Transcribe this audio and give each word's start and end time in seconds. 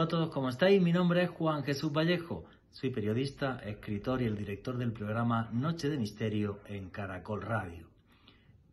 Hola 0.00 0.06
a 0.06 0.08
todos, 0.08 0.30
¿cómo 0.30 0.48
estáis? 0.48 0.80
Mi 0.80 0.92
nombre 0.92 1.24
es 1.24 1.28
Juan 1.28 1.62
Jesús 1.62 1.92
Vallejo. 1.92 2.46
Soy 2.70 2.88
periodista, 2.88 3.58
escritor 3.58 4.22
y 4.22 4.24
el 4.24 4.34
director 4.34 4.78
del 4.78 4.94
programa 4.94 5.50
Noche 5.52 5.90
de 5.90 5.98
Misterio 5.98 6.60
en 6.68 6.88
Caracol 6.88 7.42
Radio. 7.42 7.86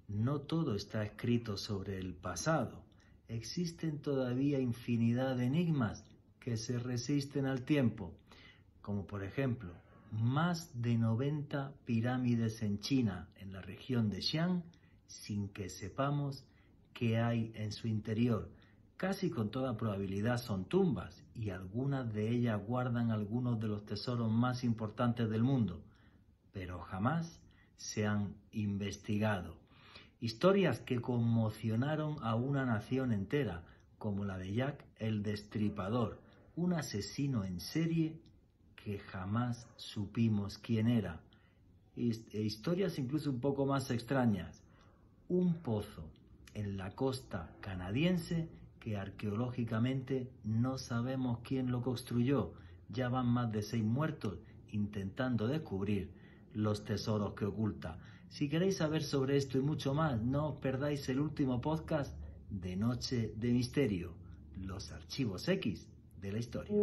No 0.08 0.40
todo 0.40 0.74
está 0.74 1.04
escrito 1.04 1.58
sobre 1.58 1.98
el 1.98 2.14
pasado. 2.14 2.82
Existen 3.28 4.02
todavía 4.02 4.62
infinidad 4.62 5.36
de 5.36 5.48
enigmas 5.48 6.02
que 6.40 6.56
se 6.56 6.80
resisten 6.80 7.46
al 7.46 7.64
tiempo, 7.64 8.14
como 8.82 9.06
por 9.06 9.22
ejemplo 9.22 9.74
más 10.14 10.82
de 10.82 10.98
90 10.98 11.74
pirámides 11.84 12.62
en 12.62 12.80
China, 12.80 13.28
en 13.36 13.52
la 13.52 13.62
región 13.62 14.10
de 14.10 14.22
Xi'an, 14.22 14.64
sin 15.08 15.50
que 15.50 15.68
sepamos 15.68 16.46
qué 16.94 17.20
hay 17.20 17.52
en 17.54 17.74
su 17.74 17.90
interior 17.90 18.50
Casi 18.98 19.30
con 19.30 19.52
toda 19.52 19.78
probabilidad 19.78 20.40
son 20.40 20.66
tumbas 20.66 21.24
y 21.36 21.52
algunas 21.52 22.12
de 22.12 22.32
ellas 22.32 22.60
guardan 22.66 23.12
algunos 23.12 23.60
de 23.60 23.68
los 23.68 23.86
tesoros 23.86 24.32
más 24.32 24.64
importantes 24.64 25.30
del 25.30 25.44
mundo, 25.44 25.84
pero 26.52 26.80
jamás 26.80 27.40
se 27.76 28.08
han 28.08 28.36
investigado. 28.52 29.56
Historias 30.20 30.80
que 30.80 31.00
conmocionaron 31.00 32.18
a 32.24 32.34
una 32.34 32.66
nación 32.66 33.12
entera, 33.12 33.64
como 34.00 34.26
la 34.26 34.40
de 34.40 34.52
Jack 34.52 34.84
el 34.98 35.22
Destripador, 35.22 36.20
un 36.56 36.74
asesino 36.74 37.44
en 37.44 37.60
serie 37.60 38.20
que 38.76 38.98
jamás 38.98 39.68
supimos 39.76 40.58
quién 40.58 40.88
era. 40.88 41.22
E 41.96 42.42
historias 42.42 42.98
incluso 42.98 43.30
un 43.30 43.42
poco 43.42 43.68
más 43.68 43.92
extrañas. 43.92 44.64
Un 45.30 45.62
pozo 45.62 46.10
en 46.56 46.78
la 46.78 46.96
costa 46.96 47.56
canadiense 47.62 48.50
que 48.80 48.98
arqueológicamente 48.98 50.30
no 50.44 50.78
sabemos 50.78 51.40
quién 51.44 51.72
lo 51.72 51.82
construyó. 51.82 52.54
Ya 52.90 53.10
van 53.10 53.28
más 53.28 53.52
de 53.52 53.62
seis 53.62 53.84
muertos 53.84 54.40
intentando 54.72 55.48
descubrir 55.48 56.10
los 56.54 56.84
tesoros 56.84 57.34
que 57.34 57.46
oculta. 57.46 58.00
Si 58.30 58.50
queréis 58.50 58.78
saber 58.78 59.04
sobre 59.04 59.38
esto 59.38 59.58
y 59.58 59.62
mucho 59.62 59.94
más, 59.94 60.22
no 60.22 60.50
os 60.50 60.56
perdáis 60.58 61.08
el 61.10 61.20
último 61.20 61.62
podcast 61.62 62.18
de 62.50 62.76
Noche 62.76 63.34
de 63.36 63.52
Misterio, 63.52 64.14
los 64.58 64.92
archivos 64.92 65.48
X 65.48 65.88
de 66.22 66.32
la 66.32 66.40
historia. 66.40 66.74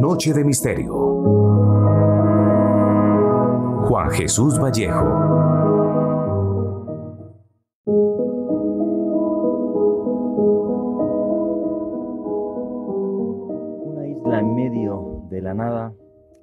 Noche 0.00 0.32
de 0.32 0.44
Misterio. 0.44 0.92
Juan 3.84 4.10
Jesús 4.10 4.58
Vallejo. 4.58 5.61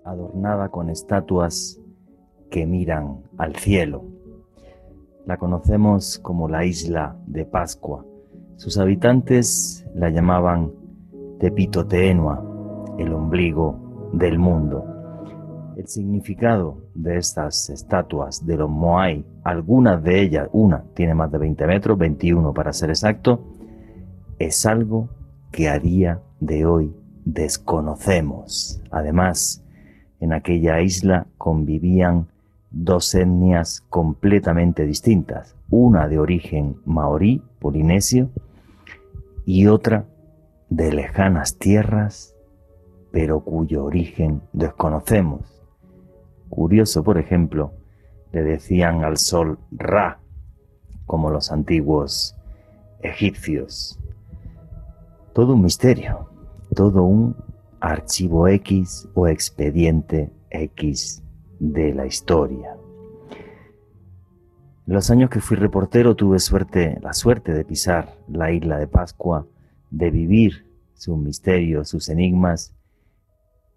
Adornada 0.09 0.69
con 0.69 0.89
estatuas 0.89 1.79
que 2.49 2.65
miran 2.65 3.21
al 3.37 3.55
cielo. 3.55 4.03
La 5.25 5.37
conocemos 5.37 6.17
como 6.19 6.47
la 6.49 6.65
isla 6.65 7.15
de 7.27 7.45
Pascua. 7.45 8.05
Sus 8.55 8.77
habitantes 8.77 9.85
la 9.93 10.09
llamaban 10.09 10.71
Tepito 11.39 11.85
Teenua, 11.85 12.43
el 12.97 13.13
ombligo 13.13 14.09
del 14.13 14.39
mundo. 14.39 14.83
El 15.77 15.87
significado 15.87 16.81
de 16.93 17.17
estas 17.17 17.69
estatuas 17.69 18.45
de 18.45 18.57
los 18.57 18.69
Moai, 18.69 19.25
algunas 19.43 20.03
de 20.03 20.21
ellas, 20.21 20.49
una 20.51 20.83
tiene 20.93 21.13
más 21.13 21.31
de 21.31 21.37
20 21.37 21.67
metros, 21.67 21.97
21 21.97 22.53
para 22.53 22.73
ser 22.73 22.89
exacto, 22.89 23.39
es 24.39 24.65
algo 24.65 25.09
que 25.51 25.69
a 25.69 25.79
día 25.79 26.21
de 26.39 26.65
hoy 26.65 26.93
desconocemos. 27.23 28.81
Además, 28.91 29.63
en 30.19 30.33
aquella 30.33 30.81
isla 30.81 31.27
convivían 31.37 32.27
dos 32.71 33.13
etnias 33.15 33.81
completamente 33.89 34.85
distintas, 34.85 35.55
una 35.69 36.07
de 36.07 36.19
origen 36.19 36.77
maorí, 36.85 37.41
polinesio, 37.59 38.29
y 39.45 39.67
otra 39.67 40.05
de 40.69 40.91
lejanas 40.93 41.57
tierras, 41.57 42.35
pero 43.11 43.39
cuyo 43.39 43.85
origen 43.85 44.41
desconocemos. 44.53 45.61
Curioso, 46.49 47.03
por 47.03 47.17
ejemplo, 47.17 47.71
le 48.31 48.43
decían 48.43 49.03
al 49.03 49.17
sol 49.17 49.57
Ra, 49.71 50.19
como 51.05 51.31
los 51.31 51.51
antiguos 51.51 52.35
egipcios. 53.01 53.99
Todo 55.33 55.53
un 55.53 55.63
misterio 55.63 56.29
todo 56.75 57.03
un 57.03 57.35
archivo 57.81 58.47
X 58.47 59.07
o 59.13 59.27
expediente 59.27 60.31
X 60.49 61.23
de 61.59 61.93
la 61.93 62.05
historia. 62.05 62.75
En 64.87 64.93
los 64.93 65.11
años 65.11 65.29
que 65.29 65.39
fui 65.39 65.55
reportero 65.55 66.15
tuve 66.15 66.39
suerte, 66.39 66.97
la 67.01 67.13
suerte 67.13 67.53
de 67.53 67.63
pisar 67.63 68.17
la 68.27 68.51
isla 68.51 68.79
de 68.79 68.87
Pascua, 68.87 69.45
de 69.91 70.09
vivir 70.09 70.65
sus 70.93 71.17
misterios, 71.17 71.89
sus 71.89 72.09
enigmas 72.09 72.75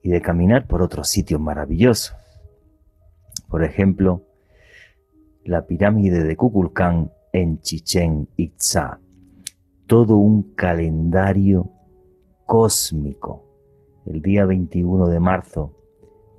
y 0.03 0.11
de 0.11 0.23
caminar 0.23 0.67
por 0.67 0.83
otros 0.83 1.09
sitios 1.09 1.41
maravillosos. 1.41 2.17
Por 3.49 3.63
ejemplo, 3.63 4.23
la 5.45 5.67
pirámide 5.67 6.25
de 6.25 6.37
Kukulcán 6.37 7.13
en 7.33 7.61
Chichen 7.61 8.29
Itza. 8.37 9.01
Todo 9.87 10.17
un 10.17 10.55
calendario 10.55 11.71
cósmico. 12.47 13.52
El 14.07 14.23
día 14.23 14.45
21 14.47 15.09
de 15.09 15.21
marzo, 15.21 15.75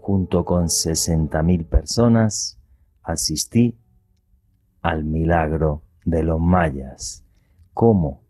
junto 0.01 0.45
con 0.45 0.65
60.000 0.65 1.65
personas, 1.65 2.59
asistí 3.01 3.77
al 4.81 5.05
milagro 5.05 5.81
de 6.05 6.23
los 6.23 6.39
mayas, 6.39 7.23
como 7.73 8.21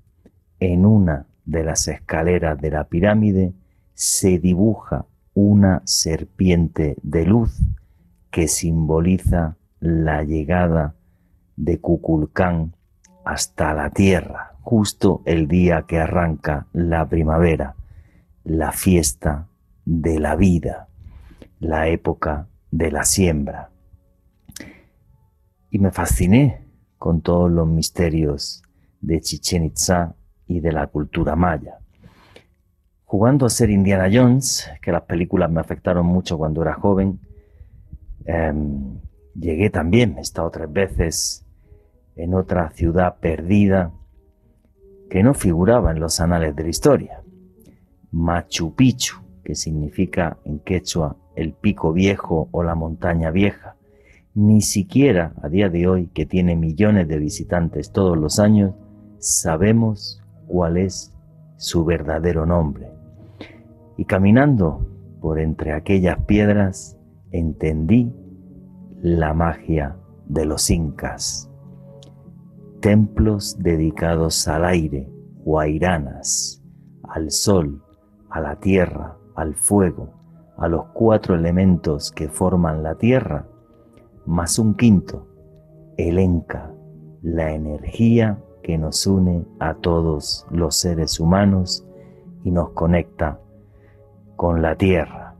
en 0.60 0.86
una 0.86 1.28
de 1.46 1.64
las 1.64 1.88
escaleras 1.88 2.60
de 2.62 2.72
la 2.72 2.86
pirámide 2.86 3.54
se 3.94 4.40
dibuja 4.40 5.06
una 5.34 5.82
serpiente 5.86 6.96
de 7.02 7.26
luz 7.26 7.60
que 8.32 8.48
simboliza 8.48 9.58
la 9.80 10.24
llegada 10.24 10.96
de 11.56 11.80
Cuculcán 11.80 12.76
hasta 13.26 13.74
la 13.74 13.90
tierra 13.90 14.54
justo 14.64 15.22
el 15.26 15.48
día 15.48 15.84
que 15.88 16.00
arranca 16.00 16.68
la 16.72 17.08
primavera, 17.08 17.76
la 18.44 18.72
fiesta 18.72 19.48
de 19.86 20.20
la 20.20 20.36
vida, 20.36 20.90
la 21.59 21.88
época 21.88 22.48
de 22.72 22.92
la 22.92 23.04
siembra. 23.04 23.72
Y 25.70 25.80
me 25.80 25.92
fasciné 25.92 26.68
con 26.98 27.22
todos 27.22 27.52
los 27.52 27.68
misterios 27.68 28.64
de 29.02 29.22
Chichen 29.22 29.66
Itza 29.66 30.16
y 30.48 30.59
de 30.59 30.72
la 30.72 30.88
cultura 30.88 31.36
maya. 31.36 31.80
Jugando 33.06 33.46
a 33.46 33.50
ser 33.50 33.70
Indiana 33.70 34.09
Jones, 34.12 34.70
que 34.82 34.92
las 34.92 35.03
películas 35.03 35.52
me 35.52 35.62
afectaron 35.62 36.06
mucho 36.06 36.38
cuando 36.38 36.62
era 36.62 36.74
joven, 36.74 37.20
em, 38.26 39.00
llegué 39.36 39.70
también, 39.70 40.18
he 40.18 40.22
estado 40.22 40.50
tres 40.50 40.72
veces 40.72 41.46
en 42.16 42.34
otra 42.34 42.70
ciudad 42.72 43.18
perdida, 43.20 43.92
que 45.09 45.24
no 45.24 45.34
figuraba 45.34 45.92
en 45.92 46.00
los 46.00 46.20
anales 46.20 46.56
de 46.56 46.64
la 46.64 46.70
historia. 46.70 47.22
Machu 48.13 48.74
Picchu, 48.75 49.18
que 49.44 49.56
significa 49.56 50.38
en 50.46 50.59
quechua 50.59 51.18
el 51.35 51.53
pico 51.53 51.91
viejo 51.91 52.47
o 52.52 52.64
la 52.64 52.76
montaña 52.76 53.32
vieja, 53.32 53.76
ni 54.34 54.61
siquiera 54.61 55.34
a 55.41 55.49
día 55.49 55.67
de 55.70 55.88
hoy, 55.88 56.08
que 56.08 56.26
tiene 56.26 56.55
millones 56.55 57.08
de 57.09 57.20
visitantes 57.20 57.91
todos 57.91 58.17
los 58.17 58.40
años, 58.40 58.73
sabemos 59.17 60.23
cuál 60.47 60.78
es 60.78 61.14
su 61.58 61.84
verdadero 61.84 62.46
nombre. 62.46 62.90
Y 63.97 64.05
caminando 64.05 64.88
por 65.20 65.40
entre 65.40 65.73
aquellas 65.73 66.23
piedras, 66.26 66.97
entendí 67.32 68.14
la 69.02 69.34
magia 69.34 69.97
de 70.26 70.46
los 70.46 70.70
incas 70.70 71.49
templos 72.84 73.55
dedicados 73.59 74.46
al 74.49 74.66
aire, 74.66 75.09
guairanas, 75.46 76.61
al 77.03 77.32
sol, 77.32 77.82
a 78.34 78.41
la 78.41 78.56
tierra, 78.56 79.16
al 79.35 79.53
fuego, 79.53 80.09
a 80.58 80.68
los 80.68 80.85
cuatro 80.94 81.35
elementos 81.35 82.12
que 82.12 82.30
forman 82.30 82.82
la 82.82 82.96
tierra, 82.96 83.46
más 84.26 84.58
un 84.58 84.74
quinto, 84.74 85.28
el 85.97 86.18
Enca, 86.18 86.74
la 87.22 87.52
energía 87.52 88.40
que 88.64 88.80
nos 88.80 89.06
une 89.06 89.46
a 89.59 89.76
todos 89.76 90.47
los 90.50 90.76
seres 90.76 91.20
humanos 91.20 91.85
y 92.44 92.50
nos 92.50 92.72
conecta 92.72 93.40
con 94.36 94.64
la 94.64 94.76
tierra. 94.78 95.36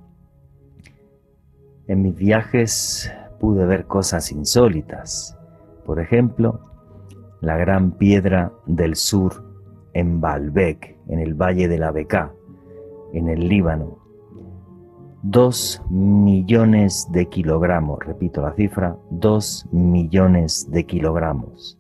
En 1.88 2.04
mis 2.04 2.16
viajes 2.16 3.12
pude 3.40 3.66
ver 3.66 3.88
cosas 3.88 4.32
insólitas. 4.32 5.36
Por 5.84 6.00
ejemplo, 6.00 6.60
la 7.42 7.58
gran 7.58 7.94
piedra 7.94 8.54
del 8.68 8.96
sur 8.96 9.44
en 9.94 10.22
Baalbek, 10.22 11.00
en 11.08 11.20
el 11.20 11.34
valle 11.34 11.68
de 11.68 11.80
la 11.80 11.92
Beká, 11.92 12.32
en 13.14 13.30
el 13.30 13.48
Líbano. 13.48 14.00
Dos 15.22 15.82
millones 15.90 17.08
de 17.12 17.28
kilogramos, 17.28 18.00
repito 18.06 18.42
la 18.42 18.54
cifra, 18.54 18.98
dos 19.10 19.66
millones 19.72 20.70
de 20.70 20.86
kilogramos. 20.86 21.80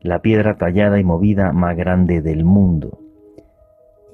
La 0.00 0.22
piedra 0.22 0.56
tallada 0.56 0.98
y 0.98 1.04
movida 1.04 1.52
más 1.52 1.76
grande 1.76 2.22
del 2.22 2.44
mundo. 2.44 2.98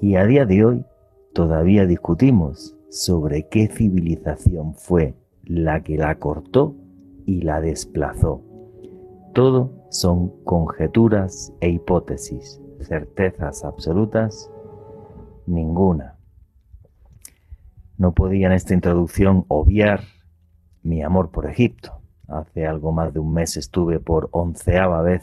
Y 0.01 0.15
a 0.15 0.25
día 0.25 0.45
de 0.45 0.65
hoy 0.65 0.85
todavía 1.33 1.85
discutimos 1.85 2.75
sobre 2.89 3.47
qué 3.47 3.67
civilización 3.67 4.73
fue 4.73 5.15
la 5.45 5.81
que 5.81 5.97
la 5.97 6.15
cortó 6.15 6.75
y 7.25 7.41
la 7.41 7.61
desplazó. 7.61 8.41
Todo 9.33 9.71
son 9.89 10.43
conjeturas 10.43 11.53
e 11.61 11.69
hipótesis, 11.69 12.61
certezas 12.81 13.63
absolutas, 13.63 14.51
ninguna. 15.45 16.17
No 18.01 18.15
podía 18.15 18.47
en 18.47 18.53
esta 18.53 18.73
introducción 18.73 19.45
obviar 19.47 20.01
mi 20.81 21.03
amor 21.03 21.29
por 21.29 21.47
Egipto. 21.47 22.01
Hace 22.27 22.65
algo 22.65 22.91
más 22.91 23.13
de 23.13 23.19
un 23.19 23.31
mes 23.31 23.57
estuve 23.57 23.99
por 23.99 24.27
onceava 24.31 25.03
vez 25.03 25.21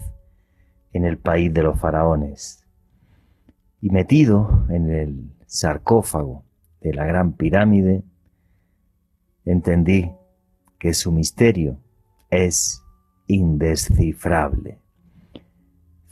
en 0.93 1.05
el 1.05 1.19
país 1.19 1.53
de 1.53 1.65
los 1.65 1.77
faraones 1.81 2.65
y 3.81 3.91
metido 3.91 4.65
en 4.69 4.91
el 4.93 5.33
sarcófago 5.45 6.45
de 6.81 6.95
la 6.95 7.05
gran 7.05 7.33
pirámide, 7.33 8.05
entendí 9.45 10.13
que 10.79 10.95
su 10.95 11.11
misterio 11.11 11.81
es 12.31 12.81
indescifrable. 13.27 14.79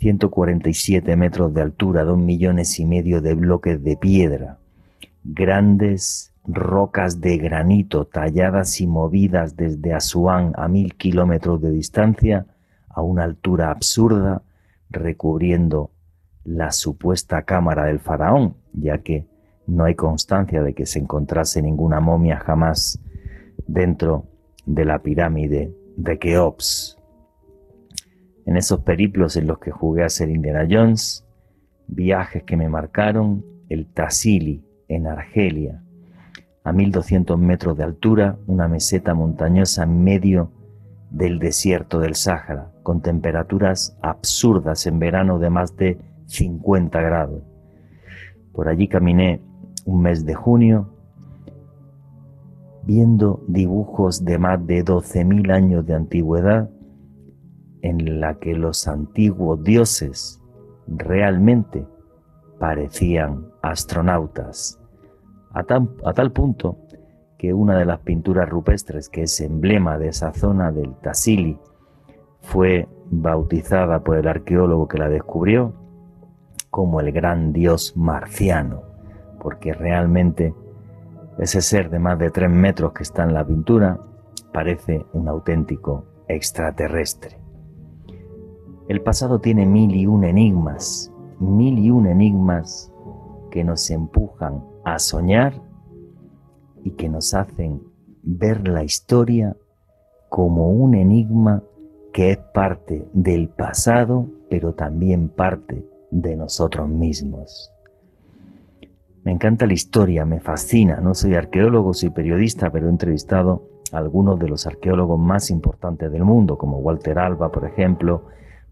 147 0.00 1.14
metros 1.14 1.54
de 1.54 1.62
altura, 1.62 2.02
dos 2.02 2.18
millones 2.18 2.80
y 2.80 2.86
medio 2.86 3.20
de 3.20 3.34
bloques 3.34 3.84
de 3.84 3.96
piedra, 3.96 4.58
grandes 5.22 6.32
rocas 6.46 7.20
de 7.20 7.38
granito 7.38 8.06
talladas 8.06 8.80
y 8.80 8.86
movidas 8.86 9.56
desde 9.56 9.92
Asuán 9.92 10.52
a 10.56 10.68
mil 10.68 10.94
kilómetros 10.94 11.60
de 11.60 11.70
distancia 11.70 12.46
a 12.88 13.02
una 13.02 13.24
altura 13.24 13.70
absurda, 13.70 14.42
recubriendo 14.88 15.90
la 16.44 16.70
supuesta 16.70 17.42
cámara 17.42 17.86
del 17.86 17.98
faraón, 17.98 18.56
ya 18.72 18.98
que 18.98 19.26
no 19.66 19.84
hay 19.84 19.94
constancia 19.94 20.62
de 20.62 20.74
que 20.74 20.86
se 20.86 21.00
encontrase 21.00 21.60
ninguna 21.60 22.00
momia 22.00 22.38
jamás 22.38 23.00
dentro 23.66 24.26
de 24.64 24.84
la 24.84 25.00
pirámide 25.00 25.74
de 25.96 26.18
Keops. 26.18 26.98
En 28.46 28.56
esos 28.56 28.80
periplos 28.80 29.36
en 29.36 29.48
los 29.48 29.58
que 29.58 29.72
jugué 29.72 30.04
a 30.04 30.08
ser 30.08 30.30
Indiana 30.30 30.66
Jones, 30.70 31.26
viajes 31.88 32.44
que 32.44 32.56
me 32.56 32.68
marcaron, 32.68 33.44
el 33.68 33.86
Tassili 33.86 34.64
en 34.88 35.08
Argelia, 35.08 35.82
a 36.66 36.72
1200 36.72 37.38
metros 37.38 37.76
de 37.76 37.84
altura, 37.84 38.40
una 38.48 38.66
meseta 38.66 39.14
montañosa 39.14 39.84
en 39.84 40.02
medio 40.02 40.50
del 41.10 41.38
desierto 41.38 42.00
del 42.00 42.16
Sáhara, 42.16 42.72
con 42.82 43.02
temperaturas 43.02 43.96
absurdas 44.02 44.84
en 44.88 44.98
verano 44.98 45.38
de 45.38 45.48
más 45.48 45.76
de 45.76 46.00
50 46.26 47.00
grados. 47.00 47.40
Por 48.52 48.68
allí 48.68 48.88
caminé 48.88 49.40
un 49.84 50.02
mes 50.02 50.26
de 50.26 50.34
junio, 50.34 50.90
viendo 52.82 53.44
dibujos 53.46 54.24
de 54.24 54.36
más 54.38 54.66
de 54.66 54.84
12.000 54.84 55.52
años 55.52 55.86
de 55.86 55.94
antigüedad 55.94 56.68
en 57.82 58.18
la 58.18 58.40
que 58.40 58.54
los 58.54 58.88
antiguos 58.88 59.62
dioses 59.62 60.42
realmente 60.88 61.86
parecían 62.58 63.46
astronautas, 63.62 64.80
a, 65.56 66.12
tal 66.12 66.32
punto 66.32 66.76
que 67.38 67.54
una 67.54 67.78
de 67.78 67.86
las 67.86 68.00
pinturas 68.00 68.48
rupestres 68.48 69.08
que 69.08 69.22
es 69.22 69.40
emblema 69.40 69.96
de 69.98 70.08
esa 70.08 70.32
zona 70.34 70.70
del 70.70 70.94
Tassili 70.96 71.58
fue 72.40 72.88
bautizada 73.10 74.00
por 74.00 74.18
el 74.18 74.28
arqueólogo 74.28 74.86
que 74.86 74.98
la 74.98 75.08
descubrió 75.08 75.72
como 76.70 77.00
el 77.00 77.10
gran 77.10 77.54
dios 77.54 77.96
marciano, 77.96 78.82
porque 79.40 79.72
realmente 79.72 80.54
ese 81.38 81.62
ser 81.62 81.88
de 81.88 81.98
más 82.00 82.18
de 82.18 82.30
tres 82.30 82.50
metros 82.50 82.92
que 82.92 83.02
está 83.02 83.24
en 83.24 83.32
la 83.32 83.46
pintura 83.46 83.98
parece 84.52 85.06
un 85.14 85.28
auténtico 85.28 86.04
extraterrestre. 86.28 87.38
El 88.88 89.00
pasado 89.00 89.40
tiene 89.40 89.64
mil 89.64 89.94
y 89.94 90.06
un 90.06 90.24
enigmas, 90.24 91.10
mil 91.40 91.78
y 91.78 91.90
un 91.90 92.06
enigmas 92.06 92.92
que 93.50 93.64
nos 93.64 93.90
empujan 93.90 94.62
a 94.86 95.00
soñar 95.00 95.60
y 96.84 96.92
que 96.92 97.08
nos 97.08 97.34
hacen 97.34 97.82
ver 98.22 98.68
la 98.68 98.84
historia 98.84 99.56
como 100.28 100.70
un 100.70 100.94
enigma 100.94 101.64
que 102.12 102.30
es 102.30 102.38
parte 102.38 103.04
del 103.12 103.48
pasado, 103.48 104.28
pero 104.48 104.74
también 104.74 105.28
parte 105.28 105.84
de 106.12 106.36
nosotros 106.36 106.88
mismos. 106.88 107.72
Me 109.24 109.32
encanta 109.32 109.66
la 109.66 109.72
historia, 109.72 110.24
me 110.24 110.38
fascina. 110.38 111.00
No 111.00 111.14
soy 111.14 111.34
arqueólogo, 111.34 111.92
soy 111.92 112.10
periodista, 112.10 112.70
pero 112.70 112.86
he 112.86 112.90
entrevistado 112.90 113.68
a 113.90 113.98
algunos 113.98 114.38
de 114.38 114.48
los 114.48 114.68
arqueólogos 114.68 115.18
más 115.18 115.50
importantes 115.50 116.12
del 116.12 116.22
mundo, 116.22 116.56
como 116.56 116.78
Walter 116.78 117.18
Alba, 117.18 117.50
por 117.50 117.64
ejemplo, 117.64 118.26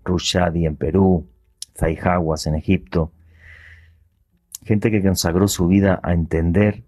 Rushadi 0.04 0.64
en 0.64 0.76
Perú, 0.76 1.26
Zaijawas 1.76 2.46
en 2.46 2.54
Egipto, 2.54 3.10
gente 4.64 4.90
que 4.90 5.02
consagró 5.02 5.46
su 5.48 5.66
vida 5.66 6.00
a 6.02 6.12
entender 6.12 6.84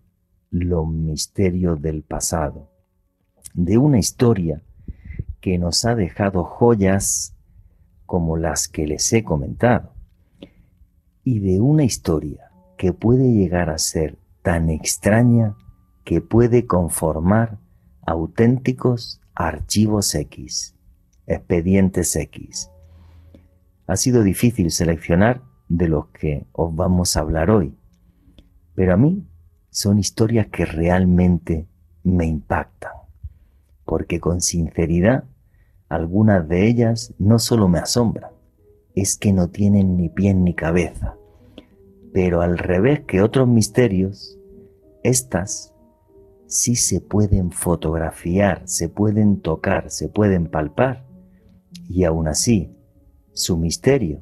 los 0.50 0.88
misterios 0.88 1.80
del 1.82 2.02
pasado, 2.02 2.70
de 3.54 3.78
una 3.78 3.98
historia 3.98 4.62
que 5.40 5.58
nos 5.58 5.84
ha 5.84 5.94
dejado 5.94 6.44
joyas 6.44 7.36
como 8.06 8.36
las 8.36 8.68
que 8.68 8.86
les 8.86 9.12
he 9.12 9.24
comentado, 9.24 9.92
y 11.22 11.40
de 11.40 11.60
una 11.60 11.84
historia 11.84 12.50
que 12.78 12.92
puede 12.92 13.32
llegar 13.32 13.68
a 13.68 13.78
ser 13.78 14.18
tan 14.42 14.70
extraña 14.70 15.56
que 16.04 16.20
puede 16.20 16.66
conformar 16.66 17.58
auténticos 18.06 19.20
archivos 19.34 20.14
X, 20.14 20.76
expedientes 21.26 22.14
X, 22.16 22.70
ha 23.86 23.96
sido 23.96 24.22
difícil 24.22 24.70
seleccionar 24.70 25.42
de 25.68 25.88
los 25.88 26.08
que 26.08 26.46
os 26.52 26.74
vamos 26.74 27.16
a 27.16 27.20
hablar 27.20 27.50
hoy, 27.50 27.76
pero 28.74 28.94
a 28.94 28.96
mí 28.96 29.26
son 29.70 29.98
historias 29.98 30.46
que 30.48 30.64
realmente 30.64 31.66
me 32.02 32.26
impactan, 32.26 32.92
porque 33.84 34.20
con 34.20 34.40
sinceridad 34.40 35.24
algunas 35.88 36.48
de 36.48 36.66
ellas 36.66 37.14
no 37.18 37.38
solo 37.38 37.68
me 37.68 37.78
asombran, 37.78 38.30
es 38.94 39.16
que 39.16 39.32
no 39.32 39.48
tienen 39.48 39.96
ni 39.96 40.08
pie 40.08 40.34
ni 40.34 40.54
cabeza, 40.54 41.16
pero 42.12 42.40
al 42.40 42.58
revés 42.58 43.00
que 43.00 43.22
otros 43.22 43.48
misterios, 43.48 44.38
estas 45.02 45.74
sí 46.46 46.76
se 46.76 47.00
pueden 47.00 47.50
fotografiar, 47.50 48.62
se 48.66 48.88
pueden 48.88 49.40
tocar, 49.40 49.90
se 49.90 50.08
pueden 50.08 50.46
palpar, 50.46 51.04
y 51.88 52.04
aún 52.04 52.28
así 52.28 52.72
su 53.32 53.56
misterio 53.56 54.20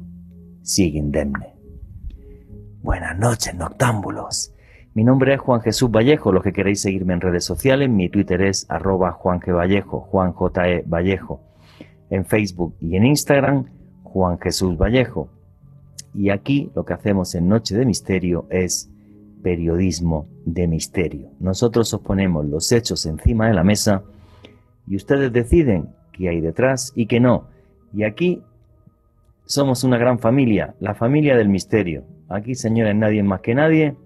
sigue 0.64 0.98
indemne. 0.98 1.54
Buenas 2.82 3.16
noches, 3.18 3.54
noctámbulos. 3.54 4.52
Mi 4.94 5.04
nombre 5.04 5.34
es 5.34 5.40
Juan 5.40 5.60
Jesús 5.60 5.90
Vallejo. 5.90 6.32
Los 6.32 6.42
que 6.42 6.52
queréis 6.52 6.80
seguirme 6.80 7.14
en 7.14 7.20
redes 7.20 7.44
sociales, 7.44 7.88
mi 7.90 8.08
Twitter 8.08 8.42
es 8.42 8.66
arroba 8.68 9.12
Juan 9.12 9.40
G. 9.40 9.54
Vallejo, 9.54 10.00
Juan 10.00 10.32
J. 10.32 10.68
E. 10.68 10.84
Vallejo. 10.86 11.40
En 12.10 12.24
Facebook 12.24 12.74
y 12.80 12.96
en 12.96 13.04
Instagram, 13.04 13.66
Juan 14.02 14.38
Jesús 14.38 14.76
Vallejo. 14.76 15.28
Y 16.14 16.30
aquí 16.30 16.70
lo 16.74 16.84
que 16.84 16.94
hacemos 16.94 17.34
en 17.34 17.48
Noche 17.48 17.76
de 17.76 17.84
Misterio 17.84 18.46
es 18.50 18.90
periodismo 19.42 20.26
de 20.46 20.66
misterio. 20.66 21.30
Nosotros 21.40 21.92
os 21.92 22.00
ponemos 22.00 22.46
los 22.46 22.72
hechos 22.72 23.04
encima 23.04 23.48
de 23.48 23.54
la 23.54 23.64
mesa 23.64 24.02
y 24.86 24.96
ustedes 24.96 25.32
deciden 25.32 25.90
qué 26.12 26.30
hay 26.30 26.40
detrás 26.40 26.92
y 26.94 27.06
qué 27.06 27.20
no. 27.20 27.48
Y 27.92 28.04
aquí 28.04 28.42
somos 29.44 29.84
una 29.84 29.98
gran 29.98 30.18
familia, 30.18 30.74
la 30.80 30.94
familia 30.94 31.36
del 31.36 31.48
misterio. 31.48 32.04
Aquí, 32.28 32.54
señores, 32.54 32.94
nadie 32.94 33.22
más 33.22 33.40
que 33.40 33.54
nadie. 33.54 33.96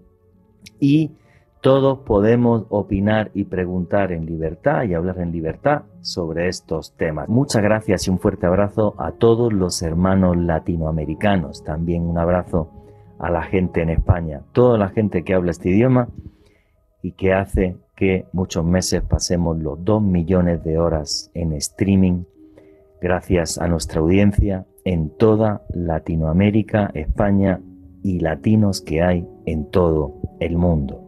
Y 0.81 1.13
todos 1.61 2.01
podemos 2.01 2.67
opinar 2.71 3.31
y 3.35 3.45
preguntar 3.45 4.13
en 4.13 4.27
libertad 4.27 4.85
y 4.85 4.95
hablar 4.95 5.19
en 5.19 5.33
libertad 5.33 5.83
sobre 6.01 6.49
estos 6.49 6.97
temas. 6.97 7.29
Muchas 7.29 7.63
gracias 7.63 8.07
y 8.07 8.11
un 8.11 8.19
fuerte 8.19 8.47
abrazo 8.47 8.95
a 8.99 9.13
todos 9.13 9.53
los 9.53 9.83
hermanos 9.83 10.37
latinoamericanos. 10.37 11.65
También 11.65 12.03
un 12.03 12.19
abrazo 12.19 12.71
a 13.19 13.31
la 13.31 13.43
gente 13.43 13.83
en 13.83 13.91
España, 13.91 14.43
toda 14.53 14.79
la 14.79 14.89
gente 14.91 15.25
que 15.25 15.35
habla 15.35 15.51
este 15.51 15.71
idioma 15.71 16.09
y 17.03 17.13
que 17.13 17.33
hace 17.33 17.77
que 17.97 18.27
muchos 18.33 18.65
meses 18.65 19.03
pasemos 19.03 19.59
los 19.59 19.85
dos 19.85 20.01
millones 20.01 20.63
de 20.63 20.79
horas 20.79 21.33
en 21.35 21.53
streaming 21.55 22.23
gracias 23.01 23.59
a 23.59 23.67
nuestra 23.67 24.01
audiencia 24.01 24.67
en 24.85 25.11
toda 25.11 25.63
Latinoamérica, 25.71 26.91
España 26.95 27.61
y 28.03 28.21
latinos 28.21 28.81
que 28.81 29.03
hay 29.03 29.29
en 29.45 29.71
todo 29.71 30.21
el 30.41 30.57
mundo. 30.57 31.05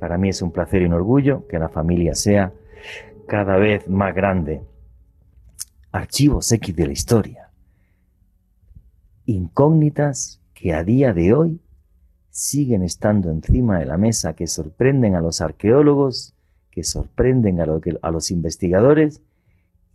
Para 0.00 0.18
mí 0.18 0.28
es 0.28 0.42
un 0.42 0.52
placer 0.52 0.82
y 0.82 0.86
un 0.86 0.92
orgullo 0.92 1.46
que 1.48 1.58
la 1.58 1.68
familia 1.68 2.14
sea 2.14 2.52
cada 3.26 3.56
vez 3.56 3.88
más 3.88 4.14
grande. 4.14 4.62
Archivos 5.92 6.50
X 6.52 6.74
de 6.76 6.86
la 6.86 6.92
historia. 6.92 7.50
Incógnitas 9.26 10.40
que 10.54 10.74
a 10.74 10.84
día 10.84 11.12
de 11.12 11.34
hoy 11.34 11.60
siguen 12.30 12.82
estando 12.82 13.30
encima 13.30 13.78
de 13.78 13.86
la 13.86 13.98
mesa, 13.98 14.34
que 14.34 14.46
sorprenden 14.46 15.14
a 15.14 15.20
los 15.20 15.40
arqueólogos, 15.40 16.34
que 16.70 16.84
sorprenden 16.84 17.60
a, 17.60 17.66
a 18.02 18.10
los 18.10 18.30
investigadores 18.30 19.22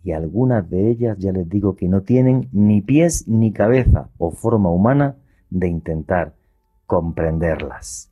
y 0.04 0.12
algunas 0.12 0.70
de 0.70 0.92
ellas 0.92 1.18
ya 1.18 1.32
les 1.32 1.48
digo 1.48 1.76
que 1.76 1.88
no 1.88 2.02
tienen 2.02 2.50
ni 2.52 2.82
pies 2.82 3.28
ni 3.28 3.54
cabeza 3.54 4.10
o 4.18 4.32
forma 4.32 4.70
humana 4.70 5.16
de 5.50 5.70
intentar 5.70 6.36
comprenderlas. 6.86 8.12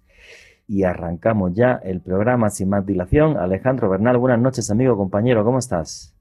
Y 0.67 0.83
arrancamos 0.83 1.53
ya 1.53 1.73
el 1.73 1.99
programa 1.99 2.49
sin 2.49 2.69
más 2.69 2.85
dilación. 2.85 3.35
Alejandro 3.35 3.89
Bernal, 3.89 4.17
buenas 4.17 4.39
noches 4.39 4.71
amigo, 4.71 4.95
compañero, 4.95 5.43
¿cómo 5.43 5.59
estás? 5.59 6.15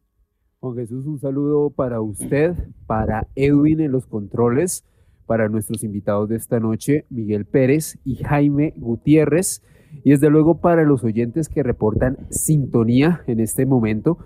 Juan 0.58 0.74
Jesús, 0.74 1.06
un 1.06 1.20
saludo 1.20 1.70
para 1.70 2.00
usted, 2.00 2.54
para 2.86 3.28
Edwin 3.36 3.80
en 3.80 3.92
los 3.92 4.06
controles, 4.06 4.84
para 5.24 5.48
nuestros 5.48 5.84
invitados 5.84 6.28
de 6.28 6.36
esta 6.36 6.58
noche, 6.58 7.06
Miguel 7.10 7.44
Pérez 7.44 7.96
y 8.04 8.16
Jaime 8.16 8.74
Gutiérrez, 8.76 9.62
y 10.04 10.10
desde 10.10 10.30
luego 10.30 10.60
para 10.60 10.82
los 10.82 11.04
oyentes 11.04 11.48
que 11.48 11.62
reportan 11.62 12.18
sintonía 12.28 13.22
en 13.28 13.38
este 13.38 13.66
momento 13.66 14.18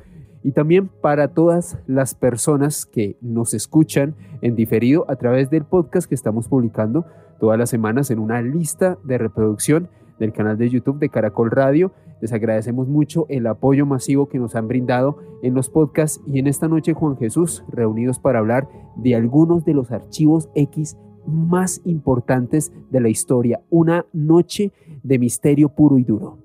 y 0.45 0.53
también 0.53 0.89
para 1.01 1.29
todas 1.29 1.79
las 1.87 2.15
personas 2.15 2.85
que 2.85 3.17
nos 3.23 3.55
escuchan 3.55 4.15
en 4.43 4.55
diferido 4.55 5.07
a 5.09 5.17
través 5.17 5.49
del 5.51 5.65
podcast 5.65 6.07
que 6.07 6.15
estamos 6.15 6.49
publicando 6.49 7.07
todas 7.41 7.59
las 7.59 7.71
semanas 7.71 8.11
en 8.11 8.19
una 8.19 8.43
lista 8.43 8.99
de 9.05 9.17
reproducción 9.17 9.89
del 10.21 10.33
canal 10.33 10.59
de 10.59 10.69
YouTube 10.69 10.99
de 10.99 11.09
Caracol 11.09 11.51
Radio. 11.51 11.93
Les 12.21 12.33
agradecemos 12.33 12.89
mucho 12.89 13.25
el 13.31 13.47
apoyo 13.47 13.87
masivo 13.87 14.29
que 14.29 14.39
nos 14.39 14.55
han 14.55 14.69
brindado 14.69 15.17
en 15.43 15.55
los 15.55 15.71
podcasts 15.71 16.21
y 16.27 16.39
en 16.39 16.47
esta 16.47 16.69
noche 16.69 16.93
Juan 16.93 17.17
Jesús 17.17 17.65
reunidos 17.69 18.19
para 18.19 18.39
hablar 18.39 18.69
de 18.97 19.15
algunos 19.15 19.65
de 19.65 19.73
los 19.73 19.91
archivos 19.91 20.51
X 20.55 20.99
más 21.27 21.81
importantes 21.87 22.71
de 22.91 23.01
la 23.01 23.09
historia. 23.09 23.63
Una 23.71 24.05
noche 24.13 24.73
de 25.03 25.19
misterio 25.19 25.71
puro 25.71 25.99
y 25.99 26.05
duro. 26.05 26.44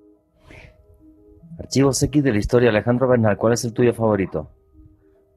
Archivos 1.60 2.02
X 2.02 2.24
de 2.24 2.32
la 2.32 2.38
historia, 2.38 2.70
Alejandro 2.70 3.08
Bernal, 3.08 3.38
¿cuál 3.38 3.54
es 3.54 3.66
el 3.66 3.74
tuyo 3.74 3.94
favorito? 3.94 4.50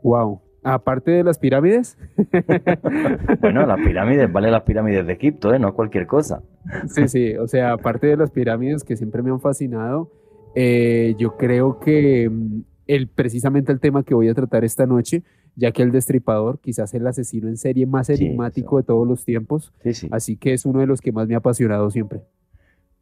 Wow. 0.02 0.40
Aparte 0.62 1.10
de 1.10 1.24
las 1.24 1.38
pirámides. 1.38 1.98
bueno, 3.40 3.66
las 3.66 3.80
pirámides, 3.80 4.32
vale 4.32 4.50
las 4.50 4.62
pirámides 4.62 5.04
de 5.04 5.14
Egipto, 5.14 5.52
¿eh? 5.52 5.58
no 5.58 5.74
cualquier 5.74 6.06
cosa. 6.06 6.42
sí, 6.86 7.08
sí, 7.08 7.34
o 7.34 7.48
sea, 7.48 7.72
aparte 7.72 8.06
de 8.06 8.16
las 8.16 8.30
pirámides 8.30 8.84
que 8.84 8.96
siempre 8.96 9.22
me 9.22 9.30
han 9.30 9.40
fascinado, 9.40 10.12
eh, 10.54 11.16
yo 11.18 11.36
creo 11.36 11.80
que 11.80 12.30
mm, 12.30 12.60
el, 12.86 13.08
precisamente 13.08 13.72
el 13.72 13.80
tema 13.80 14.04
que 14.04 14.14
voy 14.14 14.28
a 14.28 14.34
tratar 14.34 14.64
esta 14.64 14.86
noche, 14.86 15.24
ya 15.56 15.72
que 15.72 15.82
el 15.82 15.90
destripador 15.90 16.60
quizás 16.60 16.94
el 16.94 17.06
asesino 17.06 17.48
en 17.48 17.56
serie 17.56 17.84
más 17.86 18.08
enigmático 18.10 18.76
de 18.76 18.84
todos 18.84 19.06
los 19.06 19.24
tiempos, 19.24 19.72
así 20.12 20.36
que 20.36 20.52
es 20.52 20.64
uno 20.64 20.80
de 20.80 20.86
los 20.86 21.00
que 21.00 21.10
más 21.10 21.26
me 21.26 21.34
ha 21.34 21.38
apasionado 21.38 21.90
siempre. 21.90 22.22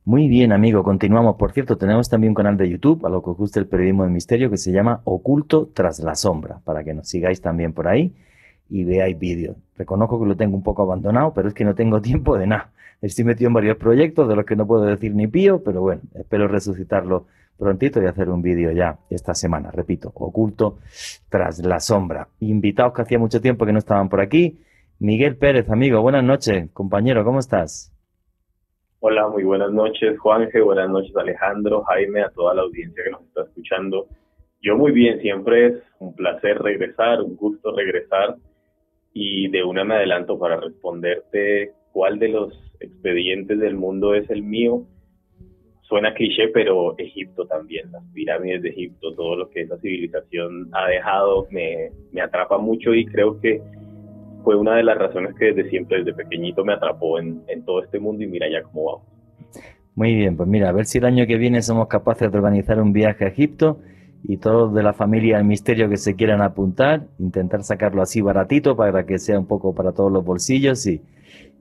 Muy 0.04 0.28
bien, 0.28 0.52
amigo, 0.52 0.82
continuamos. 0.82 1.36
Por 1.36 1.52
cierto, 1.52 1.76
tenemos 1.76 2.08
también 2.08 2.30
un 2.30 2.34
canal 2.34 2.56
de 2.56 2.68
YouTube, 2.68 3.04
a 3.04 3.10
lo 3.10 3.22
que 3.22 3.30
os 3.30 3.36
guste 3.36 3.60
el 3.60 3.66
periodismo 3.66 4.04
de 4.04 4.10
misterio, 4.10 4.50
que 4.50 4.56
se 4.56 4.72
llama 4.72 5.02
Oculto 5.04 5.68
tras 5.74 6.00
la 6.00 6.14
sombra, 6.14 6.60
para 6.64 6.82
que 6.82 6.94
nos 6.94 7.08
sigáis 7.08 7.42
también 7.42 7.74
por 7.74 7.86
ahí 7.86 8.14
y 8.70 8.84
veáis 8.84 9.18
vídeos. 9.18 9.56
Reconozco 9.76 10.18
que 10.18 10.26
lo 10.26 10.36
tengo 10.36 10.56
un 10.56 10.62
poco 10.62 10.82
abandonado, 10.82 11.34
pero 11.34 11.48
es 11.48 11.54
que 11.54 11.64
no 11.64 11.74
tengo 11.74 12.00
tiempo 12.02 12.38
de 12.38 12.46
nada. 12.46 12.70
Estoy 13.02 13.24
metido 13.24 13.48
en 13.48 13.54
varios 13.54 13.76
proyectos 13.76 14.28
de 14.28 14.36
los 14.36 14.46
que 14.46 14.56
no 14.56 14.66
puedo 14.66 14.84
decir 14.84 15.14
ni 15.14 15.26
pío, 15.26 15.62
pero 15.62 15.82
bueno, 15.82 16.02
espero 16.14 16.48
resucitarlo 16.48 17.26
prontito 17.58 18.02
y 18.02 18.06
hacer 18.06 18.30
un 18.30 18.40
vídeo 18.40 18.72
ya 18.72 18.98
esta 19.10 19.34
semana, 19.34 19.70
repito, 19.70 20.12
Oculto 20.14 20.78
tras 21.28 21.58
la 21.58 21.78
sombra. 21.78 22.28
Invitados 22.40 22.94
que 22.94 23.02
hacía 23.02 23.18
mucho 23.18 23.40
tiempo 23.40 23.66
que 23.66 23.72
no 23.72 23.78
estaban 23.78 24.08
por 24.08 24.20
aquí. 24.22 24.60
Miguel 24.98 25.36
Pérez, 25.36 25.68
amigo, 25.70 26.00
buenas 26.00 26.24
noches, 26.24 26.70
compañero, 26.72 27.24
¿cómo 27.24 27.38
estás? 27.38 27.89
Hola, 29.02 29.28
muy 29.28 29.44
buenas 29.44 29.72
noches, 29.72 30.18
Juanje, 30.18 30.60
buenas 30.60 30.90
noches, 30.90 31.16
Alejandro, 31.16 31.82
Jaime, 31.84 32.20
a 32.20 32.28
toda 32.28 32.52
la 32.52 32.60
audiencia 32.60 33.02
que 33.02 33.10
nos 33.10 33.22
está 33.22 33.44
escuchando. 33.44 34.08
Yo 34.60 34.76
muy 34.76 34.92
bien, 34.92 35.22
siempre 35.22 35.68
es 35.68 35.74
un 36.00 36.14
placer 36.14 36.58
regresar, 36.58 37.22
un 37.22 37.34
gusto 37.34 37.74
regresar 37.74 38.36
y 39.14 39.48
de 39.48 39.64
una 39.64 39.84
me 39.84 39.94
adelanto 39.94 40.38
para 40.38 40.60
responderte 40.60 41.72
cuál 41.92 42.18
de 42.18 42.28
los 42.28 42.52
expedientes 42.78 43.58
del 43.58 43.74
mundo 43.74 44.12
es 44.14 44.28
el 44.28 44.42
mío. 44.42 44.82
Suena 45.80 46.12
cliché, 46.12 46.48
pero 46.48 46.94
Egipto 46.98 47.46
también, 47.46 47.90
las 47.92 48.04
pirámides 48.12 48.60
de 48.60 48.68
Egipto, 48.68 49.14
todo 49.14 49.34
lo 49.34 49.48
que 49.48 49.62
esa 49.62 49.78
civilización 49.78 50.68
ha 50.72 50.86
dejado 50.88 51.46
me, 51.50 51.90
me 52.12 52.20
atrapa 52.20 52.58
mucho 52.58 52.92
y 52.92 53.06
creo 53.06 53.40
que 53.40 53.62
fue 54.42 54.56
una 54.56 54.76
de 54.76 54.82
las 54.82 54.98
razones 54.98 55.34
que 55.34 55.46
desde 55.46 55.68
siempre, 55.70 55.98
desde 55.98 56.14
pequeñito, 56.14 56.64
me 56.64 56.74
atrapó 56.74 57.18
en, 57.18 57.44
todo 57.64 57.82
este 57.82 57.98
mundo 57.98 58.24
y 58.24 58.26
mira 58.26 58.46
ya 58.50 58.62
cómo 58.62 58.84
vamos. 58.86 59.02
Muy 59.94 60.14
bien, 60.14 60.36
pues 60.36 60.48
mira, 60.48 60.68
a 60.68 60.72
ver 60.72 60.86
si 60.86 60.98
el 60.98 61.04
año 61.04 61.26
que 61.26 61.36
viene 61.36 61.62
somos 61.62 61.88
capaces 61.88 62.30
de 62.30 62.38
organizar 62.38 62.80
un 62.80 62.92
viaje 62.92 63.24
a 63.24 63.28
Egipto 63.28 63.78
y 64.22 64.36
todos 64.36 64.74
de 64.74 64.82
la 64.82 64.92
familia 64.92 65.38
del 65.38 65.46
misterio 65.46 65.88
que 65.88 65.96
se 65.96 66.14
quieran 66.14 66.42
apuntar, 66.42 67.06
intentar 67.18 67.62
sacarlo 67.62 68.02
así 68.02 68.20
baratito 68.20 68.76
para 68.76 69.04
que 69.04 69.18
sea 69.18 69.38
un 69.38 69.46
poco 69.46 69.74
para 69.74 69.92
todos 69.92 70.12
los 70.12 70.24
bolsillos 70.24 70.86
y, 70.86 71.02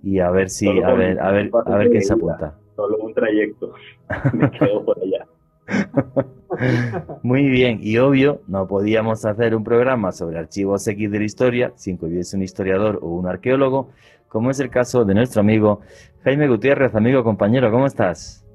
y 0.03 0.19
a 0.19 0.29
ver 0.29 0.50
si, 0.50 0.67
a 0.67 0.93
ver, 0.93 1.19
a 1.19 1.31
ver, 1.31 1.51
a 1.65 1.77
ver, 1.77 1.91
qué 1.91 2.01
se 2.01 2.13
apunta. 2.13 2.55
Solo 2.75 2.98
un 3.00 3.13
trayecto, 3.13 3.74
me 4.33 4.51
quedo 4.51 4.86
por 4.86 4.98
allá. 5.00 5.25
Muy 7.24 7.48
bien, 7.50 7.80
y 7.82 7.98
obvio, 7.98 8.42
no 8.48 8.68
podíamos 8.68 9.25
hacer 9.25 9.56
un 9.56 9.63
programa 9.63 10.12
sobre 10.12 10.39
archivos 10.39 10.88
X 10.88 11.12
de 11.12 11.20
la 11.20 11.25
historia 11.25 11.72
sin 11.75 11.98
que 11.98 12.06
hubiese 12.06 12.36
un 12.36 12.44
historiador 12.44 13.00
o 13.01 13.08
un 13.10 13.28
arqueólogo, 13.28 13.89
como 14.28 14.51
es 14.51 14.60
el 14.60 14.70
caso 14.70 15.06
de 15.06 15.13
nuestro 15.13 15.42
amigo 15.42 15.82
Jaime 16.24 16.48
Gutiérrez, 16.48 16.94
amigo 16.96 17.24
compañero, 17.24 17.72
¿cómo 17.72 17.86
estás? 17.86 18.46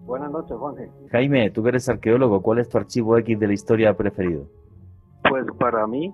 Buenas 0.00 0.30
noches, 0.30 0.56
Juanje. 0.56 0.90
Jaime, 1.10 1.50
tú 1.50 1.62
que 1.62 1.70
eres 1.70 1.88
arqueólogo, 1.88 2.42
¿cuál 2.42 2.58
es 2.58 2.68
tu 2.68 2.78
archivo 2.78 3.16
X 3.18 3.38
de 3.38 3.46
la 3.46 3.52
historia 3.52 3.96
preferido? 3.96 4.46
Pues 5.28 5.46
para 5.58 5.86
mí, 5.86 6.12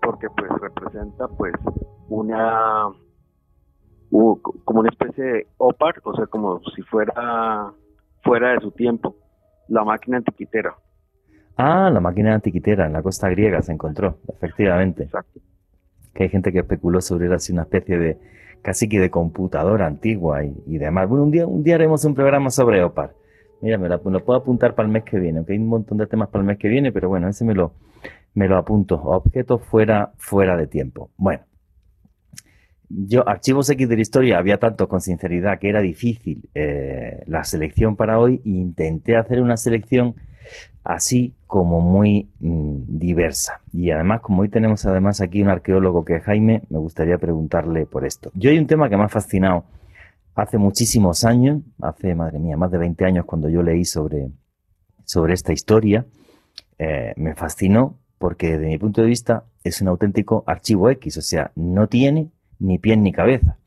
porque 0.00 0.28
pues 0.36 0.50
representa 0.60 1.28
pues 1.28 1.52
una 2.08 2.88
como 4.10 4.80
una 4.80 4.88
especie 4.88 5.24
de 5.24 5.46
OPAR, 5.58 5.96
o 6.04 6.14
sea, 6.14 6.26
como 6.26 6.60
si 6.74 6.82
fuera 6.82 7.72
fuera 8.22 8.52
de 8.52 8.60
su 8.60 8.70
tiempo 8.70 9.14
la 9.68 9.84
máquina 9.84 10.18
antiquitera. 10.18 10.74
Ah, 11.56 11.90
la 11.90 12.00
máquina 12.00 12.34
antiquitera 12.34 12.86
en 12.86 12.92
la 12.92 13.02
costa 13.02 13.30
griega 13.30 13.62
se 13.62 13.72
encontró, 13.72 14.18
efectivamente. 14.28 15.04
Exacto. 15.04 15.40
Que 16.12 16.24
hay 16.24 16.28
gente 16.28 16.52
que 16.52 16.60
especuló 16.60 17.00
sobre 17.00 17.26
era 17.26 17.36
así 17.36 17.52
una 17.52 17.62
especie 17.62 17.98
de 17.98 18.18
casi 18.62 18.88
que 18.88 19.00
de 19.00 19.10
computadora 19.10 19.86
antigua 19.86 20.44
y, 20.44 20.78
demás. 20.78 21.08
Bueno, 21.08 21.24
un 21.24 21.30
día, 21.30 21.46
un 21.46 21.62
día 21.62 21.76
haremos 21.76 22.04
un 22.04 22.14
programa 22.14 22.50
sobre 22.50 22.82
OPAR. 22.82 23.14
Mira, 23.62 23.78
me 23.78 23.88
lo, 23.88 24.00
puedo 24.00 24.34
apuntar 24.34 24.74
para 24.74 24.86
el 24.86 24.92
mes 24.92 25.04
que 25.04 25.18
viene, 25.18 25.38
aunque 25.38 25.54
hay 25.54 25.58
un 25.58 25.68
montón 25.68 25.98
de 25.98 26.06
temas 26.06 26.28
para 26.28 26.42
el 26.42 26.46
mes 26.46 26.58
que 26.58 26.68
viene, 26.68 26.92
pero 26.92 27.08
bueno, 27.08 27.28
ese 27.28 27.44
me 27.44 27.54
lo, 27.54 27.72
me 28.34 28.48
lo 28.48 28.58
apunto. 28.58 28.96
Objetos 28.96 29.62
fuera, 29.62 30.12
fuera 30.18 30.56
de 30.56 30.66
tiempo. 30.66 31.10
Bueno, 31.16 31.44
yo, 32.88 33.28
archivos 33.28 33.68
X 33.70 33.88
de 33.88 33.96
la 33.96 34.02
historia, 34.02 34.38
había 34.38 34.58
tanto 34.58 34.88
con 34.88 35.00
sinceridad 35.00 35.58
que 35.58 35.68
era 35.68 35.80
difícil 35.80 36.48
eh, 36.54 37.22
la 37.26 37.44
selección 37.44 37.96
para 37.96 38.18
hoy 38.18 38.42
e 38.44 38.50
intenté 38.50 39.16
hacer 39.16 39.40
una 39.40 39.56
selección 39.56 40.14
así 40.84 41.34
como 41.46 41.80
muy 41.80 42.28
mm, 42.40 42.98
diversa. 42.98 43.60
Y 43.72 43.90
además, 43.90 44.20
como 44.20 44.42
hoy 44.42 44.48
tenemos 44.48 44.84
además 44.86 45.20
aquí 45.20 45.42
un 45.42 45.48
arqueólogo 45.48 46.04
que 46.04 46.16
es 46.16 46.22
Jaime, 46.22 46.62
me 46.68 46.78
gustaría 46.78 47.18
preguntarle 47.18 47.86
por 47.86 48.04
esto. 48.04 48.30
Yo 48.34 48.50
hay 48.50 48.58
un 48.58 48.66
tema 48.66 48.88
que 48.88 48.96
me 48.96 49.04
ha 49.04 49.08
fascinado 49.08 49.64
hace 50.34 50.58
muchísimos 50.58 51.24
años, 51.24 51.62
hace, 51.80 52.14
madre 52.14 52.38
mía, 52.38 52.56
más 52.56 52.70
de 52.70 52.78
20 52.78 53.04
años 53.04 53.24
cuando 53.24 53.48
yo 53.48 53.62
leí 53.62 53.84
sobre, 53.84 54.30
sobre 55.04 55.34
esta 55.34 55.52
historia, 55.52 56.06
eh, 56.78 57.14
me 57.16 57.34
fascinó 57.34 57.98
porque 58.18 58.52
desde 58.52 58.66
mi 58.66 58.78
punto 58.78 59.00
de 59.02 59.08
vista 59.08 59.44
es 59.64 59.80
un 59.80 59.88
auténtico 59.88 60.44
archivo 60.46 60.90
X, 60.90 61.16
o 61.16 61.22
sea, 61.22 61.50
no 61.54 61.88
tiene 61.88 62.30
ni 62.58 62.78
pie 62.78 62.96
ni 62.96 63.12
cabeza. 63.12 63.58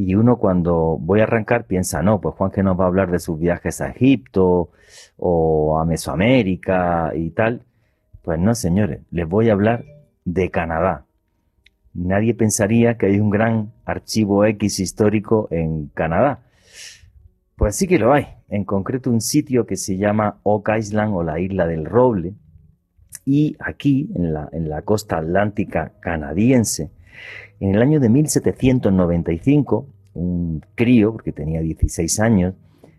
Y 0.00 0.14
uno 0.14 0.38
cuando 0.38 0.96
voy 0.96 1.18
a 1.18 1.24
arrancar 1.24 1.64
piensa, 1.64 2.02
no, 2.02 2.20
pues 2.20 2.36
Juan 2.36 2.52
que 2.52 2.62
nos 2.62 2.78
va 2.78 2.84
a 2.84 2.86
hablar 2.86 3.10
de 3.10 3.18
sus 3.18 3.36
viajes 3.36 3.80
a 3.80 3.88
Egipto 3.88 4.70
o 5.16 5.76
a 5.76 5.84
Mesoamérica 5.84 7.10
y 7.16 7.30
tal. 7.30 7.64
Pues 8.22 8.38
no, 8.38 8.54
señores, 8.54 9.00
les 9.10 9.28
voy 9.28 9.48
a 9.48 9.54
hablar 9.54 9.84
de 10.24 10.52
Canadá. 10.52 11.04
Nadie 11.94 12.32
pensaría 12.32 12.96
que 12.96 13.06
hay 13.06 13.18
un 13.18 13.28
gran 13.28 13.72
archivo 13.84 14.44
X 14.44 14.78
histórico 14.78 15.48
en 15.50 15.88
Canadá. 15.88 16.44
Pues 17.56 17.74
sí 17.74 17.88
que 17.88 17.98
lo 17.98 18.12
hay. 18.12 18.28
En 18.48 18.64
concreto 18.64 19.10
un 19.10 19.20
sitio 19.20 19.66
que 19.66 19.74
se 19.74 19.96
llama 19.96 20.38
Oak 20.44 20.70
Island 20.78 21.12
o 21.12 21.24
la 21.24 21.40
isla 21.40 21.66
del 21.66 21.84
roble. 21.84 22.34
Y 23.24 23.56
aquí, 23.58 24.12
en 24.14 24.32
la, 24.32 24.48
en 24.52 24.68
la 24.68 24.82
costa 24.82 25.18
atlántica 25.18 25.94
canadiense, 25.98 26.92
en 27.60 27.74
el 27.74 27.82
año 27.82 28.00
de 28.00 28.08
1795, 28.08 29.86
un 30.14 30.64
crío, 30.74 31.12
porque 31.12 31.32
tenía 31.32 31.60
16 31.60 32.20
años, 32.20 32.54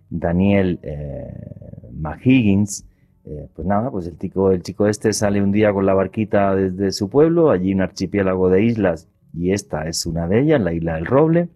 Daniel 0.09 0.79
eh, 0.83 1.89
McHiggins, 1.93 2.85
eh, 3.25 3.47
pues 3.55 3.67
nada, 3.67 3.91
pues 3.91 4.07
el 4.07 4.17
chico, 4.17 4.51
el 4.51 4.63
chico 4.63 4.87
este 4.87 5.13
sale 5.13 5.41
un 5.41 5.51
día 5.51 5.71
con 5.71 5.85
la 5.85 5.93
barquita 5.93 6.55
desde 6.55 6.91
su 6.91 7.09
pueblo, 7.09 7.51
allí 7.51 7.73
un 7.73 7.81
archipiélago 7.81 8.49
de 8.49 8.63
islas, 8.63 9.07
y 9.33 9.51
esta 9.51 9.87
es 9.87 10.05
una 10.05 10.27
de 10.27 10.41
ellas, 10.41 10.61
la 10.61 10.73
isla 10.73 10.95
del 10.95 11.05
Roble, 11.05 11.49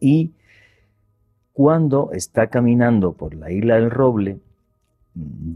y 0.00 0.34
cuando 1.52 2.10
está 2.12 2.48
caminando 2.48 3.12
por 3.12 3.34
la 3.34 3.50
isla 3.50 3.76
del 3.76 3.90
Roble, 3.90 4.40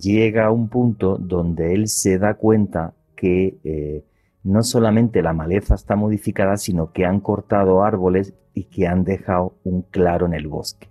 llega 0.00 0.47
a 0.47 0.50
un 0.53 0.69
punto 0.69 1.19
donde 1.19 1.75
él 1.75 1.88
se 1.88 2.19
da 2.19 2.35
cuenta 2.35 2.95
que 3.17 3.59
eh, 3.65 4.05
no 4.42 4.62
solamente 4.62 5.23
la 5.23 5.33
maleza 5.33 5.75
está 5.75 5.97
modificada, 5.97 6.57
sino 6.57 6.92
que 6.92 7.04
han 7.04 7.21
cortado 7.21 7.83
árboles 7.83 8.35
y 8.54 8.64
que 8.64 8.87
han 8.87 9.04
dejado 9.04 9.54
un 9.64 9.83
claro 9.83 10.26
en 10.26 10.35
el 10.35 10.49
bosque. 10.49 10.88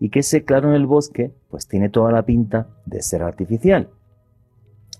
Y 0.00 0.10
que 0.10 0.20
ese 0.20 0.44
claro 0.44 0.68
en 0.68 0.74
el 0.74 0.86
bosque, 0.86 1.32
pues 1.48 1.66
tiene 1.68 1.88
toda 1.88 2.12
la 2.12 2.24
pinta 2.24 2.68
de 2.84 3.00
ser 3.02 3.22
artificial. 3.22 3.90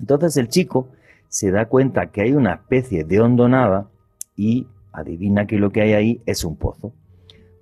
Entonces 0.01 0.37
el 0.37 0.49
chico 0.49 0.89
se 1.29 1.51
da 1.51 1.67
cuenta 1.67 2.11
que 2.11 2.23
hay 2.23 2.33
una 2.33 2.55
especie 2.55 3.05
de 3.05 3.21
hondonada 3.21 3.91
y 4.37 4.69
adivina 4.93 5.47
que 5.47 5.59
lo 5.59 5.71
que 5.71 5.83
hay 5.83 5.93
ahí 5.93 6.23
es 6.27 6.45
un 6.45 6.57
pozo. 6.57 6.95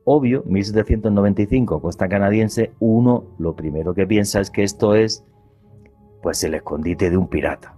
Obvio, 0.04 0.42
1795, 0.46 1.80
costa 1.80 2.08
canadiense, 2.08 2.72
uno 2.80 3.34
lo 3.38 3.54
primero 3.54 3.94
que 3.94 4.06
piensa 4.06 4.40
es 4.40 4.50
que 4.50 4.62
esto 4.62 4.94
es 4.94 5.24
pues 6.22 6.42
el 6.44 6.54
escondite 6.54 7.10
de 7.10 7.16
un 7.16 7.28
pirata, 7.28 7.76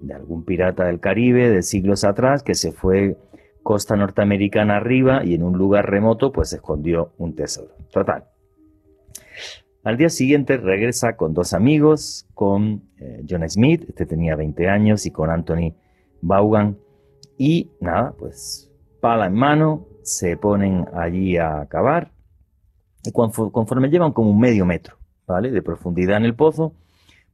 de 0.00 0.14
algún 0.14 0.44
pirata 0.44 0.84
del 0.84 1.00
Caribe 1.00 1.48
de 1.48 1.62
siglos 1.62 2.04
atrás 2.04 2.42
que 2.42 2.54
se 2.54 2.72
fue 2.72 3.16
costa 3.62 3.96
norteamericana 3.96 4.76
arriba 4.76 5.24
y 5.24 5.34
en 5.34 5.42
un 5.42 5.58
lugar 5.58 5.90
remoto 5.90 6.32
pues 6.32 6.52
escondió 6.52 7.12
un 7.18 7.34
tesoro. 7.34 7.74
Total. 7.92 8.24
Al 9.82 9.96
día 9.96 10.10
siguiente 10.10 10.58
regresa 10.58 11.16
con 11.16 11.32
dos 11.32 11.54
amigos, 11.54 12.26
con 12.34 12.82
eh, 12.98 13.24
John 13.28 13.48
Smith, 13.48 13.84
este 13.88 14.04
tenía 14.04 14.36
20 14.36 14.68
años, 14.68 15.06
y 15.06 15.10
con 15.10 15.30
Anthony 15.30 15.74
Vaughan. 16.20 16.76
Y 17.38 17.70
nada, 17.80 18.12
pues 18.18 18.70
pala 19.00 19.26
en 19.26 19.34
mano, 19.34 19.86
se 20.02 20.36
ponen 20.36 20.86
allí 20.92 21.38
a 21.38 21.66
cavar. 21.66 22.12
Y 23.04 23.12
conforme 23.12 23.88
llevan 23.88 24.12
como 24.12 24.30
un 24.30 24.38
medio 24.38 24.66
metro, 24.66 24.96
¿vale? 25.26 25.50
De 25.50 25.62
profundidad 25.62 26.18
en 26.18 26.26
el 26.26 26.34
pozo, 26.34 26.74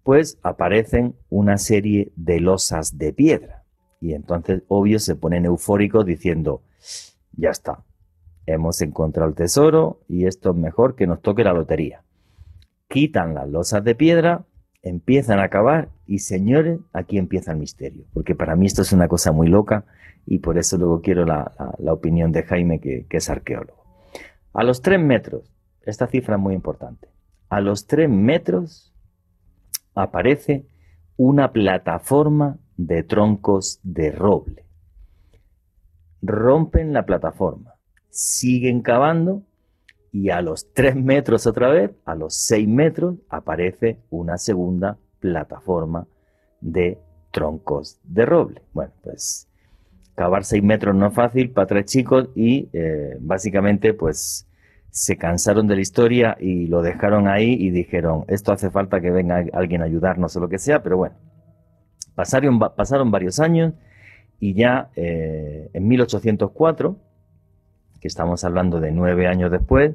pues 0.06 0.38
aparecen 0.44 1.16
una 1.30 1.58
serie 1.58 2.12
de 2.14 2.38
losas 2.38 2.96
de 2.96 3.12
piedra. 3.12 3.64
Y 4.00 4.14
entonces, 4.14 4.62
obvio, 4.68 5.00
se 5.00 5.16
ponen 5.16 5.46
eufóricos 5.46 6.06
diciendo, 6.06 6.62
ya 7.32 7.50
está, 7.50 7.82
hemos 8.46 8.80
encontrado 8.82 9.28
el 9.28 9.34
tesoro 9.34 9.98
y 10.06 10.26
esto 10.26 10.50
es 10.50 10.56
mejor 10.56 10.94
que 10.94 11.08
nos 11.08 11.22
toque 11.22 11.42
la 11.42 11.52
lotería. 11.52 12.04
Quitan 12.86 13.34
las 13.34 13.48
losas 13.48 13.82
de 13.82 13.96
piedra, 13.96 14.44
empiezan 14.80 15.40
a 15.40 15.48
cavar 15.48 15.88
y 16.06 16.20
señores, 16.20 16.78
aquí 16.92 17.18
empieza 17.18 17.50
el 17.50 17.58
misterio. 17.58 18.04
Porque 18.14 18.36
para 18.36 18.54
mí 18.54 18.66
esto 18.66 18.82
es 18.82 18.92
una 18.92 19.08
cosa 19.08 19.32
muy 19.32 19.48
loca 19.48 19.86
y 20.25 20.38
por 20.38 20.56
eso 20.56 20.78
luego 20.78 21.02
quiero 21.02 21.25
la, 21.25 21.52
opinión 21.88 22.30
de 22.30 22.44
Jaime, 22.44 22.78
que, 22.78 23.06
que 23.08 23.16
es 23.16 23.28
arqueólogo. 23.28 23.82
A 24.52 24.62
los 24.62 24.82
tres 24.82 25.00
metros, 25.00 25.52
esta 25.82 26.06
cifra 26.06 26.36
es 26.36 26.40
muy 26.40 26.54
importante, 26.54 27.08
a 27.48 27.60
los 27.60 27.88
tres 27.88 28.08
metros 28.08 28.92
aparece 29.96 30.66
una 31.16 31.50
plataforma 31.52 32.58
de 32.76 33.02
troncos 33.02 33.80
de 33.82 34.12
roble. 34.12 34.64
Rompen 36.22 36.92
la 36.92 37.04
plataforma, 37.06 37.74
siguen 38.11 38.82
cavando 38.82 39.42
y 40.12 40.30
a 40.30 40.40
los 40.42 40.72
3 40.72 40.96
metros 40.96 41.46
otra 41.46 41.68
vez, 41.68 41.90
a 42.04 42.14
los 42.14 42.35
6 42.35 42.68
metros, 42.68 43.16
aparece 43.28 43.98
una 44.11 44.38
segunda 44.38 44.98
plataforma 45.18 46.06
de 46.61 46.98
troncos 47.32 47.98
de 48.04 48.26
roble. 48.26 48.62
Bueno, 48.72 48.92
pues 49.02 49.48
cavar 50.14 50.44
6 50.44 50.62
metros 50.62 50.94
no 50.94 51.06
es 51.06 51.14
fácil 51.14 51.50
para 51.50 51.66
tres 51.66 51.87
chicos 51.87 52.28
y 52.35 52.68
eh, 52.72 53.16
básicamente 53.20 53.94
pues 53.94 54.46
se 54.96 55.18
cansaron 55.18 55.66
de 55.66 55.74
la 55.74 55.82
historia 55.82 56.38
y 56.40 56.68
lo 56.68 56.80
dejaron 56.80 57.28
ahí 57.28 57.52
y 57.52 57.68
dijeron, 57.68 58.24
esto 58.28 58.50
hace 58.50 58.70
falta 58.70 58.98
que 59.02 59.11
venga 59.11 59.44
alguien 59.52 59.82
a 59.82 59.85
ayudarnos 59.85 60.35
o 60.35 60.40
lo 60.40 60.48
que 60.48 60.59
sea, 60.59 60.82
pero 60.82 60.96
bueno, 60.96 61.16
pasaron, 62.14 63.11
varios 63.11 63.38
años 63.38 63.74
y 64.40 64.54
ya 64.54 64.88
eh, 64.96 65.68
en 65.74 65.87
1804, 65.87 66.96
que 68.00 68.09
estamos 68.09 68.42
hablando 68.44 68.80
de 68.80 68.90
nueve 68.90 69.26
años 69.26 69.50
después, 69.50 69.94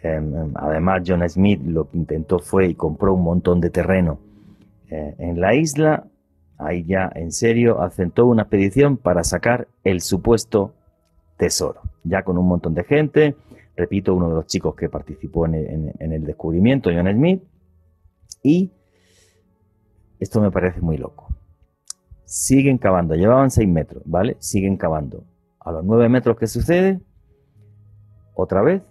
em, 0.00 0.36
em, 0.36 0.52
además 0.54 1.02
John 1.04 1.28
Smith 1.28 1.60
lo 1.66 1.90
que 1.90 1.98
intentó 1.98 2.38
fue 2.38 2.68
y 2.68 2.74
compró 2.76 3.14
un 3.14 3.24
montón 3.24 3.60
de 3.60 3.70
terreno 3.70 4.20
eh, 4.90 5.16
en 5.18 5.40
la 5.40 5.56
isla, 5.56 6.04
ahí 6.56 6.84
ya 6.84 7.10
en 7.16 7.32
serio 7.32 7.82
hacen 7.82 8.12
toda 8.12 8.28
una 8.28 8.42
expedición 8.42 8.96
para 8.96 9.24
sacar 9.24 9.66
el 9.82 10.02
supuesto 10.02 10.72
tesoro, 11.36 11.80
ya 12.04 12.22
con 12.22 12.38
un 12.38 12.46
montón 12.46 12.74
de 12.74 12.84
gente, 12.84 13.34
repito, 13.76 14.14
uno 14.14 14.28
de 14.28 14.34
los 14.34 14.46
chicos 14.46 14.74
que 14.74 14.88
participó 14.88 15.46
en 15.46 15.54
el, 15.98 16.24
descubrimiento, 16.24 16.90
John 16.92 17.08
Smith, 17.12 17.42
y 18.42 18.72
esto 20.18 20.40
me 20.40 20.50
parece 20.50 20.80
muy 20.80 20.96
loco. 20.96 21.28
Siguen 22.24 22.78
cavando, 22.78 23.14
llevaban 23.14 23.50
6 23.50 23.68
metros, 23.68 24.02
¿vale? 24.06 24.36
Siguen 24.40 24.76
cavando. 24.76 25.24
A 25.60 25.72
los 25.72 25.84
9 25.84 26.08
metros, 26.08 26.36
¿qué 26.38 26.46
sucede? 26.46 27.00
Otra 28.34 28.62
vez, 28.62 28.82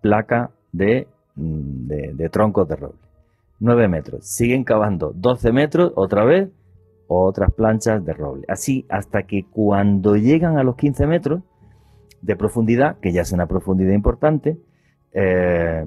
placa 0.00 0.50
de, 0.72 1.08
mm, 1.36 1.86
de 1.86 2.28
troncos 2.28 2.68
de 2.68 2.76
roble. 2.76 2.98
9 3.60 3.88
metros. 3.88 4.26
Siguen 4.26 4.64
cavando 4.64 5.12
12 5.14 5.52
metros, 5.52 5.92
otra 5.94 6.24
vez, 6.24 6.50
otras 7.06 7.52
planchas 7.52 8.04
de 8.04 8.12
roble. 8.12 8.44
Así 8.48 8.86
hasta 8.88 9.22
que 9.22 9.46
cuando 9.46 10.16
llegan 10.16 10.58
a 10.58 10.64
los 10.64 10.76
15 10.76 11.06
metros, 11.06 11.42
de 12.22 12.36
profundidad, 12.36 12.98
que 13.00 13.12
ya 13.12 13.22
es 13.22 13.32
una 13.32 13.46
profundidad 13.46 13.92
importante, 13.92 14.58
eh, 15.12 15.86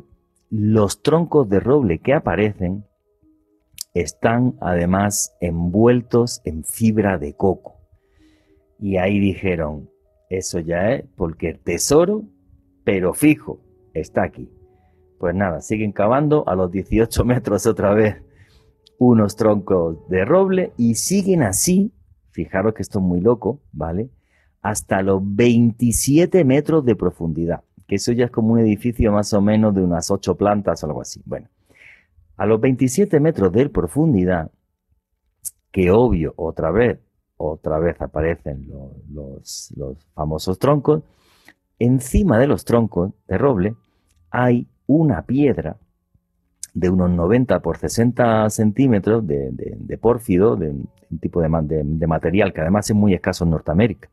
los 0.50 1.02
troncos 1.02 1.50
de 1.50 1.60
roble 1.60 2.00
que 2.00 2.13
aparecen 2.13 2.86
están 3.93 4.56
además 4.60 5.36
envueltos 5.39 6.41
en 6.43 6.63
fibra 6.63 7.17
de 7.17 7.34
coco. 7.34 7.78
Y 8.80 8.98
ahí 8.98 9.19
dijeron, 9.19 9.89
eso 10.30 10.60
ya 10.60 10.91
es 10.91 11.06
porque 11.15 11.50
el 11.50 11.60
tesoro, 11.60 12.24
pero 12.84 13.13
fijo, 13.13 13.62
está 13.93 14.24
aquí. 14.24 14.52
Pues 15.17 15.34
nada, 15.34 15.62
siguen 15.62 15.93
cavando 15.93 16.48
a 16.48 16.56
los 16.56 16.69
18 16.71 17.24
metros 17.26 17.65
otra 17.65 17.93
vez 17.93 18.17
unos 18.98 19.36
troncos 19.36 20.08
de 20.10 20.26
roble 20.26 20.74
y 20.78 20.95
siguen 20.95 21.43
así, 21.43 21.93
fijaros 22.32 22.74
que 22.74 22.82
esto 22.82 23.00
es 23.00 23.06
muy 23.06 23.19
loco, 23.19 23.62
¿vale? 23.71 24.10
Hasta 24.65 25.04
los 25.04 25.21
27 25.23 26.43
metros 26.43 26.84
de 26.84 26.95
profundidad, 26.95 27.62
que 27.88 27.97
eso 27.97 28.12
ya 28.13 28.25
es 28.25 28.32
como 28.32 28.54
un 28.54 28.60
edificio 28.60 29.12
más 29.12 29.32
o 29.34 29.39
menos 29.39 29.75
de 29.75 29.84
unas 29.84 30.10
8 30.10 30.36
plantas 30.38 30.82
o 30.82 30.88
algo 30.88 31.01
así. 31.01 31.21
Bueno, 31.23 31.49
a 32.36 32.47
los 32.47 32.60
27 32.60 33.19
metros 33.19 33.51
de 33.51 33.69
profundidad, 33.69 34.49
que 35.71 35.91
obvio, 35.91 36.34
otra 36.36 36.71
vez, 36.71 36.97
otra 37.38 37.78
vez 37.78 38.01
aparecen 38.01 38.67
los, 39.13 39.71
famosos 40.15 40.58
troncos, 40.58 41.04
encima 41.78 42.39
de 42.39 42.47
los 42.47 42.65
troncos 42.65 43.12
de 43.28 43.38
roble 43.38 43.75
hay 44.32 44.67
una 44.88 45.28
piedra 45.28 45.78
de 46.73 46.89
unos 46.89 47.12
90 47.12 47.60
por 47.60 47.78
60 47.78 48.49
centímetros 48.49 49.28
de, 49.28 49.51
de, 49.51 49.97
pórfido, 49.99 50.56
de 50.56 50.71
un 50.71 51.19
tipo 51.21 51.39
de, 51.39 51.84
de, 51.84 52.08
material 52.08 52.51
que 52.51 52.62
además 52.62 52.89
es 52.89 52.95
muy 52.95 53.13
escaso 53.13 53.43
en 53.43 53.51
Norteamérica 53.51 54.10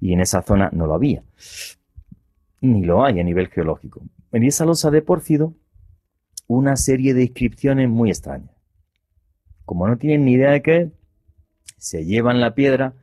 y 0.00 0.12
en 0.12 0.20
esa 0.20 0.42
zona 0.42 0.70
no 0.72 0.86
lo 0.86 0.94
había, 0.94 1.22
ni 2.60 2.84
lo 2.84 3.04
hay 3.04 3.20
a 3.20 3.24
nivel 3.24 3.48
geológico. 3.48 4.02
En 4.32 4.44
esa 4.44 4.64
losa 4.64 4.90
de 4.90 5.02
pórfido, 5.02 5.54
una 6.46 6.76
serie 6.76 7.14
de 7.14 7.22
inscripciones 7.24 7.88
muy 7.88 8.10
extrañas. 8.10 8.50
Como 9.64 9.86
no 9.86 9.98
tienen 9.98 10.24
ni 10.24 10.32
idea 10.32 10.50
de 10.50 10.62
qué 10.62 10.90
se 11.76 12.04
llevan 12.04 12.40
la 12.40 12.54
piedra 12.54 12.94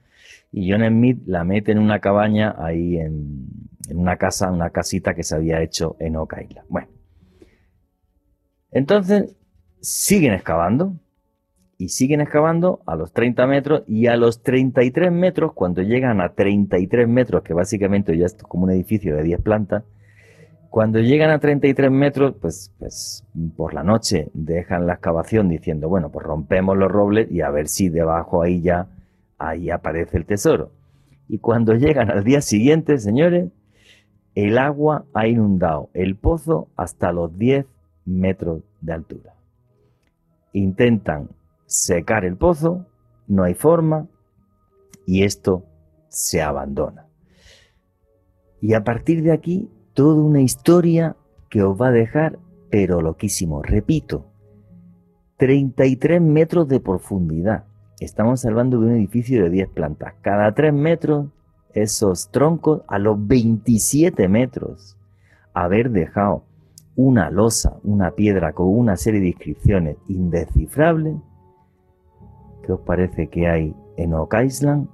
y 0.51 0.71
John 0.71 0.85
Smith 0.87 1.21
la 1.25 1.43
mete 1.43 1.71
en 1.71 1.79
una 1.79 1.99
cabaña 1.99 2.55
ahí 2.57 2.97
en, 2.97 3.47
en 3.89 3.97
una 3.97 4.17
casa, 4.17 4.51
una 4.51 4.69
casita 4.71 5.13
que 5.13 5.23
se 5.23 5.35
había 5.35 5.61
hecho 5.61 5.95
en 5.99 6.15
Oca 6.15 6.41
Isla. 6.41 6.65
Bueno, 6.69 6.87
entonces 8.71 9.35
siguen 9.79 10.33
excavando, 10.33 10.95
y 11.77 11.89
siguen 11.89 12.21
excavando 12.21 12.81
a 12.85 12.95
los 12.95 13.11
30 13.11 13.47
metros 13.47 13.83
y 13.87 14.07
a 14.07 14.15
los 14.15 14.41
33 14.43 15.11
metros, 15.11 15.53
cuando 15.53 15.81
llegan 15.81 16.21
a 16.21 16.29
33 16.29 17.07
metros, 17.07 17.43
que 17.43 17.53
básicamente 17.53 18.17
ya 18.17 18.25
es 18.25 18.35
como 18.35 18.65
un 18.65 18.71
edificio 18.71 19.15
de 19.15 19.23
10 19.23 19.41
plantas, 19.41 19.83
cuando 20.69 20.99
llegan 20.99 21.29
a 21.31 21.39
33 21.39 21.89
metros, 21.89 22.35
pues, 22.41 22.73
pues 22.79 23.23
por 23.55 23.73
la 23.73 23.83
noche 23.83 24.29
dejan 24.33 24.87
la 24.87 24.93
excavación 24.95 25.47
diciendo, 25.47 25.87
bueno, 25.87 26.11
pues 26.11 26.25
rompemos 26.25 26.77
los 26.77 26.91
robles 26.91 27.31
y 27.31 27.41
a 27.41 27.49
ver 27.49 27.67
si 27.67 27.89
debajo 27.89 28.41
ahí 28.41 28.61
ya, 28.61 28.87
ahí 29.37 29.69
aparece 29.69 30.17
el 30.17 30.25
tesoro. 30.25 30.71
Y 31.29 31.39
cuando 31.39 31.75
llegan 31.75 32.11
al 32.11 32.23
día 32.23 32.41
siguiente, 32.41 32.97
señores, 32.99 33.51
el 34.35 34.57
agua 34.57 35.05
ha 35.13 35.27
inundado 35.27 35.89
el 35.93 36.17
pozo 36.17 36.67
hasta 36.75 37.13
los 37.13 37.37
10 37.37 37.65
metros 38.05 38.61
de 38.81 38.93
altura. 38.93 39.33
Intentan 40.51 41.29
secar 41.75 42.25
el 42.25 42.37
pozo, 42.37 42.85
no 43.27 43.43
hay 43.43 43.53
forma 43.53 44.07
y 45.05 45.23
esto 45.23 45.65
se 46.09 46.41
abandona. 46.41 47.07
Y 48.61 48.73
a 48.73 48.83
partir 48.83 49.21
de 49.21 49.31
aquí, 49.31 49.69
toda 49.93 50.21
una 50.21 50.41
historia 50.41 51.15
que 51.49 51.61
os 51.63 51.79
va 51.79 51.87
a 51.87 51.91
dejar, 51.91 52.39
pero 52.69 53.01
loquísimo. 53.01 53.61
Repito, 53.61 54.25
33 55.37 56.21
metros 56.21 56.67
de 56.67 56.79
profundidad. 56.79 57.65
Estamos 57.99 58.45
hablando 58.45 58.79
de 58.79 58.87
un 58.87 58.91
edificio 58.93 59.43
de 59.43 59.49
10 59.49 59.69
plantas. 59.69 60.13
Cada 60.21 60.53
3 60.53 60.73
metros, 60.73 61.27
esos 61.73 62.29
troncos 62.31 62.81
a 62.87 62.99
los 62.99 63.27
27 63.27 64.27
metros. 64.27 64.97
Haber 65.53 65.91
dejado 65.91 66.43
una 66.95 67.29
losa, 67.29 67.77
una 67.83 68.11
piedra 68.11 68.53
con 68.53 68.67
una 68.67 68.95
serie 68.95 69.19
de 69.19 69.27
inscripciones 69.27 69.97
indescifrables. 70.07 71.15
¿Qué 72.65 72.73
os 72.73 72.79
parece 72.79 73.27
que 73.27 73.47
hay 73.47 73.75
en 73.95 74.13
Oak 74.15 74.35
Island? 74.43 74.87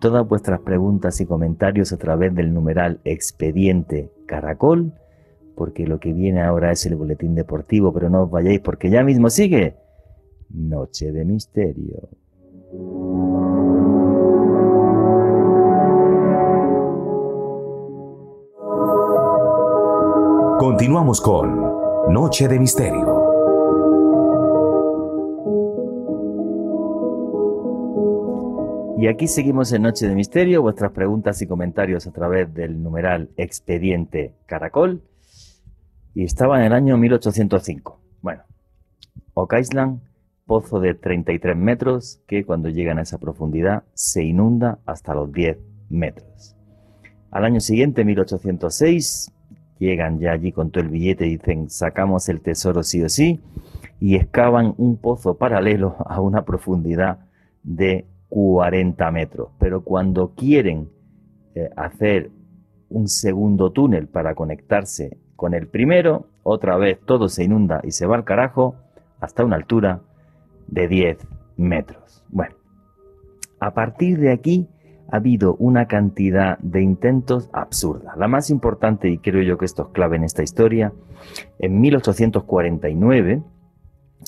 Todas 0.00 0.26
vuestras 0.26 0.60
preguntas 0.60 1.20
y 1.20 1.26
comentarios 1.26 1.92
a 1.92 1.96
través 1.96 2.34
del 2.34 2.52
numeral 2.52 3.00
expediente 3.04 4.10
caracol, 4.26 4.92
porque 5.54 5.86
lo 5.86 6.00
que 6.00 6.12
viene 6.12 6.42
ahora 6.42 6.72
es 6.72 6.84
el 6.86 6.96
boletín 6.96 7.36
deportivo, 7.36 7.92
pero 7.92 8.10
no 8.10 8.24
os 8.24 8.30
vayáis 8.30 8.58
porque 8.60 8.90
ya 8.90 9.04
mismo 9.04 9.30
sigue 9.30 9.76
Noche 10.50 11.12
de 11.12 11.24
Misterio. 11.24 12.08
Continuamos 20.58 21.20
con 21.20 22.12
Noche 22.12 22.48
de 22.48 22.58
Misterio. 22.58 23.13
Y 28.96 29.08
aquí 29.08 29.26
seguimos 29.26 29.72
en 29.72 29.82
Noche 29.82 30.08
de 30.08 30.14
Misterio, 30.14 30.62
vuestras 30.62 30.92
preguntas 30.92 31.42
y 31.42 31.48
comentarios 31.48 32.06
a 32.06 32.12
través 32.12 32.54
del 32.54 32.80
numeral 32.80 33.30
expediente 33.36 34.34
Caracol. 34.46 35.02
Y 36.14 36.22
estaba 36.22 36.60
en 36.60 36.66
el 36.66 36.72
año 36.72 36.96
1805. 36.96 38.00
Bueno, 38.22 38.42
Oak 39.34 39.54
Island 39.58 40.00
pozo 40.46 40.78
de 40.78 40.94
33 40.94 41.56
metros 41.56 42.20
que 42.28 42.44
cuando 42.44 42.68
llegan 42.68 42.98
a 42.98 43.02
esa 43.02 43.18
profundidad 43.18 43.82
se 43.94 44.22
inunda 44.22 44.78
hasta 44.86 45.12
los 45.12 45.32
10 45.32 45.58
metros. 45.88 46.56
Al 47.32 47.44
año 47.44 47.58
siguiente, 47.58 48.04
1806, 48.04 49.32
llegan 49.80 50.20
ya 50.20 50.30
allí 50.30 50.52
con 50.52 50.70
todo 50.70 50.84
el 50.84 50.90
billete 50.90 51.26
y 51.26 51.36
dicen 51.36 51.68
sacamos 51.68 52.28
el 52.28 52.40
tesoro 52.40 52.84
sí 52.84 53.02
o 53.02 53.08
sí 53.08 53.42
y 53.98 54.14
excavan 54.14 54.74
un 54.76 54.98
pozo 54.98 55.36
paralelo 55.36 55.96
a 56.06 56.20
una 56.20 56.44
profundidad 56.44 57.18
de 57.64 58.06
40 58.28 59.10
metros. 59.10 59.50
Pero 59.58 59.82
cuando 59.82 60.34
quieren 60.34 60.90
eh, 61.54 61.70
hacer 61.76 62.30
un 62.88 63.08
segundo 63.08 63.72
túnel 63.72 64.08
para 64.08 64.34
conectarse 64.34 65.18
con 65.36 65.54
el 65.54 65.68
primero, 65.68 66.28
otra 66.42 66.76
vez 66.76 67.00
todo 67.04 67.28
se 67.28 67.44
inunda 67.44 67.80
y 67.82 67.90
se 67.90 68.06
va 68.06 68.16
al 68.16 68.24
carajo 68.24 68.76
hasta 69.20 69.44
una 69.44 69.56
altura 69.56 70.02
de 70.66 70.88
10 70.88 71.18
metros. 71.56 72.24
Bueno, 72.28 72.54
a 73.60 73.72
partir 73.72 74.18
de 74.18 74.32
aquí 74.32 74.68
ha 75.10 75.16
habido 75.16 75.54
una 75.56 75.86
cantidad 75.86 76.58
de 76.58 76.82
intentos 76.82 77.48
absurda. 77.52 78.14
La 78.16 78.28
más 78.28 78.50
importante, 78.50 79.08
y 79.08 79.18
creo 79.18 79.42
yo 79.42 79.58
que 79.58 79.64
esto 79.64 79.84
es 79.84 79.88
clave 79.90 80.16
en 80.16 80.24
esta 80.24 80.42
historia, 80.42 80.92
en 81.58 81.80
1849, 81.80 83.42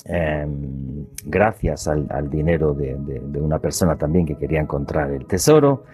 em, 0.05 1.05
gracias 1.25 1.87
al, 1.87 2.29
dinero 2.29 2.73
de, 2.73 2.95
una 3.39 3.59
persona 3.59 3.97
también 3.97 4.25
que 4.25 4.35
quería 4.35 4.61
encontrar 4.61 5.11
el 5.11 5.25
tesoro, 5.25 5.85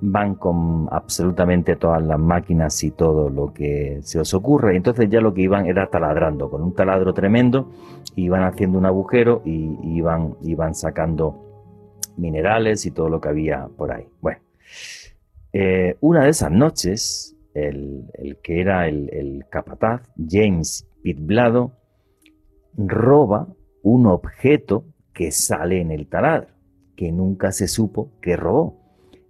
van 0.00 0.34
con 0.34 0.88
absolutamente 0.90 1.76
todas 1.76 2.02
las 2.02 2.18
máquinas 2.18 2.82
y 2.82 2.90
todo 2.90 3.30
lo 3.30 3.52
que 3.52 4.00
se 4.02 4.20
os 4.20 4.32
ocurre. 4.34 4.76
Entonces 4.76 5.08
ya 5.08 5.20
lo 5.20 5.34
que 5.34 5.42
iban 5.42 5.66
era 5.66 5.88
taladrando, 5.88 6.50
con 6.50 6.62
un 6.62 6.74
taladro 6.74 7.12
tremendo, 7.14 7.70
iban 8.16 8.42
haciendo 8.42 8.78
un 8.78 8.86
agujero 8.86 9.42
y 9.44 9.76
iban, 9.96 10.36
iban 10.42 10.74
sacando 10.74 11.44
minerales 12.16 12.86
y 12.86 12.90
todo 12.90 13.08
lo 13.08 13.20
que 13.20 13.28
había 13.28 13.68
por 13.76 13.92
ahí. 13.92 14.06
Bueno, 14.20 14.40
eh, 15.52 15.96
una 16.00 16.24
de 16.24 16.30
esas 16.30 16.50
noches, 16.50 17.36
el, 17.54 18.08
que 18.42 18.60
era 18.60 18.88
el, 18.88 19.44
capataz, 19.50 20.02
James 20.28 20.86
Pitblado, 21.02 21.72
roba 22.76 23.48
un 23.82 24.06
objeto 24.06 24.84
que 25.12 25.30
sale 25.30 25.80
en 25.80 25.90
el 25.90 26.06
taladro, 26.06 26.48
que 26.96 27.12
nunca 27.12 27.52
se 27.52 27.68
supo 27.68 28.10
que 28.20 28.36
robó. 28.36 28.80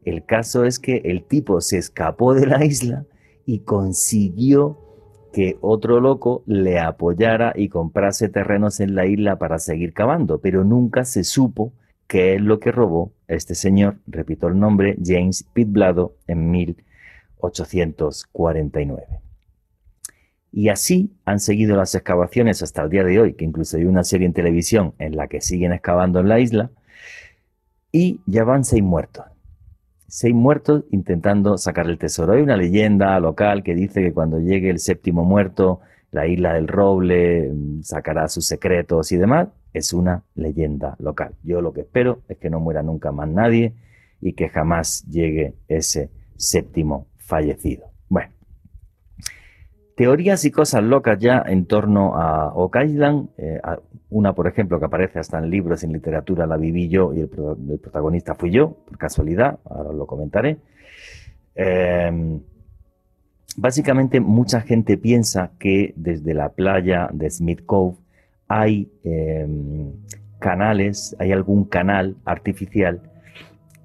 El 0.05 0.25
caso 0.25 0.65
es 0.65 0.79
que 0.79 1.03
el 1.05 1.25
tipo 1.25 1.61
se 1.61 1.79
escapó 1.79 2.35
de 2.35 2.47
la 2.47 2.65
isla 2.65 3.05
y 3.47 3.61
consiguió 3.61 4.79
que 5.33 5.59
otro 5.61 6.01
loco 6.01 6.45
le 6.47 6.79
apoyara 6.79 7.53
y 7.57 7.69
comprase 7.69 8.29
terrenos 8.29 8.79
en 8.81 8.95
la 8.95 9.07
isla 9.07 9.39
para 9.39 9.59
seguir 9.59 9.93
cavando, 9.93 10.41
pero 10.41 10.63
nunca 10.63 11.05
se 11.05 11.25
supo 11.25 11.73
qué 12.07 12.37
es 12.37 12.41
lo 12.41 12.61
que 12.61 12.71
robó 12.71 13.13
este 13.27 13.57
señor, 13.57 13.97
repito 14.07 14.49
el 14.49 14.59
nombre, 14.59 14.97
James 15.03 15.45
Pitblado, 15.53 16.17
en 16.27 16.51
1849. 16.51 19.24
Y 20.57 20.69
así 20.69 21.11
han 21.25 21.41
seguido 21.41 21.77
las 21.77 21.95
excavaciones 21.95 22.63
hasta 22.63 22.83
el 22.83 22.91
día 22.91 23.03
de 23.03 23.19
hoy, 23.21 23.35
que 23.35 23.45
incluso 23.45 23.77
hay 23.77 23.85
una 23.85 24.05
serie 24.05 24.27
en 24.27 24.33
televisión 24.33 24.95
en 24.99 25.17
la 25.17 25.27
que 25.27 25.41
siguen 25.41 25.73
excavando 25.73 26.21
en 26.21 26.29
la 26.29 26.39
isla, 26.39 26.71
y 27.91 28.21
ya 28.27 28.45
van 28.45 28.65
seis 28.65 28.83
muertos 28.83 29.25
seis 30.15 30.33
muertos 30.33 30.85
intentando 30.93 31.59
sacar 31.59 31.89
el 31.89 31.99
tesoro. 31.99 32.35
Hay 32.35 32.43
una 32.43 32.57
leyenda 32.57 33.19
local 33.19 33.65
que 33.65 33.75
dice 33.75 34.01
que 34.01 34.13
cuando 34.13 34.39
llegue 34.39 34.71
el 34.71 34.79
séptimo 34.79 35.25
muerto, 35.25 35.81
la 36.13 36.29
isla 36.29 36.55
del 36.55 36.69
roble 36.69 37.51
mm, 37.53 37.83
sacará 37.83 38.29
sus 38.29 38.47
secretos 38.47 39.11
y 39.11 39.17
demás. 39.17 39.49
Es 39.73 39.93
una 39.93 40.23
leyenda 40.37 40.95
local. 41.01 41.35
Yo 41.43 41.61
lo 41.61 41.73
que 41.73 41.81
espero 41.81 42.23
es 42.29 42.39
que 42.39 42.49
no 42.49 42.61
muera 42.61 42.85
nunca 42.85 43.11
más 43.11 43.29
nadie 43.29 43.75
y 44.21 44.35
que 44.35 44.49
jamás 44.49 45.05
llegue 45.11 45.55
ese 45.67 46.11
séptimo 46.37 47.09
fallecido. 47.17 47.91
Bueno, 48.09 48.31
teorías 49.95 50.45
y 50.45 50.51
cosas 50.51 50.83
locas 50.83 51.19
ya 51.19 51.43
en 51.47 51.67
torno 51.67 52.17
a 52.17 52.53
Oak 52.55 52.77
Island. 52.85 53.29
Eh, 53.39 53.61
una, 54.11 54.35
por 54.35 54.47
ejemplo, 54.47 54.79
que 54.79 54.87
aparece 54.87 55.19
hasta 55.19 55.39
en 55.39 55.51
libros, 55.51 55.83
en 55.85 55.93
literatura, 55.93 56.47
la 56.47 56.57
viví 56.57 56.89
yo 56.89 57.13
y 57.15 57.21
el, 57.21 57.29
protagonista 57.29 58.35
fui 58.35 58.51
yo, 58.51 58.77
por 58.87 58.99
casualidad, 58.99 59.59
ahora 59.65 59.93
lo 59.93 60.07
comentaré. 60.07 60.59
Em, 61.55 62.41
básicamente, 63.57 64.21
mucha 64.21 64.61
gente 64.61 64.99
piensa 64.99 65.53
que 65.59 65.95
desde 65.97 66.35
la 66.35 66.51
playa 66.51 67.09
de 67.13 67.31
Smith 67.31 67.65
Cove 67.65 67.97
hay 68.49 68.91
em, 69.05 69.93
canales, 70.39 71.17
hay 71.19 71.33
algún 71.33 71.65
canal 71.65 72.17
artificial 72.25 73.01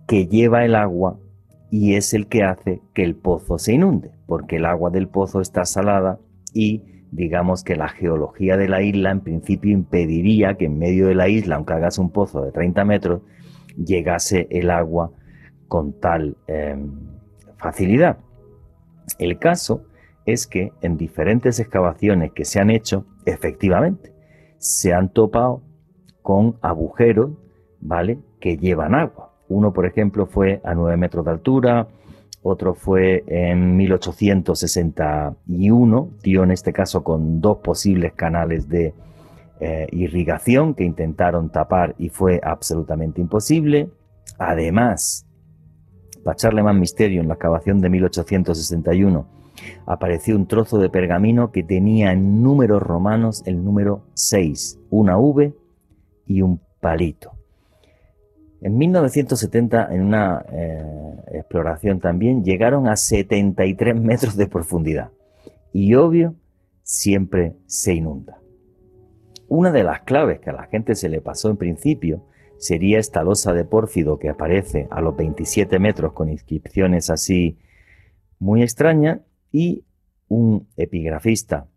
que 0.07 0.27
lleva 0.27 0.65
el 0.65 0.75
agua 0.75 1.19
y 1.71 1.95
es 1.95 2.13
el 2.13 2.27
que 2.27 2.43
hace 2.43 2.81
que 2.93 3.03
el 3.03 3.15
pozo 3.15 3.57
se 3.57 3.73
inunde, 3.73 4.11
porque 4.25 4.57
el 4.57 4.65
agua 4.65 4.89
del 4.89 5.07
pozo 5.07 5.41
está 5.41 5.65
salada 5.65 6.19
y 6.53 6.83
digamos 7.11 7.63
que 7.63 7.75
la 7.75 7.89
geología 7.89 8.57
de 8.57 8.67
la 8.67 8.81
isla 8.81 9.11
en 9.11 9.21
principio 9.21 9.71
impediría 9.71 10.55
que 10.55 10.65
en 10.65 10.77
medio 10.77 11.07
de 11.07 11.15
la 11.15 11.27
isla, 11.27 11.55
aunque 11.55 11.73
hagas 11.73 11.97
un 11.97 12.11
pozo 12.11 12.41
de 12.41 12.51
30 12.51 12.85
metros, 12.85 13.21
llegase 13.77 14.47
el 14.51 14.69
agua 14.69 15.11
con 15.67 15.99
tal 15.99 16.37
em, 16.47 16.91
facilidad. 17.57 18.17
El 19.17 19.39
caso 19.39 19.85
es 20.25 20.47
que 20.47 20.73
en 20.81 20.97
diferentes 20.97 21.59
excavaciones 21.59 22.31
que 22.31 22.45
se 22.45 22.59
han 22.59 22.69
hecho, 22.69 23.05
efectivamente, 23.25 24.13
se 24.57 24.93
han 24.93 25.09
topado 25.09 25.63
con 26.21 26.57
agujeros, 26.61 27.31
¿vale? 27.79 28.19
Que 28.39 28.57
llevan 28.57 28.93
agua. 28.93 29.28
Uno, 29.49 29.73
por 29.73 29.85
ejemplo, 29.85 30.25
fue 30.25 30.61
a 30.63 30.73
9 30.73 30.97
metros 30.97 31.25
de 31.25 31.31
altura, 31.31 31.87
otro 32.41 32.73
fue 32.73 33.25
en 33.27 33.75
1861, 33.75 36.09
dio 36.23 36.43
en 36.43 36.51
este 36.51 36.71
caso 36.71 37.03
con 37.03 37.41
dos 37.41 37.57
posibles 37.57 38.13
canales 38.13 38.69
de 38.69 38.93
eh, 39.59 39.87
irrigación 39.91 40.73
que 40.73 40.85
intentaron 40.85 41.49
tapar 41.49 41.95
y 41.97 42.07
fue 42.07 42.39
absolutamente 42.41 43.19
imposible. 43.19 43.89
Además, 44.37 45.25
para 46.23 46.35
echarle 46.35 46.63
más 46.63 46.75
misterio, 46.75 47.19
en 47.21 47.27
la 47.27 47.33
excavación 47.33 47.81
de 47.81 47.89
1861 47.89 49.25
apareció 49.85 50.37
un 50.37 50.47
trozo 50.47 50.77
de 50.77 50.89
pergamino 50.89 51.51
que 51.51 51.63
tenía 51.63 52.13
en 52.13 52.41
números 52.41 52.81
romanos 52.81 53.43
el 53.45 53.61
número 53.63 54.03
6, 54.13 54.79
una 54.89 55.17
V 55.17 55.53
y 56.25 56.41
un 56.41 56.61
palito. 56.79 57.38
En 58.61 58.77
1970, 58.77 59.93
en 59.93 60.01
una 60.01 60.45
eh, 60.51 61.15
exploración 61.33 61.99
también, 61.99 62.43
llegaron 62.43 62.87
a 62.87 62.95
73 62.95 63.95
metros 64.01 64.35
de 64.35 64.47
profundidad. 64.47 65.11
Y 65.71 65.95
obvio, 65.95 66.35
siempre 66.83 67.55
se 67.65 67.93
inunda. 67.93 68.39
Una 69.47 69.71
de 69.71 69.83
las 69.83 70.01
claves 70.01 70.39
que 70.39 70.49
a 70.49 70.53
la 70.53 70.67
gente 70.67 70.95
se 70.95 71.09
le 71.09 71.21
pasó 71.21 71.49
en 71.49 71.57
principio 71.57 72.25
sería 72.57 72.99
esta 72.99 73.23
losa 73.23 73.53
de 73.53 73.63
pórfido 73.63 74.19
que 74.19 74.29
aparece 74.29 74.87
a 74.91 75.01
los 75.01 75.15
27 75.15 75.79
metros 75.79 76.13
con 76.13 76.29
inscripciones 76.29 77.09
así 77.09 77.57
muy 78.37 78.61
extrañas 78.61 79.21
y 79.51 79.85
un 80.27 80.67
epigrafista 80.77 81.67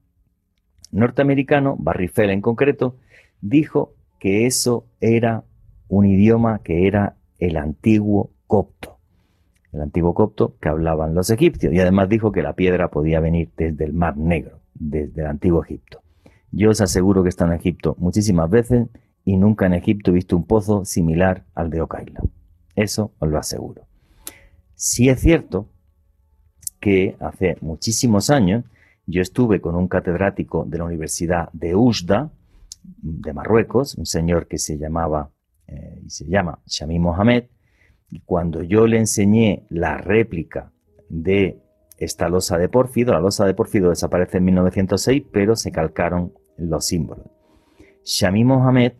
norteamericano, 0.90 1.76
Barry 1.78 2.08
Fell 2.08 2.30
en 2.30 2.40
concreto, 2.40 2.96
dijo 3.40 3.94
que 4.20 4.46
eso 4.46 4.86
era 5.00 5.44
un 5.92 6.06
idioma 6.06 6.60
que 6.64 6.86
era 6.86 7.16
el 7.38 7.58
antiguo 7.58 8.30
copto. 8.46 8.96
El 9.72 9.82
antiguo 9.82 10.14
copto 10.14 10.56
que 10.58 10.70
hablaban 10.70 11.14
los 11.14 11.28
egipcios. 11.28 11.74
Y 11.74 11.80
además 11.80 12.08
dijo 12.08 12.32
que 12.32 12.40
la 12.40 12.54
piedra 12.54 12.88
podía 12.88 13.20
venir 13.20 13.50
desde 13.58 13.84
el 13.84 13.92
Mar 13.92 14.16
Negro, 14.16 14.60
desde 14.72 15.20
el 15.20 15.26
antiguo 15.26 15.62
Egipto. 15.62 16.00
Yo 16.50 16.70
os 16.70 16.80
aseguro 16.80 17.22
que 17.22 17.28
he 17.28 17.30
estado 17.30 17.52
en 17.52 17.58
Egipto 17.58 17.94
muchísimas 17.98 18.48
veces 18.48 18.88
y 19.26 19.36
nunca 19.36 19.66
en 19.66 19.74
Egipto 19.74 20.10
he 20.10 20.14
visto 20.14 20.34
un 20.34 20.44
pozo 20.44 20.86
similar 20.86 21.44
al 21.54 21.68
de 21.68 21.82
Oak 21.82 22.10
Eso 22.74 23.12
os 23.18 23.28
lo 23.28 23.36
aseguro. 23.36 23.82
Sí 24.74 25.10
es 25.10 25.20
cierto 25.20 25.68
que 26.80 27.16
hace 27.20 27.58
muchísimos 27.60 28.30
años 28.30 28.64
yo 29.06 29.20
estuve 29.20 29.60
con 29.60 29.74
un 29.74 29.88
catedrático 29.88 30.64
de 30.64 30.78
la 30.78 30.84
Universidad 30.84 31.50
de 31.52 31.76
Usda, 31.76 32.30
de 32.82 33.32
Marruecos, 33.34 33.94
un 33.96 34.06
señor 34.06 34.46
que 34.46 34.56
se 34.56 34.78
llamaba 34.78 35.31
eh, 35.72 36.00
y 36.04 36.10
se 36.10 36.26
llama 36.26 36.58
Shami 36.66 36.98
Mohamed, 36.98 37.44
y 38.10 38.20
cuando 38.20 38.62
yo 38.62 38.86
le 38.86 38.98
enseñé 38.98 39.64
la 39.70 39.96
réplica 39.96 40.70
de 41.08 41.62
esta 41.96 42.28
losa 42.28 42.58
de 42.58 42.68
pórfido, 42.68 43.12
la 43.12 43.20
losa 43.20 43.46
de 43.46 43.54
pórfido 43.54 43.90
desaparece 43.90 44.38
en 44.38 44.44
1906, 44.44 45.22
pero 45.32 45.56
se 45.56 45.72
calcaron 45.72 46.32
los 46.58 46.84
símbolos. 46.84 47.26
Shami 48.04 48.44
Mohamed, 48.44 48.92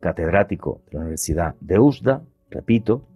catedrático 0.00 0.82
de 0.86 0.92
la 0.92 1.00
Universidad 1.00 1.54
de 1.60 1.78
Usda, 1.78 2.22
repito, 2.50 3.08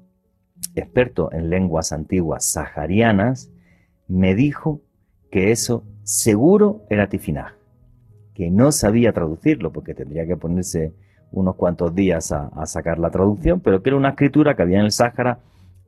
experto 0.75 1.33
en 1.33 1.51
lenguas 1.51 1.93
antiguas 1.93 2.51
saharianas, 2.51 3.53
me 4.09 4.35
dijo 4.35 4.83
que 5.31 5.53
eso 5.53 5.85
seguro 6.03 6.87
era 6.91 7.09
Tifinag, 7.09 7.55
que 8.35 8.51
no 8.51 8.73
sabía 8.73 9.13
traducirlo 9.13 9.73
porque 9.73 9.95
tendría 9.95 10.27
que 10.27 10.37
ponerse 10.37 10.93
unos 11.33 11.57
cuantos 11.57 11.95
días 11.95 12.33
a, 12.33 12.67
sacar 12.67 12.99
la 12.99 13.11
traducción, 13.11 13.61
pero 13.61 13.83
que 13.83 13.91
era 13.91 13.97
una 13.97 14.11
escritura 14.11 14.55
que 14.55 14.63
había 14.63 14.79
en 14.79 14.87
el 14.87 14.93
Sáhara 14.93 15.39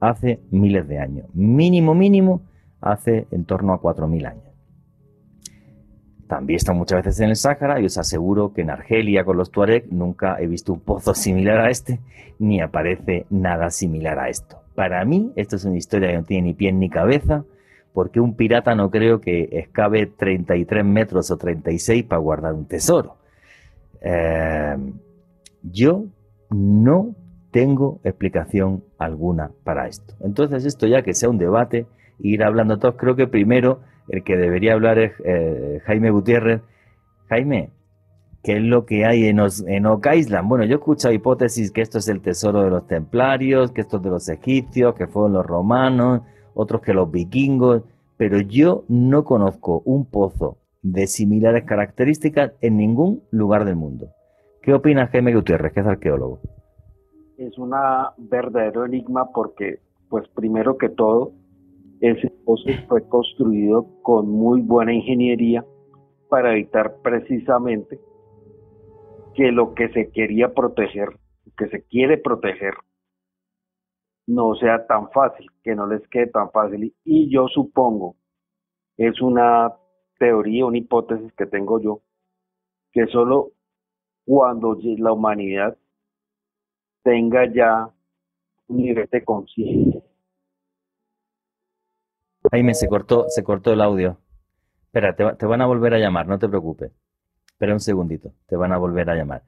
hace 0.00 0.40
miles 0.50 0.86
de 0.88 0.98
años, 0.98 1.26
mínimo, 1.34 1.94
mínimo, 1.94 2.42
hace 2.80 3.26
en 3.30 3.44
torno 3.44 3.72
a 3.72 3.80
4.000 3.80 4.26
años. 4.26 4.44
También 6.26 6.56
está 6.56 6.72
muchas 6.72 7.04
veces 7.04 7.20
en 7.20 7.30
el 7.30 7.36
Sáhara 7.36 7.80
y 7.80 7.84
os 7.84 7.98
aseguro 7.98 8.52
que 8.52 8.62
en 8.62 8.70
Argelia 8.70 9.24
con 9.24 9.36
los 9.36 9.50
Tuareg 9.50 9.92
nunca 9.92 10.36
he 10.40 10.46
visto 10.46 10.72
un 10.72 10.80
pozo 10.80 11.14
similar 11.14 11.58
a 11.60 11.70
este, 11.70 12.00
ni 12.38 12.60
aparece 12.60 13.26
nada 13.30 13.70
similar 13.70 14.18
a 14.18 14.28
esto. 14.28 14.62
Para 14.74 15.04
mí, 15.04 15.32
esto 15.36 15.56
es 15.56 15.64
una 15.64 15.76
historia 15.76 16.10
que 16.10 16.16
no 16.16 16.24
tiene 16.24 16.48
ni 16.48 16.54
pie 16.54 16.72
ni 16.72 16.88
cabeza, 16.88 17.44
porque 17.92 18.20
un 18.20 18.34
pirata 18.34 18.74
no 18.74 18.90
creo 18.90 19.20
que 19.20 19.48
escabe 19.52 20.06
33 20.06 20.84
metros 20.84 21.30
o 21.30 21.36
36 21.36 22.04
para 22.04 22.20
guardar 22.20 22.54
un 22.54 22.64
tesoro. 22.64 23.16
Eh, 24.00 24.76
yo 25.62 26.06
no 26.50 27.14
tengo 27.50 28.00
explicación 28.04 28.82
alguna 28.98 29.52
para 29.64 29.86
esto. 29.86 30.14
Entonces, 30.20 30.64
esto 30.64 30.86
ya 30.86 31.02
que 31.02 31.14
sea 31.14 31.28
un 31.28 31.38
debate, 31.38 31.86
ir 32.18 32.42
hablando 32.42 32.78
todos, 32.78 32.96
creo 32.96 33.14
que 33.14 33.26
primero 33.26 33.80
el 34.08 34.24
que 34.24 34.36
debería 34.36 34.72
hablar 34.72 34.98
es 34.98 35.12
eh, 35.24 35.80
Jaime 35.84 36.10
Gutiérrez. 36.10 36.62
Jaime, 37.28 37.70
¿qué 38.42 38.56
es 38.56 38.62
lo 38.62 38.84
que 38.84 39.04
hay 39.04 39.26
en, 39.26 39.38
Oak 39.38 40.08
Island? 40.14 40.48
Bueno, 40.48 40.64
yo 40.64 40.72
he 40.72 40.78
escuchado 40.78 41.14
hipótesis 41.14 41.70
que 41.70 41.82
esto 41.82 41.98
es 41.98 42.08
el 42.08 42.20
tesoro 42.20 42.62
de 42.62 42.70
los 42.70 42.86
templarios, 42.86 43.70
que 43.70 43.82
esto 43.82 43.98
es 43.98 44.02
de 44.02 44.10
los 44.10 44.28
egipcios, 44.28 44.94
que 44.94 45.06
fueron 45.06 45.34
los 45.34 45.46
romanos, 45.46 46.22
otros 46.54 46.82
que 46.82 46.94
los 46.94 47.10
vikingos, 47.10 47.82
pero 48.16 48.40
yo 48.40 48.84
no 48.88 49.24
conozco 49.24 49.82
un 49.84 50.06
pozo 50.06 50.58
de 50.82 51.06
similares 51.06 51.64
características 51.64 52.52
en 52.60 52.76
ningún 52.76 53.22
lugar 53.30 53.64
del 53.64 53.76
mundo. 53.76 54.10
¿Qué 54.62 54.72
opina 54.72 55.08
Jaime 55.08 55.34
Gutiérrez, 55.34 55.72
que 55.72 55.80
es 55.80 55.86
arqueólogo? 55.86 56.38
Es 57.36 57.58
un 57.58 57.72
verdadero 58.16 58.84
enigma 58.84 59.32
porque, 59.32 59.80
pues 60.08 60.28
primero 60.28 60.78
que 60.78 60.88
todo, 60.88 61.32
ese 62.00 62.30
pozo 62.44 62.70
fue 62.88 63.08
construido 63.08 63.86
con 64.02 64.28
muy 64.28 64.60
buena 64.60 64.94
ingeniería 64.94 65.64
para 66.28 66.52
evitar 66.52 66.96
precisamente 67.02 68.00
que 69.34 69.50
lo 69.50 69.74
que 69.74 69.88
se 69.88 70.12
quería 70.12 70.54
proteger, 70.54 71.08
que 71.56 71.66
se 71.68 71.82
quiere 71.82 72.18
proteger, 72.18 72.74
no 74.28 74.54
sea 74.54 74.86
tan 74.86 75.10
fácil, 75.10 75.50
que 75.64 75.74
no 75.74 75.88
les 75.88 76.06
quede 76.08 76.28
tan 76.28 76.52
fácil. 76.52 76.94
Y 77.04 77.28
yo 77.30 77.48
supongo, 77.48 78.14
es 78.96 79.20
una 79.20 79.72
teoría, 80.20 80.66
una 80.66 80.78
hipótesis 80.78 81.32
que 81.32 81.46
tengo 81.46 81.80
yo, 81.80 82.02
que 82.92 83.06
solo 83.06 83.52
cuando 84.24 84.76
la 84.98 85.12
humanidad 85.12 85.76
tenga 87.02 87.52
ya 87.52 87.90
un 88.68 88.76
nivel 88.76 89.08
de 89.10 89.24
conciencia. 89.24 90.02
Jaime, 92.50 92.74
se 92.74 92.88
cortó, 92.88 93.26
se 93.28 93.42
cortó 93.42 93.72
el 93.72 93.80
audio. 93.80 94.18
Espera, 94.86 95.14
te, 95.14 95.24
te, 95.36 95.46
van 95.46 95.62
a 95.62 95.66
volver 95.66 95.94
a 95.94 95.98
llamar, 95.98 96.26
no 96.26 96.38
te 96.38 96.48
preocupes. 96.48 96.92
Espera 97.46 97.72
un 97.72 97.80
segundito, 97.80 98.32
te 98.46 98.56
van 98.56 98.72
a 98.72 98.78
volver 98.78 99.08
a 99.10 99.14
llamar. 99.14 99.42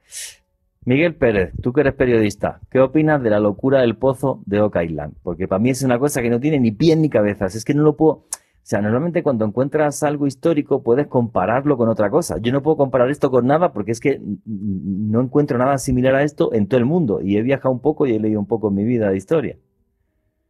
Miguel 0.87 1.14
Pérez, 1.14 1.52
tú 1.62 1.72
que 1.72 1.80
eres 1.80 1.94
periodista, 1.94 2.60
¿qué 2.70 2.78
opinas 2.80 3.22
de 3.22 3.30
la 3.30 3.40
locura 3.40 3.80
del 3.80 3.96
pozo 3.96 4.42
de 4.44 4.60
Oak 4.60 4.76
Island? 4.82 5.14
Porque 5.22 5.48
para 5.48 5.58
mí 5.58 5.70
es 5.70 5.82
una 5.82 5.98
cosa 5.98 6.20
que 6.20 6.28
no 6.28 6.40
tiene 6.40 6.60
ni 6.60 6.72
pie 6.72 6.94
ni 6.94 7.08
cabezas. 7.08 7.54
Es 7.54 7.64
que 7.64 7.72
no 7.72 7.82
lo 7.82 7.96
puedo. 7.96 8.24
O 8.64 8.66
sea, 8.66 8.81
normalmente 8.81 9.22
cuando 9.22 9.44
encuentras 9.44 10.03
algo 10.03 10.27
histórico 10.27 10.83
puedes 10.83 11.07
compararlo 11.07 11.77
con 11.77 11.90
otra 11.90 12.09
cosa. 12.09 12.38
Yo 12.38 12.50
no 12.50 12.62
puedo 12.62 12.79
comparar 12.79 13.11
esto 13.11 13.31
con 13.31 13.46
nada 13.46 13.74
porque 13.74 13.90
es 13.90 14.00
que 14.00 14.22
no 14.46 15.20
encuentro 15.20 15.59
nada 15.59 15.77
similar 15.77 16.14
a 16.14 16.22
esto 16.22 16.50
en 16.55 16.66
todo 16.66 16.79
el 16.79 16.87
mundo. 16.87 17.20
Y 17.20 17.37
he 17.37 17.42
viajado 17.42 17.74
un 17.74 17.83
poco 17.83 18.07
y 18.07 18.14
he 18.14 18.18
leído 18.18 18.40
un 18.40 18.46
poco 18.46 18.68
en 18.68 18.77
mi 18.77 18.85
vida 18.85 19.11
de 19.11 19.18
historia. 19.18 19.59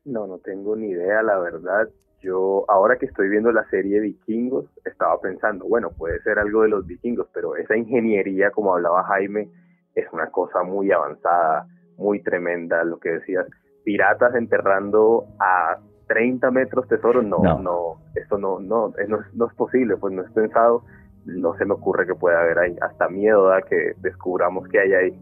No, 0.04 0.28
no 0.28 0.38
tengo 0.38 0.76
ni 0.76 0.90
idea, 0.90 1.24
la 1.24 1.40
verdad. 1.40 1.88
Yo, 2.20 2.64
ahora 2.68 2.98
que 2.98 3.06
estoy 3.06 3.28
viendo 3.28 3.50
la 3.50 3.68
serie 3.68 3.98
Vikingos, 3.98 4.66
estaba 4.84 5.20
pensando, 5.20 5.66
bueno, 5.66 5.90
puede 5.90 6.22
ser 6.22 6.38
algo 6.38 6.62
de 6.62 6.68
los 6.68 6.86
vikingos, 6.86 7.26
pero 7.34 7.56
esa 7.56 7.76
ingeniería, 7.76 8.52
como 8.52 8.74
hablaba 8.74 9.02
Jaime, 9.08 9.50
es 9.96 10.06
una 10.12 10.30
cosa 10.30 10.62
muy 10.62 10.92
avanzada, 10.92 11.66
muy 11.96 12.22
tremenda, 12.22 12.84
lo 12.84 13.00
que 13.00 13.10
decías, 13.10 13.48
piratas 13.82 14.36
enterrando 14.36 15.26
a 15.40 15.80
30 16.06 16.50
metros 16.50 16.88
tesoros, 16.88 17.24
no, 17.24 17.38
no, 17.38 17.58
no 17.58 17.96
esto 18.14 18.38
no, 18.38 18.60
no, 18.60 18.92
no, 19.08 19.18
no, 19.34 19.46
es 19.46 19.54
posible, 19.54 19.96
pues 19.96 20.12
no 20.12 20.22
es 20.22 20.30
pensado, 20.32 20.84
no 21.24 21.56
se 21.56 21.64
me 21.64 21.74
ocurre 21.74 22.06
que 22.06 22.14
pueda 22.14 22.40
haber 22.40 22.58
ahí, 22.58 22.76
hasta 22.80 23.08
miedo 23.08 23.48
da 23.48 23.62
que 23.62 23.94
descubramos 23.98 24.68
que 24.68 24.80
hay 24.80 24.92
ahí. 24.92 25.18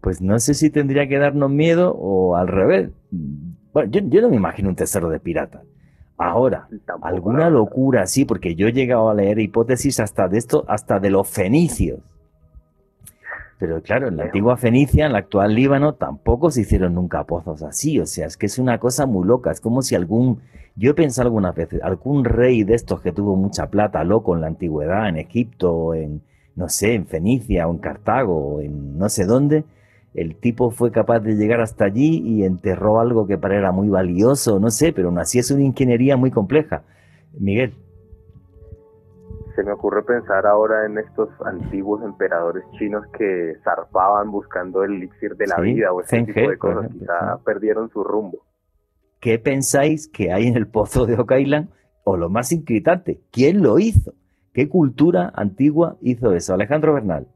Pues 0.00 0.22
no 0.22 0.38
sé 0.38 0.54
si 0.54 0.70
tendría 0.70 1.08
que 1.08 1.18
darnos 1.18 1.50
miedo 1.50 1.94
o 1.94 2.36
al 2.36 2.48
revés. 2.48 2.90
Bueno, 3.72 3.90
yo, 3.90 4.00
yo 4.04 4.22
no 4.22 4.30
me 4.30 4.36
imagino 4.36 4.68
un 4.68 4.76
tesoro 4.76 5.10
de 5.10 5.20
pirata. 5.20 5.62
Ahora, 6.16 6.68
alguna 7.02 7.48
locura 7.48 8.02
así, 8.02 8.24
porque 8.24 8.54
yo 8.54 8.66
he 8.66 8.72
llegado 8.72 9.08
a 9.08 9.14
leer 9.14 9.38
hipótesis 9.38 10.00
hasta 10.00 10.28
de 10.28 10.38
esto, 10.38 10.64
hasta 10.68 11.00
de 11.00 11.10
los 11.10 11.28
fenicios 11.28 12.00
pero 13.60 13.82
claro, 13.82 14.08
en 14.08 14.16
la 14.16 14.24
antigua 14.24 14.56
Fenicia, 14.56 15.04
en 15.04 15.12
la 15.12 15.18
actual 15.18 15.54
Líbano, 15.54 15.92
tampoco 15.92 16.50
se 16.50 16.62
hicieron 16.62 16.94
nunca 16.94 17.24
pozos 17.24 17.62
así. 17.62 18.00
O 18.00 18.06
sea, 18.06 18.26
es 18.26 18.38
que 18.38 18.46
es 18.46 18.58
una 18.58 18.78
cosa 18.78 19.04
muy 19.04 19.28
loca. 19.28 19.50
Es 19.50 19.60
como 19.60 19.82
si 19.82 19.94
algún, 19.94 20.40
yo 20.76 20.92
he 20.92 20.94
pensado 20.94 21.26
algunas 21.26 21.54
veces, 21.54 21.82
algún 21.82 22.24
rey 22.24 22.64
de 22.64 22.74
estos 22.74 23.02
que 23.02 23.12
tuvo 23.12 23.36
mucha 23.36 23.68
plata 23.68 24.02
loco 24.02 24.34
en 24.34 24.40
la 24.40 24.46
antigüedad, 24.46 25.10
en 25.10 25.18
Egipto, 25.18 25.92
en, 25.94 26.22
no 26.56 26.70
sé, 26.70 26.94
en 26.94 27.06
Fenicia 27.06 27.68
o 27.68 27.72
en 27.72 27.78
Cartago 27.80 28.34
o 28.34 28.60
en 28.62 28.96
no 28.96 29.10
sé 29.10 29.26
dónde, 29.26 29.64
el 30.14 30.36
tipo 30.36 30.70
fue 30.70 30.90
capaz 30.90 31.20
de 31.20 31.34
llegar 31.34 31.60
hasta 31.60 31.84
allí 31.84 32.22
y 32.24 32.44
enterró 32.44 32.98
algo 32.98 33.26
que 33.26 33.36
para 33.36 33.58
era 33.58 33.72
muy 33.72 33.90
valioso, 33.90 34.58
no 34.58 34.70
sé, 34.70 34.94
pero 34.94 35.08
aún 35.08 35.18
así 35.18 35.38
es 35.38 35.50
una 35.50 35.64
ingeniería 35.64 36.16
muy 36.16 36.30
compleja. 36.30 36.82
Miguel 37.38 37.74
se 39.60 39.66
me 39.66 39.72
ocurre 39.72 40.02
pensar 40.02 40.46
ahora 40.46 40.86
en 40.86 40.96
estos 40.96 41.28
antiguos 41.44 42.02
emperadores 42.02 42.64
chinos 42.78 43.04
que 43.18 43.56
zarpaban 43.62 44.30
buscando 44.30 44.82
el 44.84 44.94
elixir 44.94 45.36
de 45.36 45.46
la 45.48 45.60
vida 45.60 45.92
o 45.92 46.00
ese 46.00 46.22
tipo 46.22 46.48
de 46.48 46.56
cosas, 46.56 46.90
quizá 46.90 47.38
perdieron 47.44 47.90
su 47.90 48.02
rumbo. 48.02 48.38
¿Qué 49.20 49.38
pensáis 49.38 50.08
que 50.08 50.32
hay 50.32 50.46
en 50.46 50.56
el 50.56 50.66
pozo 50.66 51.04
de 51.04 51.14
Oak 51.16 51.32
O 52.04 52.16
lo 52.16 52.30
más 52.30 52.52
inquietante, 52.52 53.20
¿quién 53.30 53.62
lo 53.62 53.78
hizo? 53.78 54.14
¿Qué 54.54 54.70
cultura 54.70 55.30
antigua 55.34 55.98
hizo 56.00 56.32
eso? 56.32 56.54
Alejandro 56.54 56.94
Bernal. 56.94 57.28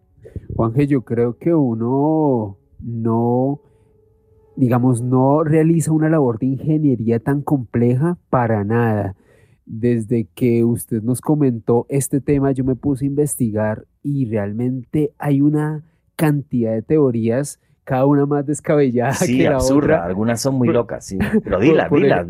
Juanje, 0.57 0.87
yo 0.87 1.03
creo 1.03 1.37
que 1.37 1.53
uno 1.53 2.57
no 2.81 3.61
digamos, 4.57 5.03
no 5.03 5.45
realiza 5.45 5.93
una 5.93 6.09
labor 6.09 6.39
de 6.39 6.47
ingeniería 6.47 7.19
tan 7.19 7.43
compleja 7.43 8.17
para 8.31 8.65
nada. 8.65 9.15
Desde 9.67 10.27
que 10.35 10.63
usted 10.65 11.03
nos 11.03 11.21
comentó 11.21 11.87
este 11.89 12.21
tema, 12.21 12.53
yo 12.53 12.65
me 12.65 12.75
puse 12.77 13.05
a 13.05 13.09
investigar 13.09 13.87
y 14.03 14.27
realmente 14.27 15.13
hay 15.19 15.41
una 15.41 15.83
cantidad 16.17 16.73
de 16.73 16.83
teorías, 16.83 17.61
cada 17.85 18.05
una 18.07 18.27
más 18.27 18.47
descabellada 18.47 19.15
que 19.27 19.45
la 19.45 19.57
absurda. 19.57 19.79
otra. 19.97 20.05
Algunas 20.05 20.41
son 20.41 20.57
muy 20.57 20.69
locas, 20.69 21.07
sí. 21.07 21.19
Pero 21.45 21.59
dila, 21.61 21.89
dila. 21.89 22.27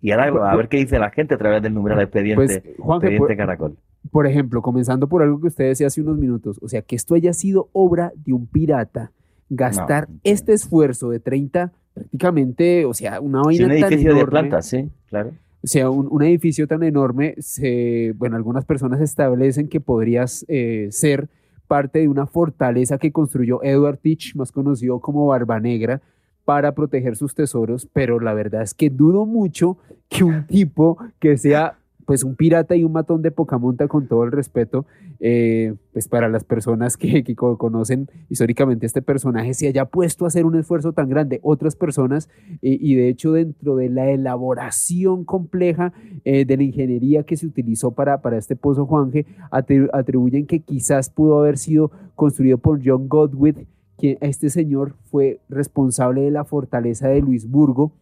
Y 0.00 0.10
ahora 0.10 0.50
a 0.50 0.56
ver 0.56 0.68
qué 0.68 0.78
dice 0.78 0.98
la 0.98 1.10
gente 1.10 1.34
a 1.34 1.38
través 1.38 1.62
del 1.62 1.74
numeral 1.74 2.00
expediente, 2.00 2.36
Pues, 2.60 2.76
Juanjo, 2.78 3.06
expediente 3.06 3.18
por- 3.18 3.36
Caracol. 3.36 3.76
Por 4.10 4.26
ejemplo, 4.26 4.62
comenzando 4.62 5.08
por 5.08 5.22
algo 5.22 5.40
que 5.40 5.48
usted 5.48 5.64
decía 5.68 5.88
hace 5.88 6.00
unos 6.00 6.18
minutos, 6.18 6.58
o 6.62 6.68
sea, 6.68 6.82
que 6.82 6.96
esto 6.96 7.14
haya 7.14 7.32
sido 7.32 7.68
obra 7.72 8.12
de 8.24 8.32
un 8.32 8.46
pirata, 8.46 9.10
gastar 9.50 10.08
No. 10.08 10.16
este 10.24 10.52
esfuerzo 10.54 11.10
de 11.10 11.20
30, 11.20 11.72
prácticamente, 11.94 12.84
o 12.84 12.94
sea, 12.94 13.20
una 13.20 13.40
Sí, 13.42 13.46
vaina 13.46 13.64
un 13.74 13.80
tan 13.80 13.92
edificio 13.92 14.14
de 14.14 14.26
plantas, 14.26 14.66
sí, 14.66 14.88
claro. 15.08 15.32
O 15.62 15.66
sea, 15.66 15.90
un, 15.90 16.08
un 16.10 16.22
edificio 16.22 16.66
tan 16.66 16.82
enorme, 16.82 17.34
se, 17.38 18.12
bueno, 18.16 18.36
algunas 18.36 18.64
personas 18.64 19.00
establecen 19.00 19.68
que 19.68 19.80
podría 19.80 20.24
eh, 20.46 20.88
ser 20.90 21.28
parte 21.66 22.00
de 22.00 22.08
una 22.08 22.26
fortaleza 22.26 22.98
que 22.98 23.12
construyó 23.12 23.62
Edward 23.62 23.98
Teach, 23.98 24.34
más 24.36 24.52
conocido 24.52 25.00
como 25.00 25.26
Barba 25.26 25.60
Negra, 25.60 26.00
para 26.44 26.74
proteger 26.74 27.14
sus 27.16 27.34
tesoros, 27.34 27.86
pero 27.92 28.20
la 28.20 28.32
verdad 28.32 28.62
es 28.62 28.72
que 28.72 28.88
dudo 28.88 29.26
mucho 29.26 29.76
que 30.08 30.24
un 30.24 30.46
tipo 30.46 30.96
que 31.18 31.36
sea 31.36 31.76
pues 32.08 32.24
un 32.24 32.36
pirata 32.36 32.74
y 32.74 32.84
un 32.84 32.92
matón 32.92 33.20
de 33.20 33.30
poca 33.30 33.58
monta 33.58 33.86
con 33.86 34.08
todo 34.08 34.24
el 34.24 34.32
respeto, 34.32 34.86
eh, 35.20 35.74
pues 35.92 36.08
para 36.08 36.30
las 36.30 36.42
personas 36.42 36.96
que, 36.96 37.22
que 37.22 37.36
co- 37.36 37.58
conocen 37.58 38.08
históricamente 38.30 38.86
este 38.86 39.02
personaje, 39.02 39.52
se 39.52 39.68
haya 39.68 39.84
puesto 39.84 40.24
a 40.24 40.28
hacer 40.28 40.46
un 40.46 40.56
esfuerzo 40.56 40.94
tan 40.94 41.10
grande. 41.10 41.38
Otras 41.42 41.76
personas, 41.76 42.30
eh, 42.62 42.78
y 42.80 42.94
de 42.94 43.10
hecho 43.10 43.32
dentro 43.32 43.76
de 43.76 43.90
la 43.90 44.08
elaboración 44.10 45.24
compleja 45.26 45.92
eh, 46.24 46.46
de 46.46 46.56
la 46.56 46.62
ingeniería 46.62 47.24
que 47.24 47.36
se 47.36 47.46
utilizó 47.46 47.90
para, 47.90 48.22
para 48.22 48.38
este 48.38 48.56
pozo 48.56 48.86
Juanje, 48.86 49.26
atri- 49.50 49.90
atribuyen 49.92 50.46
que 50.46 50.60
quizás 50.60 51.10
pudo 51.10 51.38
haber 51.40 51.58
sido 51.58 51.90
construido 52.14 52.56
por 52.56 52.80
John 52.82 53.06
Godwin, 53.06 53.66
quien 53.98 54.16
este 54.22 54.48
señor 54.48 54.94
fue 55.10 55.40
responsable 55.50 56.22
de 56.22 56.30
la 56.30 56.44
fortaleza 56.44 57.08
de 57.08 57.20
Luisburgo, 57.20 57.92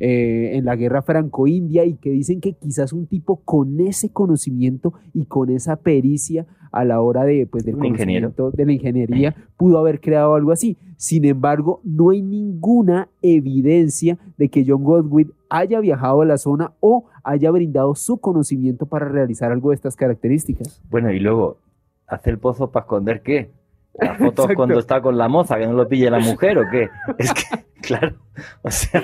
eh, 0.00 0.50
en 0.54 0.64
la 0.64 0.76
guerra 0.76 1.02
franco-india 1.02 1.84
y 1.84 1.94
que 1.94 2.10
dicen 2.10 2.40
que 2.40 2.52
quizás 2.52 2.92
un 2.92 3.06
tipo 3.06 3.40
con 3.44 3.80
ese 3.80 4.12
conocimiento 4.12 4.94
y 5.12 5.24
con 5.24 5.50
esa 5.50 5.76
pericia 5.76 6.46
a 6.72 6.84
la 6.84 7.00
hora 7.00 7.24
de, 7.24 7.46
pues, 7.46 7.64
del 7.64 7.76
conocimiento 7.76 8.50
de 8.50 8.66
la 8.66 8.72
ingeniería 8.72 9.34
pudo 9.56 9.78
haber 9.78 10.00
creado 10.00 10.34
algo 10.34 10.52
así. 10.52 10.76
Sin 10.96 11.24
embargo, 11.24 11.80
no 11.84 12.10
hay 12.10 12.22
ninguna 12.22 13.08
evidencia 13.22 14.18
de 14.36 14.48
que 14.48 14.64
John 14.66 14.84
Godwin 14.84 15.32
haya 15.48 15.80
viajado 15.80 16.22
a 16.22 16.26
la 16.26 16.38
zona 16.38 16.72
o 16.80 17.06
haya 17.24 17.50
brindado 17.50 17.94
su 17.94 18.18
conocimiento 18.18 18.86
para 18.86 19.08
realizar 19.08 19.52
algo 19.52 19.70
de 19.70 19.76
estas 19.76 19.96
características. 19.96 20.82
Bueno, 20.90 21.10
y 21.10 21.18
luego, 21.18 21.58
¿hace 22.06 22.30
el 22.30 22.38
pozo 22.38 22.70
para 22.70 22.84
esconder 22.84 23.22
qué? 23.22 23.50
¿Las 23.98 24.18
fotos 24.18 24.28
Exacto. 24.44 24.54
cuando 24.54 24.78
está 24.78 25.00
con 25.00 25.18
la 25.18 25.28
moza, 25.28 25.58
que 25.58 25.66
no 25.66 25.72
lo 25.72 25.88
pille 25.88 26.10
la 26.10 26.20
mujer 26.20 26.58
o 26.58 26.62
qué? 26.70 26.88
Es 27.18 27.32
que, 27.32 27.64
claro, 27.80 28.16
o 28.62 28.70
sea, 28.70 29.02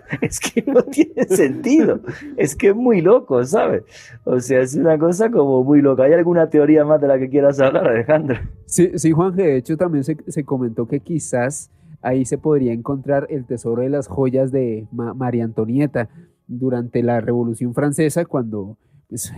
es 0.20 0.40
que 0.40 0.62
no 0.62 0.82
tiene 0.84 1.24
sentido. 1.24 2.00
Es 2.36 2.54
que 2.56 2.68
es 2.68 2.74
muy 2.74 3.00
loco, 3.00 3.44
¿sabes? 3.44 3.82
O 4.24 4.40
sea, 4.40 4.60
es 4.60 4.74
una 4.74 4.98
cosa 4.98 5.30
como 5.30 5.62
muy 5.64 5.80
loca. 5.82 6.04
¿Hay 6.04 6.12
alguna 6.12 6.48
teoría 6.50 6.84
más 6.84 7.00
de 7.00 7.08
la 7.08 7.18
que 7.18 7.28
quieras 7.28 7.60
hablar, 7.60 7.86
Alejandro? 7.88 8.38
Sí, 8.66 8.90
sí, 8.96 9.12
Juanje, 9.12 9.42
de 9.42 9.56
hecho 9.56 9.76
también 9.76 10.04
se, 10.04 10.16
se 10.26 10.44
comentó 10.44 10.86
que 10.86 11.00
quizás 11.00 11.70
ahí 12.00 12.24
se 12.24 12.38
podría 12.38 12.72
encontrar 12.72 13.26
el 13.30 13.44
tesoro 13.44 13.82
de 13.82 13.88
las 13.90 14.08
joyas 14.08 14.50
de 14.50 14.86
Ma- 14.92 15.14
María 15.14 15.44
Antonieta 15.44 16.08
durante 16.48 17.02
la 17.02 17.20
Revolución 17.20 17.74
Francesa, 17.74 18.24
cuando 18.24 18.76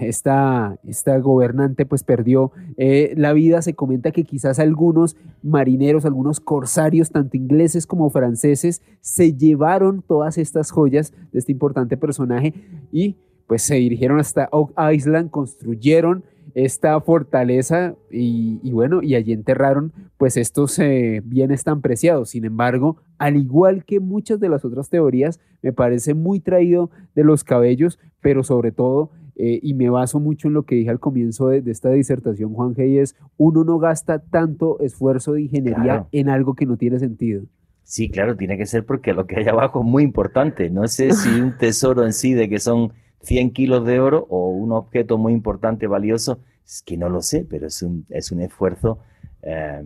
esta, 0.00 0.78
esta 0.86 1.18
gobernante 1.18 1.86
pues 1.86 2.02
perdió 2.02 2.52
eh, 2.76 3.14
la 3.16 3.32
vida. 3.32 3.62
Se 3.62 3.74
comenta 3.74 4.10
que 4.10 4.24
quizás 4.24 4.58
algunos 4.58 5.16
marineros, 5.42 6.04
algunos 6.04 6.40
corsarios, 6.40 7.10
tanto 7.10 7.36
ingleses 7.36 7.86
como 7.86 8.10
franceses, 8.10 8.82
se 9.00 9.34
llevaron 9.34 10.02
todas 10.02 10.38
estas 10.38 10.70
joyas 10.70 11.12
de 11.32 11.38
este 11.38 11.52
importante 11.52 11.96
personaje 11.96 12.54
y 12.92 13.16
pues 13.46 13.62
se 13.62 13.74
dirigieron 13.74 14.20
hasta 14.20 14.48
Oak 14.52 14.72
Island, 14.92 15.30
construyeron 15.30 16.24
esta 16.54 17.00
fortaleza 17.00 17.94
y, 18.10 18.60
y 18.62 18.72
bueno, 18.72 19.02
y 19.02 19.16
allí 19.16 19.32
enterraron 19.32 19.92
pues 20.16 20.36
estos 20.36 20.78
eh, 20.78 21.20
bienes 21.24 21.64
tan 21.64 21.80
preciados. 21.80 22.30
Sin 22.30 22.44
embargo, 22.44 22.98
al 23.18 23.36
igual 23.36 23.84
que 23.84 24.00
muchas 24.00 24.40
de 24.40 24.48
las 24.48 24.64
otras 24.64 24.88
teorías, 24.88 25.40
me 25.62 25.72
parece 25.72 26.14
muy 26.14 26.40
traído 26.40 26.90
de 27.14 27.24
los 27.24 27.44
cabellos, 27.44 27.98
pero 28.20 28.44
sobre 28.44 28.70
todo, 28.70 29.10
eh, 29.36 29.58
y 29.62 29.74
me 29.74 29.90
baso 29.90 30.20
mucho 30.20 30.48
en 30.48 30.54
lo 30.54 30.62
que 30.64 30.76
dije 30.76 30.90
al 30.90 31.00
comienzo 31.00 31.48
de, 31.48 31.60
de 31.62 31.70
esta 31.72 31.90
disertación, 31.90 32.52
Juan 32.54 32.74
G, 32.74 32.88
y 32.88 32.98
es, 32.98 33.16
uno 33.36 33.64
no 33.64 33.78
gasta 33.78 34.18
tanto 34.20 34.78
esfuerzo 34.80 35.32
de 35.32 35.42
ingeniería 35.42 35.82
Claro. 35.82 36.08
en 36.12 36.28
algo 36.28 36.54
que 36.54 36.66
no 36.66 36.76
tiene 36.76 36.98
sentido. 36.98 37.42
Sí, 37.82 38.08
claro, 38.08 38.36
tiene 38.36 38.56
que 38.56 38.66
ser 38.66 38.86
porque 38.86 39.12
lo 39.12 39.26
que 39.26 39.36
hay 39.36 39.46
abajo 39.46 39.80
es 39.80 39.86
muy 39.86 40.02
importante. 40.04 40.70
No 40.70 40.86
sé 40.88 41.12
si 41.12 41.28
un 41.40 41.56
tesoro 41.58 42.04
en 42.04 42.12
sí 42.12 42.32
de 42.32 42.48
que 42.48 42.58
son 42.58 42.92
100 43.22 43.50
kilos 43.52 43.84
de 43.84 44.00
oro 44.00 44.26
o 44.30 44.50
un 44.50 44.72
objeto 44.72 45.18
muy 45.18 45.32
importante, 45.32 45.86
valioso, 45.86 46.38
es 46.64 46.82
que 46.82 46.96
no 46.96 47.08
lo 47.10 47.20
sé, 47.20 47.44
pero 47.48 47.66
es 47.66 47.82
un, 47.82 48.06
es 48.08 48.32
un 48.32 48.40
esfuerzo 48.40 48.98
eh, 49.42 49.82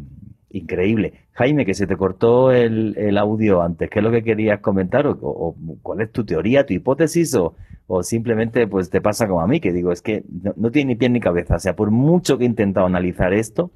increíble. 0.50 1.12
Jaime, 1.32 1.64
que 1.66 1.74
se 1.74 1.86
te 1.86 1.96
cortó 1.96 2.52
el, 2.52 2.96
el 2.96 3.18
audio 3.18 3.62
antes, 3.62 3.90
¿qué 3.90 3.98
es 3.98 4.04
lo 4.04 4.10
que 4.10 4.24
querías 4.24 4.60
comentar? 4.60 5.06
¿O, 5.06 5.16
o 5.20 5.56
cuál 5.82 6.00
es 6.00 6.12
tu 6.12 6.24
teoría, 6.24 6.66
tu 6.66 6.74
hipótesis? 6.74 7.34
O, 7.34 7.54
o 7.86 8.02
simplemente 8.02 8.66
pues 8.66 8.90
te 8.90 9.00
pasa 9.00 9.26
como 9.26 9.40
a 9.40 9.46
mí, 9.46 9.60
que 9.60 9.72
digo, 9.72 9.92
es 9.92 10.02
que 10.02 10.24
no, 10.42 10.52
no 10.56 10.70
tiene 10.70 10.92
ni 10.92 10.96
pie 10.96 11.08
ni 11.08 11.20
cabeza. 11.20 11.56
O 11.56 11.58
sea, 11.58 11.74
por 11.76 11.90
mucho 11.90 12.38
que 12.38 12.44
he 12.44 12.46
intentado 12.46 12.86
analizar 12.86 13.32
esto, 13.32 13.70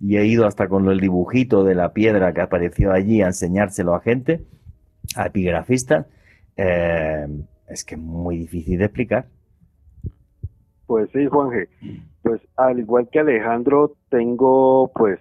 y 0.00 0.16
he 0.16 0.26
ido 0.26 0.46
hasta 0.46 0.68
con 0.68 0.88
el 0.88 1.00
dibujito 1.00 1.64
de 1.64 1.74
la 1.74 1.92
piedra 1.92 2.32
que 2.32 2.40
apareció 2.40 2.92
allí 2.92 3.20
a 3.20 3.26
enseñárselo 3.26 3.94
a 3.94 4.00
gente, 4.00 4.42
a 5.16 5.26
epigrafistas, 5.26 6.06
eh, 6.56 7.26
es 7.68 7.84
que 7.84 7.96
es 7.96 8.00
muy 8.00 8.38
difícil 8.38 8.78
de 8.78 8.84
explicar. 8.84 9.26
Pues 10.86 11.10
sí, 11.12 11.26
Juanje. 11.26 11.68
Pues 12.22 12.40
al 12.56 12.78
igual 12.78 13.08
que 13.10 13.18
Alejandro, 13.18 13.96
tengo 14.08 14.90
pues 14.94 15.18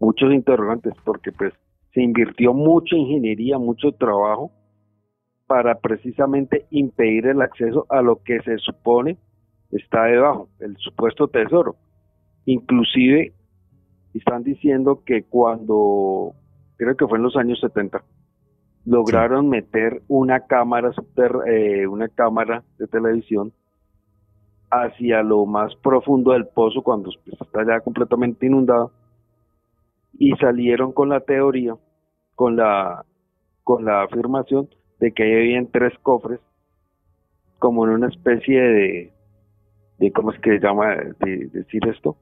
muchos 0.00 0.32
interrogantes 0.32 0.94
porque 1.04 1.32
pues 1.32 1.52
se 1.92 2.02
invirtió 2.02 2.52
mucha 2.52 2.96
ingeniería, 2.96 3.58
mucho 3.58 3.92
trabajo 3.92 4.50
para 5.46 5.78
precisamente 5.78 6.66
impedir 6.70 7.26
el 7.26 7.42
acceso 7.42 7.86
a 7.88 8.02
lo 8.02 8.22
que 8.22 8.40
se 8.40 8.58
supone 8.58 9.16
está 9.70 10.04
debajo, 10.04 10.48
el 10.60 10.76
supuesto 10.78 11.28
tesoro. 11.28 11.76
Inclusive 12.46 13.32
están 14.14 14.42
diciendo 14.44 15.02
que 15.04 15.24
cuando, 15.24 16.32
creo 16.76 16.96
que 16.96 17.06
fue 17.06 17.18
en 17.18 17.24
los 17.24 17.36
años 17.36 17.60
70, 17.60 18.02
lograron 18.86 19.48
meter 19.48 20.02
una 20.08 20.40
cámara 20.40 20.92
subter- 20.92 21.46
eh, 21.48 21.86
una 21.86 22.08
cámara 22.08 22.62
de 22.78 22.86
televisión 22.86 23.52
hacia 24.70 25.22
lo 25.22 25.46
más 25.46 25.74
profundo 25.76 26.32
del 26.32 26.46
pozo 26.46 26.82
cuando 26.82 27.10
pues, 27.24 27.40
está 27.40 27.64
ya 27.66 27.80
completamente 27.80 28.46
inundado 28.46 28.90
y 30.18 30.32
salieron 30.36 30.92
con 30.92 31.08
la 31.08 31.20
teoría, 31.20 31.76
con 32.34 32.56
la 32.56 33.04
con 33.64 33.84
la 33.84 34.02
afirmación 34.02 34.68
de 35.00 35.12
que 35.12 35.22
ahí 35.22 35.32
habían 35.32 35.66
tres 35.68 35.92
cofres 36.02 36.40
como 37.58 37.84
en 37.86 37.92
una 37.92 38.08
especie 38.08 38.60
de 38.60 39.12
de 39.98 40.12
cómo 40.12 40.32
es 40.32 40.40
que 40.40 40.58
se 40.58 40.60
llama 40.60 40.94
de, 41.20 41.48
decir 41.52 41.86
esto 41.88 42.16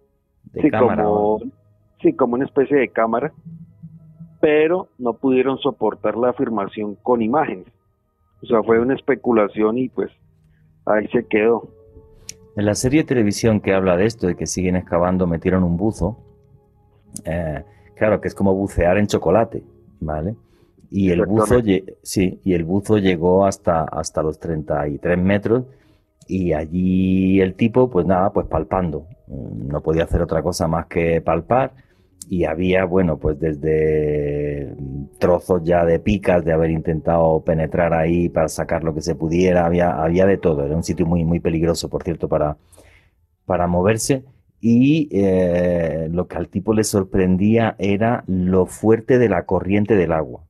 De 0.52 0.62
sí 0.62 0.70
cámara. 0.70 1.02
como 1.04 1.40
sí 2.00 2.12
como 2.14 2.34
una 2.34 2.44
especie 2.44 2.76
de 2.76 2.88
cámara 2.88 3.32
pero 4.40 4.88
no 4.98 5.14
pudieron 5.14 5.58
soportar 5.58 6.16
la 6.16 6.30
afirmación 6.30 6.94
con 6.96 7.22
imágenes 7.22 7.66
o 8.42 8.46
sea 8.46 8.62
fue 8.62 8.78
una 8.78 8.94
especulación 8.94 9.78
y 9.78 9.88
pues 9.88 10.10
ahí 10.86 11.08
se 11.08 11.26
quedó 11.26 11.68
En 12.56 12.66
la 12.66 12.74
serie 12.76 13.00
de 13.02 13.08
televisión 13.08 13.60
que 13.60 13.72
habla 13.74 13.96
de 13.96 14.04
esto, 14.06 14.26
de 14.26 14.36
que 14.36 14.46
siguen 14.46 14.76
excavando, 14.76 15.26
metieron 15.26 15.64
un 15.64 15.76
buzo. 15.76 16.18
eh, 17.24 17.64
claro, 18.02 18.20
que 18.20 18.26
es 18.26 18.34
como 18.34 18.52
bucear 18.52 18.98
en 18.98 19.06
chocolate, 19.06 19.62
¿vale? 20.00 20.34
Y 20.90 21.10
el 21.10 21.24
buzo, 21.24 21.60
sí, 22.02 22.40
y 22.42 22.54
el 22.54 22.64
buzo 22.64 22.98
llegó 22.98 23.46
hasta, 23.46 23.84
hasta 23.84 24.24
los 24.24 24.40
33 24.40 25.16
metros 25.18 25.66
y 26.26 26.52
allí 26.52 27.40
el 27.40 27.54
tipo, 27.54 27.88
pues 27.88 28.04
nada, 28.04 28.32
pues 28.32 28.48
palpando. 28.48 29.06
No 29.28 29.82
podía 29.82 30.02
hacer 30.02 30.20
otra 30.20 30.42
cosa 30.42 30.66
más 30.66 30.86
que 30.86 31.20
palpar 31.20 31.74
y 32.28 32.44
había, 32.44 32.86
bueno, 32.86 33.18
pues 33.18 33.38
desde 33.38 34.74
trozos 35.20 35.62
ya 35.62 35.84
de 35.84 36.00
picas 36.00 36.44
de 36.44 36.52
haber 36.52 36.72
intentado 36.72 37.40
penetrar 37.44 37.94
ahí 37.94 38.28
para 38.28 38.48
sacar 38.48 38.82
lo 38.82 38.94
que 38.94 39.00
se 39.00 39.14
pudiera, 39.14 39.64
había, 39.64 40.02
había 40.02 40.26
de 40.26 40.38
todo. 40.38 40.66
Era 40.66 40.74
un 40.74 40.82
sitio 40.82 41.06
muy, 41.06 41.24
muy 41.24 41.38
peligroso, 41.38 41.88
por 41.88 42.02
cierto, 42.02 42.28
para, 42.28 42.56
para 43.46 43.68
moverse. 43.68 44.24
Y 44.64 45.08
eh, 45.10 46.06
lo 46.08 46.28
que 46.28 46.36
al 46.36 46.48
tipo 46.48 46.72
le 46.72 46.84
sorprendía 46.84 47.74
era 47.80 48.22
lo 48.28 48.66
fuerte 48.66 49.18
de 49.18 49.28
la 49.28 49.44
corriente 49.44 49.96
del 49.96 50.12
agua. 50.12 50.44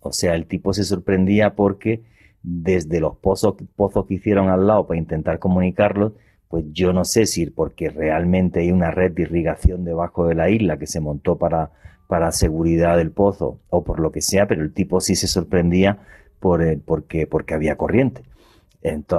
O 0.00 0.12
sea, 0.12 0.34
el 0.34 0.46
tipo 0.46 0.74
se 0.74 0.82
sorprendía 0.82 1.54
porque 1.54 2.02
desde 2.42 2.98
los 2.98 3.16
pozos, 3.18 3.54
pozos 3.76 4.04
que 4.06 4.14
hicieron 4.14 4.48
al 4.48 4.66
lado 4.66 4.88
para 4.88 4.98
intentar 4.98 5.38
comunicarlos, 5.38 6.14
pues 6.48 6.64
yo 6.72 6.92
no 6.92 7.04
sé 7.04 7.26
si 7.26 7.46
porque 7.46 7.88
realmente 7.88 8.60
hay 8.60 8.72
una 8.72 8.90
red 8.90 9.12
de 9.12 9.22
irrigación 9.22 9.84
debajo 9.84 10.26
de 10.26 10.34
la 10.34 10.50
isla 10.50 10.76
que 10.76 10.88
se 10.88 10.98
montó 10.98 11.38
para, 11.38 11.70
para 12.08 12.32
seguridad 12.32 12.96
del 12.96 13.12
pozo 13.12 13.60
o 13.70 13.84
por 13.84 14.00
lo 14.00 14.10
que 14.10 14.22
sea, 14.22 14.48
pero 14.48 14.62
el 14.62 14.72
tipo 14.72 15.00
sí 15.00 15.14
se 15.14 15.28
sorprendía 15.28 16.00
por 16.40 16.62
el, 16.62 16.80
porque, 16.80 17.28
porque 17.28 17.54
había 17.54 17.76
corriente. 17.76 18.22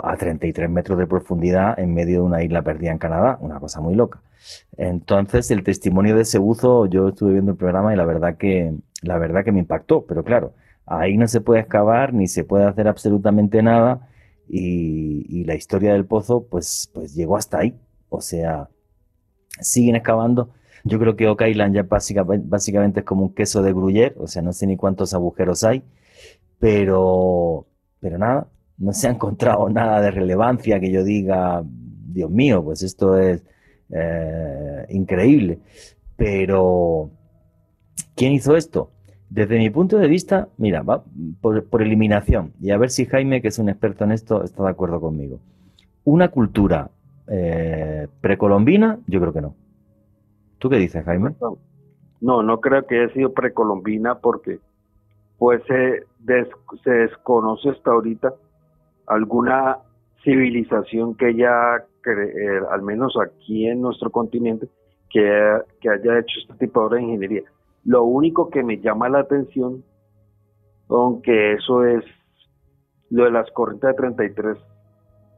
A 0.03 0.17
33 0.17 0.69
metros 0.69 0.97
de 0.97 1.07
profundidad 1.07 1.77
en 1.79 1.93
medio 1.93 2.21
de 2.21 2.25
una 2.25 2.43
isla 2.43 2.61
perdida 2.61 2.91
en 2.91 2.97
Canadá, 2.97 3.37
una 3.41 3.59
cosa 3.59 3.81
muy 3.81 3.95
loca. 3.95 4.21
Entonces, 4.77 5.51
el 5.51 5.63
testimonio 5.63 6.15
de 6.15 6.21
ese 6.21 6.39
buzo, 6.39 6.85
yo 6.85 7.09
estuve 7.09 7.33
viendo 7.33 7.51
el 7.51 7.57
programa 7.57 7.93
y 7.93 7.97
la 7.97 8.05
verdad 8.05 8.37
que, 8.37 8.73
la 9.01 9.17
verdad 9.17 9.43
que 9.43 9.51
me 9.51 9.59
impactó, 9.59 10.05
pero 10.05 10.23
claro, 10.23 10.53
ahí 10.85 11.17
no 11.17 11.27
se 11.27 11.41
puede 11.41 11.61
excavar 11.61 12.13
ni 12.13 12.27
se 12.27 12.43
puede 12.43 12.65
hacer 12.65 12.87
absolutamente 12.87 13.61
nada 13.61 14.07
y, 14.47 15.43
la 15.45 15.55
historia 15.55 15.93
del 15.93 16.05
pozo 16.05 16.45
pues, 16.47 16.89
pues 16.93 17.15
llegó 17.15 17.37
hasta 17.37 17.59
ahí. 17.59 17.75
O 18.09 18.21
sea, 18.21 18.69
siguen 19.61 19.95
excavando. 19.95 20.51
Yo 20.83 20.99
creo 20.99 21.15
que 21.15 21.27
Oak 21.27 21.41
Island 21.47 21.75
ya 21.75 21.83
básicamente, 21.83 23.01
es 23.01 23.05
como 23.05 23.23
un 23.23 23.33
queso 23.33 23.61
de 23.61 23.73
gruyer, 23.73 24.15
o 24.17 24.27
sea, 24.27 24.41
no 24.41 24.53
sé 24.53 24.67
ni 24.67 24.77
cuántos 24.77 25.13
agujeros 25.13 25.63
hay, 25.63 25.83
pero, 26.59 27.67
pero 27.99 28.17
nada, 28.17 28.47
no 28.79 28.93
se 28.93 29.07
ha 29.07 29.11
encontrado 29.11 29.69
nada 29.69 30.01
de 30.01 30.11
relevancia 30.11 30.79
que 30.79 30.91
yo 30.91 31.03
diga, 31.03 31.63
Dios 31.65 32.31
mío, 32.31 32.63
pues 32.63 32.81
esto 32.81 33.17
es 33.17 33.43
eh, 33.89 34.85
increíble. 34.89 35.59
Pero, 36.15 37.11
¿quién 38.15 38.31
hizo 38.33 38.55
esto? 38.55 38.91
Desde 39.29 39.57
mi 39.57 39.69
punto 39.69 39.97
de 39.97 40.07
vista, 40.07 40.47
mira, 40.57 40.81
va 40.81 41.03
por, 41.41 41.81
eliminación, 41.81 42.53
y 42.59 42.71
a 42.71 42.77
ver 42.77 42.89
si 42.89 43.05
Jaime, 43.05 43.41
que 43.41 43.49
es 43.49 43.59
un 43.59 43.69
experto 43.69 44.05
en 44.05 44.11
esto, 44.11 44.43
está 44.43 44.63
de 44.63 44.69
acuerdo 44.69 44.99
conmigo. 44.99 45.39
Una 46.03 46.29
cultura 46.29 46.89
eh, 47.27 48.07
precolombina, 48.21 48.99
yo 49.07 49.19
creo 49.19 49.33
que 49.33 49.41
no. 49.41 49.55
¿Tú 50.57 50.69
qué 50.69 50.77
dices, 50.77 51.05
Jaime? 51.05 51.35
No, 52.21 52.43
no 52.43 52.59
creo 52.59 52.85
que 52.85 52.99
haya 52.99 53.13
sido 53.13 53.33
precolombina 53.33 54.15
porque 54.15 54.59
pues 55.37 55.61
se, 55.67 56.03
se 56.83 56.89
desconoce 56.89 57.69
hasta 57.69 57.91
ahorita 57.91 58.33
alguna 59.09 59.79
civilización 60.23 61.15
que 61.15 61.35
ya, 61.35 61.83
eh, 62.05 62.59
al 62.71 62.81
menos 62.81 63.17
aquí 63.21 63.67
en 63.67 63.81
nuestro 63.81 64.09
continente, 64.09 64.69
que, 65.09 65.61
que 65.81 65.89
haya 65.89 66.19
hecho 66.19 66.39
este 66.41 66.53
tipo 66.65 66.87
de 66.89 67.01
ingeniería. 67.01 67.43
Lo 67.83 68.03
único 68.03 68.49
que 68.49 68.63
me 68.63 68.79
llama 68.79 69.09
la 69.09 69.19
atención, 69.19 69.83
aunque 70.89 71.53
eso 71.53 71.83
es 71.85 72.03
lo 73.09 73.25
de 73.25 73.31
las 73.31 73.49
corrientes 73.51 73.89
de 73.89 73.93
33 73.95 74.57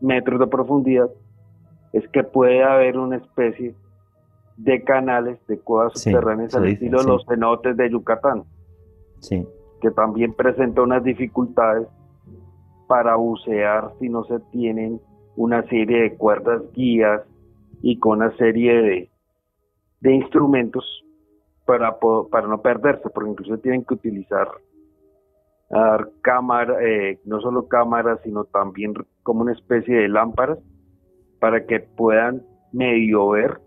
metros 0.01 0.39
de 0.39 0.47
profundidad, 0.47 1.09
es 1.93 2.07
que 2.09 2.23
puede 2.23 2.63
haber 2.63 2.97
una 2.97 3.17
especie 3.17 3.75
de 4.57 4.83
canales 4.83 5.39
de 5.47 5.59
cuevas 5.59 5.93
subterráneas 5.93 6.53
al 6.55 6.67
estilo 6.67 6.99
de 6.99 7.07
los 7.07 7.25
cenotes 7.25 7.75
de 7.77 7.89
Yucatán, 7.89 8.43
sí. 9.19 9.47
que 9.81 9.91
también 9.91 10.33
presenta 10.33 10.81
unas 10.81 11.03
dificultades 11.03 11.87
para 12.91 13.15
bucear 13.15 13.93
si 14.01 14.09
no 14.09 14.25
se 14.25 14.37
tienen 14.51 14.99
una 15.37 15.63
serie 15.69 16.01
de 16.01 16.17
cuerdas 16.17 16.61
guías 16.73 17.21
y 17.81 17.97
con 17.99 18.17
una 18.17 18.35
serie 18.35 18.81
de, 18.81 19.09
de 20.01 20.13
instrumentos 20.13 20.83
para, 21.65 21.97
para 22.29 22.47
no 22.49 22.61
perderse, 22.61 23.09
porque 23.09 23.29
incluso 23.29 23.57
tienen 23.59 23.85
que 23.85 23.93
utilizar 23.93 24.49
cámaras, 26.21 26.79
eh, 26.81 27.17
no 27.23 27.39
solo 27.39 27.69
cámaras, 27.69 28.19
sino 28.25 28.43
también 28.43 28.93
como 29.23 29.43
una 29.43 29.53
especie 29.53 29.95
de 29.95 30.09
lámparas 30.09 30.59
para 31.39 31.65
que 31.65 31.79
puedan 31.79 32.43
medio 32.73 33.29
ver 33.29 33.61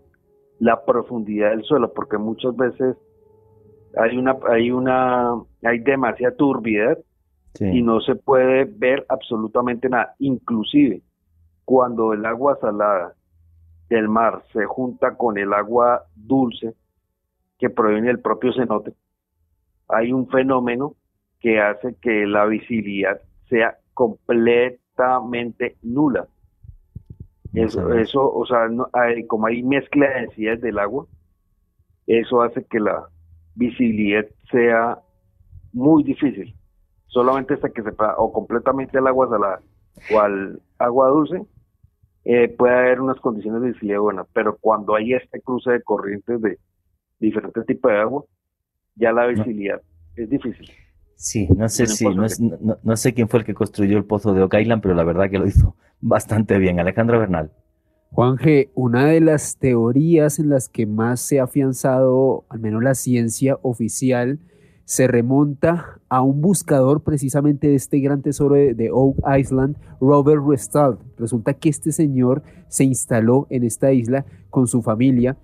la 0.58 0.84
profundidad 0.84 1.48
del 1.52 1.62
suelo, 1.62 1.94
porque 1.94 2.18
muchas 2.18 2.54
veces 2.56 2.94
hay 3.96 4.18
una, 4.18 4.36
hay 4.50 4.70
una, 4.70 5.32
hay 5.62 5.78
demasiada 5.78 6.36
turbidez 6.36 6.98
y 7.60 7.82
no 7.82 8.00
se 8.00 8.16
puede 8.16 8.64
ver 8.64 9.06
absolutamente 9.08 9.88
nada. 9.88 10.14
Inclusive 10.18 11.02
cuando 11.64 12.12
el 12.12 12.24
agua 12.26 12.58
salada 12.60 13.14
del 13.88 14.08
mar 14.08 14.42
se 14.52 14.64
junta 14.64 15.16
con 15.16 15.38
el 15.38 15.52
agua 15.52 16.04
dulce, 16.14 16.74
que 17.58 17.70
proviene 17.70 18.08
del 18.08 18.20
propio 18.20 18.52
cenote, 18.52 18.92
hay 19.88 20.12
un 20.12 20.28
fenómeno 20.28 20.96
que 21.40 21.60
hace 21.60 21.94
que 22.00 22.26
la 22.26 22.46
visibilidad 22.46 23.20
sea 23.48 23.76
completamente 23.94 25.76
nula. 25.82 26.26
Eso, 27.52 27.92
eso 27.94 28.34
o 28.34 28.44
sea, 28.46 28.66
como 29.28 29.46
hay 29.46 29.62
mezcla 29.62 30.08
de 30.08 30.20
densidades 30.22 30.60
del 30.60 30.78
agua, 30.78 31.06
eso 32.06 32.42
hace 32.42 32.64
que 32.64 32.80
la 32.80 33.06
visibilidad 33.54 34.26
sea 34.50 34.98
muy 35.72 36.02
difícil. 36.02 36.54
Solamente 37.14 37.54
hasta 37.54 37.68
que 37.68 37.80
se 37.84 37.92
pueda, 37.92 38.16
o 38.18 38.32
completamente 38.32 38.98
al 38.98 39.06
agua 39.06 39.28
salada 39.28 39.60
o 40.12 40.20
al 40.20 40.60
agua 40.78 41.08
dulce, 41.10 41.42
eh, 42.24 42.48
puede 42.48 42.74
haber 42.74 43.00
unas 43.00 43.20
condiciones 43.20 43.62
de 43.62 43.68
visibilidad 43.68 44.00
buenas. 44.00 44.26
Pero 44.32 44.56
cuando 44.60 44.96
hay 44.96 45.12
este 45.12 45.40
cruce 45.40 45.70
de 45.70 45.82
corrientes 45.82 46.42
de, 46.42 46.58
diferentes 47.20 47.64
tipos 47.66 47.92
de 47.92 47.98
agua, 47.98 48.24
ya 48.96 49.12
la 49.12 49.26
visibilidad 49.26 49.80
es 50.16 50.28
difícil. 50.28 50.68
Sí, 51.14 51.46
no 51.56 51.68
sé 51.68 51.86
si, 51.86 52.04
no, 52.04 52.96
sé 52.96 53.14
quién 53.14 53.28
fue 53.28 53.40
el 53.40 53.46
que 53.46 53.54
construyó 53.54 53.96
el 53.96 54.04
pozo 54.04 54.34
de 54.34 54.42
Oak 54.42 54.54
Island, 54.54 54.82
pero 54.82 54.94
la 54.94 55.04
verdad 55.04 55.30
que 55.30 55.38
lo 55.38 55.46
hizo 55.46 55.76
bastante 56.00 56.58
bien. 56.58 56.80
Alejandro 56.80 57.20
Bernal. 57.20 57.52
Juan 58.10 58.38
G., 58.38 58.70
una 58.74 59.06
de 59.06 59.20
las 59.20 59.56
teorías 59.56 60.40
en 60.40 60.50
las 60.50 60.68
que 60.68 60.86
más 60.86 61.20
se 61.20 61.38
ha 61.38 61.44
afianzado, 61.44 62.44
al 62.48 62.58
menos 62.58 62.82
la 62.82 62.96
ciencia 62.96 63.56
oficial, 63.62 64.40
se 64.84 65.06
remonta 65.06 66.00
a 66.08 66.22
un 66.22 66.40
buscador 66.40 67.02
precisamente 67.02 67.68
de 67.68 67.74
este 67.74 67.98
gran 68.00 68.22
tesoro 68.22 68.54
de, 68.54 68.90
Oak 68.92 69.16
Island, 69.38 69.76
Robert 70.00 70.42
Restall. 70.46 70.98
Resulta 71.18 71.54
que 71.54 71.70
este 71.70 71.92
señor 71.92 72.42
se 72.68 72.84
instaló 72.84 73.46
en 73.50 73.64
esta 73.64 73.92
isla 73.92 74.26
con 74.50 74.66
su 74.66 74.82
familia 74.82 75.36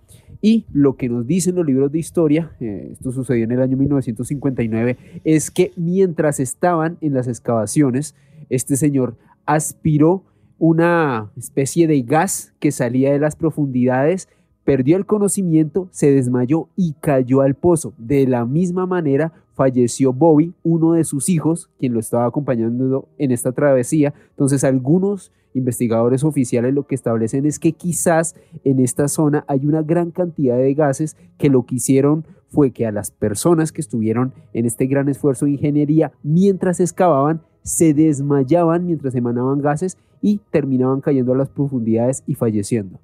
y 0.43 0.66
lo 0.72 0.97
que 0.97 1.09
nos 1.09 1.26
dicen 1.26 1.57
los 1.57 1.66
libros 1.66 1.93
de 1.93 1.99
historia, 1.99 2.53
eh, 2.61 2.91
esto 2.93 3.12
sucedió 3.12 3.45
en 3.45 3.53
el 3.53 3.61
año 3.61 3.76
1959, 3.76 4.97
es 5.24 5.51
que 5.51 5.72
mientras 5.76 6.41
estaban 6.41 6.97
en 7.01 7.14
las 7.14 7.28
excavaciones, 7.28 8.14
este 8.49 8.76
señor 8.76 9.16
aspiró 9.45 10.24
una 10.59 11.30
especie 11.36 11.86
de 11.86 12.03
gas 12.03 12.55
que 12.59 12.70
salía 12.70 13.12
de 13.12 13.18
las 13.18 13.36
profundidades, 13.36 14.28
perdió 14.70 14.96
el 14.96 15.04
conocimiento, 15.04 15.88
se 15.90 16.12
desmayó 16.12 16.68
y 16.76 16.92
cayó 17.00 17.40
al 17.40 17.56
pozo. 17.56 17.92
De 17.98 18.24
la 18.28 18.44
misma 18.44 18.86
manera 18.86 19.32
falleció 19.52 20.12
Bobby, 20.12 20.54
uno 20.62 20.92
de 20.92 21.02
sus 21.02 21.28
hijos, 21.28 21.68
quien 21.80 21.92
lo 21.92 21.98
estaba 21.98 22.26
acompañando 22.26 23.08
en 23.18 23.32
esta 23.32 23.50
travesía. 23.50 24.14
Entonces 24.30 24.62
algunos 24.62 25.32
investigadores 25.54 26.22
oficiales 26.22 26.72
lo 26.72 26.86
que 26.86 26.94
establecen 26.94 27.46
es 27.46 27.58
que 27.58 27.72
quizás 27.72 28.36
en 28.62 28.78
esta 28.78 29.08
zona 29.08 29.44
hay 29.48 29.66
una 29.66 29.82
gran 29.82 30.12
cantidad 30.12 30.56
de 30.56 30.72
gases 30.74 31.16
que 31.36 31.50
lo 31.50 31.66
que 31.66 31.74
hicieron 31.74 32.24
fue 32.46 32.70
que 32.70 32.86
a 32.86 32.92
las 32.92 33.10
personas 33.10 33.72
que 33.72 33.80
estuvieron 33.80 34.32
en 34.52 34.66
este 34.66 34.86
gran 34.86 35.08
esfuerzo 35.08 35.46
de 35.46 35.50
ingeniería 35.50 36.12
mientras 36.22 36.78
excavaban 36.78 37.42
se 37.64 37.92
desmayaban 37.92 38.86
mientras 38.86 39.16
emanaban 39.16 39.62
gases 39.62 39.98
y 40.22 40.38
terminaban 40.52 41.00
cayendo 41.00 41.32
a 41.32 41.36
las 41.36 41.48
profundidades 41.48 42.22
y 42.24 42.36
falleciendo. 42.36 43.00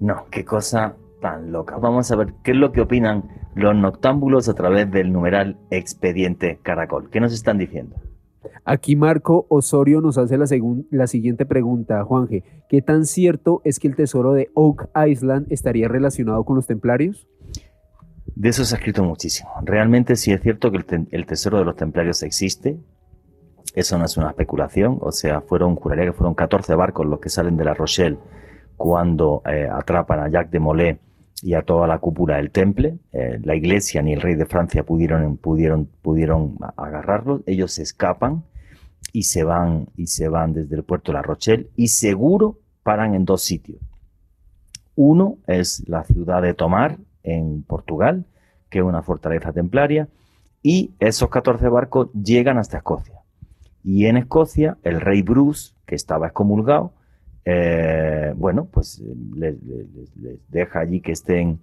No, 0.00 0.26
qué 0.30 0.44
cosa 0.44 0.96
tan 1.20 1.52
loca. 1.52 1.76
Vamos 1.78 2.10
a 2.10 2.16
ver 2.16 2.34
qué 2.42 2.52
es 2.52 2.56
lo 2.56 2.72
que 2.72 2.82
opinan 2.82 3.24
los 3.54 3.74
noctámbulos 3.74 4.48
a 4.48 4.54
través 4.54 4.90
del 4.90 5.12
numeral 5.12 5.58
expediente 5.70 6.58
Caracol. 6.62 7.10
¿Qué 7.10 7.20
nos 7.20 7.32
están 7.32 7.58
diciendo? 7.58 7.96
Aquí 8.64 8.96
Marco 8.96 9.46
Osorio 9.48 10.00
nos 10.00 10.18
hace 10.18 10.36
la, 10.36 10.46
la 10.90 11.06
siguiente 11.06 11.46
pregunta, 11.46 12.02
Juanje. 12.04 12.44
¿Qué 12.68 12.82
tan 12.82 13.06
cierto 13.06 13.62
es 13.64 13.78
que 13.78 13.88
el 13.88 13.96
tesoro 13.96 14.32
de 14.32 14.50
Oak 14.54 14.90
Island 15.06 15.46
estaría 15.50 15.88
relacionado 15.88 16.44
con 16.44 16.56
los 16.56 16.66
templarios? 16.66 17.26
De 18.34 18.50
eso 18.50 18.64
se 18.64 18.74
ha 18.74 18.78
escrito 18.78 19.02
muchísimo. 19.02 19.50
Realmente 19.62 20.16
sí 20.16 20.32
es 20.32 20.42
cierto 20.42 20.70
que 20.70 20.84
el, 21.10 21.26
tesoro 21.26 21.58
de 21.58 21.64
los 21.64 21.76
templarios 21.76 22.22
existe. 22.22 22.78
Eso 23.74 23.98
no 23.98 24.04
es 24.04 24.16
una 24.16 24.30
especulación. 24.30 24.98
O 25.00 25.12
sea, 25.12 25.40
fueron, 25.40 25.76
juraría 25.76 26.06
que 26.06 26.12
fueron 26.12 26.34
14 26.34 26.74
barcos 26.74 27.06
los 27.06 27.20
que 27.20 27.30
salen 27.30 27.56
de 27.56 27.64
La 27.64 27.74
Rochelle 27.74 28.18
cuando 28.76 29.42
eh, 29.46 29.68
atrapan 29.70 30.20
a 30.20 30.28
Jacques 30.28 30.50
de 30.50 30.60
Molay 30.60 30.98
y 31.42 31.54
a 31.54 31.62
toda 31.62 31.86
la 31.86 31.98
cúpula 31.98 32.36
del 32.36 32.50
temple. 32.50 32.98
Eh, 33.12 33.38
la 33.42 33.54
iglesia 33.54 34.02
ni 34.02 34.12
el 34.12 34.20
rey 34.20 34.34
de 34.34 34.46
Francia 34.46 34.84
pudieron, 34.84 35.38
agarrarlos. 36.76 37.42
Ellos 37.46 37.72
se 37.72 37.82
escapan 37.82 38.44
y 39.12 39.22
se 39.22 39.44
van 39.44 39.88
y 39.96 40.06
se 40.08 40.28
van 40.28 40.52
desde 40.52 40.76
el 40.76 40.84
puerto 40.84 41.12
de 41.12 41.16
La 41.16 41.22
Rochelle 41.22 41.70
y 41.76 41.88
seguro 41.88 42.58
paran 42.82 43.14
en 43.14 43.24
dos 43.24 43.42
sitios. 43.42 43.78
Uno 44.94 45.38
es 45.46 45.86
la 45.88 46.04
ciudad 46.04 46.42
de 46.42 46.54
Tomar 46.54 46.98
en 47.22 47.62
Portugal, 47.62 48.24
que 48.70 48.78
es 48.78 48.84
una 48.84 49.02
fortaleza 49.02 49.52
templaria, 49.52 50.08
y 50.62 50.94
esos 50.98 51.28
14 51.28 51.68
barcos 51.68 52.08
llegan 52.12 52.58
hasta 52.58 52.78
Escocia. 52.78 53.20
Y 53.84 54.06
en 54.06 54.16
Escocia, 54.16 54.78
el 54.82 55.00
rey 55.00 55.22
Bruce, 55.22 55.74
que 55.84 55.94
estaba 55.94 56.28
excomulgado, 56.28 56.92
eh, 57.48 58.32
bueno, 58.36 58.66
pues 58.66 59.00
les, 59.36 59.54
deja 60.48 60.80
allí 60.80 61.00
que 61.00 61.12
estén, 61.12 61.60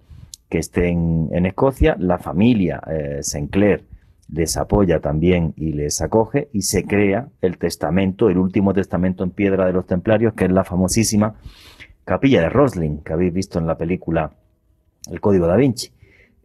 que 0.48 0.58
estén 0.58 1.28
en 1.30 1.44
Escocia. 1.44 1.94
La 1.98 2.18
familia 2.18 2.82
eh, 2.90 3.18
Sinclair 3.22 3.84
les 4.32 4.56
apoya 4.56 5.00
también 5.00 5.52
y 5.56 5.74
les 5.74 6.00
acoge 6.00 6.48
y 6.54 6.62
se 6.62 6.84
crea 6.84 7.28
el 7.42 7.58
testamento, 7.58 8.30
el 8.30 8.38
último 8.38 8.72
testamento 8.72 9.22
en 9.24 9.30
piedra 9.30 9.66
de 9.66 9.74
los 9.74 9.86
templarios, 9.86 10.32
que 10.32 10.46
es 10.46 10.50
la 10.50 10.64
famosísima 10.64 11.34
capilla 12.04 12.40
de 12.40 12.48
Rosling, 12.48 13.02
que 13.04 13.12
habéis 13.12 13.34
visto 13.34 13.58
en 13.58 13.66
la 13.66 13.76
película 13.76 14.32
El 15.10 15.20
Código 15.20 15.46
da 15.46 15.56
Vinci. 15.56 15.92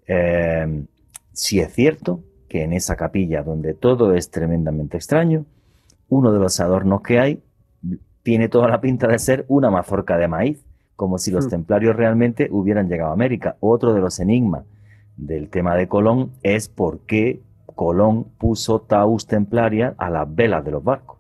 Eh, 0.06 0.84
si 1.32 1.62
es 1.62 1.74
cierto 1.74 2.26
que 2.50 2.64
en 2.64 2.74
esa 2.74 2.98
capilla, 2.98 3.42
donde 3.44 3.74
todo 3.74 4.14
es 4.14 4.32
tremendamente 4.32 4.98
extraño, 4.98 5.46
uno 6.10 6.34
de 6.34 6.40
los 6.40 6.60
adornos 6.60 7.02
que 7.04 7.20
hay 7.20 7.42
tiene 8.24 8.50
toda 8.50 8.68
la 8.68 8.82
pinta 8.82 9.08
de 9.08 9.20
ser 9.20 9.46
una 9.48 9.70
mazorca 9.70 10.18
de 10.18 10.28
maíz, 10.28 10.66
como 10.96 11.18
si 11.18 11.32
los 11.32 11.48
hmm. 11.48 11.50
templarios 11.50 11.96
realmente 11.96 12.50
hubieran 12.52 12.90
llegado 12.90 13.12
a 13.12 13.14
América. 13.14 13.56
Otro 13.60 13.94
de 13.94 14.02
los 14.02 14.20
enigmas 14.20 14.66
del 15.18 15.50
tema 15.50 15.76
de 15.76 15.88
Colón 15.88 16.32
es 16.44 16.70
por 16.70 17.00
qué 17.02 17.42
Colón 17.76 18.26
puso 18.38 18.82
taus 18.82 19.26
templaria 19.26 19.96
a 19.98 20.10
las 20.10 20.34
velas 20.34 20.66
de 20.66 20.72
los 20.72 20.84
barcos, 20.84 21.18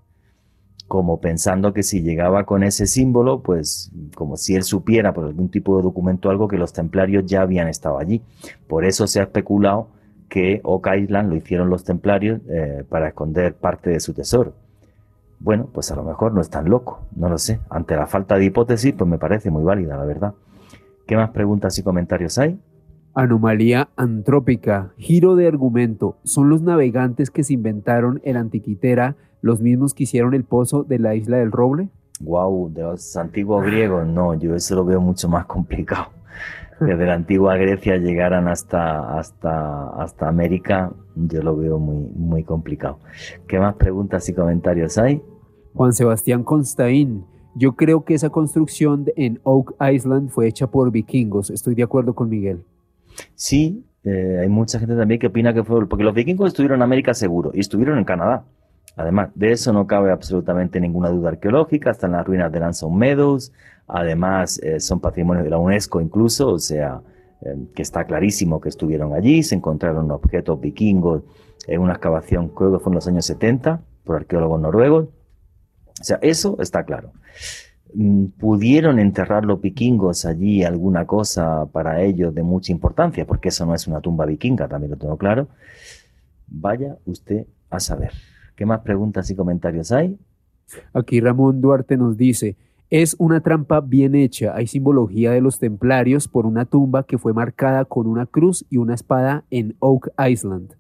como 0.89 1.21
pensando 1.21 1.73
que 1.73 1.83
si 1.83 2.01
llegaba 2.01 2.45
con 2.45 2.63
ese 2.63 2.85
símbolo, 2.85 3.41
pues 3.41 3.91
como 4.15 4.35
si 4.35 4.55
él 4.55 4.63
supiera 4.63 5.13
por 5.13 5.25
algún 5.25 5.49
tipo 5.49 5.77
de 5.77 5.83
documento 5.83 6.29
algo 6.29 6.49
que 6.49 6.57
los 6.57 6.73
templarios 6.73 7.25
ya 7.25 7.41
habían 7.41 7.69
estado 7.69 7.97
allí. 7.97 8.21
Por 8.67 8.83
eso 8.83 9.07
se 9.07 9.21
ha 9.21 9.23
especulado 9.23 9.87
que 10.27 10.59
Oak 10.63 10.89
Island 10.97 11.29
lo 11.29 11.37
hicieron 11.37 11.69
los 11.69 11.83
templarios 11.83 12.41
eh, 12.49 12.83
para 12.89 13.07
esconder 13.07 13.55
parte 13.55 13.89
de 13.89 13.99
su 13.99 14.13
tesoro. 14.13 14.53
Bueno, 15.39 15.69
pues 15.73 15.91
a 15.91 15.95
lo 15.95 16.03
mejor 16.03 16.33
no 16.33 16.41
es 16.41 16.49
tan 16.49 16.69
loco, 16.69 17.01
no 17.15 17.29
lo 17.29 17.37
sé. 17.37 17.59
Ante 17.69 17.95
la 17.95 18.07
falta 18.07 18.35
de 18.35 18.45
hipótesis, 18.45 18.93
pues 18.97 19.09
me 19.09 19.17
parece 19.17 19.49
muy 19.49 19.63
válida, 19.63 19.95
la 19.97 20.05
verdad. 20.05 20.33
¿Qué 21.07 21.15
más 21.15 21.29
preguntas 21.31 21.77
y 21.79 21.83
comentarios 21.83 22.37
hay? 22.37 22.59
Anomalía 23.13 23.89
antrópica, 23.95 24.91
giro 24.97 25.35
de 25.35 25.47
argumento. 25.47 26.17
¿Son 26.23 26.49
los 26.49 26.61
navegantes 26.61 27.31
que 27.31 27.43
se 27.43 27.53
inventaron 27.53 28.21
el 28.23 28.37
Antiquitera 28.37 29.15
los 29.41 29.61
mismos 29.61 29.93
que 29.93 30.03
hicieron 30.03 30.33
el 30.33 30.43
pozo 30.43 30.83
de 30.83 30.99
la 30.99 31.15
isla 31.15 31.37
del 31.37 31.51
Roble? 31.51 31.89
Wow, 32.19 32.71
de 32.73 32.83
los 32.83 33.15
antiguos 33.15 33.65
griegos, 33.65 34.05
no, 34.05 34.33
yo 34.33 34.53
eso 34.53 34.75
lo 34.75 34.83
veo 34.83 34.99
mucho 34.99 35.29
más 35.29 35.45
complicado 35.45 36.09
desde 36.79 37.05
la 37.05 37.13
antigua 37.13 37.57
Grecia 37.57 37.97
llegaran 37.97 38.47
hasta, 38.47 39.17
hasta, 39.17 39.89
hasta 40.01 40.27
América, 40.27 40.91
yo 41.15 41.41
lo 41.41 41.55
veo 41.55 41.79
muy, 41.79 42.09
muy 42.15 42.43
complicado. 42.43 42.99
¿Qué 43.47 43.59
más 43.59 43.75
preguntas 43.75 44.27
y 44.29 44.33
comentarios 44.33 44.97
hay? 44.97 45.21
Juan 45.73 45.93
Sebastián 45.93 46.43
Constaín, 46.43 47.25
yo 47.55 47.75
creo 47.75 48.05
que 48.05 48.13
esa 48.13 48.29
construcción 48.29 49.05
en 49.15 49.39
Oak 49.43 49.75
Island 49.81 50.29
fue 50.29 50.47
hecha 50.47 50.67
por 50.67 50.91
vikingos, 50.91 51.49
estoy 51.49 51.75
de 51.75 51.83
acuerdo 51.83 52.15
con 52.15 52.29
Miguel. 52.29 52.63
Sí, 53.35 53.83
eh, 54.03 54.39
hay 54.41 54.49
mucha 54.49 54.79
gente 54.79 54.95
también 54.95 55.19
que 55.19 55.27
opina 55.27 55.53
que 55.53 55.63
fue, 55.63 55.87
porque 55.87 56.03
los 56.03 56.13
vikingos 56.13 56.47
estuvieron 56.47 56.79
en 56.79 56.83
América 56.83 57.13
seguro 57.13 57.51
y 57.53 57.59
estuvieron 57.59 57.97
en 57.97 58.05
Canadá. 58.05 58.45
Además, 58.95 59.29
de 59.35 59.51
eso 59.51 59.71
no 59.71 59.87
cabe 59.87 60.11
absolutamente 60.11 60.79
ninguna 60.79 61.09
duda 61.09 61.29
arqueológica, 61.29 61.91
están 61.91 62.11
las 62.11 62.25
ruinas 62.25 62.51
de 62.51 62.59
Lanson 62.59 62.97
Meadows, 62.97 63.53
Además, 63.89 64.59
eh, 64.61 64.79
son 64.79 64.99
patrimonio 64.99 65.43
de 65.43 65.49
la 65.49 65.57
UNESCO 65.57 65.99
incluso, 65.99 66.49
o 66.49 66.59
sea, 66.59 67.01
eh, 67.41 67.67
que 67.73 67.81
está 67.81 68.05
clarísimo 68.05 68.61
que 68.61 68.69
estuvieron 68.69 69.13
allí. 69.13 69.41
Se 69.41 69.55
encontraron 69.55 70.11
objetos 70.11 70.61
vikingos 70.61 71.23
en 71.67 71.81
una 71.81 71.93
excavación, 71.93 72.49
creo 72.49 72.71
que 72.71 72.79
fue 72.79 72.91
en 72.91 72.95
los 72.95 73.07
años 73.07 73.25
70, 73.25 73.81
por 74.03 74.17
arqueólogos 74.17 74.61
noruegos. 74.61 75.07
O 75.99 76.03
sea, 76.03 76.19
eso 76.21 76.55
está 76.59 76.83
claro. 76.85 77.11
Mm, 77.95 78.25
¿Pudieron 78.37 78.99
enterrar 78.99 79.43
los 79.43 79.59
vikingos 79.59 80.25
allí 80.25 80.63
alguna 80.63 81.07
cosa 81.07 81.65
para 81.71 82.01
ellos 82.01 82.33
de 82.35 82.43
mucha 82.43 82.71
importancia? 82.71 83.25
Porque 83.25 83.49
eso 83.49 83.65
no 83.65 83.73
es 83.73 83.87
una 83.87 84.01
tumba 84.01 84.25
vikinga, 84.25 84.67
también 84.67 84.91
lo 84.91 84.97
tengo 84.97 85.17
claro. 85.17 85.47
Vaya 86.47 86.97
usted 87.05 87.47
a 87.71 87.79
saber. 87.79 88.11
¿Qué 88.55 88.65
más 88.65 88.81
preguntas 88.81 89.29
y 89.31 89.35
comentarios 89.35 89.91
hay? 89.91 90.17
Aquí 90.93 91.19
Ramón 91.19 91.61
Duarte 91.61 91.97
nos 91.97 92.15
dice, 92.15 92.55
es 92.89 93.15
una 93.19 93.41
trampa 93.41 93.81
bien 93.81 94.15
hecha. 94.15 94.55
Hay 94.55 94.67
simbología 94.67 95.31
de 95.31 95.41
los 95.41 95.59
templarios 95.59 96.27
por 96.27 96.45
una 96.45 96.65
tumba 96.65 97.03
que 97.03 97.17
fue 97.17 97.33
marcada 97.33 97.85
con 97.85 98.07
una 98.07 98.25
cruz 98.25 98.65
y 98.69 98.77
una 98.77 98.95
espada 98.95 99.43
en 99.51 99.75
Oak 99.79 100.09
Island. 100.17 100.73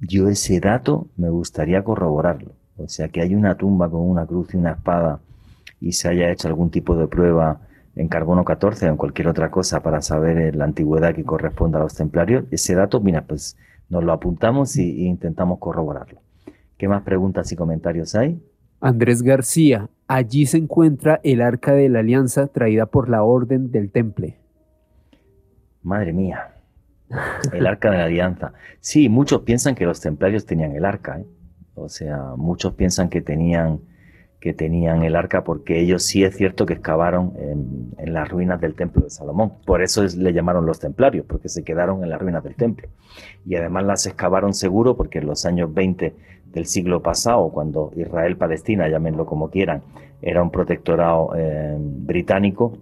Yo 0.00 0.28
ese 0.28 0.60
dato 0.60 1.08
me 1.16 1.30
gustaría 1.30 1.82
corroborarlo. 1.82 2.52
O 2.76 2.88
sea, 2.88 3.08
que 3.08 3.22
hay 3.22 3.34
una 3.34 3.56
tumba 3.56 3.88
con 3.88 4.02
una 4.02 4.26
cruz 4.26 4.52
y 4.52 4.58
una 4.58 4.72
espada 4.72 5.20
y 5.80 5.92
se 5.92 6.08
haya 6.08 6.30
hecho 6.30 6.48
algún 6.48 6.70
tipo 6.70 6.96
de 6.96 7.06
prueba 7.06 7.60
en 7.94 8.08
carbono 8.08 8.44
14 8.44 8.86
o 8.86 8.90
en 8.90 8.96
cualquier 8.98 9.28
otra 9.28 9.50
cosa 9.50 9.82
para 9.82 10.02
saber 10.02 10.54
la 10.54 10.66
antigüedad 10.66 11.14
que 11.14 11.24
corresponde 11.24 11.78
a 11.78 11.80
los 11.80 11.94
templarios. 11.94 12.44
Ese 12.50 12.74
dato, 12.74 13.00
mira, 13.00 13.22
pues 13.22 13.56
nos 13.88 14.04
lo 14.04 14.12
apuntamos 14.12 14.76
y, 14.76 14.90
y 14.90 15.06
intentamos 15.06 15.58
corroborarlo. 15.58 16.20
¿Qué 16.76 16.88
más 16.88 17.02
preguntas 17.04 17.50
y 17.52 17.56
comentarios 17.56 18.14
hay? 18.14 18.38
Andrés 18.80 19.22
García, 19.22 19.88
allí 20.06 20.46
se 20.46 20.58
encuentra 20.58 21.20
el 21.24 21.40
arca 21.40 21.72
de 21.72 21.88
la 21.88 22.00
alianza 22.00 22.46
traída 22.48 22.86
por 22.86 23.08
la 23.08 23.22
Orden 23.22 23.70
del 23.70 23.90
Temple. 23.90 24.36
Madre 25.82 26.12
mía, 26.12 26.54
el 27.52 27.66
arca 27.66 27.90
de 27.90 27.98
la 27.98 28.04
alianza. 28.04 28.52
Sí, 28.80 29.08
muchos 29.08 29.42
piensan 29.42 29.74
que 29.74 29.86
los 29.86 30.00
templarios 30.00 30.46
tenían 30.46 30.74
el 30.74 30.84
arca, 30.84 31.20
¿eh? 31.20 31.26
o 31.74 31.88
sea, 31.88 32.34
muchos 32.36 32.74
piensan 32.74 33.08
que 33.08 33.20
tenían 33.20 33.80
que 34.40 34.52
tenían 34.52 35.02
el 35.02 35.16
arca 35.16 35.42
porque 35.42 35.80
ellos 35.80 36.04
sí 36.04 36.22
es 36.22 36.36
cierto 36.36 36.66
que 36.66 36.74
excavaron 36.74 37.32
en, 37.36 37.94
en, 37.98 38.12
las 38.12 38.28
ruinas 38.28 38.60
del 38.60 38.74
templo 38.74 39.02
de 39.02 39.10
Salomón. 39.10 39.54
Por 39.64 39.82
eso 39.82 40.04
le 40.04 40.32
llamaron 40.32 40.66
los 40.66 40.78
templarios, 40.78 41.24
porque 41.26 41.48
se 41.48 41.64
quedaron 41.64 42.04
en 42.04 42.10
las 42.10 42.20
ruinas 42.20 42.44
del 42.44 42.54
templo. 42.54 42.86
Y 43.44 43.56
además 43.56 43.84
las 43.84 44.06
excavaron 44.06 44.52
seguro 44.54 44.96
porque 44.96 45.18
en 45.18 45.26
los 45.26 45.46
años 45.46 45.72
20 45.72 46.14
del 46.56 46.64
siglo 46.64 47.02
pasado, 47.02 47.50
cuando 47.50 47.92
Israel-Palestina, 47.94 48.88
llámenlo 48.88 49.26
como 49.26 49.50
quieran, 49.50 49.82
era 50.22 50.42
un 50.42 50.50
protectorado 50.50 51.32
eh, 51.36 51.76
británico, 51.78 52.78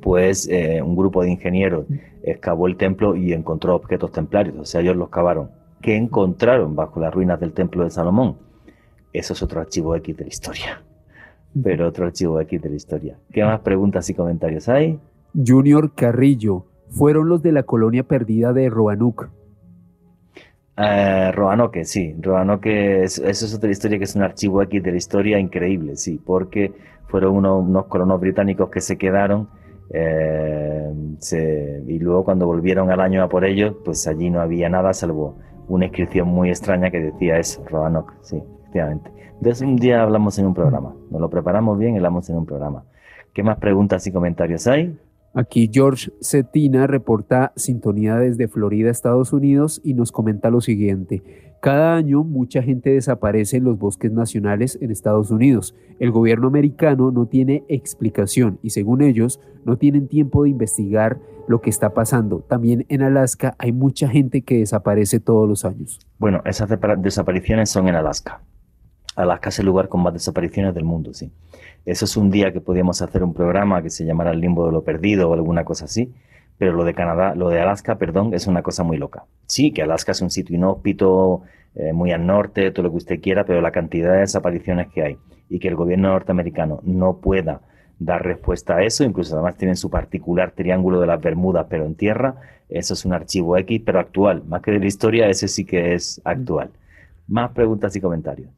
pues 0.00 0.48
eh, 0.48 0.80
un 0.82 0.94
grupo 0.94 1.24
de 1.24 1.32
ingenieros 1.32 1.86
excavó 2.22 2.68
el 2.68 2.76
templo 2.76 3.16
y 3.16 3.32
encontró 3.32 3.74
objetos 3.74 4.12
templarios, 4.12 4.56
o 4.56 4.64
sea, 4.64 4.82
ellos 4.82 4.94
los 4.94 5.08
cavaron. 5.08 5.50
¿Qué 5.82 5.96
encontraron 5.96 6.76
bajo 6.76 7.00
las 7.00 7.12
ruinas 7.12 7.40
del 7.40 7.52
templo 7.52 7.82
de 7.82 7.90
Salomón? 7.90 8.36
Eso 9.12 9.32
es 9.32 9.42
otro 9.42 9.60
archivo 9.60 9.96
X 9.96 10.16
de 10.16 10.22
la 10.22 10.28
historia. 10.28 10.82
Pero 11.60 11.88
otro 11.88 12.06
archivo 12.06 12.40
X 12.40 12.62
de 12.62 12.68
la 12.68 12.76
historia. 12.76 13.18
¿Qué 13.32 13.42
más 13.42 13.60
preguntas 13.60 14.08
y 14.10 14.14
comentarios 14.14 14.68
hay? 14.68 15.00
Junior 15.34 15.92
Carrillo, 15.92 16.66
fueron 16.90 17.28
los 17.28 17.42
de 17.42 17.50
la 17.50 17.64
colonia 17.64 18.04
perdida 18.04 18.52
de 18.52 18.70
Roanoke. 18.70 19.26
Eh, 20.78 21.32
Roanoke, 21.32 21.84
sí, 21.86 22.14
Roanoke, 22.20 23.04
eso 23.04 23.24
es 23.24 23.54
otra 23.54 23.70
historia 23.70 23.96
que 23.98 24.04
es 24.04 24.14
un 24.14 24.22
archivo 24.22 24.60
X 24.62 24.82
de 24.82 24.90
la 24.90 24.96
historia 24.98 25.38
increíble, 25.38 25.96
sí, 25.96 26.20
porque 26.22 26.72
fueron 27.06 27.36
unos, 27.36 27.86
colonos 27.86 28.20
británicos 28.20 28.68
que 28.68 28.82
se 28.82 28.98
quedaron 28.98 29.48
eh, 29.88 30.92
y 31.86 31.98
luego 31.98 32.24
cuando 32.24 32.46
volvieron 32.46 32.90
al 32.90 33.00
año 33.00 33.22
a 33.22 33.28
por 33.28 33.46
ellos, 33.46 33.76
pues 33.84 34.06
allí 34.06 34.28
no 34.28 34.40
había 34.40 34.68
nada 34.68 34.92
salvo 34.92 35.38
una 35.68 35.86
inscripción 35.86 36.28
muy 36.28 36.50
extraña 36.50 36.90
que 36.90 37.00
decía 37.00 37.38
eso, 37.38 37.64
Roanoke, 37.66 38.12
sí, 38.20 38.42
efectivamente. 38.60 39.10
De 39.40 39.54
un 39.64 39.76
día 39.76 40.02
hablamos 40.02 40.38
en 40.38 40.46
un 40.46 40.54
programa, 40.54 40.94
nos 41.10 41.20
lo 41.20 41.30
preparamos 41.30 41.78
bien 41.78 41.94
y 41.94 41.96
hablamos 41.96 42.28
en 42.28 42.36
un 42.36 42.44
programa. 42.44 42.84
¿Qué 43.32 43.42
más 43.42 43.58
preguntas 43.58 44.06
y 44.06 44.12
comentarios 44.12 44.66
hay? 44.66 44.98
Aquí 45.36 45.68
George 45.70 46.10
Cetina 46.22 46.86
reporta 46.86 47.52
sintonía 47.56 48.16
desde 48.16 48.48
Florida, 48.48 48.90
Estados 48.90 49.34
Unidos, 49.34 49.82
y 49.84 49.92
nos 49.92 50.10
comenta 50.10 50.48
lo 50.48 50.62
siguiente. 50.62 51.22
Cada 51.60 51.94
año 51.94 52.24
mucha 52.24 52.62
gente 52.62 52.88
desaparece 52.88 53.58
en 53.58 53.64
los 53.64 53.78
bosques 53.78 54.10
nacionales 54.10 54.78
en 54.80 54.90
Estados 54.90 55.30
Unidos. 55.30 55.74
El 55.98 56.10
gobierno 56.10 56.48
americano 56.48 57.10
no 57.10 57.26
tiene 57.26 57.64
explicación 57.68 58.58
y 58.62 58.70
según 58.70 59.02
ellos 59.02 59.38
no 59.66 59.76
tienen 59.76 60.08
tiempo 60.08 60.44
de 60.44 60.50
investigar 60.50 61.20
lo 61.48 61.60
que 61.60 61.68
está 61.68 61.92
pasando. 61.92 62.40
También 62.40 62.86
en 62.88 63.02
Alaska 63.02 63.56
hay 63.58 63.72
mucha 63.72 64.08
gente 64.08 64.40
que 64.40 64.60
desaparece 64.60 65.20
todos 65.20 65.46
los 65.46 65.66
años. 65.66 66.00
Bueno, 66.18 66.40
esas 66.46 66.66
desapariciones 67.02 67.68
son 67.68 67.88
en 67.88 67.96
Alaska. 67.96 68.40
Alaska 69.16 69.50
es 69.50 69.58
el 69.58 69.66
lugar 69.66 69.88
con 69.90 70.02
más 70.02 70.14
desapariciones 70.14 70.74
del 70.74 70.84
mundo, 70.84 71.12
sí. 71.12 71.30
Eso 71.86 72.04
es 72.04 72.16
un 72.16 72.32
día 72.32 72.52
que 72.52 72.60
podíamos 72.60 73.00
hacer 73.00 73.22
un 73.22 73.32
programa 73.32 73.80
que 73.80 73.90
se 73.90 74.04
llamara 74.04 74.32
El 74.32 74.40
limbo 74.40 74.66
de 74.66 74.72
lo 74.72 74.82
perdido 74.82 75.30
o 75.30 75.34
alguna 75.34 75.64
cosa 75.64 75.84
así, 75.84 76.12
pero 76.58 76.72
lo 76.72 76.82
de 76.82 76.94
Canadá, 76.94 77.36
lo 77.36 77.48
de 77.48 77.60
Alaska, 77.60 77.96
perdón, 77.96 78.34
es 78.34 78.48
una 78.48 78.62
cosa 78.62 78.82
muy 78.82 78.96
loca. 78.96 79.24
Sí, 79.46 79.70
que 79.70 79.82
Alaska 79.82 80.10
es 80.10 80.20
un 80.20 80.30
sitio 80.30 80.56
inhóspito, 80.56 81.42
eh, 81.76 81.92
muy 81.92 82.10
al 82.10 82.26
norte, 82.26 82.72
todo 82.72 82.82
lo 82.84 82.90
que 82.90 82.96
usted 82.96 83.20
quiera, 83.20 83.44
pero 83.44 83.60
la 83.60 83.70
cantidad 83.70 84.12
de 84.12 84.18
desapariciones 84.18 84.88
que 84.88 85.02
hay 85.02 85.18
y 85.48 85.60
que 85.60 85.68
el 85.68 85.76
gobierno 85.76 86.08
norteamericano 86.08 86.80
no 86.82 87.18
pueda 87.18 87.60
dar 88.00 88.24
respuesta 88.24 88.76
a 88.76 88.82
eso, 88.82 89.04
incluso 89.04 89.34
además 89.34 89.56
tienen 89.56 89.76
su 89.76 89.88
particular 89.88 90.50
triángulo 90.50 91.00
de 91.00 91.06
las 91.06 91.20
Bermudas, 91.20 91.66
pero 91.70 91.86
en 91.86 91.94
tierra, 91.94 92.34
eso 92.68 92.94
es 92.94 93.04
un 93.04 93.12
archivo 93.12 93.56
X, 93.58 93.82
pero 93.86 94.00
actual. 94.00 94.42
Más 94.48 94.60
que 94.60 94.72
de 94.72 94.80
la 94.80 94.86
historia, 94.86 95.28
ese 95.28 95.46
sí 95.46 95.64
que 95.64 95.94
es 95.94 96.20
actual. 96.24 96.70
Más 97.28 97.52
preguntas 97.52 97.94
y 97.94 98.00
comentarios. 98.00 98.50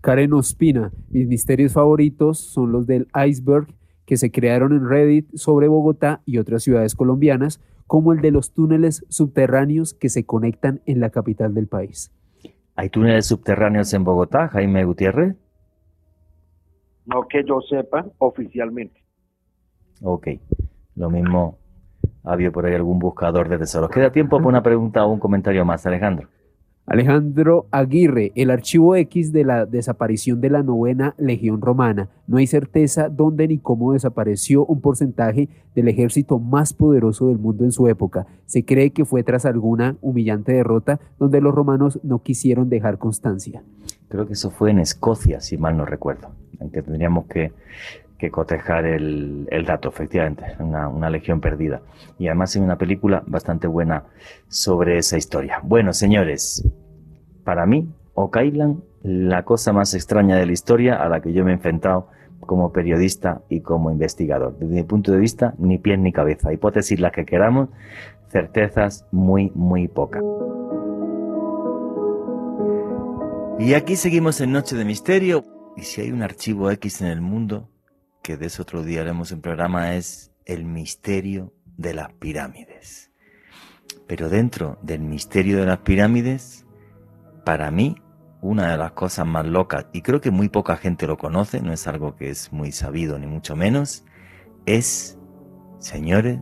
Karen 0.00 0.32
Ospina, 0.34 0.92
mis 1.10 1.26
misterios 1.26 1.72
favoritos 1.72 2.38
son 2.38 2.72
los 2.72 2.86
del 2.86 3.08
iceberg 3.28 3.66
que 4.04 4.16
se 4.16 4.30
crearon 4.30 4.72
en 4.72 4.88
Reddit 4.88 5.28
sobre 5.34 5.68
Bogotá 5.68 6.22
y 6.24 6.38
otras 6.38 6.62
ciudades 6.62 6.94
colombianas, 6.94 7.60
como 7.86 8.12
el 8.12 8.20
de 8.20 8.30
los 8.30 8.52
túneles 8.52 9.04
subterráneos 9.08 9.94
que 9.94 10.08
se 10.08 10.24
conectan 10.24 10.80
en 10.86 11.00
la 11.00 11.10
capital 11.10 11.54
del 11.54 11.66
país. 11.66 12.12
¿Hay 12.76 12.90
túneles 12.90 13.26
subterráneos 13.26 13.92
en 13.94 14.04
Bogotá, 14.04 14.48
Jaime 14.48 14.84
Gutiérrez? 14.84 15.34
No 17.06 17.26
que 17.28 17.44
yo 17.44 17.60
sepa 17.62 18.06
oficialmente. 18.18 19.02
Ok, 20.02 20.28
lo 20.94 21.10
mismo 21.10 21.58
había 22.22 22.50
por 22.50 22.66
ahí 22.66 22.74
algún 22.74 22.98
buscador 22.98 23.48
de 23.48 23.58
tesoros. 23.58 23.90
¿Queda 23.90 24.10
tiempo 24.10 24.36
para 24.36 24.48
una 24.48 24.62
pregunta 24.62 25.04
o 25.04 25.12
un 25.12 25.20
comentario 25.20 25.64
más, 25.64 25.86
Alejandro? 25.86 26.28
Alejandro 26.86 27.66
Aguirre, 27.72 28.30
el 28.36 28.48
archivo 28.48 28.94
X 28.94 29.32
de 29.32 29.44
la 29.44 29.66
desaparición 29.66 30.40
de 30.40 30.50
la 30.50 30.62
novena 30.62 31.16
Legión 31.18 31.60
Romana. 31.60 32.10
No 32.28 32.36
hay 32.36 32.46
certeza 32.46 33.08
dónde 33.08 33.48
ni 33.48 33.58
cómo 33.58 33.92
desapareció 33.92 34.64
un 34.64 34.80
porcentaje 34.80 35.48
del 35.74 35.88
ejército 35.88 36.38
más 36.38 36.72
poderoso 36.72 37.26
del 37.26 37.38
mundo 37.38 37.64
en 37.64 37.72
su 37.72 37.88
época. 37.88 38.28
Se 38.46 38.64
cree 38.64 38.90
que 38.90 39.04
fue 39.04 39.24
tras 39.24 39.46
alguna 39.46 39.96
humillante 40.00 40.52
derrota 40.52 41.00
donde 41.18 41.40
los 41.40 41.52
romanos 41.52 41.98
no 42.04 42.22
quisieron 42.22 42.68
dejar 42.68 42.98
constancia. 42.98 43.64
Creo 44.08 44.28
que 44.28 44.34
eso 44.34 44.52
fue 44.52 44.70
en 44.70 44.78
Escocia, 44.78 45.40
si 45.40 45.56
mal 45.58 45.76
no 45.76 45.86
recuerdo, 45.86 46.28
aunque 46.60 46.82
tendríamos 46.82 47.26
que, 47.26 47.52
cotejar 48.30 48.86
el, 48.86 49.46
dato, 49.66 49.88
efectivamente, 49.88 50.44
una, 50.58 50.88
una 50.88 51.10
legión 51.10 51.40
perdida. 51.40 51.82
Y 52.18 52.28
además 52.28 52.56
hay 52.56 52.62
una 52.62 52.78
película 52.78 53.22
bastante 53.26 53.66
buena 53.66 54.04
sobre 54.48 54.98
esa 54.98 55.16
historia. 55.16 55.60
Bueno, 55.62 55.92
señores, 55.92 56.66
para 57.44 57.66
mí, 57.66 57.88
Oak 58.14 58.38
Island, 58.42 58.82
la 59.02 59.44
cosa 59.44 59.72
más 59.72 59.94
extraña 59.94 60.36
de 60.36 60.46
la 60.46 60.52
historia 60.52 60.96
a 60.96 61.08
la 61.08 61.20
que 61.20 61.32
yo 61.32 61.44
me 61.44 61.52
he 61.52 61.54
enfrentado 61.54 62.08
como 62.40 62.72
periodista 62.72 63.42
y 63.48 63.60
como 63.60 63.90
investigador. 63.90 64.58
Desde 64.58 64.74
mi 64.74 64.82
punto 64.82 65.12
de 65.12 65.18
vista, 65.18 65.54
ni 65.58 65.78
pies 65.78 65.98
ni 65.98 66.12
cabeza. 66.12 66.52
Hipótesis 66.52 66.98
las 66.98 67.12
que 67.12 67.24
queramos, 67.24 67.68
certezas 68.28 69.06
muy, 69.12 69.52
muy 69.54 69.88
pocas. 69.88 70.22
Y 73.58 73.74
aquí 73.74 73.96
seguimos 73.96 74.40
en 74.40 74.52
Noche 74.52 74.76
de 74.76 74.84
Misterio. 74.84 75.44
Y 75.76 75.82
si 75.82 76.00
hay 76.00 76.10
un 76.10 76.22
archivo 76.22 76.70
X 76.70 77.02
en 77.02 77.08
el 77.08 77.20
mundo, 77.20 77.68
que 78.26 78.36
de 78.36 78.46
eso 78.46 78.62
otro 78.62 78.82
día 78.82 79.02
haremos 79.02 79.30
en 79.30 79.40
programa, 79.40 79.94
es 79.94 80.32
el 80.46 80.64
misterio 80.64 81.52
de 81.76 81.94
las 81.94 82.12
pirámides. 82.14 83.12
Pero 84.08 84.28
dentro 84.28 84.80
del 84.82 84.98
misterio 84.98 85.60
de 85.60 85.66
las 85.66 85.78
pirámides 85.78 86.66
para 87.44 87.70
mí, 87.70 88.02
una 88.40 88.72
de 88.72 88.78
las 88.78 88.90
cosas 88.92 89.28
más 89.28 89.46
locas, 89.46 89.86
y 89.92 90.02
creo 90.02 90.20
que 90.20 90.32
muy 90.32 90.48
poca 90.48 90.76
gente 90.76 91.06
lo 91.06 91.16
conoce, 91.16 91.60
no 91.62 91.72
es 91.72 91.86
algo 91.86 92.16
que 92.16 92.28
es 92.28 92.52
muy 92.52 92.72
sabido 92.72 93.16
ni 93.20 93.28
mucho 93.28 93.54
menos, 93.54 94.04
es, 94.66 95.16
señores, 95.78 96.40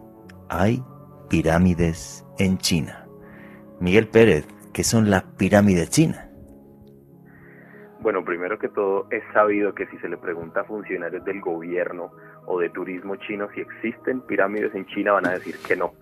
hay 0.48 0.82
pirámides 1.28 2.24
en 2.38 2.56
China. 2.56 3.06
Miguel 3.78 4.08
Pérez, 4.08 4.46
¿qué 4.72 4.84
son 4.84 5.10
las 5.10 5.24
pirámides 5.36 5.90
chinas? 5.90 6.23
Bueno, 8.04 8.22
primero 8.22 8.58
que 8.58 8.68
todo, 8.68 9.06
es 9.08 9.24
sabido 9.32 9.74
que 9.74 9.86
si 9.86 9.96
se 9.96 10.10
le 10.10 10.18
pregunta 10.18 10.60
a 10.60 10.64
funcionarios 10.64 11.24
del 11.24 11.40
gobierno 11.40 12.12
o 12.44 12.60
de 12.60 12.68
turismo 12.68 13.16
chino 13.16 13.48
si 13.54 13.62
existen 13.62 14.20
pirámides 14.20 14.74
en 14.74 14.84
China, 14.84 15.12
van 15.12 15.26
a 15.26 15.32
decir 15.32 15.54
que 15.66 15.74
no, 15.74 15.94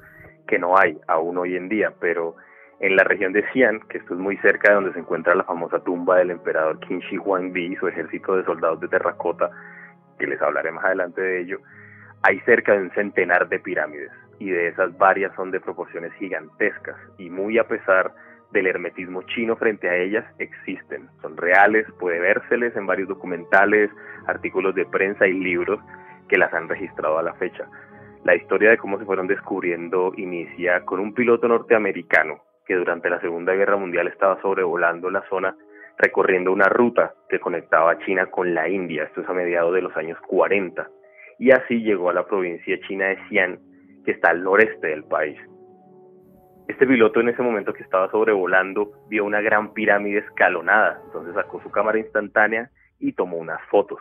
que 0.48 0.58
no 0.58 0.76
hay 0.76 0.98
aún 1.06 1.38
hoy 1.38 1.54
en 1.54 1.68
día, 1.68 1.92
pero 2.00 2.34
en 2.80 2.96
la 2.96 3.04
región 3.04 3.32
de 3.32 3.44
Xi'an, 3.52 3.82
que 3.88 3.98
esto 3.98 4.14
es 4.14 4.20
muy 4.20 4.36
cerca 4.38 4.70
de 4.70 4.74
donde 4.74 4.92
se 4.94 4.98
encuentra 4.98 5.36
la 5.36 5.44
famosa 5.44 5.78
tumba 5.84 6.16
del 6.16 6.32
emperador 6.32 6.80
Qin 6.80 6.98
Shi 7.02 7.18
Huangdi 7.18 7.66
y 7.66 7.76
su 7.76 7.86
ejército 7.86 8.34
de 8.34 8.44
soldados 8.46 8.80
de 8.80 8.88
terracota, 8.88 9.52
que 10.18 10.26
les 10.26 10.42
hablaré 10.42 10.72
más 10.72 10.84
adelante 10.84 11.20
de 11.20 11.40
ello, 11.40 11.60
hay 12.22 12.40
cerca 12.40 12.72
de 12.72 12.82
un 12.82 12.90
centenar 12.90 13.48
de 13.48 13.60
pirámides. 13.60 14.10
Y 14.40 14.50
de 14.50 14.66
esas 14.66 14.98
varias 14.98 15.32
son 15.36 15.52
de 15.52 15.60
proporciones 15.60 16.12
gigantescas. 16.14 16.96
Y 17.18 17.30
muy 17.30 17.58
a 17.58 17.68
pesar 17.68 18.12
del 18.52 18.66
hermetismo 18.66 19.22
chino 19.22 19.56
frente 19.56 19.88
a 19.88 19.96
ellas 19.96 20.24
existen, 20.38 21.08
son 21.20 21.36
reales, 21.36 21.86
puede 21.98 22.20
vérseles 22.20 22.76
en 22.76 22.86
varios 22.86 23.08
documentales, 23.08 23.90
artículos 24.26 24.74
de 24.74 24.86
prensa 24.86 25.26
y 25.26 25.32
libros 25.32 25.80
que 26.28 26.38
las 26.38 26.52
han 26.52 26.68
registrado 26.68 27.18
a 27.18 27.22
la 27.22 27.34
fecha. 27.34 27.66
La 28.24 28.36
historia 28.36 28.70
de 28.70 28.78
cómo 28.78 28.98
se 28.98 29.04
fueron 29.04 29.26
descubriendo 29.26 30.12
inicia 30.16 30.84
con 30.84 31.00
un 31.00 31.12
piloto 31.12 31.48
norteamericano 31.48 32.40
que 32.66 32.76
durante 32.76 33.10
la 33.10 33.20
Segunda 33.20 33.54
Guerra 33.54 33.76
Mundial 33.76 34.06
estaba 34.06 34.40
sobrevolando 34.40 35.10
la 35.10 35.22
zona 35.28 35.56
recorriendo 35.98 36.52
una 36.52 36.68
ruta 36.68 37.14
que 37.28 37.40
conectaba 37.40 37.98
China 37.98 38.26
con 38.26 38.54
la 38.54 38.68
India, 38.68 39.04
esto 39.04 39.20
es 39.20 39.28
a 39.28 39.32
mediados 39.32 39.74
de 39.74 39.82
los 39.82 39.96
años 39.96 40.18
40, 40.26 40.88
y 41.38 41.50
así 41.50 41.82
llegó 41.82 42.10
a 42.10 42.14
la 42.14 42.26
provincia 42.26 42.78
china 42.86 43.06
de 43.06 43.18
Xi'an, 43.28 43.58
que 44.04 44.12
está 44.12 44.30
al 44.30 44.42
noreste 44.42 44.88
del 44.88 45.04
país. 45.04 45.38
Este 46.72 46.86
piloto 46.86 47.20
en 47.20 47.28
ese 47.28 47.42
momento 47.42 47.74
que 47.74 47.82
estaba 47.82 48.10
sobrevolando 48.10 48.92
vio 49.10 49.26
una 49.26 49.42
gran 49.42 49.74
pirámide 49.74 50.20
escalonada, 50.20 51.02
entonces 51.04 51.34
sacó 51.34 51.62
su 51.62 51.70
cámara 51.70 51.98
instantánea 51.98 52.70
y 52.98 53.12
tomó 53.12 53.36
unas 53.36 53.60
fotos. 53.66 54.00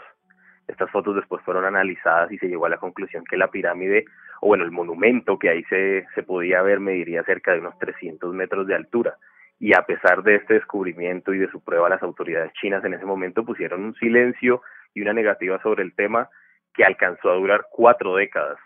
Estas 0.70 0.90
fotos 0.90 1.18
después 1.18 1.44
fueron 1.44 1.66
analizadas 1.66 2.32
y 2.32 2.38
se 2.38 2.48
llegó 2.48 2.68
a 2.68 2.70
la 2.70 2.78
conclusión 2.78 3.26
que 3.30 3.36
la 3.36 3.50
pirámide, 3.50 4.06
o 4.40 4.48
bueno, 4.48 4.64
el 4.64 4.72
monumento 4.72 5.38
que 5.38 5.50
ahí 5.50 5.66
se, 5.66 6.06
se 6.16 6.24
podía 6.24 6.62
ver 6.62 6.80
mediría 6.80 7.24
cerca 7.24 7.52
de 7.52 7.60
unos 7.60 7.78
300 7.78 8.34
metros 8.34 8.66
de 8.66 8.76
altura. 8.76 9.18
Y 9.60 9.74
a 9.76 9.82
pesar 9.82 10.24
de 10.24 10.36
este 10.36 10.54
descubrimiento 10.54 11.34
y 11.34 11.40
de 11.40 11.52
su 11.52 11.62
prueba, 11.62 11.90
las 11.90 12.02
autoridades 12.02 12.54
chinas 12.54 12.86
en 12.86 12.94
ese 12.94 13.06
momento 13.06 13.44
pusieron 13.44 13.84
un 13.84 13.96
silencio 13.96 14.62
y 14.94 15.02
una 15.02 15.12
negativa 15.12 15.62
sobre 15.62 15.84
el 15.84 15.94
tema 15.94 16.30
que 16.74 16.86
alcanzó 16.86 17.32
a 17.32 17.36
durar 17.36 17.66
cuatro 17.70 18.16
décadas. 18.16 18.58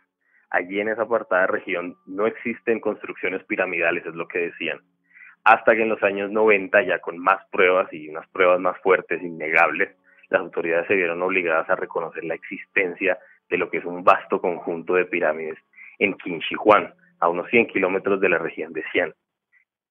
Allí 0.55 0.79
en 0.79 0.87
esa 0.87 1.01
apartada 1.01 1.47
región 1.47 1.97
no 2.05 2.27
existen 2.27 2.79
construcciones 2.79 3.43
piramidales, 3.43 4.05
es 4.05 4.15
lo 4.15 4.25
que 4.25 4.39
decían. 4.39 4.79
Hasta 5.43 5.75
que 5.75 5.81
en 5.81 5.89
los 5.89 6.01
años 6.01 6.31
90, 6.31 6.81
ya 6.83 6.99
con 6.99 7.17
más 7.17 7.45
pruebas 7.51 7.91
y 7.91 8.07
unas 8.07 8.25
pruebas 8.29 8.61
más 8.61 8.79
fuertes, 8.79 9.21
innegables, 9.21 9.89
las 10.29 10.39
autoridades 10.39 10.87
se 10.87 10.95
vieron 10.95 11.21
obligadas 11.21 11.69
a 11.69 11.75
reconocer 11.75 12.23
la 12.23 12.35
existencia 12.35 13.19
de 13.49 13.57
lo 13.57 13.69
que 13.69 13.79
es 13.79 13.85
un 13.85 14.05
vasto 14.05 14.39
conjunto 14.39 14.93
de 14.93 15.03
pirámides 15.03 15.57
en 15.99 16.13
Qinshi 16.13 16.55
a 17.19 17.27
unos 17.27 17.49
100 17.49 17.67
kilómetros 17.67 18.21
de 18.21 18.29
la 18.29 18.37
región 18.37 18.71
de 18.71 18.81
Xi'an. 18.93 19.13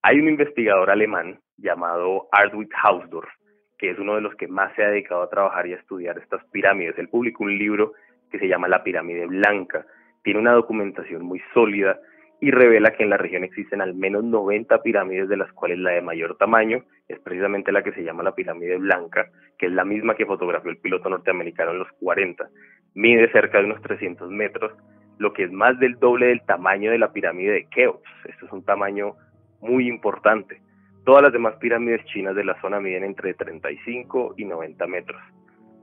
Hay 0.00 0.18
un 0.18 0.30
investigador 0.30 0.88
alemán 0.88 1.40
llamado 1.58 2.26
Ardwig 2.32 2.70
Hausdorff, 2.82 3.28
que 3.76 3.90
es 3.90 3.98
uno 3.98 4.14
de 4.14 4.22
los 4.22 4.34
que 4.36 4.48
más 4.48 4.74
se 4.76 4.82
ha 4.82 4.88
dedicado 4.88 5.24
a 5.24 5.28
trabajar 5.28 5.66
y 5.66 5.74
a 5.74 5.76
estudiar 5.76 6.16
estas 6.16 6.42
pirámides. 6.46 6.96
Él 6.96 7.10
publicó 7.10 7.44
un 7.44 7.58
libro 7.58 7.92
que 8.30 8.38
se 8.38 8.48
llama 8.48 8.66
La 8.66 8.82
pirámide 8.82 9.26
blanca. 9.26 9.84
Tiene 10.24 10.40
una 10.40 10.52
documentación 10.52 11.22
muy 11.22 11.40
sólida 11.52 12.00
y 12.40 12.50
revela 12.50 12.92
que 12.92 13.04
en 13.04 13.10
la 13.10 13.16
región 13.16 13.44
existen 13.44 13.80
al 13.80 13.94
menos 13.94 14.24
90 14.24 14.82
pirámides, 14.82 15.28
de 15.28 15.36
las 15.36 15.52
cuales 15.52 15.78
la 15.78 15.92
de 15.92 16.02
mayor 16.02 16.36
tamaño 16.36 16.82
es 17.08 17.20
precisamente 17.20 17.72
la 17.72 17.82
que 17.82 17.92
se 17.92 18.02
llama 18.02 18.22
la 18.22 18.34
pirámide 18.34 18.78
blanca, 18.78 19.28
que 19.58 19.66
es 19.66 19.72
la 19.72 19.84
misma 19.84 20.14
que 20.14 20.26
fotografió 20.26 20.70
el 20.70 20.78
piloto 20.78 21.08
norteamericano 21.08 21.70
en 21.70 21.78
los 21.78 21.92
40. 22.00 22.48
Mide 22.94 23.30
cerca 23.32 23.58
de 23.58 23.66
unos 23.66 23.82
300 23.82 24.30
metros, 24.30 24.72
lo 25.18 25.32
que 25.32 25.44
es 25.44 25.52
más 25.52 25.78
del 25.78 25.94
doble 25.98 26.26
del 26.26 26.42
tamaño 26.42 26.90
de 26.90 26.98
la 26.98 27.12
pirámide 27.12 27.52
de 27.52 27.66
Keops. 27.66 28.10
Esto 28.26 28.46
es 28.46 28.52
un 28.52 28.64
tamaño 28.64 29.14
muy 29.60 29.88
importante. 29.88 30.60
Todas 31.04 31.22
las 31.22 31.32
demás 31.32 31.56
pirámides 31.56 32.04
chinas 32.06 32.34
de 32.34 32.44
la 32.44 32.60
zona 32.60 32.80
miden 32.80 33.04
entre 33.04 33.34
35 33.34 34.34
y 34.38 34.44
90 34.46 34.86
metros. 34.86 35.20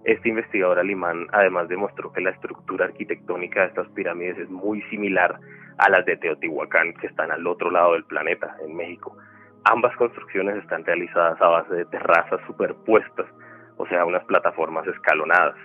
Este 0.03 0.29
investigador 0.29 0.79
alemán 0.79 1.27
además 1.31 1.67
demostró 1.67 2.11
que 2.11 2.21
la 2.21 2.31
estructura 2.31 2.85
arquitectónica 2.85 3.61
de 3.61 3.67
estas 3.67 3.87
pirámides 3.89 4.37
es 4.39 4.49
muy 4.49 4.81
similar 4.83 5.39
a 5.77 5.89
las 5.89 6.05
de 6.05 6.17
Teotihuacán, 6.17 6.93
que 6.95 7.07
están 7.07 7.31
al 7.31 7.45
otro 7.45 7.69
lado 7.69 7.93
del 7.93 8.03
planeta, 8.05 8.55
en 8.65 8.75
México. 8.75 9.15
Ambas 9.65 9.95
construcciones 9.97 10.57
están 10.57 10.83
realizadas 10.85 11.39
a 11.39 11.47
base 11.47 11.75
de 11.75 11.85
terrazas 11.85 12.41
superpuestas, 12.47 13.27
o 13.77 13.85
sea, 13.87 14.05
unas 14.05 14.25
plataformas 14.25 14.87
escalonadas. 14.87 15.55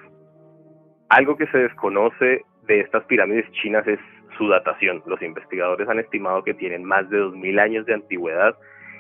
Algo 1.08 1.36
que 1.36 1.46
se 1.46 1.58
desconoce 1.58 2.44
de 2.66 2.80
estas 2.80 3.04
pirámides 3.04 3.50
chinas 3.52 3.86
es 3.86 4.00
su 4.36 4.48
datación. 4.48 5.02
Los 5.06 5.22
investigadores 5.22 5.88
han 5.88 5.98
estimado 5.98 6.44
que 6.44 6.52
tienen 6.52 6.84
más 6.84 7.08
de 7.08 7.20
2.000 7.20 7.60
años 7.60 7.86
de 7.86 7.94
antigüedad 7.94 8.54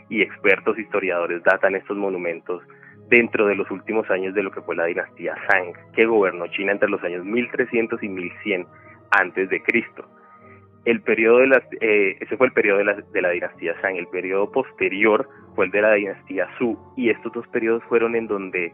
y 0.08 0.22
expertos 0.22 0.78
historiadores 0.78 1.42
datan 1.42 1.74
estos 1.74 1.96
monumentos 1.96 2.62
dentro 3.08 3.46
de 3.46 3.54
los 3.54 3.70
últimos 3.70 4.08
años 4.10 4.34
de 4.34 4.42
lo 4.42 4.50
que 4.50 4.60
fue 4.62 4.76
la 4.76 4.86
dinastía 4.86 5.34
Zhang, 5.48 5.72
que 5.94 6.06
gobernó 6.06 6.46
China 6.48 6.72
entre 6.72 6.88
los 6.88 7.02
años 7.02 7.24
1300 7.24 8.02
y 8.02 8.08
1100 8.08 8.66
antes 9.10 9.48
de 9.48 9.62
Cristo. 9.62 10.04
El 10.84 11.02
periodo 11.02 11.38
de 11.38 11.48
las, 11.48 11.62
eh, 11.80 12.16
ese 12.20 12.36
fue 12.36 12.46
el 12.46 12.52
periodo 12.52 12.78
de 12.78 12.84
la, 12.84 12.94
de 12.94 13.22
la 13.22 13.30
dinastía 13.30 13.74
Zhang. 13.80 13.96
El 13.96 14.06
periodo 14.06 14.50
posterior 14.52 15.28
fue 15.54 15.66
el 15.66 15.70
de 15.72 15.82
la 15.82 15.94
dinastía 15.94 16.48
Su 16.58 16.78
y 16.96 17.10
estos 17.10 17.32
dos 17.32 17.46
periodos 17.48 17.82
fueron 17.88 18.14
en 18.14 18.26
donde 18.28 18.72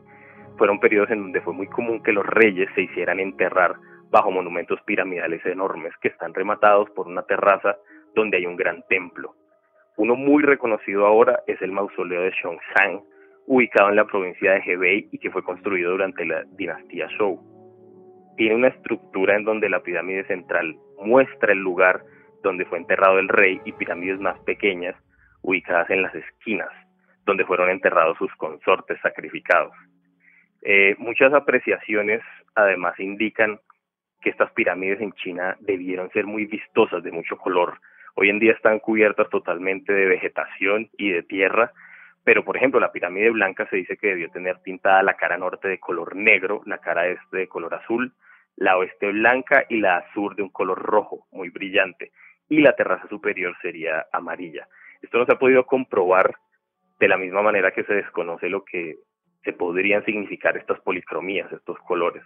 fueron 0.59 0.79
periodos 0.79 1.11
en 1.11 1.23
donde 1.23 1.41
fue 1.41 1.55
muy 1.55 1.67
común 1.67 2.03
que 2.03 2.13
los 2.13 2.27
reyes 2.27 2.69
se 2.75 2.83
hicieran 2.83 3.21
enterrar 3.21 3.77
bajo 4.11 4.31
monumentos 4.31 4.79
piramidales 4.83 5.45
enormes 5.47 5.93
que 6.03 6.09
están 6.09 6.35
rematados 6.35 6.91
por 6.91 7.07
una 7.07 7.23
terraza 7.23 7.77
donde 8.15 8.37
hay 8.37 8.47
un 8.47 8.57
gran 8.57 8.83
templo. 8.89 9.35
Uno 9.97 10.17
muy 10.17 10.43
reconocido 10.43 11.07
ahora 11.07 11.41
es 11.47 11.61
el 11.63 11.73
mausoleo 11.73 12.23
de 12.23 12.33
Xiongsan, 12.33 13.01
ubicado 13.47 13.91
en 13.91 13.97
la 13.97 14.07
provincia 14.07 14.53
de 14.53 14.63
Hebei 14.65 15.09
y 15.11 15.19
que 15.19 15.31
fue 15.31 15.43
construido 15.43 15.93
durante 15.93 16.25
la 16.25 16.45
dinastía 16.57 17.09
Zhou. 17.17 17.41
Tiene 18.37 18.55
una 18.55 18.69
estructura 18.69 19.37
en 19.37 19.45
donde 19.45 19.69
la 19.69 19.83
pirámide 19.83 20.25
central 20.27 20.77
muestra 21.05 21.53
el 21.53 21.59
lugar 21.59 22.03
donde 22.43 22.65
fue 22.65 22.79
enterrado 22.79 23.19
el 23.19 23.29
rey 23.29 23.61
y 23.65 23.73
pirámides 23.73 24.21
más 24.21 24.39
pequeñas 24.41 24.97
ubicadas 25.43 25.91
en 25.91 26.03
las 26.03 26.15
esquinas, 26.15 26.71
donde 27.25 27.45
fueron 27.45 27.71
enterrados 27.71 28.19
sus 28.19 28.33
consortes 28.37 29.01
sacrificados. 29.01 29.73
Eh, 30.63 30.95
muchas 30.99 31.33
apreciaciones 31.33 32.21
además 32.55 32.99
indican 33.01 33.59
que 34.21 34.31
estas 34.31 34.53
pirámides 34.53 35.01
en 35.01 35.13
China 35.13 35.57
debieron 35.61 36.11
ser 36.11 36.27
muy 36.27 36.47
vistosas, 36.47 37.03
de 37.03 37.11
mucho 37.11 37.37
color. 37.37 37.79
Hoy 38.15 38.31
en 38.31 38.39
día 38.39 38.53
están 38.53 38.79
cubiertas 38.79 39.29
totalmente 39.31 39.93
de 39.93 40.07
vegetación 40.07 40.89
y 40.97 41.11
de 41.11 41.23
tierra, 41.25 41.73
pero 42.25 42.45
por 42.45 42.57
ejemplo 42.57 42.81
la 42.81 42.93
pirámide 42.93 43.31
blanca 43.31 43.67
se 43.69 43.77
dice 43.77 43.97
que 43.97 44.09
debió 44.09 44.31
tener 44.31 44.59
pintada 44.63 45.03
la 45.03 45.15
cara 45.15 45.37
norte 45.37 45.69
de 45.69 45.81
color 45.81 46.17
negro, 46.17 46.63
la 46.67 46.79
cara 46.79 47.07
este 47.09 47.37
de 47.37 47.49
color 47.49 47.75
azul, 47.75 48.13
la 48.57 48.77
oeste 48.77 49.11
blanca 49.11 49.65
y 49.69 49.79
la 49.79 50.05
sur 50.15 50.37
de 50.37 50.43
un 50.43 50.51
color 50.51 50.79
rojo, 50.79 51.27
muy 51.33 51.49
brillante, 51.49 52.13
y 52.49 52.61
la 52.61 52.75
terraza 52.77 53.09
superior 53.09 53.57
sería 53.63 54.07
amarilla. 54.13 54.69
Esto 55.01 55.19
no 55.19 55.27
se 55.27 55.33
ha 55.33 55.39
podido 55.39 55.67
comprobar 55.67 56.35
de 57.01 57.09
la 57.09 57.17
misma 57.17 57.43
manera 57.43 57.73
que 57.73 57.85
se 57.85 57.95
desconoce 57.95 58.49
lo 58.49 58.65
que 58.65 58.99
se 59.43 59.53
podrían 59.53 60.05
significar 60.05 60.57
estas 60.57 60.81
policromías, 60.81 61.51
estos 61.53 61.79
colores, 61.81 62.23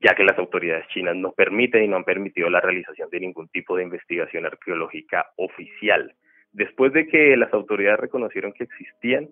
ya 0.00 0.14
que 0.14 0.24
las 0.24 0.38
autoridades 0.38 0.88
chinas 0.88 1.14
no 1.14 1.32
permiten 1.32 1.84
y 1.84 1.88
no 1.88 1.96
han 1.96 2.04
permitido 2.04 2.50
la 2.50 2.60
realización 2.60 3.08
de 3.10 3.20
ningún 3.20 3.48
tipo 3.48 3.76
de 3.76 3.84
investigación 3.84 4.46
arqueológica 4.46 5.26
oficial. 5.36 6.14
Después 6.52 6.92
de 6.92 7.06
que 7.06 7.36
las 7.36 7.52
autoridades 7.52 8.00
reconocieron 8.00 8.52
que 8.52 8.64
existían, 8.64 9.28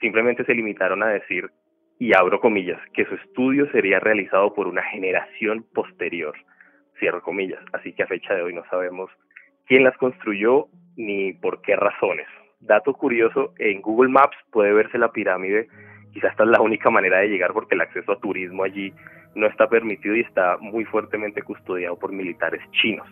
simplemente 0.00 0.44
se 0.44 0.54
limitaron 0.54 1.02
a 1.02 1.08
decir, 1.08 1.50
y 1.98 2.14
abro 2.14 2.40
comillas, 2.40 2.80
que 2.94 3.04
su 3.06 3.14
estudio 3.14 3.70
sería 3.72 4.00
realizado 4.00 4.54
por 4.54 4.66
una 4.66 4.82
generación 4.82 5.64
posterior, 5.74 6.34
cierro 6.98 7.22
comillas. 7.22 7.62
Así 7.72 7.92
que 7.92 8.02
a 8.02 8.06
fecha 8.06 8.34
de 8.34 8.42
hoy 8.42 8.54
no 8.54 8.64
sabemos 8.70 9.10
quién 9.66 9.84
las 9.84 9.96
construyó 9.98 10.68
ni 10.96 11.32
por 11.32 11.60
qué 11.62 11.76
razones. 11.76 12.26
Dato 12.60 12.94
curioso, 12.94 13.54
en 13.58 13.80
Google 13.80 14.10
Maps 14.10 14.36
puede 14.50 14.72
verse 14.72 14.98
la 14.98 15.12
pirámide 15.12 15.68
quizás 16.12 16.32
esta 16.32 16.44
es 16.44 16.50
la 16.50 16.60
única 16.60 16.90
manera 16.90 17.18
de 17.18 17.28
llegar 17.28 17.52
porque 17.52 17.74
el 17.74 17.80
acceso 17.80 18.12
a 18.12 18.20
turismo 18.20 18.64
allí 18.64 18.92
no 19.34 19.46
está 19.46 19.68
permitido 19.68 20.16
y 20.16 20.20
está 20.20 20.56
muy 20.58 20.84
fuertemente 20.84 21.42
custodiado 21.42 21.98
por 21.98 22.12
militares 22.12 22.60
chinos. 22.72 23.06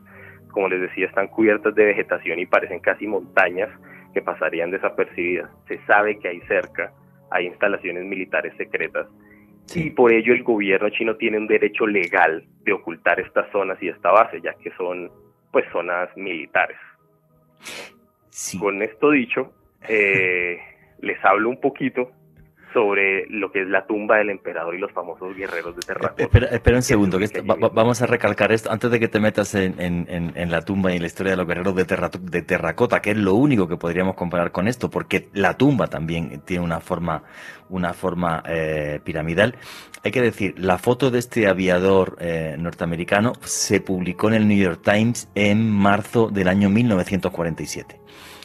Como 0.52 0.68
les 0.68 0.80
decía, 0.80 1.06
están 1.06 1.28
cubiertas 1.28 1.74
de 1.74 1.84
vegetación 1.84 2.38
y 2.38 2.46
parecen 2.46 2.80
casi 2.80 3.06
montañas 3.06 3.70
que 4.14 4.22
pasarían 4.22 4.70
desapercibidas. 4.70 5.50
Se 5.66 5.78
sabe 5.86 6.18
que 6.18 6.28
ahí 6.28 6.40
cerca 6.48 6.92
hay 7.30 7.46
instalaciones 7.46 8.04
militares 8.04 8.54
secretas 8.56 9.06
y 9.74 9.90
por 9.90 10.12
ello 10.12 10.32
el 10.32 10.42
gobierno 10.42 10.88
chino 10.90 11.16
tiene 11.16 11.38
un 11.38 11.46
derecho 11.46 11.86
legal 11.86 12.44
de 12.64 12.72
ocultar 12.72 13.20
estas 13.20 13.50
zonas 13.52 13.76
y 13.82 13.88
esta 13.88 14.10
base, 14.10 14.40
ya 14.40 14.54
que 14.54 14.70
son 14.72 15.10
pues 15.52 15.66
zonas 15.72 16.08
militares. 16.16 16.78
Con 18.58 18.82
esto 18.82 19.10
dicho, 19.10 19.52
eh, 19.88 20.58
les 21.00 21.22
hablo 21.24 21.50
un 21.50 21.60
poquito 21.60 22.10
sobre 22.72 23.26
lo 23.28 23.50
que 23.50 23.62
es 23.62 23.68
la 23.68 23.86
tumba 23.86 24.16
del 24.18 24.30
emperador 24.30 24.74
y 24.74 24.78
los 24.78 24.92
famosos 24.92 25.34
guerreros 25.34 25.74
de 25.76 25.82
terracota. 25.82 26.22
Espera, 26.22 26.76
un 26.76 26.82
segundo, 26.82 27.18
que 27.18 27.42
vamos 27.42 28.02
a 28.02 28.06
recalcar 28.06 28.52
esto 28.52 28.70
antes 28.70 28.90
de 28.90 29.00
que 29.00 29.08
te 29.08 29.20
metas 29.20 29.54
en, 29.54 30.50
la 30.50 30.62
tumba 30.62 30.92
y 30.92 30.98
la 30.98 31.06
historia 31.06 31.32
de 31.32 31.36
los 31.36 31.46
guerreros 31.46 31.74
de, 31.74 31.84
de, 32.20 32.42
terracota, 32.42 33.00
que 33.00 33.12
es 33.12 33.16
lo 33.16 33.34
único 33.34 33.68
que 33.68 33.76
podríamos 33.76 34.14
comparar 34.14 34.52
con 34.52 34.68
esto, 34.68 34.90
porque 34.90 35.28
la 35.32 35.56
tumba 35.56 35.86
también 35.86 36.42
tiene 36.44 36.64
una 36.64 36.80
forma, 36.80 37.22
una 37.68 37.92
forma 37.94 38.42
eh, 38.46 39.00
piramidal. 39.02 39.56
Hay 40.04 40.10
que 40.10 40.22
decir, 40.22 40.54
la 40.58 40.78
foto 40.78 41.10
de 41.10 41.18
este 41.18 41.48
aviador 41.48 42.16
eh, 42.20 42.56
norteamericano 42.58 43.32
se 43.40 43.80
publicó 43.80 44.28
en 44.28 44.34
el 44.34 44.48
New 44.48 44.58
York 44.58 44.80
Times 44.82 45.28
en 45.34 45.70
marzo 45.70 46.28
del 46.28 46.48
año 46.48 46.70
1947. 46.70 48.00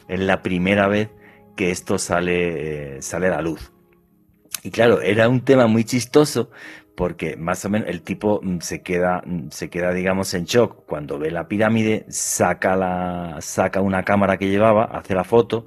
Es 0.08 0.20
la 0.20 0.42
primera 0.42 0.88
vez 0.88 1.10
que 1.56 1.72
esto 1.72 1.98
sale, 1.98 2.98
eh, 2.98 3.02
sale 3.02 3.28
a 3.28 3.32
la 3.32 3.42
luz. 3.42 3.73
Y 4.62 4.72
claro, 4.72 5.02
era 5.02 5.28
un 5.28 5.42
tema 5.42 5.68
muy 5.68 5.84
chistoso 5.84 6.50
porque 6.96 7.36
más 7.36 7.66
o 7.66 7.70
menos 7.70 7.90
el 7.90 8.02
tipo 8.02 8.40
mm, 8.44 8.60
se 8.60 8.82
queda, 8.82 9.24
mm, 9.26 9.50
se 9.50 9.70
queda, 9.70 9.94
digamos, 9.94 10.34
en 10.34 10.46
shock 10.46 10.86
cuando 10.86 11.18
ve 11.18 11.32
la 11.32 11.48
pirámide, 11.48 12.06
saca 12.10 12.76
la, 12.76 13.38
saca 13.42 13.82
una 13.82 14.04
cámara 14.04 14.38
que 14.38 14.50
llevaba, 14.50 14.86
hace 14.86 15.16
la 15.16 15.24
foto 15.24 15.66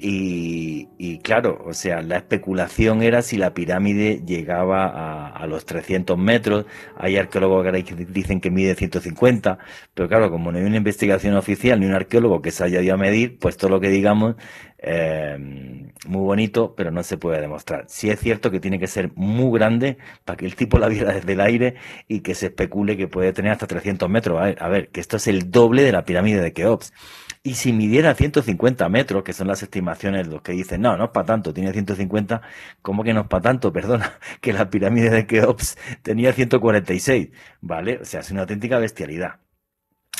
y, 0.00 1.18
claro, 1.22 1.62
o 1.66 1.72
sea, 1.72 2.02
la 2.02 2.16
especulación 2.16 3.02
era 3.02 3.22
si 3.22 3.36
la 3.36 3.52
pirámide 3.52 4.22
llegaba 4.24 5.28
a, 5.28 5.46
los 5.46 5.64
300 5.64 6.16
metros. 6.16 6.66
Hay 6.96 7.16
arqueólogos 7.16 7.66
que 7.84 7.94
dicen 8.06 8.40
que 8.40 8.50
mide 8.50 8.74
150, 8.74 9.58
pero 9.94 10.08
claro, 10.08 10.30
como 10.30 10.52
no 10.52 10.58
hay 10.58 10.64
una 10.64 10.76
investigación 10.76 11.34
oficial 11.34 11.80
ni 11.80 11.86
un 11.86 11.94
arqueólogo 11.94 12.42
que 12.42 12.50
se 12.52 12.64
haya 12.64 12.80
ido 12.80 12.94
a 12.94 12.96
medir, 12.96 13.38
pues 13.38 13.56
todo 13.56 13.70
lo 13.70 13.80
que 13.80 13.88
digamos, 13.88 14.36
eh, 14.78 15.36
muy 16.06 16.22
bonito, 16.22 16.74
pero 16.76 16.90
no 16.90 17.02
se 17.02 17.16
puede 17.18 17.40
demostrar. 17.40 17.86
Sí 17.88 18.10
es 18.10 18.20
cierto 18.20 18.50
que 18.50 18.60
tiene 18.60 18.78
que 18.78 18.86
ser 18.86 19.10
muy 19.16 19.58
grande 19.58 19.98
para 20.24 20.36
que 20.36 20.46
el 20.46 20.54
tipo 20.54 20.78
la 20.78 20.88
viera 20.88 21.12
desde 21.12 21.32
el 21.32 21.40
aire 21.40 21.74
y 22.06 22.20
que 22.20 22.34
se 22.34 22.46
especule 22.46 22.96
que 22.96 23.08
puede 23.08 23.32
tener 23.32 23.52
hasta 23.52 23.66
300 23.66 24.08
metros. 24.08 24.40
A 24.40 24.44
ver, 24.44 24.58
a 24.60 24.68
ver 24.68 24.88
que 24.90 25.00
esto 25.00 25.16
es 25.16 25.26
el 25.26 25.50
doble 25.50 25.82
de 25.82 25.92
la 25.92 26.04
pirámide 26.04 26.40
de 26.40 26.52
Keops. 26.52 26.92
Y 27.42 27.54
si 27.54 27.72
midiera 27.72 28.14
150 28.14 28.88
metros, 28.88 29.22
que 29.22 29.32
son 29.32 29.48
las 29.48 29.62
estimaciones, 29.62 30.26
los 30.26 30.42
que 30.42 30.52
dicen, 30.52 30.82
no, 30.82 30.96
no 30.96 31.04
es 31.04 31.10
para 31.10 31.26
tanto, 31.26 31.54
tiene 31.54 31.72
150, 31.72 32.42
¿cómo 32.82 33.04
que 33.04 33.14
no 33.14 33.22
es 33.22 33.26
para 33.28 33.42
tanto? 33.42 33.72
Perdona, 33.78 34.18
que 34.40 34.52
la 34.52 34.70
pirámide 34.70 35.10
de 35.10 35.26
Keops 35.26 35.76
tenía 36.02 36.32
146, 36.32 37.30
¿vale? 37.60 37.98
O 38.02 38.04
sea, 38.04 38.20
es 38.20 38.30
una 38.30 38.42
auténtica 38.42 38.78
bestialidad. 38.78 39.40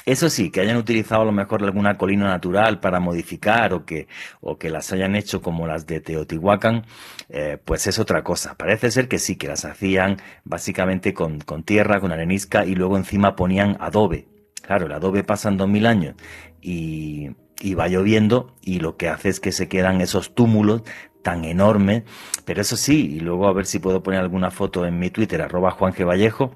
Eso 0.09 0.31
sí, 0.31 0.51
que 0.51 0.61
hayan 0.63 0.79
utilizado 0.79 1.21
a 1.23 1.25
lo 1.27 1.33
mejor 1.33 1.63
alguna 1.63 1.99
colina 1.99 2.29
natural 2.29 2.81
para 2.81 2.99
modificar 2.99 3.75
o 3.75 3.85
que, 3.85 4.09
o 4.41 4.57
que 4.57 4.71
las 4.71 4.91
hayan 4.93 5.15
hecho 5.15 5.43
como 5.43 5.67
las 5.67 5.87
de 5.87 6.01
Teotihuacán, 6.01 6.87
eh, 7.29 7.59
pues 7.63 7.87
es 7.87 7.99
otra 7.99 8.23
cosa. 8.25 8.57
Parece 8.57 8.91
ser 8.91 9.09
que 9.09 9.19
sí, 9.19 9.37
que 9.37 9.49
las 9.49 9.67
hacían 9.67 10.17
básicamente 10.45 11.13
con, 11.13 11.41
con 11.41 11.63
tierra, 11.63 12.01
con 12.01 12.11
arenisca 12.11 12.65
y 12.65 12.75
luego 12.75 12.97
encima 12.97 13.37
ponían 13.37 13.77
adobe. 13.81 14.38
Claro, 14.69 14.85
el 14.85 14.93
adobe 14.93 15.25
pasa 15.25 15.49
en 15.49 15.57
2000 15.57 15.87
años 15.87 16.15
y, 16.61 17.31
va 17.75 17.89
lloviendo 17.89 18.55
y 18.61 18.81
lo 18.81 18.99
que 18.99 19.09
hace 19.09 19.31
es 19.31 19.41
que 19.41 19.51
se 19.51 19.67
quedan 19.67 20.03
esos 20.03 20.35
túmulos 20.35 20.83
tan 21.23 21.47
enormes. 21.47 22.03
Pero 22.45 22.61
eso 22.61 22.77
sí, 22.77 23.17
y 23.17 23.21
luego 23.21 23.49
a 23.49 23.55
ver 23.55 23.65
si 23.65 23.79
puedo 23.79 24.03
poner 24.03 24.21
alguna 24.21 24.51
foto 24.51 24.85
en 24.85 24.99
mi 24.99 25.09
Twitter, 25.09 25.41
arroba 25.41 25.71
Juan 25.71 25.95
Vallejo. 25.99 26.53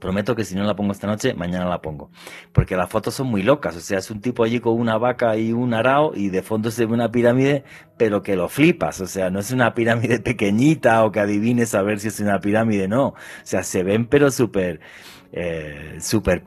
Prometo 0.00 0.34
que 0.34 0.44
si 0.44 0.54
no 0.54 0.64
la 0.64 0.74
pongo 0.74 0.92
esta 0.92 1.06
noche, 1.06 1.34
mañana 1.34 1.66
la 1.66 1.82
pongo. 1.82 2.10
Porque 2.52 2.76
las 2.76 2.88
fotos 2.88 3.12
son 3.12 3.26
muy 3.26 3.42
locas. 3.42 3.76
O 3.76 3.80
sea, 3.80 3.98
es 3.98 4.10
un 4.10 4.22
tipo 4.22 4.42
allí 4.42 4.60
con 4.60 4.80
una 4.80 4.96
vaca 4.96 5.36
y 5.36 5.52
un 5.52 5.74
arao 5.74 6.14
y 6.14 6.30
de 6.30 6.40
fondo 6.40 6.70
se 6.70 6.86
ve 6.86 6.94
una 6.94 7.10
pirámide, 7.10 7.64
pero 7.98 8.22
que 8.22 8.36
lo 8.36 8.48
flipas. 8.48 9.02
O 9.02 9.06
sea, 9.06 9.28
no 9.28 9.38
es 9.38 9.50
una 9.50 9.74
pirámide 9.74 10.18
pequeñita 10.18 11.04
o 11.04 11.12
que 11.12 11.20
adivines 11.20 11.74
a 11.74 11.82
ver 11.82 12.00
si 12.00 12.08
es 12.08 12.20
una 12.20 12.40
pirámide, 12.40 12.88
no. 12.88 13.08
O 13.08 13.16
sea, 13.42 13.62
se 13.62 13.82
ven 13.82 14.06
pero 14.06 14.30
súper 14.30 14.80
eh, 15.36 15.96
súper. 15.98 16.44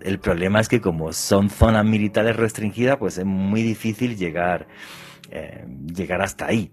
El 0.00 0.18
problema 0.18 0.58
es 0.58 0.68
que 0.70 0.80
como 0.80 1.12
son 1.12 1.50
zonas 1.50 1.84
militares 1.84 2.34
restringidas, 2.36 2.96
pues 2.96 3.18
es 3.18 3.26
muy 3.26 3.60
difícil 3.62 4.16
llegar, 4.16 4.66
eh, 5.30 5.66
llegar 5.94 6.22
hasta 6.22 6.46
ahí. 6.46 6.72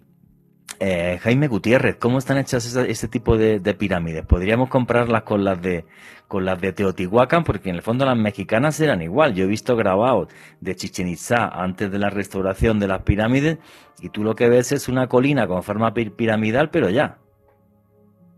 Eh, 0.80 1.20
Jaime 1.22 1.50
Gutiérrez, 1.50 1.98
¿cómo 1.98 2.20
están 2.20 2.38
hechas 2.38 2.74
este 2.74 3.08
tipo 3.10 3.38
de, 3.38 3.60
pirámides? 3.74 4.26
¿Podríamos 4.26 4.70
comprarlas 4.70 5.24
con 5.24 5.44
las 5.44 5.62
de 5.62 5.84
con 6.30 6.46
las 6.46 6.60
de 6.62 6.72
Teotihuacán? 6.72 7.44
Porque 7.44 7.70
en 7.70 7.76
el 7.76 7.82
fondo 7.82 8.06
las 8.06 8.18
mexicanas 8.18 8.80
eran 8.80 9.02
igual. 9.02 9.34
Yo 9.34 9.44
he 9.44 9.48
visto 9.48 9.76
grabados 9.76 10.30
de 10.62 10.76
Chichen 10.76 11.10
Itza 11.10 11.50
antes 11.50 11.92
de 11.92 12.00
la 12.00 12.10
restauración 12.10 12.80
de 12.80 12.88
las 12.88 13.02
pirámides 13.02 13.60
y 14.02 14.08
tú 14.08 14.24
lo 14.24 14.36
que 14.36 14.48
ves 14.48 14.72
es 14.72 14.88
una 14.88 15.08
colina 15.08 15.48
con 15.48 15.64
forma 15.64 15.94
piramidal, 15.94 16.70
pero 16.70 16.90
ya. 16.90 17.18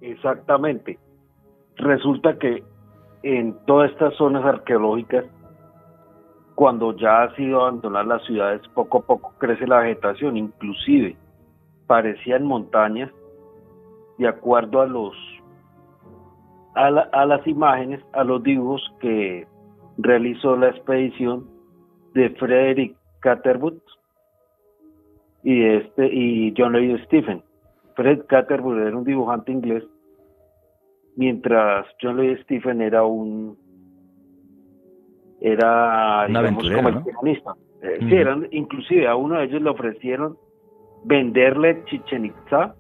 Exactamente. 0.02 0.98
Resulta 1.78 2.38
que 2.40 2.64
en 3.24 3.56
todas 3.66 3.90
estas 3.92 4.14
zonas 4.16 4.44
arqueológicas, 4.46 5.26
cuando 6.56 6.96
ya 6.96 7.24
ha 7.24 7.36
sido 7.36 7.62
abandonar 7.62 8.06
las 8.06 8.24
ciudades, 8.26 8.62
poco 8.74 9.00
a 9.00 9.02
poco 9.02 9.34
crece 9.40 9.66
la 9.66 9.80
vegetación, 9.80 10.38
inclusive 10.38 11.16
parecían 11.88 12.44
montañas, 12.46 13.10
de 14.18 14.28
acuerdo 14.28 14.82
a 14.82 14.86
los 14.86 15.16
a, 16.76 17.26
las 17.26 17.46
imágenes, 17.48 18.02
a 18.14 18.24
los 18.24 18.42
dibujos 18.42 18.82
que 19.00 19.48
realizó 19.98 20.56
la 20.56 20.70
expedición 20.70 21.48
de 22.14 22.32
Frederick 22.32 22.96
Catherwood 23.20 23.78
y 25.44 25.64
este 25.66 26.08
y 26.08 26.54
John 26.58 26.74
Lloyd 26.74 27.04
Stephen. 27.06 27.44
Fred 27.96 28.26
Catherwood 28.28 28.80
era 28.80 28.98
un 28.98 29.04
dibujante 29.04 29.52
inglés 29.52 29.84
mientras 31.16 31.86
John 32.02 32.18
Lee 32.18 32.42
Stephen 32.44 32.82
era 32.82 33.04
un 33.04 33.58
era 35.42 36.26
un 36.28 36.38
aventurero, 36.38 36.92
¿no? 36.92 37.06
Eh, 37.82 37.98
sí, 38.00 38.16
eran, 38.16 38.48
inclusive 38.52 39.08
a 39.08 39.16
uno 39.16 39.36
de 39.36 39.46
ellos 39.46 39.62
le 39.62 39.70
ofrecieron 39.70 40.38
venderle 41.04 41.84
Chichen 41.86 42.26
Itza 42.26 42.76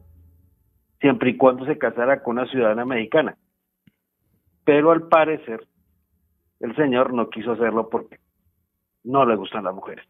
siempre 1.01 1.31
y 1.31 1.37
cuando 1.37 1.65
se 1.65 1.77
casara 1.77 2.23
con 2.23 2.37
una 2.37 2.47
ciudadana 2.47 2.85
mexicana. 2.85 3.35
Pero 4.63 4.91
al 4.91 5.09
parecer, 5.09 5.67
el 6.61 6.73
señor 6.77 7.13
no 7.13 7.29
quiso 7.29 7.51
hacerlo 7.51 7.89
porque 7.89 8.17
no 9.03 9.25
le 9.25 9.35
gustan 9.35 9.65
las 9.65 9.75
mujeres. 9.75 10.05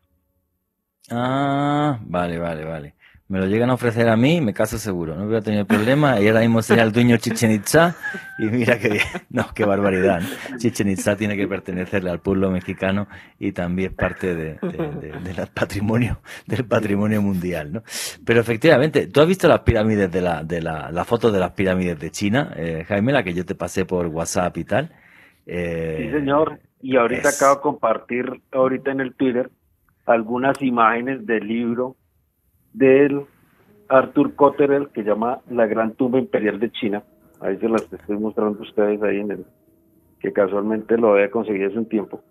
Ah, 1.10 1.98
vale, 2.06 2.38
vale, 2.38 2.64
vale. 2.64 2.94
Me 3.30 3.40
lo 3.40 3.48
llegan 3.48 3.70
a 3.70 3.76
ofrecer 3.76 4.10
a 4.10 4.18
mí, 4.18 4.42
me 4.42 4.54
caso 4.54 4.78
seguro, 4.78 5.16
no 5.16 5.26
voy 5.26 5.38
a 5.38 5.42
tener 5.42 5.66
problema. 5.66 6.20
Y 6.20 6.28
ahora 6.28 6.42
mismo 6.42 6.62
sería 6.62 6.84
el 6.84 6.92
dueño 6.92 7.16
Chichen 7.18 7.52
Itza. 7.52 7.96
Y 8.38 8.46
mira 8.46 8.78
qué 8.78 8.90
bien. 8.90 9.04
No, 9.30 9.48
qué 9.56 9.66
barbaridad. 9.66 10.22
Chichen 10.58 10.90
Itza 10.90 11.16
tiene 11.16 11.38
que 11.38 11.48
pertenecerle 11.48 12.12
al 12.12 12.20
pueblo 12.20 12.52
mexicano 12.52 13.08
y 13.40 13.54
también 13.54 13.92
es 13.92 13.96
parte 13.96 14.36
de, 14.36 14.60
del 14.62 15.48
patrimonio, 15.54 16.20
del 16.46 16.66
patrimonio 16.66 17.22
mundial, 17.22 17.72
¿no? 17.72 17.84
Pero 18.26 18.42
efectivamente, 18.42 19.08
¿tú 19.08 19.22
has 19.22 19.28
visto 19.28 19.48
las 19.48 19.62
pirámides 19.62 20.12
de 20.12 20.22
la, 20.22 20.44
de 20.44 20.62
la, 20.62 20.92
la 20.92 21.06
foto 21.06 21.32
de 21.32 21.40
las 21.40 21.52
pirámides 21.52 22.00
de 22.00 22.12
China, 22.12 22.54
eh, 22.58 22.84
Jaime, 22.88 23.14
la 23.14 23.24
que 23.24 23.34
yo 23.34 23.46
te 23.46 23.56
pasé 23.56 23.86
por 23.86 24.06
WhatsApp 24.08 24.58
y 24.58 24.64
tal? 24.66 24.92
Eh, 25.46 25.98
sí, 26.02 26.12
señor. 26.12 26.60
Y 26.82 26.98
ahorita 26.98 27.30
acabo 27.30 27.56
de 27.56 27.62
compartir, 27.62 28.42
ahorita 28.52 28.92
en 28.92 29.00
el 29.00 29.16
Twitter, 29.16 29.50
algunas 30.06 30.62
imágenes 30.62 31.26
del 31.26 31.48
libro 31.48 31.96
del 32.74 33.26
Arthur 33.90 34.36
Cotterell 34.36 34.90
que 34.90 35.04
llama 35.04 35.40
La 35.50 35.68
Gran 35.68 35.94
Tumba 35.94 36.20
Imperial 36.20 36.60
de 36.60 36.72
China. 36.72 37.04
Ahí 37.40 37.58
se 37.58 37.70
las 37.70 37.92
estoy 37.92 38.18
mostrando 38.18 38.60
a 38.60 38.64
ustedes 38.64 39.02
ahí 39.04 39.20
en 39.20 39.32
el 39.32 39.46
que 40.20 40.32
casualmente 40.32 40.98
lo 40.98 41.14
había 41.14 41.30
conseguido 41.30 41.70
hace 41.70 41.78
un 41.78 41.90
tiempo. 41.90 42.22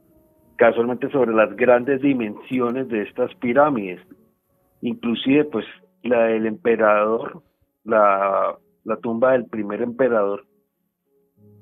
Casualmente 0.57 1.11
sobre 1.11 1.33
las 1.33 1.55
grandes 1.57 2.01
dimensiones 2.01 2.89
de 2.89 3.03
estas 3.03 3.35
pirámides. 3.37 4.01
Inclusive 4.81 5.45
pues 5.45 5.67
la 6.03 6.25
del 6.25 6.47
emperador, 6.47 7.43
la, 7.85 8.57
la 8.85 8.97
tumba 8.97 9.33
del 9.33 9.47
primer 9.47 9.83
emperador, 9.83 10.45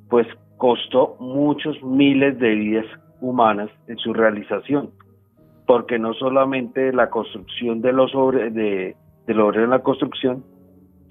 pues 0.09 0.27
costó 0.57 1.17
muchos 1.19 1.83
miles 1.83 2.39
de 2.39 2.55
vidas 2.55 2.87
humanas 3.21 3.71
en 3.87 3.99
su 3.99 4.15
realización 4.15 4.91
porque 5.71 6.01
no 6.01 6.15
solamente 6.15 6.93
la 6.93 7.11
construcción 7.11 7.81
de 7.81 7.93
los 7.93 8.11
sobre, 8.11 8.51
de, 8.51 8.97
del 9.29 9.41
obrero 9.41 9.67
en 9.67 9.71
la 9.71 9.85
construcción, 9.85 10.45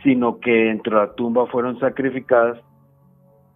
sino 0.04 0.42
que 0.42 0.52
dentro 0.52 1.00
de 1.00 1.06
la 1.06 1.14
tumba 1.14 1.48
fueron 1.48 1.80
sacrificadas, 1.80 2.60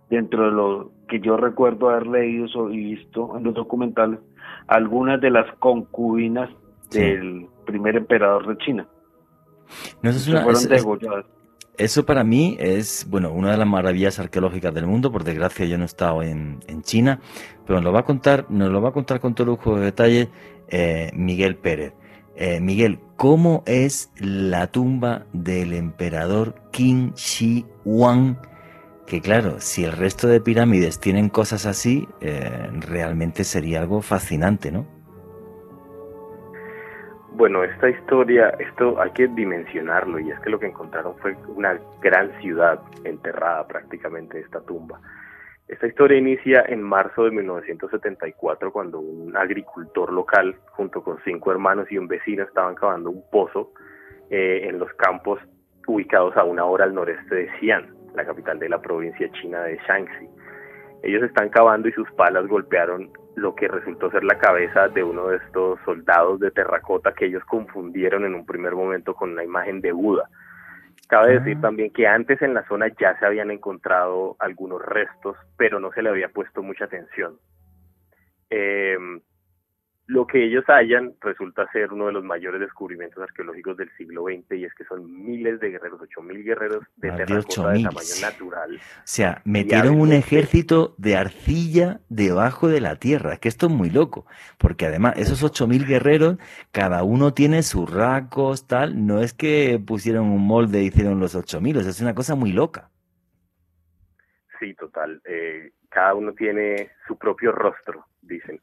dentro 0.10 0.46
de 0.46 0.52
lo 0.52 0.92
que 1.10 1.20
yo 1.20 1.36
recuerdo 1.36 1.90
haber 1.90 2.08
leído 2.08 2.72
y 2.72 2.96
visto 2.96 3.36
en 3.36 3.44
los 3.44 3.54
documentales, 3.54 4.22
algunas 4.68 5.20
de 5.20 5.32
las 5.32 5.54
concubinas 5.58 6.50
del 6.92 7.48
primer 7.66 7.98
emperador 7.98 8.48
de 8.48 8.58
China. 8.64 8.88
No, 10.02 10.10
eso, 10.10 10.32
fueron 10.42 11.26
eso 11.78 12.06
para 12.06 12.24
mí 12.24 12.56
es, 12.60 13.08
bueno, 13.10 13.32
una 13.32 13.52
de 13.52 13.58
las 13.58 13.68
maravillas 13.68 14.20
arqueológicas 14.20 14.74
del 14.74 14.86
mundo. 14.86 15.12
Por 15.12 15.24
desgracia 15.24 15.66
yo 15.66 15.78
no 15.78 15.84
he 15.84 15.88
estado 15.88 16.22
en, 16.22 16.60
en 16.68 16.82
China, 16.84 17.20
pero 17.66 17.80
nos 17.80 17.86
lo 17.86 17.92
va 17.92 18.02
a 18.02 18.06
contar, 18.06 18.46
nos 18.50 18.72
lo 18.72 18.82
va 18.82 18.90
a 18.90 18.94
contar 18.94 19.20
con 19.20 19.34
todo 19.34 19.48
lujo 19.48 19.76
de 19.76 19.86
detalle 19.86 20.30
eh, 20.70 21.12
Miguel 21.14 21.56
Pérez. 21.56 21.94
Eh, 22.36 22.60
Miguel, 22.60 23.00
¿cómo 23.16 23.64
es 23.66 24.12
la 24.18 24.68
tumba 24.68 25.26
del 25.34 25.74
emperador 25.74 26.56
Qin 26.72 27.14
Shi 27.14 27.66
Huang? 27.86 28.38
Que 29.06 29.22
claro, 29.22 29.58
si 29.60 29.84
el 29.84 29.92
resto 29.92 30.28
de 30.28 30.42
pirámides 30.42 31.00
tienen 31.00 31.30
cosas 31.30 31.66
así, 31.66 32.08
eh, 32.22 32.70
realmente 32.80 33.44
sería 33.44 33.82
algo 33.82 34.02
fascinante, 34.02 34.72
¿no? 34.72 34.88
Bueno, 37.36 37.64
esta 37.64 37.90
historia, 37.90 38.50
esto 38.60 39.02
hay 39.02 39.10
que 39.12 39.28
dimensionarlo 39.28 40.20
y 40.20 40.30
es 40.30 40.40
que 40.42 40.52
lo 40.52 40.60
que 40.60 40.68
encontraron 40.68 41.16
fue 41.18 41.36
una 41.48 41.80
gran 42.00 42.32
ciudad 42.42 42.80
enterrada 43.04 43.68
prácticamente 43.68 44.40
esta 44.40 44.62
tumba. 44.62 45.02
Esta 45.68 45.88
historia 45.88 46.20
inicia 46.20 46.64
en 46.68 46.84
marzo 46.84 47.24
de 47.24 47.32
1974 47.32 48.72
cuando 48.72 49.00
un 49.00 49.36
agricultor 49.36 50.14
local 50.14 50.56
junto 50.74 51.04
con 51.04 51.18
cinco 51.24 51.52
hermanos 51.52 51.92
y 51.92 51.98
un 51.98 52.08
vecino 52.08 52.44
estaban 52.44 52.76
cavando 52.76 53.10
un 53.10 53.24
pozo 53.32 53.72
eh, 54.30 54.68
en 54.70 54.78
los 54.78 54.94
campos 54.94 55.40
ubicados 55.88 56.38
a 56.38 56.44
una 56.44 56.66
hora 56.66 56.86
al 56.86 56.94
noreste 56.94 57.34
de 57.34 57.50
Xi'an, 57.60 57.96
la 58.14 58.26
capital 58.26 58.60
de 58.60 58.70
la 58.70 58.80
provincia 58.80 59.28
china 59.32 59.64
de 59.64 59.80
Shaanxi. 59.88 60.30
Ellos 61.02 61.24
están 61.24 61.50
cavando 61.50 61.88
y 61.88 61.94
sus 61.94 62.12
palas 62.12 62.46
golpearon 62.46 63.12
lo 63.36 63.56
que 63.56 63.68
resultó 63.68 64.12
ser 64.12 64.24
la 64.24 64.38
cabeza 64.38 64.88
de 64.90 65.04
uno 65.04 65.28
de 65.28 65.38
estos 65.38 65.80
soldados 65.86 66.40
de 66.40 66.52
terracota 66.52 67.14
que 67.14 67.26
ellos 67.26 67.44
confundieron 67.46 68.26
en 68.26 68.36
un 68.36 68.46
primer 68.46 68.74
momento 68.74 69.16
con 69.16 69.32
una 69.32 69.44
imagen 69.44 69.82
de 69.82 69.92
Buda 69.92 70.30
Cabe 71.08 71.40
decir 71.40 71.58
ah. 71.60 71.62
también 71.62 71.92
que 71.92 72.08
antes 72.08 72.42
en 72.42 72.54
la 72.54 72.66
zona 72.68 72.88
ya 73.00 73.18
se 73.20 73.26
habían 73.26 73.52
encontrado 73.52 74.36
algunos 74.40 74.82
restos, 74.82 75.38
pero 75.58 75.80
no 75.80 75.92
se 75.92 76.02
le 76.02 76.10
había 76.10 76.30
puesto 76.30 76.64
mucha 76.64 76.86
atención. 76.86 77.38
Eh, 78.50 78.98
lo 80.14 80.28
que 80.28 80.46
ellos 80.46 80.64
hallan 80.68 81.16
resulta 81.22 81.68
ser 81.72 81.92
uno 81.92 82.06
de 82.06 82.14
los 82.14 82.24
mayores 82.24 82.62
descubrimientos 82.62 83.24
arqueológicos 83.24 83.76
del 83.78 83.90
siglo 83.98 84.26
XX 84.26 84.60
y 84.60 84.66
es 84.66 84.74
que 84.76 84.84
son 84.84 85.26
miles 85.26 85.60
de 85.60 85.72
guerreros, 85.72 86.00
ocho 86.04 86.22
mil 86.22 86.44
guerreros 86.44 86.84
de 86.98 87.12
terracota 87.12 87.72
de 87.72 87.84
tamaño 87.84 88.16
natural. 88.22 88.76
O 88.76 89.02
sea, 89.06 89.42
metieron 89.44 90.00
un 90.00 90.14
ejército 90.14 90.94
de 91.00 91.18
arcilla 91.18 92.02
debajo 92.10 92.68
de 92.68 92.80
la 92.80 92.98
tierra, 92.98 93.38
que 93.38 93.50
esto 93.50 93.66
es 93.66 93.72
muy 93.72 93.90
loco, 93.90 94.28
porque 94.60 94.86
además 94.86 95.16
esos 95.18 95.42
ocho 95.42 95.66
mil 95.66 95.88
guerreros, 95.88 96.38
cada 96.72 97.02
uno 97.04 97.34
tiene 97.34 97.64
sus 97.64 97.92
rasgos, 97.92 98.68
tal, 98.68 99.08
no 99.08 99.20
es 99.20 99.34
que 99.34 99.82
pusieron 99.84 100.28
un 100.28 100.46
molde 100.46 100.82
e 100.82 100.84
hicieron 100.84 101.20
los 101.20 101.34
ocho 101.34 101.60
mil, 101.60 101.78
es 101.78 102.02
una 102.02 102.14
cosa 102.14 102.36
muy 102.36 102.52
loca. 102.52 102.92
Sí, 104.60 104.76
total. 104.76 105.20
Eh, 105.26 105.72
cada 105.90 106.14
uno 106.14 106.34
tiene 106.34 106.92
su 107.08 107.18
propio 107.18 107.52
rostro, 107.52 108.06
dicen. 108.22 108.62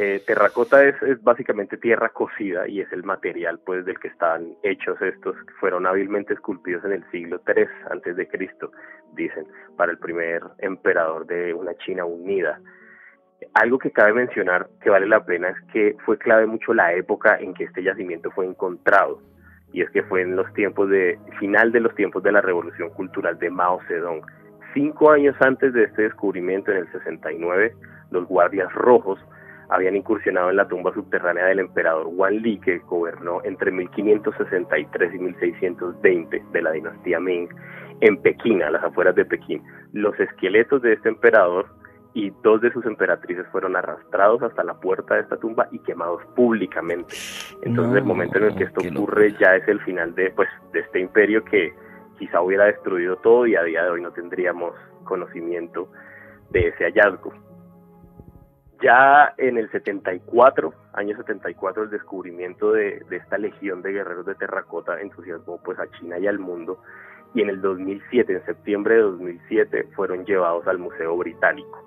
Eh, 0.00 0.22
terracota 0.24 0.84
es, 0.84 0.94
básicamente 1.24 1.76
tierra 1.76 2.10
cocida 2.10 2.68
y 2.68 2.80
es 2.80 2.92
el 2.92 3.02
material 3.02 3.58
pues 3.66 3.84
del 3.84 3.98
que 3.98 4.06
están 4.06 4.54
hechos 4.62 4.96
estos 5.02 5.34
fueron 5.58 5.88
hábilmente 5.88 6.34
esculpidos 6.34 6.84
en 6.84 6.92
el 6.92 7.10
siglo 7.10 7.40
III 7.44 7.64
antes 7.90 8.14
de 8.14 8.28
Cristo, 8.28 8.70
dicen, 9.14 9.44
para 9.76 9.90
el 9.90 9.98
primer 9.98 10.44
emperador 10.58 11.26
de 11.26 11.52
una 11.52 11.74
China 11.78 12.04
unida. 12.04 12.60
Algo 13.54 13.80
que 13.80 13.90
cabe 13.90 14.12
mencionar 14.12 14.68
que 14.80 14.88
vale 14.88 15.08
la 15.08 15.24
pena 15.24 15.48
es 15.48 15.56
que 15.72 15.96
fue 16.06 16.16
clave 16.16 16.46
mucho 16.46 16.74
la 16.74 16.92
época 16.92 17.36
en 17.36 17.52
que 17.52 17.64
este 17.64 17.82
yacimiento 17.82 18.30
fue 18.30 18.46
encontrado 18.46 19.20
y 19.72 19.82
es 19.82 19.90
que 19.90 20.04
fue 20.04 20.22
en 20.22 20.36
los 20.36 20.46
tiempos 20.54 20.88
de 20.90 21.18
final 21.40 21.72
de 21.72 21.80
los 21.80 21.92
tiempos 21.96 22.22
de 22.22 22.30
la 22.30 22.40
revolución 22.40 22.90
cultural 22.90 23.36
de 23.40 23.50
Mao 23.50 23.80
Zedong. 23.88 24.22
Cinco 24.74 25.10
años 25.10 25.34
antes 25.40 25.72
de 25.72 25.82
este 25.82 26.02
descubrimiento, 26.02 26.70
en 26.70 26.76
el 26.76 26.92
69, 26.92 27.74
los 28.12 28.28
guardias 28.28 28.72
rojos 28.74 29.18
habían 29.70 29.96
incursionado 29.96 30.50
en 30.50 30.56
la 30.56 30.68
tumba 30.68 30.92
subterránea 30.94 31.46
del 31.46 31.60
emperador 31.60 32.06
Wan 32.08 32.36
Li, 32.36 32.58
que 32.58 32.78
gobernó 32.78 33.40
entre 33.44 33.70
1563 33.70 35.14
y 35.14 35.18
1620 35.18 36.44
de 36.52 36.62
la 36.62 36.72
dinastía 36.72 37.20
Ming, 37.20 37.48
en 38.00 38.16
Pekín, 38.22 38.62
a 38.62 38.70
las 38.70 38.82
afueras 38.82 39.14
de 39.14 39.24
Pekín. 39.24 39.62
Los 39.92 40.18
esqueletos 40.18 40.82
de 40.82 40.94
este 40.94 41.08
emperador 41.08 41.66
y 42.14 42.32
dos 42.42 42.60
de 42.60 42.72
sus 42.72 42.84
emperatrices 42.86 43.46
fueron 43.52 43.76
arrastrados 43.76 44.42
hasta 44.42 44.64
la 44.64 44.74
puerta 44.74 45.14
de 45.14 45.20
esta 45.22 45.36
tumba 45.36 45.68
y 45.70 45.78
quemados 45.80 46.24
públicamente. 46.34 47.14
Entonces 47.62 47.96
el 47.96 48.04
momento 48.04 48.38
en 48.38 48.44
el 48.44 48.56
que 48.56 48.64
esto 48.64 48.80
ocurre 48.80 49.34
ya 49.38 49.56
es 49.56 49.68
el 49.68 49.80
final 49.80 50.14
de, 50.14 50.30
pues, 50.30 50.48
de 50.72 50.80
este 50.80 51.00
imperio 51.00 51.44
que 51.44 51.72
quizá 52.18 52.40
hubiera 52.40 52.64
destruido 52.64 53.16
todo 53.16 53.46
y 53.46 53.54
a 53.54 53.62
día 53.62 53.84
de 53.84 53.90
hoy 53.90 54.00
no 54.00 54.10
tendríamos 54.12 54.74
conocimiento 55.04 55.88
de 56.50 56.68
ese 56.68 56.84
hallazgo. 56.84 57.32
Ya 58.80 59.34
en 59.38 59.58
el 59.58 59.68
74, 59.72 60.72
año 60.92 61.16
74, 61.16 61.84
el 61.84 61.90
descubrimiento 61.90 62.72
de, 62.72 63.04
esta 63.10 63.36
legión 63.36 63.82
de 63.82 63.92
guerreros 63.92 64.24
de 64.24 64.36
terracota 64.36 65.00
entusiasmó 65.00 65.60
pues 65.64 65.78
a 65.80 65.90
China 65.98 66.18
y 66.18 66.28
al 66.28 66.38
mundo 66.38 66.78
y 67.34 67.42
en 67.42 67.50
el 67.50 67.60
2007, 67.60 68.32
en 68.32 68.46
septiembre 68.46 68.94
de 68.94 69.00
2007, 69.02 69.88
fueron 69.96 70.24
llevados 70.24 70.66
al 70.66 70.78
Museo 70.78 71.16
Británico. 71.16 71.84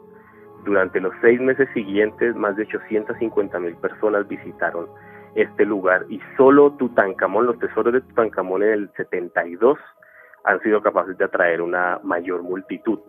Durante 0.65 0.99
los 0.99 1.13
seis 1.21 1.39
meses 1.39 1.67
siguientes, 1.73 2.35
más 2.35 2.55
de 2.57 2.63
850 2.63 3.59
mil 3.59 3.75
personas 3.77 4.27
visitaron 4.27 4.87
este 5.35 5.65
lugar 5.65 6.05
y 6.09 6.19
solo 6.35 6.73
Tutankamón, 6.73 7.45
los 7.45 7.57
tesoros 7.57 7.93
de 7.93 8.01
Tutankamón 8.01 8.63
en 8.63 8.69
el 8.69 8.91
72, 8.97 9.79
han 10.43 10.59
sido 10.61 10.81
capaces 10.81 11.17
de 11.17 11.25
atraer 11.25 11.61
una 11.61 11.99
mayor 12.03 12.43
multitud 12.43 12.99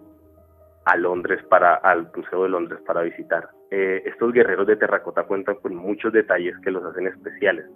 a 0.85 0.97
Londres 0.97 1.43
para 1.49 1.75
al 1.75 2.11
Museo 2.15 2.43
de 2.45 2.49
Londres 2.49 2.81
para 2.87 3.03
visitar. 3.03 3.49
Eh, 3.71 4.03
estos 4.07 4.33
guerreros 4.33 4.67
de 4.67 4.77
terracota 4.77 5.25
cuentan 5.25 5.57
con 5.57 5.75
muchos 5.75 6.13
detalles 6.13 6.59
que 6.63 6.71
los 6.71 6.85
hacen 6.85 7.07
especiales. 7.07 7.67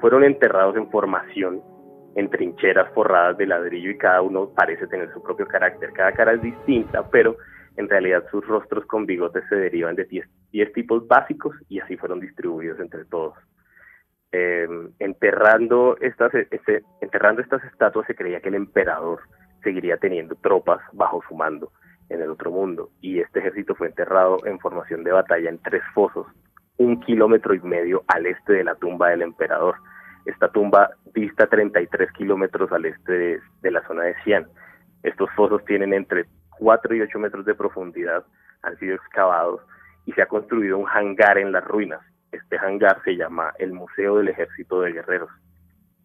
Fueron 0.00 0.24
enterrados 0.24 0.76
en 0.76 0.90
formación 0.90 1.62
en 2.14 2.28
trincheras 2.28 2.92
forradas 2.94 3.36
de 3.38 3.46
ladrillo 3.46 3.90
y 3.90 3.98
cada 3.98 4.22
uno 4.22 4.50
parece 4.54 4.86
tener 4.86 5.12
su 5.12 5.22
propio 5.22 5.46
carácter. 5.46 5.92
Cada 5.92 6.12
cara 6.12 6.34
es 6.34 6.42
distinta, 6.42 7.08
pero 7.10 7.36
en 7.76 7.88
realidad 7.88 8.24
sus 8.30 8.46
rostros 8.46 8.84
con 8.86 9.06
bigotes 9.06 9.44
se 9.48 9.56
derivan 9.56 9.96
de 9.96 10.04
10 10.04 10.72
tipos 10.72 11.06
básicos 11.06 11.56
y 11.68 11.80
así 11.80 11.96
fueron 11.96 12.20
distribuidos 12.20 12.78
entre 12.80 13.04
todos. 13.06 13.34
Em, 14.30 14.90
enterrando, 14.98 15.96
estas, 16.00 16.34
este, 16.34 16.82
enterrando 17.00 17.42
estas 17.42 17.62
estatuas 17.64 18.06
se 18.06 18.14
creía 18.14 18.40
que 18.40 18.48
el 18.48 18.54
emperador 18.54 19.20
seguiría 19.62 19.96
teniendo 19.98 20.34
tropas 20.36 20.80
bajo 20.92 21.22
su 21.28 21.34
mando 21.34 21.70
en 22.12 22.22
el 22.22 22.30
otro 22.30 22.50
mundo 22.50 22.90
y 23.00 23.20
este 23.20 23.40
ejército 23.40 23.74
fue 23.74 23.88
enterrado 23.88 24.38
en 24.44 24.58
formación 24.58 25.04
de 25.04 25.12
batalla 25.12 25.48
en 25.48 25.58
tres 25.58 25.82
fosos, 25.94 26.26
un 26.78 27.00
kilómetro 27.00 27.54
y 27.54 27.60
medio 27.60 28.04
al 28.08 28.26
este 28.26 28.54
de 28.54 28.64
la 28.64 28.74
tumba 28.74 29.10
del 29.10 29.22
emperador. 29.22 29.76
Esta 30.26 30.48
tumba 30.48 30.90
dista 31.14 31.46
33 31.46 32.12
kilómetros 32.12 32.70
al 32.72 32.84
este 32.84 33.40
de, 33.60 33.70
la 33.70 33.86
zona 33.86 34.04
de 34.04 34.14
Xi'an. 34.22 34.46
Estos 35.02 35.30
fosos 35.36 35.64
tienen 35.64 35.92
entre 35.92 36.26
4 36.58 36.94
y 36.94 37.00
8 37.02 37.18
metros 37.18 37.44
de 37.44 37.54
profundidad, 37.54 38.24
han 38.62 38.78
sido 38.78 38.94
excavados 38.94 39.60
y 40.06 40.12
se 40.12 40.22
ha 40.22 40.26
construido 40.26 40.78
un 40.78 40.86
hangar 40.88 41.38
en 41.38 41.50
las 41.50 41.64
ruinas 41.64 42.00
este 42.32 42.58
hangar 42.58 43.02
se 43.04 43.14
llama 43.14 43.52
el 43.58 43.72
Museo 43.72 44.16
del 44.16 44.28
Ejército 44.28 44.80
de 44.80 44.92
Guerreros. 44.92 45.30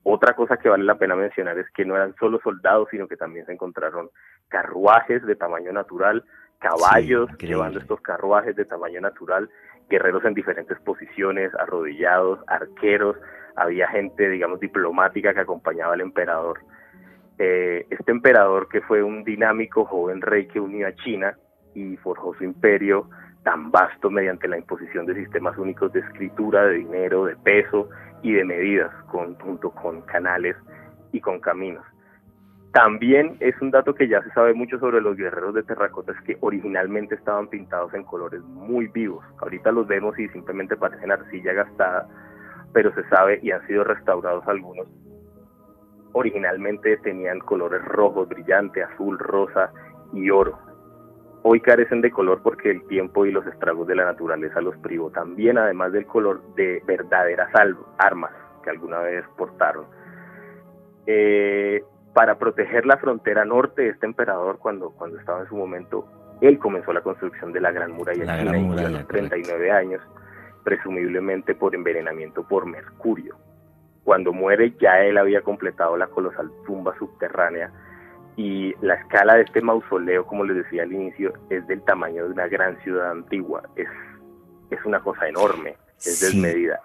Otra 0.09 0.35
cosa 0.35 0.55
que 0.55 0.69
vale 0.69 0.85
la 0.85 0.97
pena 0.97 1.17
mencionar 1.17 1.57
es 1.57 1.69
que 1.71 1.83
no 1.83 1.97
eran 1.97 2.15
solo 2.15 2.39
soldados, 2.41 2.87
sino 2.89 3.09
que 3.09 3.17
también 3.17 3.45
se 3.45 3.51
encontraron 3.51 4.09
carruajes 4.47 5.21
de 5.25 5.35
tamaño 5.35 5.73
natural, 5.73 6.23
caballos 6.59 7.29
llevando 7.39 7.79
estos 7.79 7.99
carruajes 7.99 8.55
de 8.55 8.63
tamaño 8.63 9.01
natural, 9.01 9.49
guerreros 9.89 10.23
en 10.23 10.33
diferentes 10.33 10.79
posiciones, 10.79 11.53
arrodillados, 11.55 12.39
arqueros, 12.47 13.17
había 13.57 13.89
gente, 13.89 14.29
digamos, 14.29 14.61
diplomática 14.61 15.33
que 15.33 15.41
acompañaba 15.41 15.91
al 15.91 15.99
emperador. 15.99 16.61
Eh, 17.37 17.85
este 17.89 18.13
emperador, 18.13 18.69
que 18.69 18.79
fue 18.79 19.03
un 19.03 19.25
dinámico 19.25 19.83
joven 19.83 20.21
rey 20.21 20.47
que 20.47 20.61
unió 20.61 20.87
a 20.87 20.95
China 20.95 21.37
y 21.75 21.97
forjó 21.97 22.33
su 22.35 22.45
imperio, 22.45 23.09
tan 23.43 23.71
vasto 23.71 24.09
mediante 24.09 24.47
la 24.47 24.57
imposición 24.57 25.05
de 25.05 25.15
sistemas 25.15 25.57
únicos 25.57 25.91
de 25.91 25.99
escritura, 25.99 26.63
de 26.63 26.75
dinero, 26.75 27.25
de 27.25 27.35
peso 27.35 27.89
y 28.21 28.33
de 28.33 28.43
medidas, 28.43 28.91
junto 29.07 29.71
con 29.71 30.01
canales 30.01 30.55
y 31.11 31.21
con 31.21 31.39
caminos. 31.39 31.85
También 32.73 33.37
es 33.39 33.59
un 33.61 33.71
dato 33.71 33.95
que 33.95 34.07
ya 34.07 34.21
se 34.21 34.29
sabe 34.31 34.53
mucho 34.53 34.77
sobre 34.79 35.01
los 35.01 35.17
guerreros 35.17 35.53
de 35.55 35.63
terracota, 35.63 36.11
es 36.11 36.21
que 36.21 36.37
originalmente 36.41 37.15
estaban 37.15 37.47
pintados 37.47 37.93
en 37.93 38.03
colores 38.03 38.41
muy 38.43 38.87
vivos. 38.87 39.25
Ahorita 39.39 39.71
los 39.71 39.87
vemos 39.87 40.17
y 40.19 40.27
simplemente 40.29 40.75
parecen 40.75 41.11
arcilla 41.11 41.53
gastada, 41.53 42.07
pero 42.73 42.93
se 42.93 43.07
sabe 43.09 43.39
y 43.41 43.51
han 43.51 43.65
sido 43.67 43.83
restaurados 43.83 44.47
algunos. 44.47 44.87
Originalmente 46.11 46.97
tenían 46.97 47.39
colores 47.39 47.83
rojos, 47.85 48.27
brillante, 48.27 48.83
azul, 48.83 49.17
rosa 49.17 49.71
y 50.13 50.29
oro 50.29 50.66
hoy 51.49 51.61
carecen 51.61 52.01
de 52.01 52.11
color 52.11 52.41
porque 52.43 52.69
el 52.69 52.85
tiempo 52.87 53.25
y 53.25 53.31
los 53.31 53.47
estragos 53.47 53.87
de 53.87 53.95
la 53.95 54.03
naturaleza 54.03 54.59
los 54.59 54.75
privó 54.77 55.09
también, 55.11 55.57
además 55.57 55.93
del 55.93 56.05
color 56.05 56.41
de 56.55 56.83
verdaderas 56.85 57.49
armas 57.97 58.31
que 58.63 58.69
alguna 58.69 58.99
vez 58.99 59.23
portaron. 59.37 59.85
Eh, 61.05 61.83
para 62.13 62.37
proteger 62.37 62.85
la 62.85 62.97
frontera 62.97 63.45
norte, 63.45 63.87
este 63.87 64.05
emperador, 64.05 64.59
cuando, 64.59 64.91
cuando 64.91 65.17
estaba 65.19 65.39
en 65.39 65.47
su 65.47 65.55
momento, 65.55 66.05
él 66.41 66.59
comenzó 66.59 66.91
la 66.91 67.01
construcción 67.01 67.53
de 67.53 67.61
la 67.61 67.71
Gran 67.71 67.93
Muralla 67.93 68.25
la 68.25 68.39
China 68.39 68.51
Gran 68.51 68.63
Muralla, 68.63 68.87
a 68.87 68.91
los 68.91 69.07
39 69.07 69.71
años, 69.71 70.01
presumiblemente 70.65 71.55
por 71.55 71.73
envenenamiento 71.73 72.45
por 72.45 72.65
mercurio. 72.65 73.37
Cuando 74.03 74.33
muere 74.33 74.73
ya 74.81 75.01
él 75.01 75.17
había 75.17 75.41
completado 75.41 75.95
la 75.95 76.07
colosal 76.07 76.51
tumba 76.65 76.93
subterránea 76.97 77.71
y 78.37 78.73
la 78.85 78.93
escala 78.93 79.33
de 79.33 79.41
este 79.41 79.61
mausoleo, 79.61 80.25
como 80.27 80.45
les 80.45 80.57
decía 80.57 80.83
al 80.83 80.93
inicio, 80.93 81.33
es 81.49 81.65
del 81.65 81.81
tamaño 81.81 82.23
de 82.23 82.31
una 82.33 82.47
gran 82.47 82.77
ciudad 82.83 83.09
antigua. 83.09 83.63
Es, 83.75 83.89
es 84.69 84.79
una 84.85 84.99
cosa 84.99 85.27
enorme, 85.27 85.75
es 85.97 86.21
desmedida. 86.21 86.79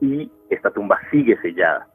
Y 0.00 0.30
esta 0.50 0.72
tumba 0.72 0.98
sigue 1.12 1.40
sellada, 1.40 1.86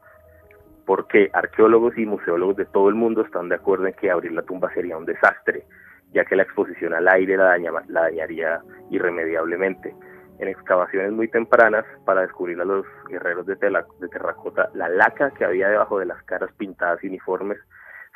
porque 0.86 1.30
arqueólogos 1.34 1.96
y 1.98 2.06
museólogos 2.06 2.56
de 2.56 2.64
todo 2.64 2.88
el 2.88 2.94
mundo 2.94 3.20
están 3.20 3.50
de 3.50 3.56
acuerdo 3.56 3.86
en 3.86 3.92
que 3.92 4.10
abrir 4.10 4.32
la 4.32 4.42
tumba 4.42 4.72
sería 4.72 4.96
un 4.96 5.04
desastre, 5.04 5.66
ya 6.14 6.24
que 6.24 6.36
la 6.36 6.44
exposición 6.44 6.94
al 6.94 7.06
aire 7.06 7.36
la, 7.36 7.58
la 7.58 8.00
dañaría 8.00 8.62
irremediablemente. 8.90 9.94
En 10.38 10.48
excavaciones 10.48 11.12
muy 11.12 11.28
tempranas, 11.28 11.84
para 12.06 12.22
descubrir 12.22 12.58
a 12.58 12.64
los 12.64 12.86
guerreros 13.08 13.44
de, 13.46 13.54
de 13.54 14.08
terracota, 14.08 14.70
la 14.72 14.88
laca 14.88 15.30
que 15.32 15.44
había 15.44 15.68
debajo 15.68 15.98
de 15.98 16.06
las 16.06 16.22
caras 16.24 16.50
pintadas 16.56 17.04
y 17.04 17.08
uniformes 17.08 17.58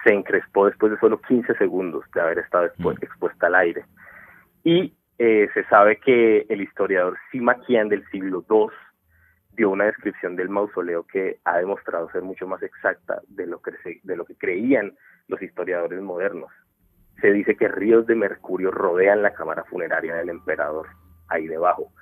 se 0.09 0.15
encrespó 0.15 0.65
después 0.65 0.91
de 0.91 0.99
solo 0.99 1.21
15 1.21 1.55
segundos 1.57 2.03
de 2.15 2.21
haber 2.23 2.39
estado 2.39 2.71
mm. 2.79 2.89
expuesta 3.03 3.49
al 3.49 3.57
aire. 3.57 3.85
Y 4.65 4.95
eh, 5.19 5.49
se 5.53 5.65
sabe 5.65 5.99
que 5.99 6.47
el 6.49 6.63
historiador 6.63 7.19
Sima 7.31 7.61
Qian 7.61 7.91
del 7.91 8.07
siglo 8.11 8.43
II 8.49 8.69
dio 9.53 9.69
una 9.69 9.85
descripción 9.85 10.35
del 10.35 10.49
mausoleo 10.49 11.05
que 11.05 11.41
ha 11.45 11.59
demostrado 11.59 12.11
ser 12.11 12.23
mucho 12.23 12.47
más 12.47 12.63
exacta 12.63 13.21
de 13.29 13.47
lo 13.47 13.61
que, 13.61 13.73
de 14.03 14.17
lo 14.17 14.25
que 14.25 14.35
creían 14.37 14.95
los 15.27 15.43
historiadores 15.43 16.01
modernos. 16.01 16.51
Se 17.21 17.31
dice 17.31 17.57
que 17.57 17.69
ríos 17.69 18.07
de 18.07 18.15
mercurio 18.15 18.71
rodean 18.71 19.21
la 19.21 19.35
cámara 19.35 19.65
funeraria 19.65 20.15
del 20.15 20.31
emperador, 20.31 20.87
ahí 21.29 21.47
debajo. 21.49 21.93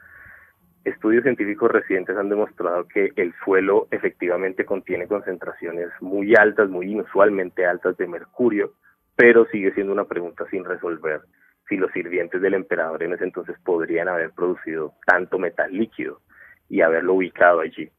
Estudios 0.87 1.25
científicos 1.25 1.69
recientes 1.69 2.17
han 2.17 2.29
demostrado 2.29 2.87
que 2.87 3.11
el 3.17 3.35
suelo 3.45 3.89
efectivamente 3.91 4.65
contiene 4.65 5.09
concentraciones 5.09 5.89
muy 6.01 6.37
altas, 6.37 6.71
muy 6.71 6.93
inusualmente 6.93 7.67
altas 7.67 7.97
de 7.97 8.07
mercurio, 8.07 8.73
pero 9.17 9.47
sigue 9.47 9.75
siendo 9.75 9.93
una 9.93 10.05
pregunta 10.05 10.47
sin 10.49 10.65
resolver 10.65 11.23
si 11.69 11.77
los 11.77 11.91
sirvientes 11.91 12.41
del 12.41 12.55
emperador 12.55 13.03
en 13.03 13.15
ese 13.15 13.25
entonces 13.25 13.57
podrían 13.65 14.07
haber 14.07 14.31
producido 14.31 14.93
tanto 15.05 15.41
metal 15.41 15.73
líquido 15.73 16.21
y 16.69 16.83
haberlo 16.83 17.15
ubicado 17.15 17.59
allí. 17.59 17.91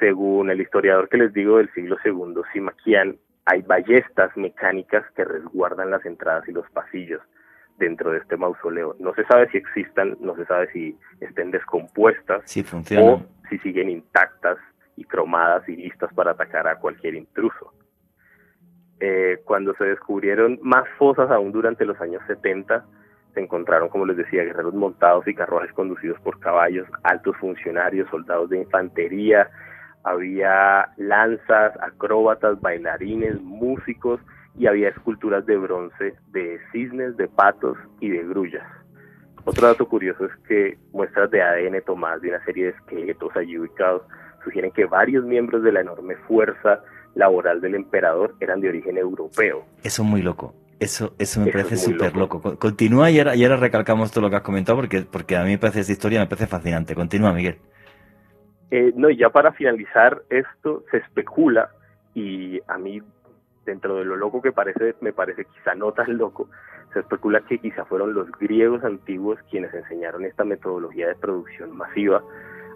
Según 0.00 0.48
el 0.48 0.62
historiador 0.62 1.10
que 1.10 1.18
les 1.18 1.34
digo 1.34 1.58
del 1.58 1.70
siglo 1.74 1.98
II, 2.02 2.40
Simaquian, 2.50 3.18
hay 3.44 3.60
ballestas 3.60 4.34
mecánicas 4.38 5.04
que 5.14 5.26
resguardan 5.26 5.90
las 5.90 6.06
entradas 6.06 6.48
y 6.48 6.52
los 6.52 6.68
pasillos, 6.70 7.20
dentro 7.78 8.12
de 8.12 8.18
este 8.18 8.36
mausoleo. 8.36 8.96
No 8.98 9.14
se 9.14 9.24
sabe 9.26 9.48
si 9.50 9.58
existan, 9.58 10.16
no 10.20 10.34
se 10.36 10.44
sabe 10.46 10.70
si 10.72 10.98
estén 11.20 11.50
descompuestas 11.50 12.42
o 12.98 13.22
si 13.48 13.58
siguen 13.58 13.90
intactas 13.90 14.58
y 14.96 15.04
cromadas 15.04 15.68
y 15.68 15.76
listas 15.76 16.12
para 16.14 16.32
atacar 16.32 16.66
a 16.66 16.78
cualquier 16.78 17.14
intruso. 17.14 17.72
Eh, 18.98 19.42
cuando 19.44 19.74
se 19.74 19.84
descubrieron 19.84 20.58
más 20.62 20.84
fosas 20.98 21.30
aún 21.30 21.52
durante 21.52 21.84
los 21.84 22.00
años 22.00 22.22
70, 22.26 22.84
se 23.34 23.40
encontraron, 23.40 23.90
como 23.90 24.06
les 24.06 24.16
decía, 24.16 24.44
guerreros 24.44 24.72
montados 24.72 25.28
y 25.28 25.34
carruajes 25.34 25.72
conducidos 25.74 26.18
por 26.20 26.40
caballos, 26.40 26.88
altos 27.02 27.36
funcionarios, 27.36 28.08
soldados 28.08 28.48
de 28.48 28.62
infantería, 28.62 29.50
había 30.04 30.88
lanzas, 30.96 31.72
acróbatas, 31.82 32.58
bailarines, 32.60 33.40
músicos, 33.42 34.20
y 34.58 34.66
había 34.66 34.88
esculturas 34.88 35.44
de 35.46 35.56
bronce 35.56 36.14
de 36.28 36.58
cisnes, 36.72 37.16
de 37.16 37.28
patos 37.28 37.76
y 38.00 38.08
de 38.08 38.24
grullas. 38.24 38.66
Otro 39.44 39.68
dato 39.68 39.88
curioso 39.88 40.24
es 40.24 40.32
que 40.48 40.78
muestras 40.92 41.30
de 41.30 41.42
ADN 41.42 41.80
tomadas 41.84 42.20
de 42.22 42.30
una 42.30 42.44
serie 42.44 42.64
de 42.64 42.70
esqueletos 42.70 43.34
allí 43.36 43.58
ubicados 43.58 44.02
sugieren 44.42 44.72
que 44.72 44.86
varios 44.86 45.24
miembros 45.24 45.62
de 45.62 45.72
la 45.72 45.80
enorme 45.80 46.16
fuerza 46.28 46.80
laboral 47.14 47.60
del 47.60 47.74
emperador 47.74 48.34
eran 48.40 48.60
de 48.60 48.68
origen 48.68 48.96
europeo. 48.96 49.64
Eso 49.82 50.02
es 50.02 50.08
muy 50.08 50.22
loco. 50.22 50.54
Eso, 50.78 51.14
eso 51.18 51.40
me 51.40 51.50
parece 51.50 51.76
súper 51.76 52.16
loco. 52.16 52.58
Continúa 52.58 53.10
y 53.10 53.18
ahora, 53.18 53.56
recalcamos 53.56 54.10
todo 54.10 54.22
lo 54.22 54.30
que 54.30 54.36
has 54.36 54.42
comentado 54.42 54.76
porque, 54.76 55.02
porque 55.02 55.36
a 55.36 55.42
mí 55.42 55.50
me 55.50 55.58
parece 55.58 55.80
esta 55.80 55.92
historia, 55.92 56.20
me 56.20 56.26
parece 56.26 56.46
fascinante. 56.46 56.94
Continúa, 56.94 57.32
Miguel. 57.32 57.58
Eh, 58.70 58.92
no, 58.96 59.08
y 59.08 59.16
ya 59.16 59.30
para 59.30 59.52
finalizar 59.52 60.22
esto, 60.28 60.84
se 60.90 60.98
especula, 60.98 61.70
y 62.16 62.60
a 62.66 62.78
mí 62.78 63.02
dentro 63.66 63.96
de 63.96 64.04
lo 64.04 64.16
loco 64.16 64.40
que 64.40 64.52
parece, 64.52 64.94
me 65.00 65.12
parece 65.12 65.44
quizá 65.44 65.74
no 65.74 65.92
tan 65.92 66.16
loco, 66.16 66.48
se 66.92 67.00
especula 67.00 67.42
que 67.42 67.58
quizá 67.58 67.84
fueron 67.84 68.14
los 68.14 68.30
griegos 68.38 68.82
antiguos 68.84 69.38
quienes 69.50 69.74
enseñaron 69.74 70.24
esta 70.24 70.44
metodología 70.44 71.08
de 71.08 71.16
producción 71.16 71.76
masiva 71.76 72.22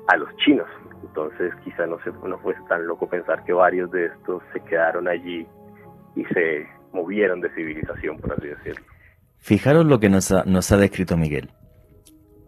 a 0.09 0.17
los 0.17 0.29
chinos. 0.37 0.69
Entonces 1.03 1.55
quizá 1.65 1.87
no, 1.87 1.99
se, 2.03 2.13
fuese 2.13 2.61
tan 2.69 2.87
loco 2.87 3.09
pensar 3.09 3.45
que 3.45 3.53
varios 3.53 3.91
de 3.91 4.07
estos 4.07 4.43
se 4.53 4.61
quedaron 4.61 5.09
allí 5.09 5.47
y 6.17 6.25
se 6.27 6.67
movieron 6.93 7.41
de 7.41 7.49
civilización, 7.55 8.19
por 8.19 8.33
así 8.33 8.49
decirlo. 8.49 8.85
Fijaros 9.39 9.87
lo 9.87 10.01
que 10.01 10.11
nos 10.11 10.31
nos 10.45 10.71
ha 10.73 10.77
descrito 10.77 11.17
Miguel 11.17 11.51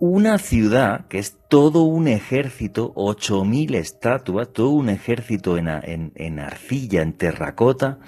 una 0.04 0.38
ciudad 0.38 1.06
que 1.06 1.20
es 1.20 1.38
todo 1.46 1.84
un 1.84 2.08
ejército, 2.08 2.92
8.000 2.96 3.76
estatuas, 3.76 4.52
todo 4.52 4.70
un 4.70 4.88
ejército 4.88 5.56
en, 5.56 5.68
arcilla, 6.40 7.02
en 7.02 7.12
terracota, 7.12 8.00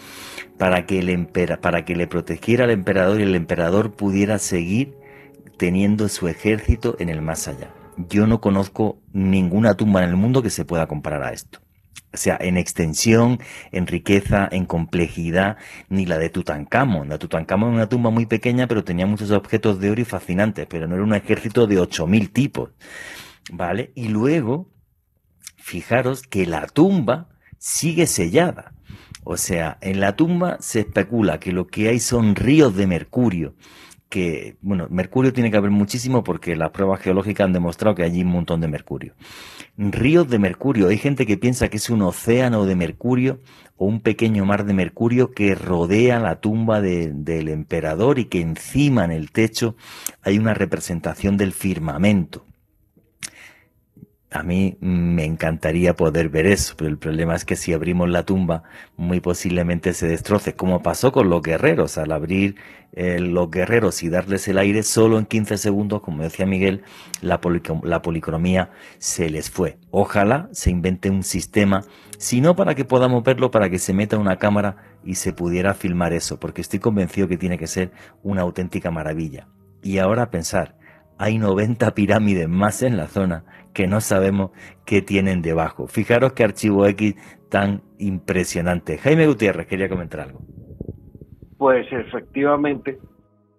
para 0.59 0.87
que, 0.87 0.99
el 0.99 1.29
para 1.61 1.85
que 1.85 1.95
le 1.95 2.09
protegiera 2.09 2.65
al 2.65 2.73
emperador 2.73 3.21
y 3.21 3.23
el 3.23 3.37
emperador 3.37 3.93
pudiera 3.93 4.41
seguir 4.41 4.97
teniendo 5.57 6.09
su 6.09 6.27
ejército 6.27 6.97
en 6.99 7.11
el 7.11 7.23
más 7.23 7.47
allá. 7.47 7.73
Yo 7.97 8.27
no 8.27 8.41
conozco 8.41 8.99
ninguna 9.13 9.77
tumba 9.77 10.03
en 10.03 10.11
el 10.11 10.17
mundo 10.17 10.43
que 10.43 10.51
se 10.51 10.65
pueda 10.65 10.89
comparar 10.89 11.23
a 11.23 11.33
esto 11.33 11.64
o 12.15 12.17
sea, 12.17 12.39
en 12.41 12.57
extensión, 12.57 13.41
en 13.73 13.87
riqueza, 13.87 14.49
en 14.51 14.67
complejidad, 14.67 15.57
ni 15.89 16.07
la 16.07 16.19
de 16.19 16.31
Tutankamón. 16.31 17.09
La 17.09 17.19
Tutankamón 17.19 17.71
era 17.71 17.77
una 17.77 17.89
tumba 17.89 18.11
muy 18.11 18.27
pequeña, 18.27 18.67
pero 18.67 18.85
tenía 18.85 19.07
muchos 19.07 19.31
objetos 19.33 19.81
de 19.81 19.91
oro 19.91 20.01
y 20.01 20.05
fascinantes, 20.05 20.67
pero 20.69 20.87
no 20.87 20.95
era 20.95 21.05
un 21.05 21.15
ejército 21.15 21.67
de 21.67 21.79
8.000 21.79 22.33
tipos, 22.33 22.71
¿vale? 23.53 23.93
Y 23.95 24.09
luego, 24.09 24.71
fijaros 25.57 26.23
que 26.23 26.47
la 26.47 26.67
tumba 26.67 27.29
sigue 27.59 28.07
sellada. 28.07 28.75
O 29.25 29.37
sea, 29.37 29.79
en 29.81 30.01
la 30.01 30.17
tumba 30.17 30.59
se 30.61 30.81
especula 30.81 31.41
que 31.41 31.51
lo 31.51 31.67
que 31.67 31.89
hay 31.89 31.99
son 31.99 32.37
ríos 32.37 32.77
de 32.77 32.87
mercurio, 32.87 33.55
que, 34.15 34.55
bueno, 34.63 34.87
mercurio 34.91 35.33
tiene 35.33 35.51
que 35.51 35.57
haber 35.57 35.73
muchísimo 35.73 36.23
porque 36.23 36.55
las 36.55 36.71
pruebas 36.71 37.01
geológicas 37.01 37.47
han 37.47 37.53
demostrado 37.53 37.97
que 37.97 38.05
hay 38.05 38.23
un 38.23 38.29
montón 38.29 38.61
de 38.61 38.69
mercurio. 38.69 39.15
Ríos 39.77 40.31
de 40.31 40.39
mercurio, 40.39 40.87
hay 40.87 40.99
gente 40.99 41.27
que 41.27 41.37
piensa 41.37 41.69
que 41.69 41.79
es 41.79 41.91
un 41.91 42.01
océano 42.01 42.65
de 42.65 42.77
mercurio 42.77 43.41
o 43.77 43.87
un 43.87 43.99
pequeño 43.99 44.45
mar 44.45 44.67
de 44.67 44.73
mercurio 44.73 45.33
que 45.33 45.57
rodea 45.57 46.21
la 46.21 46.37
tumba 46.37 46.81
del 46.81 47.49
emperador 47.49 48.21
y 48.21 48.27
que 48.27 48.41
encima 48.41 49.05
en 49.05 49.11
el 49.11 49.33
techo 49.33 49.75
hay 50.23 50.39
una 50.39 50.55
representación 50.55 51.37
del 51.37 51.53
firmamento. 51.53 52.47
A 54.35 54.43
mí 54.43 54.77
me 54.81 55.25
encantaría 55.25 55.95
poder 55.95 56.29
ver 56.29 56.47
eso, 56.47 56.75
pero 56.77 56.91
el 56.91 56.99
problema 56.99 57.37
es 57.37 57.45
que 57.45 57.55
si 57.55 57.73
abrimos 57.73 58.09
la 58.11 58.25
tumba, 58.25 58.65
muy 58.97 59.21
posiblemente 59.21 59.95
se 59.95 60.09
destroce, 60.09 60.57
como 60.57 60.83
pasó 60.83 61.13
con 61.13 61.31
los 61.31 61.41
guerreros. 61.41 61.99
Al 61.99 62.11
abrir 62.11 62.57
eh, 62.95 63.21
los 63.21 63.49
guerreros 63.49 64.03
y 64.03 64.09
darles 64.09 64.49
el 64.49 64.59
aire, 64.59 64.83
solo 64.83 65.21
en 65.21 65.27
15 65.27 65.57
segundos, 65.57 66.03
como 66.03 66.25
decía 66.25 66.47
Miguel, 66.47 66.83
la, 67.21 67.41
policromía 67.41 68.73
se 68.99 69.31
les 69.31 69.51
fue. 69.51 69.79
Ojalá 69.93 70.49
se 70.51 70.73
invente 70.73 71.11
un 71.11 71.23
sistema, 71.23 71.85
si 72.19 72.41
no 72.41 72.57
para 72.57 72.75
que 72.75 72.85
podamos 72.85 73.23
verlo, 73.23 73.53
para 73.53 73.71
que 73.71 73.79
se 73.79 73.93
meta 73.93 74.19
una 74.19 74.41
cámara 74.41 74.99
y 75.05 75.15
se 75.15 75.33
pudiera 75.33 75.75
filmar 75.75 76.13
eso, 76.13 76.41
porque 76.41 76.61
estoy 76.61 76.81
convencido 76.81 77.29
que 77.29 77.39
tiene 77.39 77.57
que 77.57 77.69
ser 77.69 77.93
una 78.25 78.43
auténtica 78.43 78.91
maravilla. 78.91 79.47
Y 79.81 79.99
ahora 79.99 80.33
pensar, 80.33 80.75
hay 81.19 81.39
90 81.39 81.95
pirámides 81.95 82.49
más 82.49 82.83
en 82.83 82.97
la 82.97 83.07
zona 83.07 83.45
que 83.73 83.87
no 83.87 84.01
sabemos 84.01 84.51
qué 84.85 85.03
tienen 85.03 85.43
debajo. 85.43 85.87
Fijaros 85.87 86.33
qué 86.33 86.45
archivo 86.45 86.87
X 86.87 87.15
tan 87.51 87.83
impresionante. 87.99 88.99
Jaime 88.99 89.27
Gutiérrez 89.27 89.67
quería 89.67 89.89
comentar 89.89 90.21
algo. 90.21 90.41
Pues 91.59 91.87
efectivamente 91.91 92.99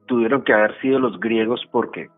tuvieron 0.06 0.44
que 0.44 0.54
haber 0.54 0.80
sido 0.82 1.00
los 1.00 1.20
griegos 1.20 1.62
porque 1.72 2.10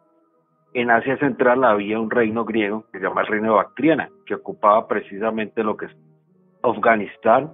en 0.73 0.91
Asia 0.91 1.17
Central 1.17 1.63
había 1.63 1.99
un 1.99 2.11
reino 2.11 2.45
griego 2.45 2.85
que 2.91 2.99
se 2.99 3.05
llama 3.05 3.21
el 3.21 3.27
reino 3.27 3.47
de 3.47 3.55
Bactriana, 3.55 4.09
que 4.25 4.35
ocupaba 4.35 4.87
precisamente 4.87 5.63
lo 5.63 5.77
que 5.77 5.85
es 5.85 5.91
Afganistán, 6.61 7.53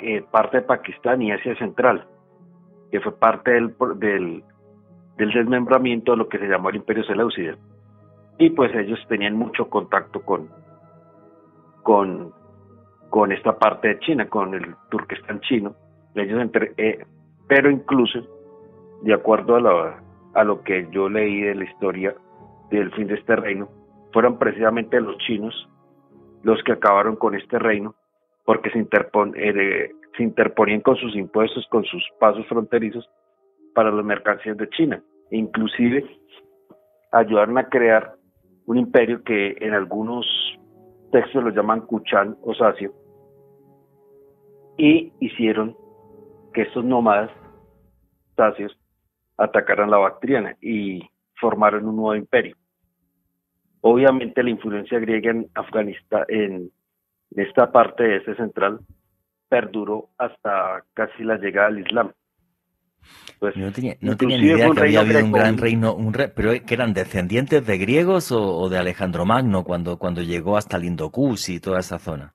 eh, 0.00 0.24
parte 0.30 0.58
de 0.58 0.62
Pakistán 0.64 1.22
y 1.22 1.32
Asia 1.32 1.56
Central, 1.56 2.06
que 2.90 3.00
fue 3.00 3.16
parte 3.18 3.52
del, 3.52 3.74
del 3.96 4.44
del 5.18 5.32
desmembramiento 5.32 6.12
de 6.12 6.18
lo 6.18 6.28
que 6.28 6.38
se 6.38 6.48
llamó 6.48 6.70
el 6.70 6.76
Imperio 6.76 7.04
Seleucida. 7.04 7.56
Y 8.38 8.50
pues 8.50 8.74
ellos 8.74 8.98
tenían 9.08 9.34
mucho 9.34 9.68
contacto 9.68 10.22
con, 10.22 10.48
con, 11.82 12.32
con 13.10 13.32
esta 13.32 13.58
parte 13.58 13.88
de 13.88 13.98
China, 13.98 14.28
con 14.28 14.54
el 14.54 14.74
Turquestán 14.90 15.40
chino. 15.40 15.74
Ellos 16.14 16.40
entre, 16.40 16.72
eh, 16.76 17.04
pero 17.48 17.70
incluso, 17.70 18.20
de 19.02 19.12
acuerdo 19.12 19.56
a, 19.56 20.00
a 20.34 20.44
lo 20.44 20.62
que 20.62 20.88
yo 20.92 21.08
leí 21.08 21.40
de 21.42 21.54
la 21.56 21.64
historia 21.64 22.14
del 22.70 22.92
fin 22.92 23.08
de 23.08 23.14
este 23.14 23.34
reino, 23.36 23.68
fueron 24.12 24.38
precisamente 24.38 25.00
los 25.00 25.18
chinos 25.18 25.68
los 26.42 26.62
que 26.62 26.72
acabaron 26.72 27.16
con 27.16 27.34
este 27.34 27.58
reino, 27.58 27.94
porque 28.44 28.70
se, 28.70 28.78
interpon, 28.78 29.34
eh, 29.36 29.90
se 30.16 30.22
interponían 30.22 30.80
con 30.80 30.96
sus 30.96 31.14
impuestos, 31.16 31.66
con 31.70 31.84
sus 31.84 32.02
pasos 32.20 32.46
fronterizos, 32.46 33.08
para 33.74 33.90
las 33.90 34.04
mercancías 34.04 34.56
de 34.56 34.68
China. 34.70 35.02
Inclusive 35.30 36.04
ayudaron 37.12 37.58
a 37.58 37.68
crear 37.68 38.14
un 38.66 38.78
imperio 38.78 39.22
que 39.22 39.56
en 39.60 39.74
algunos 39.74 40.26
textos 41.12 41.42
lo 41.42 41.50
llaman 41.50 41.82
Kuchan 41.82 42.36
o 42.42 42.54
Sacio 42.54 42.92
y 44.76 45.12
hicieron 45.20 45.76
que 46.54 46.62
estos 46.62 46.84
nómadas 46.84 47.30
sacios 48.36 48.78
atacaran 49.36 49.90
la 49.90 49.98
Bactriana 49.98 50.56
y 50.60 51.02
formaron 51.40 51.86
un 51.86 51.96
nuevo 51.96 52.14
imperio. 52.14 52.56
Obviamente 53.80 54.42
la 54.42 54.50
influencia 54.50 54.98
griega 54.98 55.30
en 55.30 55.48
Afganistán, 55.54 56.24
en 56.28 56.70
esta 57.30 57.70
parte 57.70 58.04
de 58.04 58.16
ese 58.16 58.34
central, 58.36 58.80
perduró 59.48 60.10
hasta 60.18 60.84
casi 60.94 61.22
la 61.24 61.36
llegada 61.38 61.68
al 61.68 61.80
Islam. 61.80 62.12
Pues, 63.38 63.56
no 63.56 63.70
tenía, 63.72 63.96
no 64.00 64.16
tenía 64.16 64.38
ni 64.38 64.46
idea 64.46 64.70
que 64.70 64.80
había 64.80 65.00
habido 65.00 65.24
un 65.24 65.32
gran 65.32 65.58
reino, 65.58 65.94
un 65.94 66.12
pero 66.12 66.50
que 66.66 66.74
eran 66.74 66.92
descendientes 66.92 67.64
de 67.64 67.78
griegos 67.78 68.32
o, 68.32 68.68
de 68.68 68.78
Alejandro 68.78 69.24
Magno 69.24 69.62
cuando, 69.62 69.98
cuando 69.98 70.22
llegó 70.22 70.56
hasta 70.56 70.78
Lindocus 70.78 71.48
y 71.48 71.60
toda 71.60 71.78
esa 71.78 71.98
zona. 71.98 72.34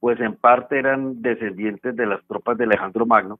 Pues 0.00 0.18
en 0.20 0.34
parte 0.36 0.78
eran 0.78 1.20
descendientes 1.20 1.94
de 1.94 2.06
las 2.06 2.26
tropas 2.26 2.56
de 2.56 2.64
Alejandro 2.64 3.06
Magno 3.06 3.38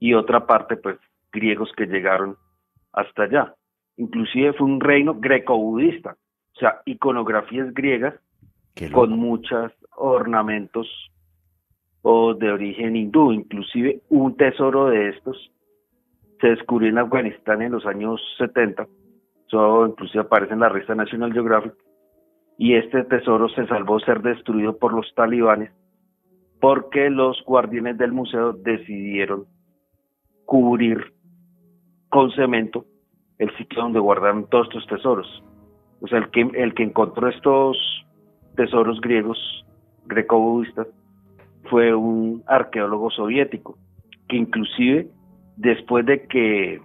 y 0.00 0.14
otra 0.14 0.46
parte 0.46 0.76
pues 0.76 0.98
griegos 1.32 1.70
que 1.76 1.86
llegaron 1.86 2.36
hasta 2.92 3.22
allá. 3.22 3.54
Inclusive 3.96 4.52
fue 4.54 4.66
un 4.66 4.80
reino 4.80 5.14
greco-budista, 5.14 6.16
o 6.56 6.58
sea, 6.58 6.82
iconografías 6.84 7.72
griegas 7.72 8.14
con 8.92 9.10
muchos 9.10 9.72
ornamentos 9.96 10.86
o 12.08 12.34
de 12.34 12.52
origen 12.52 12.94
hindú. 12.94 13.32
Inclusive 13.32 14.00
un 14.10 14.36
tesoro 14.36 14.86
de 14.86 15.08
estos 15.08 15.50
se 16.40 16.50
descubrió 16.50 16.88
en 16.88 16.98
Afganistán 16.98 17.62
en 17.62 17.72
los 17.72 17.84
años 17.84 18.20
70. 18.38 18.86
Eso 19.48 19.86
inclusive 19.86 20.22
aparece 20.22 20.52
en 20.52 20.60
la 20.60 20.68
revista 20.68 20.94
National 20.94 21.32
Geographic. 21.32 21.74
Y 22.58 22.74
este 22.74 23.02
tesoro 23.04 23.48
se 23.48 23.66
salvó 23.66 23.98
ser 23.98 24.22
destruido 24.22 24.78
por 24.78 24.92
los 24.92 25.12
talibanes 25.16 25.72
porque 26.60 27.10
los 27.10 27.42
guardianes 27.44 27.98
del 27.98 28.12
museo 28.12 28.52
decidieron 28.52 29.44
cubrir 30.44 31.12
con 32.08 32.30
cemento 32.30 32.86
el 33.38 33.54
sitio 33.56 33.82
donde 33.82 33.98
guardaron 33.98 34.48
todos 34.48 34.68
estos 34.68 34.86
tesoros. 34.86 35.42
O 36.00 36.06
sea, 36.06 36.18
el 36.18 36.30
que, 36.30 36.48
el 36.54 36.72
que 36.72 36.84
encontró 36.84 37.28
estos 37.28 37.76
tesoros 38.54 39.00
griegos, 39.00 39.38
greco-budistas, 40.06 40.86
fue 41.66 41.94
un 41.94 42.42
arqueólogo 42.46 43.10
soviético, 43.10 43.76
que 44.28 44.36
inclusive 44.36 45.08
después 45.56 46.04
de 46.06 46.26
que 46.26 46.80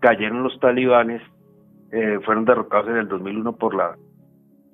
cayeron 0.00 0.42
los 0.42 0.58
talibanes, 0.60 1.22
eh, 1.92 2.18
fueron 2.24 2.44
derrocados 2.44 2.88
en 2.88 2.96
el 2.96 3.08
2001 3.08 3.56
por 3.56 3.74
las 3.74 3.98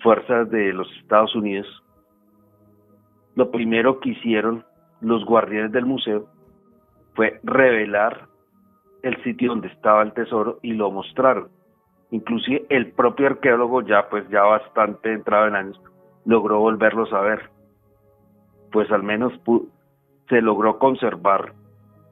fuerzas 0.01 0.51
de 0.51 0.73
los 0.73 0.89
Estados 1.01 1.35
Unidos, 1.35 1.67
lo 3.35 3.51
primero 3.51 4.01
que 4.01 4.11
hicieron 4.11 4.65
los 5.01 5.25
guardianes 5.25 5.73
del 5.73 5.87
museo 5.87 6.27
fue 7.15 7.41
revelar 7.43 8.29
el 9.03 9.23
sitio 9.23 9.51
donde 9.51 9.69
estaba 9.69 10.03
el 10.03 10.13
tesoro 10.13 10.59
y 10.63 10.73
lo 10.73 10.91
mostraron. 10.91 11.49
Inclusive 12.11 12.67
el 12.69 12.93
propio 12.93 13.27
arqueólogo 13.27 13.83
ya 13.83 14.09
pues 14.09 14.29
ya 14.29 14.43
bastante 14.43 15.13
entrado 15.13 15.49
en 15.49 15.57
años 15.57 15.81
logró 16.25 16.61
volverlos 16.61 17.13
a 17.13 17.21
ver 17.21 17.51
pues 18.73 18.91
al 18.91 19.03
menos 19.03 19.33
se 20.29 20.41
logró 20.41 20.79
conservar 20.79 21.53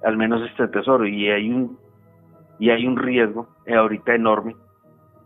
al 0.04 0.16
menos 0.16 0.48
este 0.48 0.68
tesoro 0.68 1.06
y 1.06 1.30
hay 1.30 1.50
un 1.50 1.78
y 2.58 2.70
hay 2.70 2.86
un 2.86 2.96
riesgo 2.96 3.48
eh, 3.66 3.74
ahorita 3.74 4.14
enorme 4.14 4.54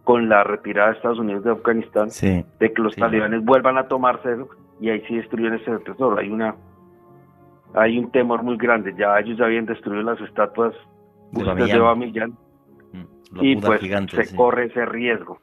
con 0.05 0.28
la 0.28 0.42
retirada 0.42 0.90
de 0.90 0.96
Estados 0.96 1.18
Unidos 1.18 1.44
de 1.44 1.50
Afganistán 1.50 2.09
de 2.09 2.72
que 2.72 2.82
los 2.82 2.96
talibanes 2.96 3.44
vuelvan 3.44 3.76
a 3.76 3.88
tomarse 3.88 4.36
y 4.80 4.88
ahí 4.88 5.02
sí 5.06 5.16
destruyen 5.16 5.55
ese 5.55 5.78
tesoro. 5.80 6.18
Hay 6.18 6.30
una 6.30 6.56
hay 7.74 7.98
un 7.98 8.10
temor 8.10 8.42
muy 8.42 8.56
grande. 8.56 8.94
Ya 8.96 9.18
ellos 9.18 9.36
ya 9.36 9.44
habían 9.44 9.66
destruido 9.66 10.02
las 10.02 10.20
estatuas 10.22 10.74
de 11.32 11.78
Bamillán 11.78 12.30
mm, 12.92 13.44
y 13.44 13.56
pues 13.56 13.82
se 13.82 14.34
corre 14.34 14.66
ese 14.66 14.86
riesgo 14.86 15.38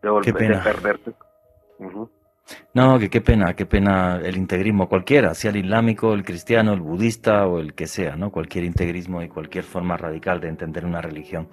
de, 0.00 0.08
volver, 0.08 0.34
de 0.34 0.56
perderse 0.56 1.12
no, 2.74 2.98
que 2.98 3.08
qué 3.08 3.20
pena, 3.20 3.54
qué 3.54 3.66
pena 3.66 4.20
el 4.22 4.36
integrismo 4.36 4.88
cualquiera, 4.88 5.34
sea 5.34 5.50
el 5.50 5.58
islámico, 5.58 6.12
el 6.12 6.24
cristiano, 6.24 6.72
el 6.72 6.80
budista 6.80 7.46
o 7.46 7.58
el 7.58 7.74
que 7.74 7.86
sea, 7.86 8.16
¿no? 8.16 8.30
Cualquier 8.30 8.64
integrismo 8.64 9.22
y 9.22 9.28
cualquier 9.28 9.64
forma 9.64 9.96
radical 9.96 10.40
de 10.40 10.48
entender 10.48 10.84
una 10.84 11.00
religión. 11.00 11.48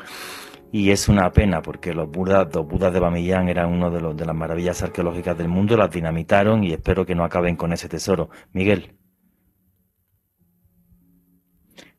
Y 0.72 0.91
es 0.91 1.09
una 1.09 1.31
pena 1.31 1.61
porque 1.61 1.93
los 1.93 2.09
budas, 2.09 2.53
los 2.53 2.68
budas 2.68 2.93
de 2.93 2.99
Bamillán 2.99 3.49
eran 3.49 3.72
uno 3.72 3.91
de, 3.91 4.01
los, 4.01 4.15
de 4.15 4.26
las 4.26 4.35
maravillas 4.35 4.81
arqueológicas 4.84 5.38
del 5.38 5.47
mundo, 5.47 5.77
las 5.77 5.91
dinamitaron 5.91 6.63
y 6.63 6.73
espero 6.73 7.05
que 7.05 7.15
no 7.15 7.23
acaben 7.23 7.55
con 7.55 7.72
ese 7.73 7.88
tesoro. 7.88 8.30
Miguel. 8.53 8.95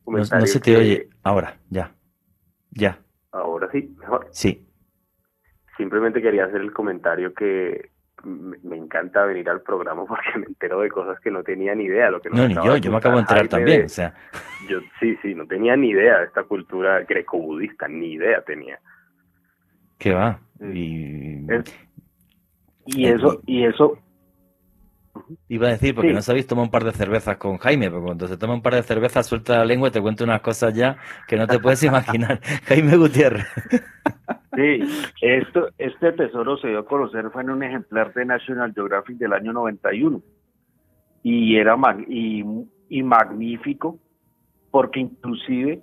No, 0.07 0.25
se 0.25 0.61
te 0.61 0.77
oye. 0.77 1.09
Ahora, 1.23 1.59
ya. 1.71 1.95
Ya. 2.71 2.99
Ahora 3.31 3.69
sí, 3.71 3.95
mejor. 3.99 4.29
Sí. 4.31 4.67
Simplemente 5.77 6.21
quería 6.21 6.47
hacer 6.47 6.61
el 6.61 6.73
comentario 6.73 7.33
que 7.33 7.92
me, 8.25 8.77
encanta 8.77 9.25
venir 9.25 9.49
al 9.49 9.63
programa 9.63 10.05
porque 10.07 10.39
me 10.39 10.47
entero 10.47 10.81
de 10.81 10.89
cosas 10.89 11.19
que 11.21 11.31
no 11.31 11.43
tenía 11.43 11.75
ni 11.75 11.85
idea. 11.85 12.11
Lo 12.11 12.21
que 12.21 12.31
no, 12.31 12.49
ni 12.49 12.55
yo, 12.55 12.77
yo 12.77 12.91
me 12.91 12.99
acabo 12.99 13.17
de 13.17 13.23
enterar 13.23 13.49
también. 13.49 13.85
o 13.85 13.89
sea. 13.89 14.15
Yo 14.69 14.79
sí, 15.01 15.17
sí, 15.23 15.35
no 15.35 15.45
tenía 15.45 15.75
ni 15.75 15.89
idea 15.91 16.21
de 16.21 16.27
esta 16.27 16.45
cultura 16.45 17.01
greco-budista, 17.01 17.89
ni 17.89 18.13
idea 18.13 18.43
tenía. 18.43 18.79
¿Qué 19.99 20.13
va? 20.15 20.39
Y... 20.61 21.47
Y 22.87 23.07
eso, 23.07 23.41
y 23.45 23.65
eso, 23.65 23.99
Iba 25.49 25.69
a 25.69 25.71
decir, 25.73 25.95
porque 25.95 26.11
Sí. 26.11 26.15
no 26.15 26.23
sabéis 26.23 26.47
tomar 26.47 26.65
un 26.65 26.71
par 26.71 26.85
de 26.85 26.93
cervezas 26.93 27.37
con 27.37 27.59
Jaime, 27.59 27.91
porque 27.91 28.05
cuando 28.05 28.29
se 28.29 28.37
toma 28.37 28.55
un 28.55 28.63
par 28.63 28.75
de 28.75 28.83
cervezas 28.83 29.27
suelta 29.27 29.59
la 29.59 29.65
lengua 29.65 29.89
y 29.89 29.91
te 29.91 30.01
cuenta 30.01 30.25
unas 30.25 30.41
cosas 30.41 30.75
ya 30.75 30.97
que 31.27 31.37
no 31.37 31.47
te 31.47 31.59
puedes 31.59 31.83
imaginar. 31.83 32.41
Jaime 32.65 32.97
Gutiérrez. 32.97 33.47
Sí, 34.55 34.81
esto, 35.21 35.69
este 35.79 36.13
tesoro 36.13 36.57
se 36.57 36.69
dio 36.69 36.81
a 36.81 36.87
conocer 36.87 37.31
fue 37.31 37.43
en 37.43 37.51
un 37.51 37.63
ejemplar 37.63 38.13
de 38.15 38.25
National 38.25 38.73
Geographic 38.73 39.17
del 39.19 39.33
año 39.33 39.53
91 39.53 40.21
y 41.23 41.57
era 41.57 41.77
mag- 41.77 42.07
y, 42.09 42.45
y 42.89 43.03
magnífico 43.03 43.99
porque 44.71 45.01
inclusive 45.01 45.83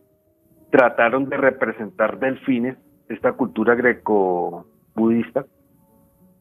trataron 0.72 1.30
de 1.30 1.38
representar 1.38 2.20
delfines, 2.20 2.78
esta 3.08 3.34
cultura 3.34 3.76
greco-budista, 3.76 5.46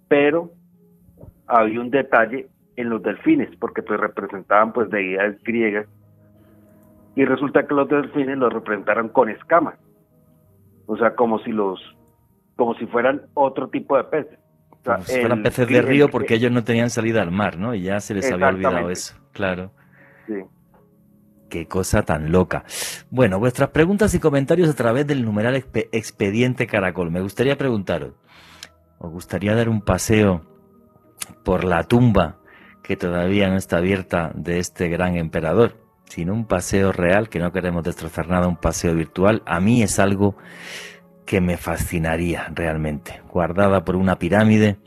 pero 0.09 0.51
había 1.47 1.81
un 1.81 1.91
detalle 1.91 2.49
en 2.77 2.91
los 2.91 3.03
delfines, 3.03 3.55
porque 3.57 3.83
pues 3.83 3.99
representaban 3.99 4.73
pues 4.73 4.91
deidades 4.91 5.43
griegas, 5.43 5.87
y 7.17 7.25
resulta 7.25 7.67
que 7.67 7.75
los 7.75 7.89
delfines 7.89 8.39
los 8.39 8.53
representaron 8.53 9.09
con 9.09 9.29
escamas, 9.29 9.79
o 10.87 10.97
sea, 10.97 11.15
como 11.15 11.39
si 11.41 11.53
los, 11.53 11.81
como 12.59 12.75
si 12.75 12.85
fueran 12.87 13.23
otro 13.35 13.69
tipo 13.69 13.97
de 13.97 14.05
peces. 14.05 14.39
O 14.73 14.77
sea, 14.85 14.95
Como 14.97 15.07
si 15.07 15.21
fueran 15.21 15.39
el- 15.39 15.45
peces 15.45 15.69
de 15.69 15.81
río 15.81 16.09
porque 16.11 16.35
ellos 16.35 16.51
no 16.53 16.65
tenían 16.65 16.91
salida 16.91 17.23
al 17.23 17.31
mar, 17.31 17.57
¿no? 17.57 17.75
Y 17.75 17.83
ya 17.83 18.01
se 18.01 18.13
les 18.15 18.31
había 18.31 18.49
olvidado 18.49 18.91
eso, 18.91 19.15
claro. 19.33 19.71
sí. 20.27 20.35
Qué 21.49 21.67
cosa 21.67 22.03
tan 22.03 22.31
loca. 22.31 22.65
Bueno, 23.11 23.39
vuestras 23.39 23.71
preguntas 23.71 24.13
y 24.15 24.19
comentarios 24.21 24.69
a 24.69 24.75
través 24.75 25.07
del 25.07 25.25
numeral 25.25 25.55
expe- 25.57 25.89
expediente 25.93 26.67
Caracol. 26.67 27.11
Me 27.11 27.23
gustaría 27.23 27.57
preguntaros, 27.57 28.13
¿os 28.99 29.11
gustaría 29.11 29.55
dar 29.55 29.71
un 29.71 29.81
paseo 29.81 30.43
por 31.45 31.65
la 31.65 31.85
tumba 31.85 32.37
que 32.83 32.97
todavía 32.99 33.49
no 33.49 33.57
está 33.57 33.79
abierta 33.79 34.31
de 34.35 34.59
este 34.59 34.89
gran 34.91 35.17
emperador? 35.17 35.77
Sino 36.05 36.35
un 36.35 36.45
paseo 36.47 36.93
real, 36.93 37.31
que 37.31 37.39
no 37.39 37.51
queremos 37.51 37.83
destrozar 37.83 38.29
nada, 38.29 38.47
un 38.47 38.57
paseo 38.57 38.95
virtual. 38.95 39.43
A 39.47 39.59
mí 39.61 39.83
es 39.83 39.99
algo 39.99 40.37
que 41.29 41.43
me 41.43 41.59
fascinaría 41.59 42.51
realmente. 42.55 43.21
Guardada 43.31 43.85
por 43.85 43.97
una 43.97 44.19
pirámide, 44.19 44.79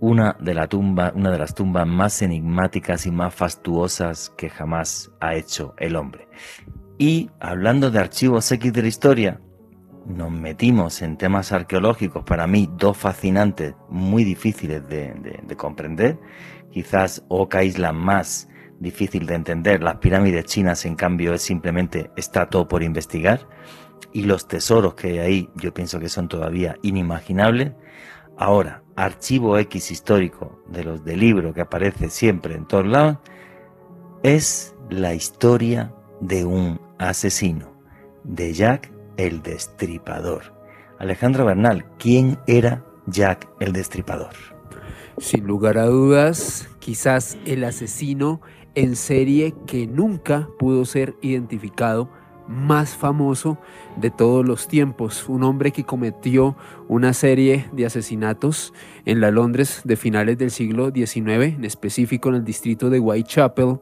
una 0.00 0.34
de, 0.40 0.54
la 0.54 0.68
tumba, 0.68 1.12
una 1.14 1.30
de 1.30 1.36
las 1.38 1.54
tumbas 1.54 1.86
más 1.86 2.22
enigmáticas 2.22 3.04
y 3.04 3.10
más 3.10 3.34
fastuosas 3.34 4.30
que 4.38 4.48
jamás 4.48 5.12
ha 5.20 5.34
hecho 5.34 5.74
el 5.76 5.96
hombre. 5.96 6.28
Y 6.96 7.28
hablando 7.40 7.90
de 7.90 7.98
archivos 7.98 8.50
X 8.50 8.72
de 8.72 8.80
la 8.80 8.88
historia, 8.88 9.40
nos 10.06 10.30
metimos 10.32 11.02
en 11.02 11.18
temas 11.18 11.52
arqueológicos, 11.52 12.24
para 12.24 12.46
mí 12.46 12.66
dos 12.78 12.96
fascinantes, 12.96 13.74
muy 13.90 14.24
difíciles 14.24 14.88
de, 14.88 15.12
de- 15.12 15.40
de 15.46 15.56
comprender. 15.56 16.18
Quizás 16.72 17.22
Oca 17.28 17.62
Island 17.62 17.98
más 17.98 18.48
difícil 18.78 19.26
de 19.26 19.34
entender, 19.34 19.82
las 19.82 19.96
pirámides 19.96 20.46
chinas 20.46 20.86
en 20.86 20.94
cambio 20.96 21.34
es 21.34 21.42
simplemente 21.42 22.10
está 22.16 22.46
todo 22.48 22.66
por 22.66 22.82
investigar. 22.82 23.46
Y 24.12 24.24
los 24.24 24.48
tesoros 24.48 24.94
que 24.94 25.08
hay 25.08 25.18
ahí 25.18 25.50
yo 25.54 25.72
pienso 25.72 26.00
que 26.00 26.08
son 26.08 26.28
todavía 26.28 26.76
inimaginables. 26.82 27.72
Ahora, 28.36 28.82
archivo 28.96 29.58
X 29.58 29.90
histórico 29.90 30.62
de 30.68 30.84
los 30.84 31.04
de 31.04 31.16
libro 31.16 31.54
que 31.54 31.60
aparece 31.60 32.10
siempre 32.10 32.54
en 32.54 32.66
todos 32.66 32.86
lados, 32.86 33.18
es 34.22 34.74
la 34.90 35.14
historia 35.14 35.94
de 36.20 36.44
un 36.44 36.80
asesino, 36.98 37.72
de 38.24 38.52
Jack 38.52 38.92
el 39.16 39.42
Destripador. 39.42 40.54
Alejandro 40.98 41.46
Bernal, 41.46 41.84
¿quién 41.98 42.38
era 42.46 42.84
Jack 43.06 43.48
el 43.60 43.72
Destripador? 43.72 44.34
Sin 45.18 45.46
lugar 45.46 45.78
a 45.78 45.86
dudas, 45.86 46.68
quizás 46.78 47.38
el 47.44 47.64
asesino 47.64 48.40
en 48.74 48.96
serie 48.96 49.54
que 49.66 49.86
nunca 49.86 50.48
pudo 50.58 50.84
ser 50.84 51.16
identificado, 51.22 52.10
más 52.50 52.96
famoso 52.96 53.58
de 53.96 54.10
todos 54.10 54.44
los 54.44 54.66
tiempos, 54.66 55.28
un 55.28 55.44
hombre 55.44 55.70
que 55.70 55.84
cometió 55.84 56.56
una 56.88 57.14
serie 57.14 57.66
de 57.72 57.86
asesinatos 57.86 58.74
en 59.06 59.20
la 59.20 59.30
Londres 59.30 59.82
de 59.84 59.96
finales 59.96 60.36
del 60.36 60.50
siglo 60.50 60.90
XIX, 60.90 61.54
en 61.54 61.64
específico 61.64 62.28
en 62.28 62.34
el 62.34 62.44
distrito 62.44 62.90
de 62.90 62.98
Whitechapel, 62.98 63.78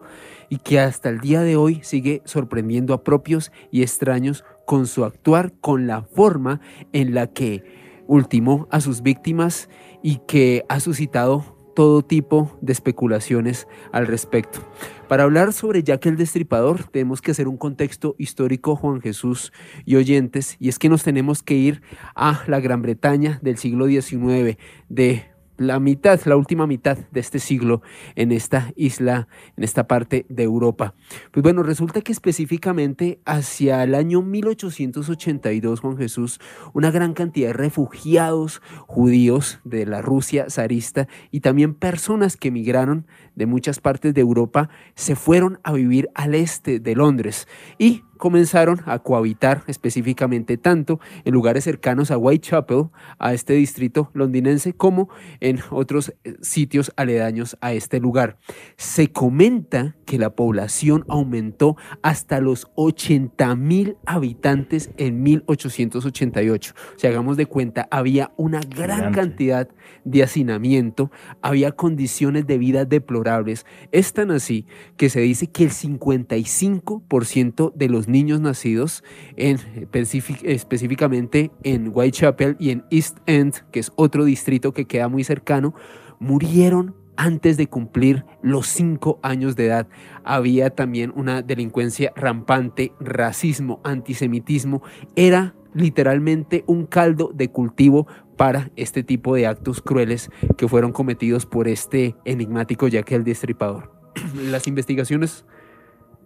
y 0.50 0.58
que 0.58 0.80
hasta 0.80 1.08
el 1.08 1.20
día 1.20 1.40
de 1.40 1.56
hoy 1.56 1.80
sigue 1.82 2.20
sorprendiendo 2.26 2.92
a 2.92 3.04
propios 3.04 3.52
y 3.70 3.82
extraños 3.82 4.44
con 4.66 4.86
su 4.86 5.04
actuar, 5.04 5.52
con 5.60 5.86
la 5.86 6.02
forma 6.02 6.60
en 6.92 7.14
la 7.14 7.26
que 7.26 7.64
ultimó 8.06 8.68
a 8.70 8.80
sus 8.80 9.02
víctimas 9.02 9.70
y 10.02 10.20
que 10.26 10.64
ha 10.68 10.80
suscitado 10.80 11.56
todo 11.74 12.02
tipo 12.02 12.58
de 12.60 12.72
especulaciones 12.72 13.66
al 13.92 14.06
respecto. 14.06 14.60
Para 15.08 15.22
hablar 15.22 15.54
sobre 15.54 15.82
Jack 15.82 16.04
el 16.04 16.16
Destripador 16.16 16.84
tenemos 16.84 17.22
que 17.22 17.30
hacer 17.30 17.48
un 17.48 17.56
contexto 17.56 18.14
histórico, 18.18 18.76
Juan 18.76 19.00
Jesús 19.00 19.54
y 19.86 19.96
oyentes, 19.96 20.58
y 20.60 20.68
es 20.68 20.78
que 20.78 20.90
nos 20.90 21.02
tenemos 21.02 21.42
que 21.42 21.54
ir 21.54 21.80
a 22.14 22.42
la 22.46 22.60
Gran 22.60 22.82
Bretaña 22.82 23.38
del 23.40 23.56
siglo 23.56 23.86
XIX, 23.86 24.58
de 24.90 25.24
la 25.58 25.80
mitad, 25.80 26.20
la 26.24 26.36
última 26.36 26.66
mitad 26.66 26.96
de 27.10 27.20
este 27.20 27.38
siglo 27.40 27.82
en 28.14 28.32
esta 28.32 28.72
isla, 28.76 29.28
en 29.56 29.64
esta 29.64 29.86
parte 29.86 30.24
de 30.28 30.44
Europa. 30.44 30.94
Pues 31.32 31.42
bueno, 31.42 31.62
resulta 31.62 32.00
que 32.00 32.12
específicamente 32.12 33.20
hacia 33.26 33.82
el 33.82 33.94
año 33.94 34.22
1882, 34.22 35.80
Juan 35.80 35.98
Jesús, 35.98 36.40
una 36.72 36.90
gran 36.90 37.12
cantidad 37.12 37.48
de 37.48 37.54
refugiados 37.54 38.62
judíos 38.86 39.60
de 39.64 39.84
la 39.84 40.00
Rusia 40.00 40.46
zarista 40.48 41.08
y 41.30 41.40
también 41.40 41.74
personas 41.74 42.36
que 42.36 42.48
emigraron 42.48 43.06
de 43.34 43.46
muchas 43.46 43.80
partes 43.80 44.14
de 44.14 44.20
Europa 44.20 44.70
se 44.94 45.16
fueron 45.16 45.60
a 45.64 45.72
vivir 45.72 46.08
al 46.14 46.34
este 46.34 46.80
de 46.80 46.94
Londres 46.94 47.48
y 47.78 48.02
comenzaron 48.18 48.82
a 48.84 48.98
cohabitar 48.98 49.62
específicamente 49.66 50.58
tanto 50.58 51.00
en 51.24 51.32
lugares 51.32 51.64
cercanos 51.64 52.10
a 52.10 52.18
Whitechapel, 52.18 52.88
a 53.18 53.32
este 53.32 53.54
distrito 53.54 54.10
londinense, 54.12 54.74
como 54.74 55.08
en 55.40 55.60
otros 55.70 56.14
eh, 56.24 56.36
sitios 56.42 56.92
aledaños 56.96 57.56
a 57.60 57.72
este 57.72 58.00
lugar. 58.00 58.38
Se 58.76 59.10
comenta 59.10 59.96
que 60.04 60.18
la 60.18 60.30
población 60.30 61.04
aumentó 61.08 61.76
hasta 62.02 62.40
los 62.40 62.68
80 62.74 63.54
mil 63.56 63.96
habitantes 64.06 64.90
en 64.96 65.22
1888. 65.22 66.74
Si 66.96 67.06
hagamos 67.06 67.36
de 67.36 67.46
cuenta, 67.46 67.88
había 67.90 68.32
una 68.36 68.60
gran 68.60 68.98
Gigante. 68.98 69.20
cantidad 69.20 69.68
de 70.04 70.22
hacinamiento, 70.22 71.10
había 71.42 71.72
condiciones 71.72 72.46
de 72.46 72.58
vida 72.58 72.84
deplorables. 72.84 73.66
Es 73.92 74.12
tan 74.12 74.30
así 74.30 74.66
que 74.96 75.10
se 75.10 75.20
dice 75.20 75.48
que 75.48 75.64
el 75.64 75.70
55% 75.70 77.72
de 77.74 77.88
los 77.88 78.07
niños 78.08 78.40
nacidos 78.40 79.04
en, 79.36 79.58
específic- 79.58 80.42
específicamente 80.42 81.50
en 81.62 81.90
Whitechapel 81.94 82.56
y 82.58 82.70
en 82.70 82.84
East 82.90 83.18
End, 83.26 83.54
que 83.70 83.80
es 83.80 83.92
otro 83.96 84.24
distrito 84.24 84.72
que 84.72 84.86
queda 84.86 85.08
muy 85.08 85.24
cercano, 85.24 85.74
murieron 86.18 86.94
antes 87.16 87.56
de 87.56 87.66
cumplir 87.66 88.24
los 88.42 88.68
cinco 88.68 89.18
años 89.22 89.56
de 89.56 89.66
edad. 89.66 89.88
Había 90.24 90.70
también 90.70 91.12
una 91.16 91.42
delincuencia 91.42 92.12
rampante, 92.14 92.92
racismo, 93.00 93.80
antisemitismo. 93.82 94.82
Era 95.16 95.54
literalmente 95.74 96.64
un 96.66 96.86
caldo 96.86 97.32
de 97.34 97.50
cultivo 97.50 98.06
para 98.36 98.70
este 98.76 99.02
tipo 99.02 99.34
de 99.34 99.48
actos 99.48 99.82
crueles 99.82 100.30
que 100.56 100.68
fueron 100.68 100.92
cometidos 100.92 101.44
por 101.44 101.66
este 101.66 102.14
enigmático 102.24 102.86
Jack 102.86 103.10
el 103.12 103.24
Destripador. 103.24 103.92
Las 104.50 104.66
investigaciones... 104.68 105.44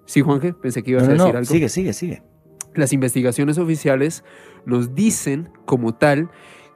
Sí, 0.05 0.21
Juanje, 0.21 0.53
pensé 0.53 0.83
que 0.83 0.93
ibas 0.93 1.05
No, 1.05 1.09
a 1.09 1.13
decir 1.13 1.33
no, 1.33 1.39
algo. 1.39 1.45
sigue, 1.53 1.69
sigue, 1.69 1.93
sigue. 1.93 2.23
Las 2.75 2.93
investigaciones 2.93 3.59
oficiales 3.59 4.25
nos 4.65 4.95
dicen 4.95 5.51
como 5.67 5.95
tal 5.95 6.31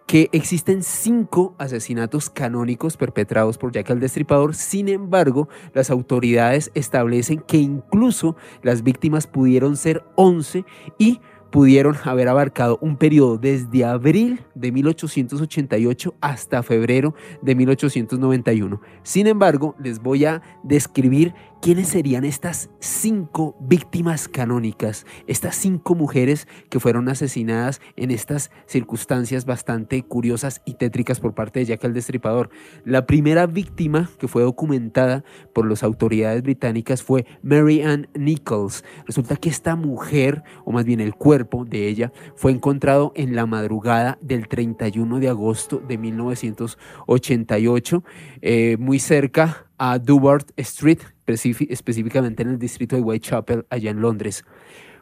que 0.07 0.29
existen 0.33 0.83
cinco 0.85 1.57
asesinatos 1.59 2.31
canónicos 2.31 2.97
perpetrados 2.97 3.59
por 3.59 3.73
Jack 3.73 3.91
el 3.91 3.99
Destripador. 4.01 4.55
Sin 4.55 4.89
embargo, 4.89 5.49
las 5.75 5.91
autoridades 5.91 6.71
establecen 6.75 7.41
que 7.41 7.57
incluso 7.57 8.37
las 8.63 8.83
víctimas 8.85 9.27
pudieron 9.27 9.77
ser 9.77 10.05
11 10.15 10.65
y 10.99 11.21
pudieron 11.51 11.97
haber 12.05 12.29
abarcado 12.29 12.79
un 12.83 12.97
periodo 12.97 13.39
desde 13.39 13.85
abril 13.85 14.45
de 14.55 14.71
1888 14.73 16.15
hasta 16.21 16.63
febrero 16.63 17.15
de 17.43 17.55
1891. 17.55 18.81
Sin 19.03 19.27
embargo, 19.27 19.75
les 19.83 20.01
voy 20.01 20.25
a 20.25 20.43
describir 20.63 21.35
¿Quiénes 21.63 21.89
serían 21.89 22.25
estas 22.25 22.71
cinco 22.79 23.57
víctimas 23.61 24.29
canónicas? 24.29 25.05
Estas 25.27 25.57
cinco 25.57 25.97
mujeres 25.97 26.47
que 26.71 26.79
fueron 26.79 27.09
asesinadas 27.09 27.81
en 27.97 28.13
estas 28.13 28.53
circunstancias 28.67 29.47
bastante 29.47 30.05
curiosas 30.05 30.63
y 30.65 30.75
tétricas 30.75 31.19
por 31.19 31.35
parte 31.35 31.59
de 31.59 31.67
Jack 31.67 31.83
el 31.83 31.93
Destripador. 31.93 32.51
La 32.85 33.05
primera 33.07 33.47
víctima 33.47 34.09
que 34.19 34.29
fue 34.29 34.43
documentada 34.43 35.25
por 35.55 35.69
las 35.69 35.83
autoridades 35.83 36.41
británicas 36.43 37.03
fue 37.03 37.27
Mary 37.43 37.83
Ann 37.83 38.09
Nichols. 38.15 38.85
Resulta 39.07 39.35
que 39.35 39.49
esta 39.49 39.75
mujer, 39.75 40.45
o 40.65 40.71
más 40.71 40.85
bien 40.85 41.01
el 41.01 41.17
cuerpo 41.17 41.65
de 41.65 41.89
ella, 41.89 42.13
fue 42.37 42.53
encontrado 42.53 43.11
en 43.17 43.35
la 43.35 43.47
madrugada 43.47 44.19
del 44.21 44.47
31 44.47 45.19
de 45.19 45.29
agosto 45.29 45.79
de 45.79 45.99
1988, 45.99 48.05
eh, 48.43 48.77
muy 48.79 49.01
cerca 49.01 49.67
a 49.79 49.99
Dubart 49.99 50.53
Street, 50.57 51.01
específicamente 51.27 52.43
en 52.43 52.51
el 52.51 52.59
distrito 52.59 52.97
de 52.97 53.03
Whitechapel, 53.03 53.67
allá 53.71 53.91
en 53.91 54.01
Londres. 54.01 54.45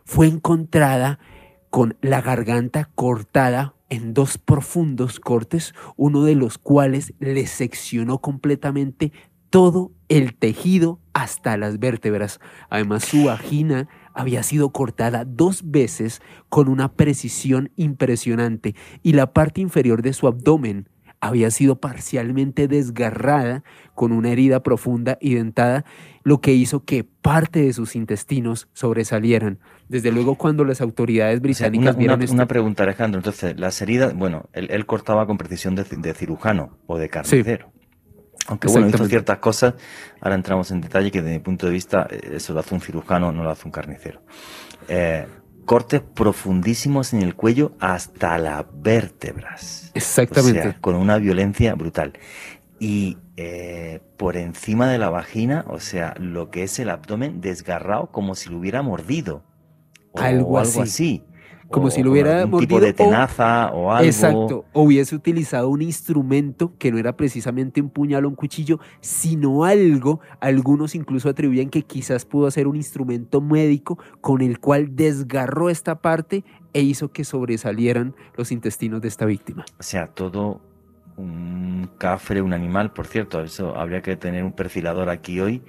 Fue 0.04 0.26
encontrada 0.26 1.18
con 1.70 1.96
la 2.00 2.20
garganta 2.20 2.90
cortada 2.94 3.74
en 3.88 4.14
dos 4.14 4.38
profundos 4.38 5.20
cortes, 5.20 5.74
uno 5.96 6.24
de 6.24 6.34
los 6.34 6.58
cuales 6.58 7.14
le 7.18 7.46
seccionó 7.46 8.20
completamente 8.20 9.12
todo 9.50 9.92
el 10.08 10.34
tejido 10.34 11.00
hasta 11.12 11.56
las 11.56 11.78
vértebras. 11.78 12.40
Además, 12.70 13.04
su 13.04 13.24
vagina 13.24 13.88
había 14.12 14.42
sido 14.42 14.70
cortada 14.70 15.24
dos 15.24 15.70
veces 15.70 16.20
con 16.48 16.68
una 16.68 16.92
precisión 16.92 17.70
impresionante 17.76 18.74
y 19.02 19.12
la 19.12 19.32
parte 19.32 19.60
inferior 19.60 20.02
de 20.02 20.12
su 20.12 20.26
abdomen 20.26 20.88
había 21.26 21.50
sido 21.50 21.76
parcialmente 21.76 22.68
desgarrada 22.68 23.64
con 23.94 24.12
una 24.12 24.30
herida 24.30 24.62
profunda 24.62 25.16
y 25.20 25.34
dentada, 25.34 25.84
lo 26.22 26.40
que 26.40 26.52
hizo 26.52 26.84
que 26.84 27.04
parte 27.04 27.62
de 27.62 27.72
sus 27.72 27.96
intestinos 27.96 28.68
sobresalieran. 28.74 29.58
Desde 29.88 30.12
luego, 30.12 30.36
cuando 30.36 30.64
las 30.64 30.80
autoridades 30.80 31.40
británicas 31.40 31.96
vieron 31.96 32.20
una, 32.20 32.32
una, 32.32 32.46
pregunta, 32.46 32.82
Alejandro. 32.82 33.20
Entonces, 33.20 33.58
las 33.58 33.80
heridas, 33.80 34.14
bueno, 34.14 34.48
él, 34.52 34.86
cortaba 34.86 35.26
con 35.26 35.38
precisión 35.38 35.74
de, 35.74 36.14
cirujano 36.14 36.78
o 36.86 36.98
de 36.98 37.08
carnicero. 37.08 37.72
Aunque 38.46 38.68
bueno, 38.68 38.88
hizo 38.88 39.06
ciertas 39.06 39.38
cosas, 39.38 39.74
ahora 40.20 40.34
entramos 40.34 40.70
en 40.70 40.82
detalle 40.82 41.10
que 41.10 41.22
desde 41.22 41.38
mi 41.38 41.42
punto 41.42 41.66
de 41.66 41.72
vista 41.72 42.06
eh, 42.10 42.32
eso 42.34 42.52
lo 42.52 42.60
hace 42.60 42.74
un 42.74 42.82
cirujano, 42.82 43.32
no 43.32 43.42
lo 43.42 43.48
hace 43.48 43.62
un 43.64 43.72
carnicero. 43.72 44.20
Eh, 44.88 45.26
cortes 45.64 46.00
profundísimos 46.02 47.12
en 47.12 47.22
el 47.22 47.34
cuello 47.34 47.72
hasta 47.80 48.38
las 48.38 48.64
vértebras. 48.74 49.90
Exactamente. 49.94 50.60
O 50.60 50.62
sea, 50.62 50.80
con 50.80 50.94
una 50.94 51.18
violencia 51.18 51.74
brutal. 51.74 52.12
Y 52.78 53.18
eh, 53.36 54.00
por 54.16 54.36
encima 54.36 54.88
de 54.88 54.98
la 54.98 55.10
vagina, 55.10 55.64
o 55.68 55.80
sea, 55.80 56.14
lo 56.18 56.50
que 56.50 56.64
es 56.64 56.78
el 56.78 56.90
abdomen 56.90 57.40
desgarrado 57.40 58.08
como 58.10 58.34
si 58.34 58.50
lo 58.50 58.58
hubiera 58.58 58.82
mordido. 58.82 59.42
O 60.12 60.20
algo, 60.20 60.58
así 60.58 61.24
como 61.70 61.90
si 61.90 62.02
lo 62.02 62.12
hubiera 62.12 62.44
un 62.44 62.58
tipo 62.60 62.80
de 62.80 62.92
tenaza 62.92 63.70
o, 63.72 63.92
algo. 63.92 64.04
Exacto, 64.04 64.64
o 64.72 64.82
hubiese 64.82 65.14
utilizado 65.14 65.68
un 65.68 65.82
instrumento 65.82 66.72
que 66.78 66.92
no 66.92 66.98
era 66.98 67.16
precisamente 67.16 67.80
un 67.80 67.90
puñal 67.90 68.24
o 68.24 68.28
un 68.28 68.34
cuchillo, 68.34 68.80
sino 69.00 69.64
algo, 69.64 70.20
algunos 70.40 70.94
incluso 70.94 71.28
atribuyen 71.28 71.70
que 71.70 71.82
quizás 71.82 72.24
pudo 72.24 72.50
ser 72.50 72.66
un 72.66 72.76
instrumento 72.76 73.40
médico 73.40 73.98
con 74.20 74.40
el 74.40 74.60
cual 74.60 74.94
desgarró 74.96 75.70
esta 75.70 76.00
parte 76.00 76.44
e 76.72 76.82
hizo 76.82 77.12
que 77.12 77.24
sobresalieran 77.24 78.14
los 78.36 78.52
intestinos 78.52 79.00
de 79.00 79.08
esta 79.08 79.24
víctima. 79.24 79.64
O 79.78 79.82
sea, 79.82 80.08
todo 80.08 80.60
un 81.16 81.88
cafre, 81.98 82.42
un 82.42 82.52
animal, 82.52 82.92
por 82.92 83.06
cierto, 83.06 83.42
eso 83.42 83.76
habría 83.76 84.02
que 84.02 84.16
tener 84.16 84.44
un 84.44 84.52
perfilador 84.52 85.08
aquí 85.08 85.40
hoy 85.40 85.62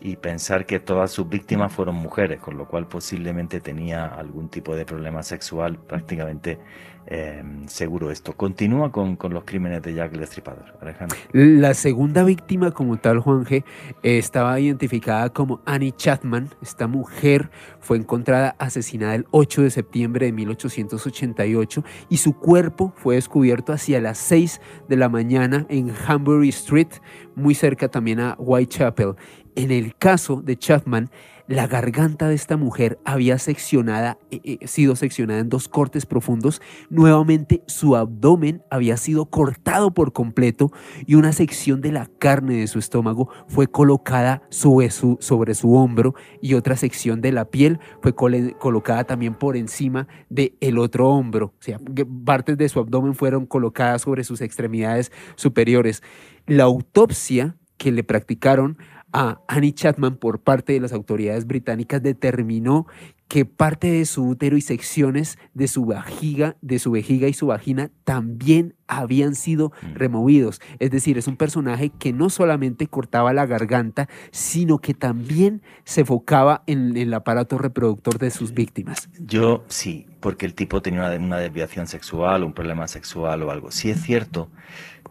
y 0.00 0.16
pensar 0.16 0.66
que 0.66 0.78
todas 0.78 1.10
sus 1.10 1.28
víctimas 1.28 1.72
fueron 1.72 1.96
mujeres, 1.96 2.40
con 2.40 2.56
lo 2.58 2.66
cual 2.66 2.86
posiblemente 2.86 3.60
tenía 3.60 4.06
algún 4.06 4.48
tipo 4.48 4.76
de 4.76 4.84
problema 4.84 5.22
sexual 5.22 5.78
prácticamente 5.78 6.58
em, 7.06 7.66
seguro 7.66 8.10
esto. 8.10 8.32
Continúa 8.34 8.92
con, 8.92 9.16
los 9.30 9.44
crímenes 9.44 9.82
de 9.82 9.94
Jack 9.94 10.12
el 10.12 10.20
Destripador, 10.20 10.76
Alejandro. 10.80 11.16
La 11.32 11.72
segunda 11.74 12.24
víctima 12.24 12.72
como 12.72 12.98
tal, 12.98 13.20
Juan 13.20 13.44
G, 13.44 13.64
estaba 14.02 14.58
identificada 14.60 15.30
como 15.30 15.62
Annie 15.64 15.92
Chapman. 15.92 16.50
Esta 16.60 16.88
mujer 16.88 17.50
fue 17.80 17.96
encontrada 17.96 18.54
asesinada 18.58 19.14
el 19.14 19.26
8 19.30 19.62
de 19.62 19.70
septiembre 19.70 20.26
de 20.26 20.32
1888 20.32 21.84
y 22.08 22.18
su 22.18 22.34
cuerpo 22.34 22.92
fue 22.96 23.14
descubierto 23.14 23.72
hacia 23.72 24.00
las 24.00 24.18
6 24.18 24.60
de 24.88 24.96
la 24.96 25.08
mañana 25.08 25.64
en 25.68 25.92
Hambury 26.06 26.50
Street, 26.50 26.88
muy 27.34 27.54
cerca 27.54 27.88
también 27.88 28.20
a 28.20 28.34
Whitechapel. 28.38 29.14
En 29.56 29.70
el 29.70 29.96
caso 29.96 30.42
de 30.42 30.58
Chapman, 30.58 31.10
la 31.48 31.66
garganta 31.66 32.28
de 32.28 32.34
esta 32.34 32.58
mujer 32.58 32.98
había 33.06 33.38
seccionada, 33.38 34.18
eh, 34.30 34.40
eh, 34.44 34.66
sido 34.66 34.96
seccionada 34.96 35.40
en 35.40 35.48
dos 35.48 35.66
cortes 35.66 36.04
profundos. 36.04 36.60
Nuevamente 36.90 37.62
su 37.66 37.96
abdomen 37.96 38.62
había 38.70 38.98
sido 38.98 39.26
cortado 39.26 39.94
por 39.94 40.12
completo 40.12 40.72
y 41.06 41.14
una 41.14 41.32
sección 41.32 41.80
de 41.80 41.92
la 41.92 42.06
carne 42.18 42.56
de 42.56 42.66
su 42.66 42.78
estómago 42.78 43.30
fue 43.48 43.66
colocada 43.66 44.42
sobre 44.50 44.90
su, 44.90 45.16
sobre 45.20 45.54
su 45.54 45.72
hombro 45.74 46.14
y 46.42 46.52
otra 46.52 46.76
sección 46.76 47.22
de 47.22 47.32
la 47.32 47.46
piel 47.46 47.78
fue 48.02 48.14
colocada 48.14 49.04
también 49.04 49.34
por 49.34 49.56
encima 49.56 50.06
del 50.28 50.54
el 50.60 50.78
otro 50.78 51.08
hombro. 51.08 51.54
O 51.58 51.62
sea, 51.62 51.80
partes 52.26 52.58
de 52.58 52.68
su 52.68 52.78
abdomen 52.78 53.14
fueron 53.14 53.46
colocadas 53.46 54.02
sobre 54.02 54.22
sus 54.22 54.42
extremidades 54.42 55.12
superiores. 55.36 56.02
La 56.46 56.64
autopsia 56.64 57.56
que 57.76 57.92
le 57.92 58.04
practicaron 58.04 58.78
a 59.12 59.40
Annie 59.48 59.72
Chapman 59.72 60.16
por 60.16 60.40
parte 60.40 60.72
de 60.72 60.80
las 60.80 60.92
autoridades 60.92 61.46
británicas 61.46 62.02
determinó 62.02 62.86
que 63.28 63.44
parte 63.44 63.90
de 63.90 64.04
su 64.06 64.24
útero 64.28 64.56
y 64.56 64.60
secciones 64.60 65.38
de 65.52 65.66
su 65.66 65.84
vejiga, 65.84 66.56
de 66.60 66.78
su 66.78 66.92
vejiga 66.92 67.26
y 67.26 67.32
su 67.32 67.46
vagina 67.46 67.90
también 68.04 68.74
habían 68.86 69.34
sido 69.34 69.72
mm. 69.82 69.94
removidos. 69.94 70.60
Es 70.78 70.92
decir, 70.92 71.18
es 71.18 71.26
un 71.26 71.36
personaje 71.36 71.90
que 71.90 72.12
no 72.12 72.30
solamente 72.30 72.86
cortaba 72.86 73.32
la 73.32 73.46
garganta, 73.46 74.08
sino 74.30 74.78
que 74.78 74.94
también 74.94 75.62
se 75.84 76.02
enfocaba 76.02 76.62
en, 76.66 76.96
el 76.96 77.12
aparato 77.14 77.58
reproductor 77.58 78.18
de 78.18 78.30
sus 78.30 78.54
víctimas. 78.54 79.08
Yo 79.18 79.64
sí, 79.66 80.06
porque 80.20 80.46
el 80.46 80.54
tipo 80.54 80.80
tenía 80.80 81.10
una, 81.18 81.38
desviación 81.38 81.88
sexual, 81.88 82.44
un 82.44 82.52
problema 82.52 82.86
sexual 82.86 83.42
o 83.42 83.50
algo. 83.50 83.72
Sí 83.72 83.90
es 83.90 84.02
cierto. 84.02 84.50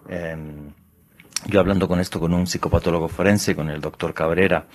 Em, 0.08 0.72
yo 1.48 1.60
hablando 1.60 1.88
con 1.88 1.99
esto 1.99 2.20
con 2.20 2.34
un 2.34 2.48
psicopatólogo 2.48 3.07
forense, 3.07 3.56
con 3.56 3.70
el 3.70 3.82
doctor 3.82 4.14
Cabrera, 4.14 4.68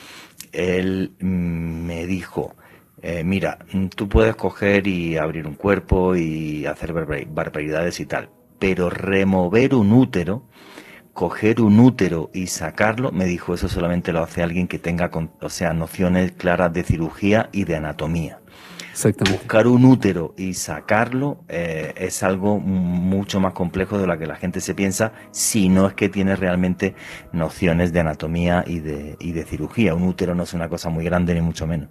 él 0.53 1.13
me 1.19 2.07
dijo, 2.07 2.55
eh, 3.03 3.25
mira, 3.25 3.59
tú 3.97 4.09
puedes 4.09 4.37
coger 4.37 4.87
y 4.87 5.17
abrir 5.17 5.47
un 5.47 5.55
cuerpo 5.55 6.15
y 6.17 6.67
hacer 6.67 6.93
barbaridades 6.93 7.99
y 8.01 8.07
tal, 8.07 8.31
pero 8.59 8.91
remover 8.91 9.75
un 9.75 9.93
útero, 9.93 10.45
coger 11.13 11.61
un 11.61 11.81
útero 11.81 12.31
y 12.35 12.49
sacarlo, 12.49 13.11
me 13.11 13.25
dijo, 13.25 13.55
eso 13.55 13.69
solamente 13.69 14.13
lo 14.13 14.23
hace 14.23 14.43
alguien 14.43 14.69
que 14.69 14.79
tenga, 14.79 15.11
o 15.41 15.49
sea, 15.49 15.73
nociones 15.73 16.33
claras 16.33 16.73
de 16.73 16.85
cirugía 16.85 17.49
y 17.53 17.65
de 17.65 17.77
anatomía. 17.77 18.40
Buscar 19.31 19.67
un 19.67 19.85
útero 19.85 20.35
y 20.37 20.55
sacarlo 20.55 21.45
eh, 21.49 21.95
es 21.97 22.23
algo 22.23 22.59
mucho 22.59 23.41
más 23.41 23.53
complejo 23.53 23.99
de 23.99 24.07
lo 24.07 24.19
que 24.19 24.27
la 24.27 24.37
gente 24.37 24.61
se 24.61 24.75
piensa 24.75 25.13
si 25.31 25.69
no 25.69 25.87
es 25.87 25.95
que 25.95 26.09
tiene 26.09 26.37
realmente 26.37 26.95
nociones 27.33 27.93
de 27.93 28.01
anatomía 28.01 28.65
y 28.67 28.81
de, 28.81 29.17
y 29.21 29.33
de 29.33 29.45
cirugía. 29.45 29.95
Un 29.95 30.03
útero 30.03 30.35
no 30.35 30.43
es 30.43 30.55
una 30.55 30.69
cosa 30.69 30.91
muy 30.91 31.05
grande 31.05 31.35
ni 31.35 31.41
mucho 31.41 31.67
menos. 31.67 31.89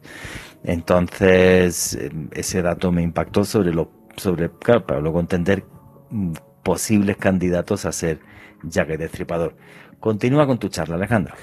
Entonces, 0.63 1.95
eh, 1.95 2.11
ese 2.31 2.61
dato 2.61 2.91
me 2.91 3.01
impactó 3.01 3.43
sobre 3.45 3.73
lo, 3.73 3.91
sobre, 4.17 4.51
claro, 4.51 4.85
para 4.85 4.99
luego 4.99 5.19
entender 5.19 5.65
mm, 6.09 6.33
posibles 6.63 7.17
candidatos 7.17 7.85
a 7.85 7.91
ser 7.91 8.19
Jack 8.63 8.89
el 8.89 8.97
Destripador. 8.99 9.55
Continúa 9.99 10.45
con 10.45 10.59
tu 10.59 10.69
charla, 10.69 10.95
Alejandro. 10.95 11.33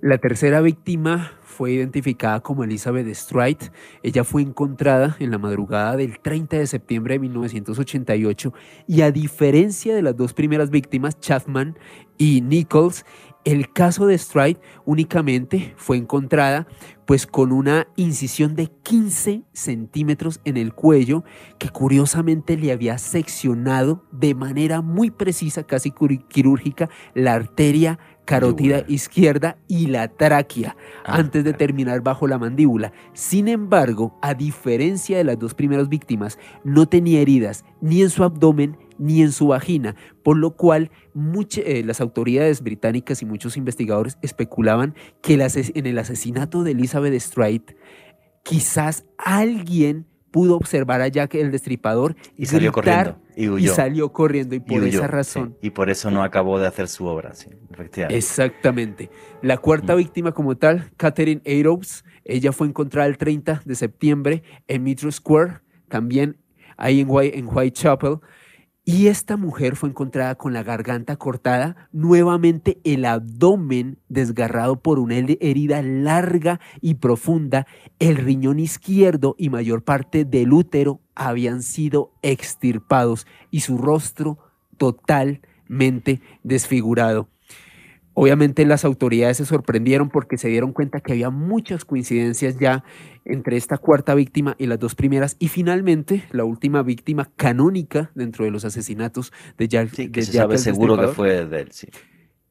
La 0.00 0.18
tercera 0.18 0.60
víctima 0.60 1.32
fue 1.56 1.72
identificada 1.72 2.40
como 2.40 2.64
Elizabeth 2.64 3.08
Stride. 3.14 3.70
Ella 4.02 4.24
fue 4.24 4.42
encontrada 4.42 5.16
en 5.18 5.30
la 5.30 5.38
madrugada 5.38 5.96
del 5.96 6.18
30 6.18 6.58
de 6.58 6.66
septiembre 6.66 7.14
de 7.14 7.20
1988 7.20 8.52
y 8.86 9.00
a 9.00 9.10
diferencia 9.10 9.94
de 9.94 10.02
las 10.02 10.16
dos 10.16 10.34
primeras 10.34 10.68
víctimas, 10.68 11.18
Chapman 11.18 11.78
y 12.18 12.42
Nichols, 12.42 13.06
el 13.46 13.72
caso 13.72 14.06
de 14.06 14.18
Stride 14.18 14.58
únicamente 14.84 15.72
fue 15.76 15.96
encontrada 15.96 16.66
pues 17.06 17.28
con 17.28 17.52
una 17.52 17.86
incisión 17.94 18.56
de 18.56 18.66
15 18.66 19.44
centímetros 19.52 20.40
en 20.44 20.56
el 20.56 20.74
cuello 20.74 21.22
que 21.58 21.68
curiosamente 21.68 22.56
le 22.56 22.72
había 22.72 22.98
seccionado 22.98 24.02
de 24.10 24.34
manera 24.34 24.82
muy 24.82 25.12
precisa, 25.12 25.62
casi 25.62 25.92
quirúrgica, 26.28 26.90
la 27.14 27.34
arteria 27.34 28.00
carótida 28.24 28.84
izquierda 28.88 29.56
y 29.68 29.86
la 29.86 30.08
tráquea 30.08 30.76
ah, 31.04 31.14
antes 31.14 31.44
de 31.44 31.52
terminar 31.52 32.00
bajo 32.00 32.26
la 32.26 32.38
mandíbula. 32.38 32.92
Sin 33.12 33.46
embargo, 33.46 34.18
a 34.20 34.34
diferencia 34.34 35.18
de 35.18 35.22
las 35.22 35.38
dos 35.38 35.54
primeras 35.54 35.88
víctimas, 35.88 36.36
no 36.64 36.86
tenía 36.86 37.20
heridas 37.20 37.64
ni 37.80 38.02
en 38.02 38.10
su 38.10 38.24
abdomen 38.24 38.76
ni 38.98 39.22
en 39.22 39.32
su 39.32 39.48
vagina, 39.48 39.96
por 40.22 40.36
lo 40.36 40.56
cual 40.56 40.90
eh, 41.56 41.82
las 41.84 42.00
autoridades 42.00 42.62
británicas 42.62 43.22
y 43.22 43.26
muchos 43.26 43.56
investigadores 43.56 44.18
especulaban 44.22 44.94
que 45.22 45.34
en 45.34 45.86
el 45.86 45.98
asesinato 45.98 46.62
de 46.62 46.72
Elizabeth 46.72 47.18
Stride, 47.20 47.76
quizás 48.42 49.04
alguien 49.18 50.06
pudo 50.30 50.56
observar 50.56 51.00
a 51.00 51.08
Jack 51.08 51.34
el 51.36 51.50
Destripador 51.50 52.14
y 52.36 52.44
salió 52.44 52.70
corriendo 52.70 53.18
y, 53.36 53.68
salió 53.68 54.12
corriendo 54.12 54.54
y 54.54 54.60
por 54.60 54.84
esa 54.84 55.06
razón 55.06 55.56
y 55.62 55.70
por 55.70 55.88
eso 55.88 56.10
no 56.10 56.22
acabó 56.22 56.58
de 56.58 56.66
hacer 56.66 56.88
su 56.88 57.06
obra, 57.06 57.32
sí, 57.34 57.48
efectivamente. 57.70 58.18
Exactamente. 58.18 59.10
La 59.40 59.56
cuarta 59.56 59.94
mm. 59.94 59.96
víctima 59.96 60.32
como 60.32 60.54
tal, 60.56 60.90
Catherine 60.98 61.40
Arops, 61.46 62.04
ella 62.24 62.52
fue 62.52 62.66
encontrada 62.66 63.08
el 63.08 63.16
30 63.16 63.62
de 63.64 63.74
septiembre 63.74 64.42
en 64.68 64.82
Metro 64.82 65.10
Square, 65.10 65.60
también 65.88 66.36
ahí 66.76 67.00
en, 67.00 67.08
en 67.10 67.48
Whitechapel. 67.48 68.18
Y 68.88 69.08
esta 69.08 69.36
mujer 69.36 69.74
fue 69.74 69.88
encontrada 69.88 70.36
con 70.36 70.52
la 70.52 70.62
garganta 70.62 71.16
cortada, 71.16 71.88
nuevamente 71.90 72.78
el 72.84 73.04
abdomen 73.04 73.98
desgarrado 74.08 74.80
por 74.80 75.00
una 75.00 75.16
herida 75.16 75.82
larga 75.82 76.60
y 76.80 76.94
profunda, 76.94 77.66
el 77.98 78.14
riñón 78.14 78.60
izquierdo 78.60 79.34
y 79.38 79.50
mayor 79.50 79.82
parte 79.82 80.24
del 80.24 80.52
útero 80.52 81.00
habían 81.16 81.64
sido 81.64 82.12
extirpados 82.22 83.26
y 83.50 83.62
su 83.62 83.76
rostro 83.76 84.38
totalmente 84.76 86.20
desfigurado. 86.44 87.28
Obviamente 88.18 88.64
las 88.64 88.86
autoridades 88.86 89.36
se 89.36 89.44
sorprendieron 89.44 90.08
porque 90.08 90.38
se 90.38 90.48
dieron 90.48 90.72
cuenta 90.72 91.00
que 91.00 91.12
había 91.12 91.28
muchas 91.28 91.84
coincidencias 91.84 92.58
ya 92.58 92.82
entre 93.26 93.58
esta 93.58 93.76
cuarta 93.76 94.14
víctima 94.14 94.56
y 94.58 94.64
las 94.68 94.78
dos 94.78 94.94
primeras. 94.94 95.36
Y 95.38 95.48
finalmente, 95.48 96.24
la 96.30 96.44
última 96.44 96.82
víctima 96.82 97.30
canónica 97.36 98.10
dentro 98.14 98.46
de 98.46 98.50
los 98.50 98.64
asesinatos 98.64 99.34
de 99.58 99.68
Jack. 99.68 99.90
Sí, 99.92 100.10
que 100.10 100.22
se 100.22 100.32
sabe 100.32 100.56
seguro 100.56 100.98
que 100.98 101.08
fue 101.08 101.44
de 101.44 101.60
él, 101.60 101.72
sí. 101.72 101.88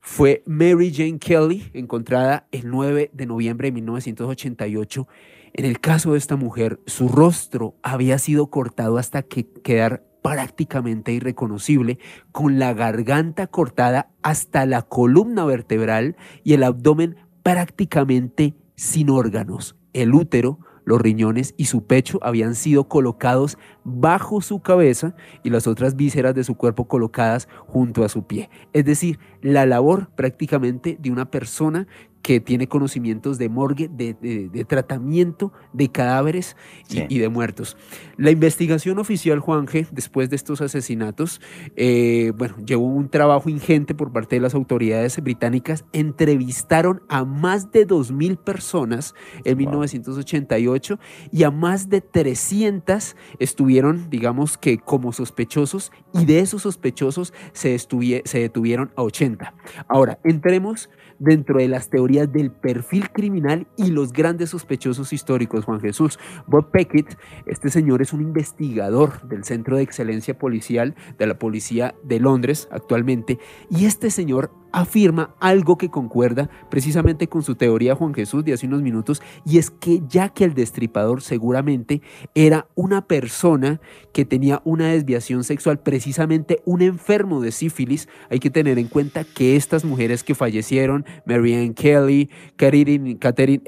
Fue 0.01 0.43
Mary 0.45 0.93
Jane 0.93 1.17
Kelly, 1.17 1.71
encontrada 1.73 2.47
el 2.51 2.69
9 2.69 3.09
de 3.11 3.25
noviembre 3.25 3.69
de 3.69 3.71
1988. 3.71 5.07
En 5.53 5.65
el 5.65 5.79
caso 5.79 6.11
de 6.11 6.19
esta 6.19 6.35
mujer, 6.35 6.79
su 6.85 7.09
rostro 7.09 7.73
había 7.81 8.19
sido 8.19 8.51
cortado 8.51 8.99
hasta 8.99 9.23
que 9.23 9.47
quedar 9.63 10.03
prácticamente 10.25 11.11
irreconocible, 11.13 11.99
con 12.31 12.57
la 12.57 12.73
garganta 12.73 13.45
cortada 13.45 14.09
hasta 14.23 14.65
la 14.65 14.81
columna 14.81 15.45
vertebral 15.45 16.15
y 16.43 16.53
el 16.53 16.63
abdomen 16.63 17.17
prácticamente 17.43 18.55
sin 18.75 19.11
órganos. 19.11 19.75
El 19.93 20.15
útero, 20.15 20.57
los 20.83 20.99
riñones 20.99 21.53
y 21.57 21.65
su 21.65 21.85
pecho 21.85 22.17
habían 22.23 22.55
sido 22.55 22.87
colocados 22.87 23.59
bajo 23.83 24.41
su 24.41 24.61
cabeza 24.61 25.15
y 25.43 25.51
las 25.51 25.67
otras 25.67 25.95
vísceras 25.95 26.33
de 26.33 26.43
su 26.43 26.55
cuerpo 26.55 26.87
colocadas 26.87 27.47
junto 27.67 28.03
a 28.03 28.09
su 28.09 28.25
pie. 28.25 28.49
Es 28.73 28.83
decir, 28.83 29.19
la 29.41 29.67
labor 29.67 30.09
prácticamente 30.15 30.97
de 30.99 31.11
una 31.11 31.29
persona 31.29 31.85
que 32.25 32.39
tiene 32.39 32.67
conocimientos 32.67 33.37
de 33.37 33.49
morgue, 33.49 33.87
de, 33.87 34.65
tratamiento 34.67 35.53
de 35.73 35.91
cadáveres 35.91 36.57
y, 36.89 37.19
de 37.19 37.29
muertos. 37.29 37.77
La 38.17 38.31
investigación 38.31 38.97
oficial, 38.97 39.39
Juanje, 39.39 39.85
después 39.91 40.31
de 40.31 40.35
estos 40.35 40.59
asesinatos, 40.59 41.39
eh, 41.75 42.33
bueno, 42.35 42.55
llevó 42.65 42.87
un 42.87 43.09
trabajo 43.09 43.47
ingente 43.47 43.93
por 43.93 44.11
parte 44.11 44.37
de 44.37 44.41
las 44.41 44.55
autoridades 44.55 45.21
británicas. 45.21 45.85
Entrevistaron 45.93 47.03
a 47.09 47.25
más 47.25 47.71
de 47.71 47.85
2.000 47.85 48.37
personas 48.37 49.13
en 49.43 49.59
1988 49.59 50.97
y 51.31 51.43
a 51.43 51.51
más 51.51 51.89
de 51.89 52.01
300 52.01 53.15
estuvieron, 53.37 54.09
digamos 54.09 54.57
que 54.57 54.79
como 54.79 55.13
sospechosos, 55.13 55.91
y 56.11 56.25
de 56.25 56.39
esos 56.39 56.63
sospechosos 56.63 57.33
se, 57.53 57.77
se 57.77 58.39
detuvieron 58.39 58.91
a 58.95 59.03
80. 59.03 59.53
Ahora, 59.87 60.17
entremos 60.23 60.89
dentro 61.19 61.59
de 61.59 61.67
las 61.67 61.89
teorías 61.89 62.31
del 62.31 62.51
perfil 62.51 63.09
criminal 63.11 63.67
y 63.77 63.91
los 63.91 64.11
grandes 64.11 64.49
sospechosos 64.49 65.13
históricos, 65.13 65.65
Juan 65.65 65.79
Jesús. 65.79 66.19
Bob 66.47 66.71
Peckett, 66.71 67.17
este 67.45 67.69
señor 67.69 68.01
es 68.01 68.13
un 68.13 68.21
investigador 68.21 69.21
del 69.27 69.43
Centro 69.43 69.77
de 69.77 69.83
Excelencia 69.83 70.37
Policial 70.37 70.95
de 71.17 71.27
la 71.27 71.39
Policía 71.39 71.95
de 72.03 72.19
Londres 72.19 72.67
actualmente, 72.71 73.39
y 73.69 73.85
este 73.85 74.09
señor 74.09 74.51
afirma 74.75 75.33
algo 75.39 75.77
que 75.77 75.89
concuerda 75.89 76.49
precisamente 76.69 77.29
con 77.29 77.43
su 77.43 77.55
teoría 77.55 77.95
Juan 77.95 78.13
Jesús 78.13 78.43
de 78.43 78.51
hace 78.51 78.67
unos 78.67 78.81
minutos, 78.81 79.21
y 79.45 79.57
es 79.57 79.71
que 79.71 80.01
ya 80.09 80.27
que 80.27 80.43
el 80.43 80.53
destripador 80.53 81.21
seguramente 81.21 82.01
era 82.35 82.67
una 82.75 83.07
persona 83.07 83.79
que 84.11 84.25
tenía 84.25 84.61
una 84.65 84.89
desviación 84.89 85.45
sexual, 85.45 85.79
precisamente 85.79 86.61
un 86.65 86.81
enfermo 86.81 87.39
de 87.39 87.53
sífilis, 87.53 88.09
hay 88.29 88.39
que 88.39 88.49
tener 88.49 88.77
en 88.77 88.89
cuenta 88.89 89.23
que 89.23 89.55
estas 89.55 89.85
mujeres 89.85 90.25
que 90.25 90.35
fallecieron, 90.35 91.05
Marianne 91.25 91.73
Kelly, 91.73 92.29
Catherine, 92.57 93.17
Catherine 93.17 93.63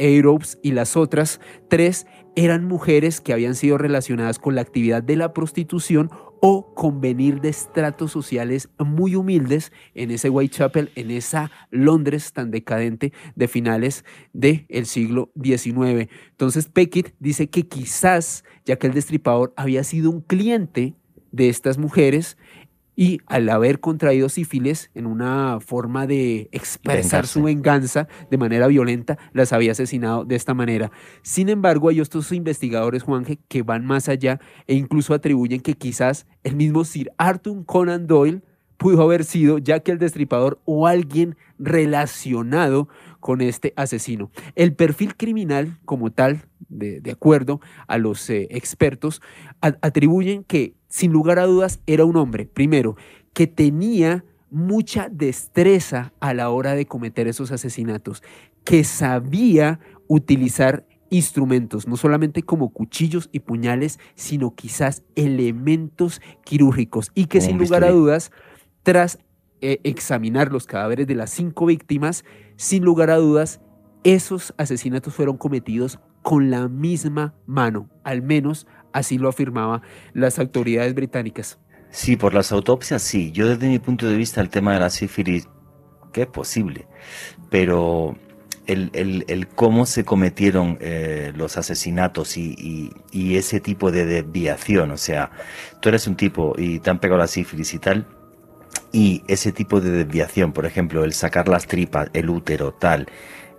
y 0.61 0.71
las 0.71 0.97
otras 0.97 1.39
tres, 1.69 2.05
eran 2.35 2.65
mujeres 2.65 3.19
que 3.19 3.33
habían 3.33 3.55
sido 3.55 3.77
relacionadas 3.77 4.39
con 4.39 4.55
la 4.55 4.61
actividad 4.61 5.01
de 5.01 5.15
la 5.15 5.33
prostitución 5.33 6.11
o 6.39 6.73
convenir 6.73 7.41
de 7.41 7.49
estratos 7.49 8.11
sociales 8.11 8.69
muy 8.77 9.15
humildes 9.15 9.71
en 9.93 10.11
ese 10.11 10.29
Whitechapel, 10.29 10.91
en 10.95 11.11
esa 11.11 11.51
Londres 11.71 12.33
tan 12.33 12.51
decadente 12.51 13.13
de 13.35 13.47
finales 13.47 14.05
del 14.33 14.85
siglo 14.85 15.31
XIX. 15.41 16.09
Entonces 16.31 16.67
Peckett 16.67 17.13
dice 17.19 17.49
que 17.49 17.67
quizás, 17.67 18.43
ya 18.65 18.77
que 18.77 18.87
el 18.87 18.93
destripador 18.93 19.53
había 19.55 19.83
sido 19.83 20.09
un 20.09 20.21
cliente 20.21 20.95
de 21.31 21.49
estas 21.49 21.77
mujeres, 21.77 22.37
y 22.99 23.21
al 23.27 23.47
haber 23.49 23.79
contraído 23.79 24.27
sífilis 24.27 24.89
en 24.95 25.05
una 25.05 25.59
forma 25.59 26.07
de 26.07 26.49
expresar 26.51 27.27
su 27.27 27.43
venganza 27.43 28.07
de 28.31 28.39
manera 28.39 28.65
violenta, 28.65 29.19
las 29.33 29.53
había 29.53 29.73
asesinado 29.73 30.25
de 30.25 30.35
esta 30.35 30.55
manera. 30.55 30.91
Sin 31.21 31.47
embargo, 31.47 31.89
hay 31.89 31.99
estos 31.99 32.31
investigadores, 32.31 33.03
Juanje, 33.03 33.37
que 33.47 33.61
van 33.61 33.85
más 33.85 34.09
allá 34.09 34.39
e 34.65 34.73
incluso 34.73 35.13
atribuyen 35.13 35.61
que 35.61 35.75
quizás 35.75 36.25
el 36.43 36.55
mismo 36.55 36.83
Sir 36.83 37.11
Arthur 37.19 37.63
Conan 37.67 38.07
Doyle 38.07 38.41
pudo 38.77 39.03
haber 39.03 39.25
sido 39.25 39.59
ya 39.59 39.79
que 39.79 39.91
el 39.91 39.99
Destripador 39.99 40.59
o 40.65 40.87
alguien 40.87 41.37
relacionado 41.59 42.87
con 43.19 43.41
este 43.41 43.73
asesino. 43.75 44.31
El 44.55 44.73
perfil 44.73 45.15
criminal 45.15 45.77
como 45.85 46.11
tal, 46.11 46.45
de, 46.69 47.01
acuerdo 47.11 47.61
a 47.87 47.97
los 47.97 48.29
eh, 48.29 48.47
expertos, 48.51 49.21
atribuyen 49.61 50.43
que 50.43 50.75
sin 50.89 51.11
lugar 51.11 51.39
a 51.39 51.45
dudas 51.45 51.79
era 51.87 52.05
un 52.05 52.15
hombre, 52.15 52.45
primero, 52.45 52.95
que 53.33 53.47
tenía 53.47 54.23
mucha 54.49 55.09
destreza 55.09 56.13
a 56.19 56.33
la 56.33 56.49
hora 56.49 56.73
de 56.75 56.85
cometer 56.85 57.27
esos 57.27 57.51
asesinatos, 57.51 58.23
que 58.63 58.83
sabía 58.83 59.79
utilizar 60.07 60.85
instrumentos, 61.09 61.87
no 61.87 61.97
solamente 61.97 62.43
como 62.43 62.69
cuchillos 62.69 63.29
y 63.31 63.39
puñales, 63.39 63.99
sino 64.15 64.55
quizás 64.55 65.03
elementos 65.15 66.21
quirúrgicos 66.43 67.11
y 67.15 67.25
que 67.25 67.41
sin 67.41 67.57
lugar 67.57 67.83
a 67.83 67.91
dudas, 67.91 68.31
tras 68.83 69.19
eh, 69.61 69.79
examinar 69.83 70.51
los 70.51 70.65
cadáveres 70.65 71.07
de 71.07 71.15
las 71.15 71.29
cinco 71.29 71.65
víctimas, 71.65 72.23
sin 72.55 72.83
lugar 72.83 73.09
a 73.09 73.17
dudas, 73.17 73.61
esos 74.03 74.53
asesinatos 74.57 75.13
fueron 75.13 75.37
cometidos 75.37 75.99
con 76.21 76.49
la 76.49 76.67
misma 76.67 77.35
mano, 77.45 77.89
al 78.03 78.21
menos 78.21 78.67
así 78.93 79.17
lo 79.17 79.29
afirmaban 79.29 79.81
las 80.13 80.39
autoridades 80.39 80.93
británicas. 80.93 81.59
Sí, 81.89 82.15
por 82.17 82.33
las 82.33 82.51
autopsias 82.51 83.01
sí. 83.01 83.31
Yo 83.31 83.47
desde 83.47 83.67
mi 83.67 83.79
punto 83.79 84.07
de 84.07 84.15
vista 84.15 84.41
el 84.41 84.49
tema 84.49 84.73
de 84.73 84.79
la 84.79 84.89
sífilis, 84.89 85.47
que 86.11 86.23
es 86.23 86.27
posible, 86.27 86.87
pero 87.49 88.15
el, 88.67 89.47
cómo 89.55 89.85
se 89.85 90.03
cometieron 90.03 90.77
eh, 90.81 91.31
los 91.35 91.57
asesinatos 91.57 92.37
y, 92.37 92.91
ese 93.13 93.59
tipo 93.59 93.91
de 93.91 94.05
desviación, 94.05 94.91
o 94.91 94.97
sea, 94.97 95.31
tú 95.79 95.89
eres 95.89 96.07
un 96.07 96.15
tipo 96.15 96.53
y 96.57 96.79
te 96.79 96.89
han 96.89 96.99
pegado 96.99 97.19
la 97.19 97.27
sífilis 97.27 97.73
y 97.73 97.79
tal, 97.79 98.07
y 98.91 99.23
ese 99.27 99.51
tipo 99.51 99.81
de 99.81 99.91
desviación, 99.91 100.53
por 100.53 100.65
ejemplo, 100.65 101.03
el 101.03 101.13
sacar 101.13 101.47
las 101.47 101.67
tripas, 101.67 102.09
el 102.13 102.29
útero, 102.29 102.73
tal, 102.73 103.07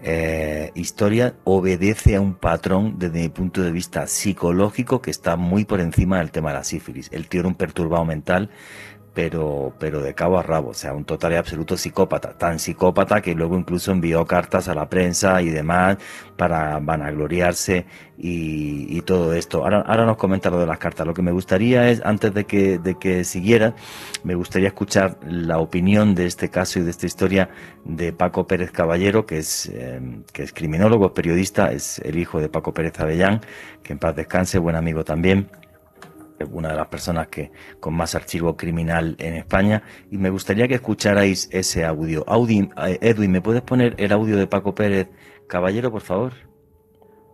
eh, 0.01 0.71
historia 0.77 1.35
obedece 1.43 2.15
a 2.15 2.21
un 2.21 2.35
patrón 2.35 2.95
desde 2.99 3.21
mi 3.21 3.29
punto 3.31 3.63
de 3.63 3.73
vista 3.73 4.07
psicológico 4.07 5.03
que 5.03 5.11
está 5.11 5.35
muy 5.37 5.65
por 5.65 5.81
encima 5.81 6.19
del 6.19 6.31
tema 6.31 6.51
de 6.51 6.59
la 6.59 6.65
sífilis. 6.65 7.09
El 7.13 7.29
tío 7.29 7.41
era 7.41 7.49
un 7.49 7.57
perturbado 7.57 8.05
mental 8.05 8.49
pero, 9.19 9.73
pero 9.81 10.01
de 10.01 10.15
cabo 10.15 10.39
a 10.39 10.45
rabo, 10.45 10.69
o 10.69 10.75
sea, 10.75 10.95
un 10.95 11.05
total 11.05 11.33
y 11.33 11.35
absoluto 11.35 11.77
psicópata, 11.77 12.35
tan 12.39 12.61
psicópata 12.61 13.21
que 13.21 13.35
luego 13.35 13.59
incluso 13.59 13.91
envió 13.91 14.25
cartas 14.25 14.69
a 14.69 14.77
la 14.77 14.89
prensa 14.89 15.43
y 15.43 15.49
demás 15.49 15.99
para 16.37 16.79
vanagloriarse 16.79 17.85
y, 18.17 18.87
y 18.97 19.01
todo 19.03 19.35
esto. 19.35 19.65
Ahora, 19.65 19.81
ahora 19.81 20.07
nos 20.07 20.19
comenta 20.19 20.51
lo 20.51 20.61
de 20.61 20.67
las 20.67 20.79
cartas. 20.79 21.05
Lo 21.05 21.15
que 21.15 21.23
me 21.23 21.33
gustaría 21.33 21.91
es, 21.91 22.01
antes 22.05 22.33
de 22.33 22.45
que, 22.45 22.79
de 22.79 22.95
que 22.95 23.25
siguiera, 23.25 23.75
me 24.23 24.37
gustaría 24.37 24.69
escuchar 24.69 25.19
la 25.27 25.59
opinión 25.59 26.15
de 26.15 26.27
este 26.27 26.49
caso 26.49 26.79
y 26.79 26.83
de 26.83 26.91
esta 26.93 27.07
historia 27.07 27.51
de 27.85 28.13
Paco 28.13 28.47
Pérez 28.47 28.71
Caballero, 28.71 29.27
que 29.27 29.39
es, 29.39 29.69
eh, 29.75 30.01
que 30.33 30.45
es 30.45 30.53
criminólogo, 30.53 31.13
periodista, 31.13 31.73
es 31.73 31.99
el 32.05 32.21
hijo 32.21 32.41
de 32.41 32.49
Paco 32.49 32.73
Pérez 32.73 33.01
Avellán, 33.01 33.41
que 33.83 33.95
en 33.95 33.99
paz 33.99 34.15
descanse, 34.15 34.61
buen 34.61 34.77
amigo 34.77 35.03
también 35.03 35.51
una 36.45 36.71
de 36.71 36.77
las 36.77 36.89
personas 36.89 37.29
que 37.29 37.51
con 37.81 37.95
más 37.95 38.15
archivo 38.15 38.57
criminal 38.57 39.17
en 39.19 39.35
España, 39.35 39.83
y 40.11 40.19
me 40.19 40.31
gustaría 40.31 40.69
que 40.69 40.75
escucharais 40.75 41.49
ese 41.53 41.85
audio. 41.85 42.25
Audi, 42.27 42.69
eh, 42.87 42.99
Edwin, 43.01 43.33
¿me 43.33 43.41
puedes 43.41 43.63
poner 43.63 43.95
el 43.99 44.13
audio 44.13 44.37
de 44.37 44.47
Paco 44.47 44.75
Pérez 44.75 45.09
Caballero, 45.49 45.91
por 45.91 46.03
favor? 46.03 46.33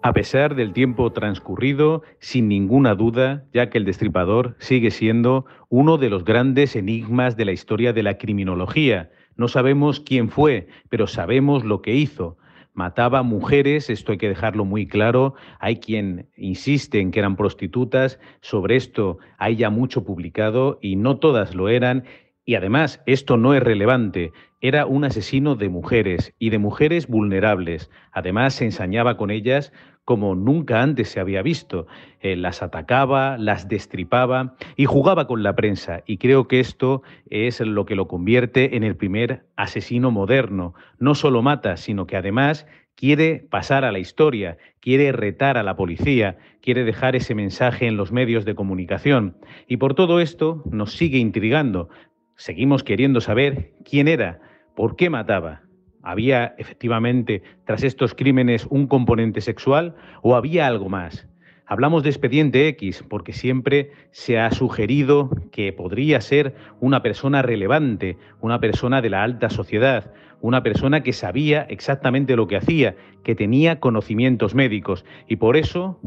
A 0.02 0.12
pesar 0.12 0.54
del 0.54 0.74
tiempo 0.74 1.12
transcurrido, 1.12 2.02
sin 2.18 2.46
ninguna 2.48 2.94
duda, 2.94 3.46
ya 3.54 3.70
que 3.70 3.78
el 3.78 3.86
destripador 3.86 4.54
sigue 4.58 4.90
siendo 4.90 5.46
uno 5.70 5.96
de 5.96 6.10
los 6.10 6.24
grandes 6.24 6.76
enigmas 6.76 7.38
de 7.38 7.46
la 7.46 7.52
historia 7.52 7.94
de 7.94 8.02
la 8.02 8.18
criminología. 8.18 9.10
No 9.36 9.48
sabemos 9.48 10.00
quién 10.00 10.28
fue, 10.28 10.68
pero 10.90 11.06
sabemos 11.06 11.64
lo 11.64 11.80
que 11.80 11.94
hizo 11.94 12.36
mataba 12.74 13.22
mujeres, 13.22 13.88
esto 13.88 14.12
hay 14.12 14.18
que 14.18 14.28
dejarlo 14.28 14.64
muy 14.64 14.86
claro, 14.86 15.34
hay 15.60 15.76
quien 15.76 16.28
insiste 16.36 17.00
en 17.00 17.12
que 17.12 17.20
eran 17.20 17.36
prostitutas, 17.36 18.18
sobre 18.40 18.76
esto 18.76 19.18
hay 19.38 19.56
ya 19.56 19.70
mucho 19.70 20.04
publicado 20.04 20.78
y 20.82 20.96
no 20.96 21.18
todas 21.18 21.54
lo 21.54 21.68
eran, 21.68 22.04
y 22.44 22.56
además 22.56 23.00
esto 23.06 23.36
no 23.38 23.54
es 23.54 23.62
relevante, 23.62 24.32
era 24.60 24.86
un 24.86 25.04
asesino 25.04 25.54
de 25.54 25.68
mujeres 25.68 26.34
y 26.38 26.50
de 26.50 26.58
mujeres 26.58 27.06
vulnerables, 27.06 27.90
además 28.12 28.54
se 28.54 28.64
ensañaba 28.64 29.16
con 29.16 29.30
ellas 29.30 29.72
como 30.04 30.34
nunca 30.34 30.82
antes 30.82 31.08
se 31.08 31.20
había 31.20 31.42
visto. 31.42 31.86
Eh, 32.20 32.36
las 32.36 32.62
atacaba, 32.62 33.38
las 33.38 33.68
destripaba 33.68 34.54
y 34.76 34.84
jugaba 34.84 35.26
con 35.26 35.42
la 35.42 35.54
prensa. 35.56 36.02
Y 36.06 36.18
creo 36.18 36.48
que 36.48 36.60
esto 36.60 37.02
es 37.30 37.60
lo 37.60 37.86
que 37.86 37.96
lo 37.96 38.08
convierte 38.08 38.76
en 38.76 38.84
el 38.84 38.96
primer 38.96 39.46
asesino 39.56 40.10
moderno. 40.10 40.74
No 40.98 41.14
solo 41.14 41.42
mata, 41.42 41.76
sino 41.76 42.06
que 42.06 42.16
además 42.16 42.66
quiere 42.94 43.46
pasar 43.50 43.84
a 43.84 43.92
la 43.92 43.98
historia, 43.98 44.56
quiere 44.80 45.12
retar 45.12 45.58
a 45.58 45.62
la 45.62 45.76
policía, 45.76 46.38
quiere 46.60 46.84
dejar 46.84 47.16
ese 47.16 47.34
mensaje 47.34 47.86
en 47.86 47.96
los 47.96 48.12
medios 48.12 48.44
de 48.44 48.54
comunicación. 48.54 49.36
Y 49.66 49.78
por 49.78 49.94
todo 49.94 50.20
esto 50.20 50.62
nos 50.70 50.92
sigue 50.92 51.18
intrigando. 51.18 51.88
Seguimos 52.36 52.82
queriendo 52.82 53.20
saber 53.20 53.72
quién 53.84 54.08
era, 54.08 54.40
por 54.74 54.96
qué 54.96 55.08
mataba, 55.08 55.62
¿Había 56.04 56.54
efectivamente 56.58 57.42
tras 57.64 57.82
estos 57.82 58.14
crímenes 58.14 58.66
un 58.68 58.86
componente 58.86 59.40
sexual 59.40 59.96
o 60.22 60.36
había 60.36 60.66
algo 60.66 60.90
más? 60.90 61.26
Hablamos 61.66 62.02
de 62.02 62.10
expediente 62.10 62.68
X 62.68 63.02
porque 63.08 63.32
siempre 63.32 63.90
se 64.10 64.38
ha 64.38 64.50
sugerido 64.50 65.30
que 65.50 65.72
podría 65.72 66.20
ser 66.20 66.54
una 66.78 67.02
persona 67.02 67.40
relevante, 67.40 68.18
una 68.42 68.60
persona 68.60 69.00
de 69.00 69.08
la 69.08 69.22
alta 69.22 69.48
sociedad, 69.48 70.12
una 70.42 70.62
persona 70.62 71.02
que 71.02 71.14
sabía 71.14 71.62
exactamente 71.70 72.36
lo 72.36 72.48
que 72.48 72.58
hacía, 72.58 72.96
que 73.22 73.34
tenía 73.34 73.80
conocimientos 73.80 74.54
médicos 74.54 75.06
y 75.26 75.36
por 75.36 75.56
eso 75.56 75.98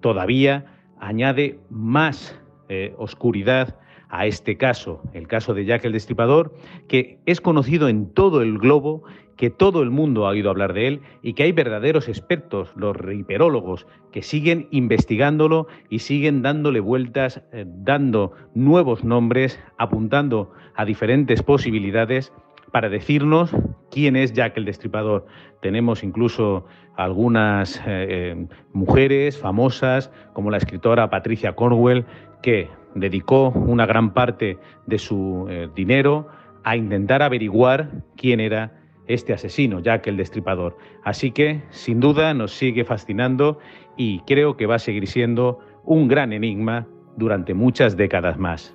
todavía 0.00 0.66
añade 0.98 1.60
más 1.70 2.36
eh, 2.68 2.92
oscuridad 2.98 3.76
a 4.08 4.26
este 4.26 4.56
caso, 4.56 5.02
el 5.12 5.28
caso 5.28 5.54
de 5.54 5.64
Jack 5.64 5.84
el 5.84 5.92
Destripador, 5.92 6.54
que 6.88 7.18
es 7.26 7.40
conocido 7.40 7.88
en 7.88 8.12
todo 8.12 8.42
el 8.42 8.58
globo 8.58 9.04
que 9.38 9.50
todo 9.50 9.82
el 9.82 9.90
mundo 9.90 10.26
ha 10.26 10.30
oído 10.30 10.50
hablar 10.50 10.72
de 10.72 10.88
él 10.88 11.00
y 11.22 11.34
que 11.34 11.44
hay 11.44 11.52
verdaderos 11.52 12.08
expertos, 12.08 12.72
los 12.74 12.96
riperólogos, 12.96 13.86
que 14.10 14.20
siguen 14.20 14.66
investigándolo 14.72 15.68
y 15.88 16.00
siguen 16.00 16.42
dándole 16.42 16.80
vueltas, 16.80 17.40
eh, 17.52 17.64
dando 17.64 18.32
nuevos 18.54 19.04
nombres, 19.04 19.60
apuntando 19.78 20.52
a 20.74 20.84
diferentes 20.84 21.42
posibilidades 21.42 22.32
para 22.72 22.88
decirnos 22.88 23.54
quién 23.92 24.16
es 24.16 24.32
Jack 24.32 24.56
el 24.56 24.64
Destripador. 24.64 25.26
Tenemos 25.62 26.02
incluso 26.02 26.66
algunas 26.96 27.78
eh, 27.78 27.82
eh, 27.86 28.46
mujeres 28.72 29.38
famosas, 29.38 30.10
como 30.32 30.50
la 30.50 30.56
escritora 30.56 31.10
Patricia 31.10 31.54
Cornwell, 31.54 32.04
que 32.42 32.68
dedicó 33.00 33.50
una 33.50 33.86
gran 33.86 34.12
parte 34.12 34.58
de 34.86 34.98
su 34.98 35.48
dinero 35.74 36.28
a 36.64 36.76
intentar 36.76 37.22
averiguar 37.22 37.90
quién 38.16 38.40
era 38.40 38.78
este 39.06 39.32
asesino, 39.32 39.80
Jack 39.80 40.06
el 40.06 40.16
Destripador. 40.16 40.76
Así 41.02 41.30
que, 41.30 41.62
sin 41.70 41.98
duda, 41.98 42.34
nos 42.34 42.52
sigue 42.52 42.84
fascinando 42.84 43.58
y 43.96 44.20
creo 44.20 44.56
que 44.56 44.66
va 44.66 44.76
a 44.76 44.78
seguir 44.78 45.06
siendo 45.06 45.60
un 45.84 46.08
gran 46.08 46.32
enigma 46.32 46.86
durante 47.16 47.54
muchas 47.54 47.96
décadas 47.96 48.38
más. 48.38 48.74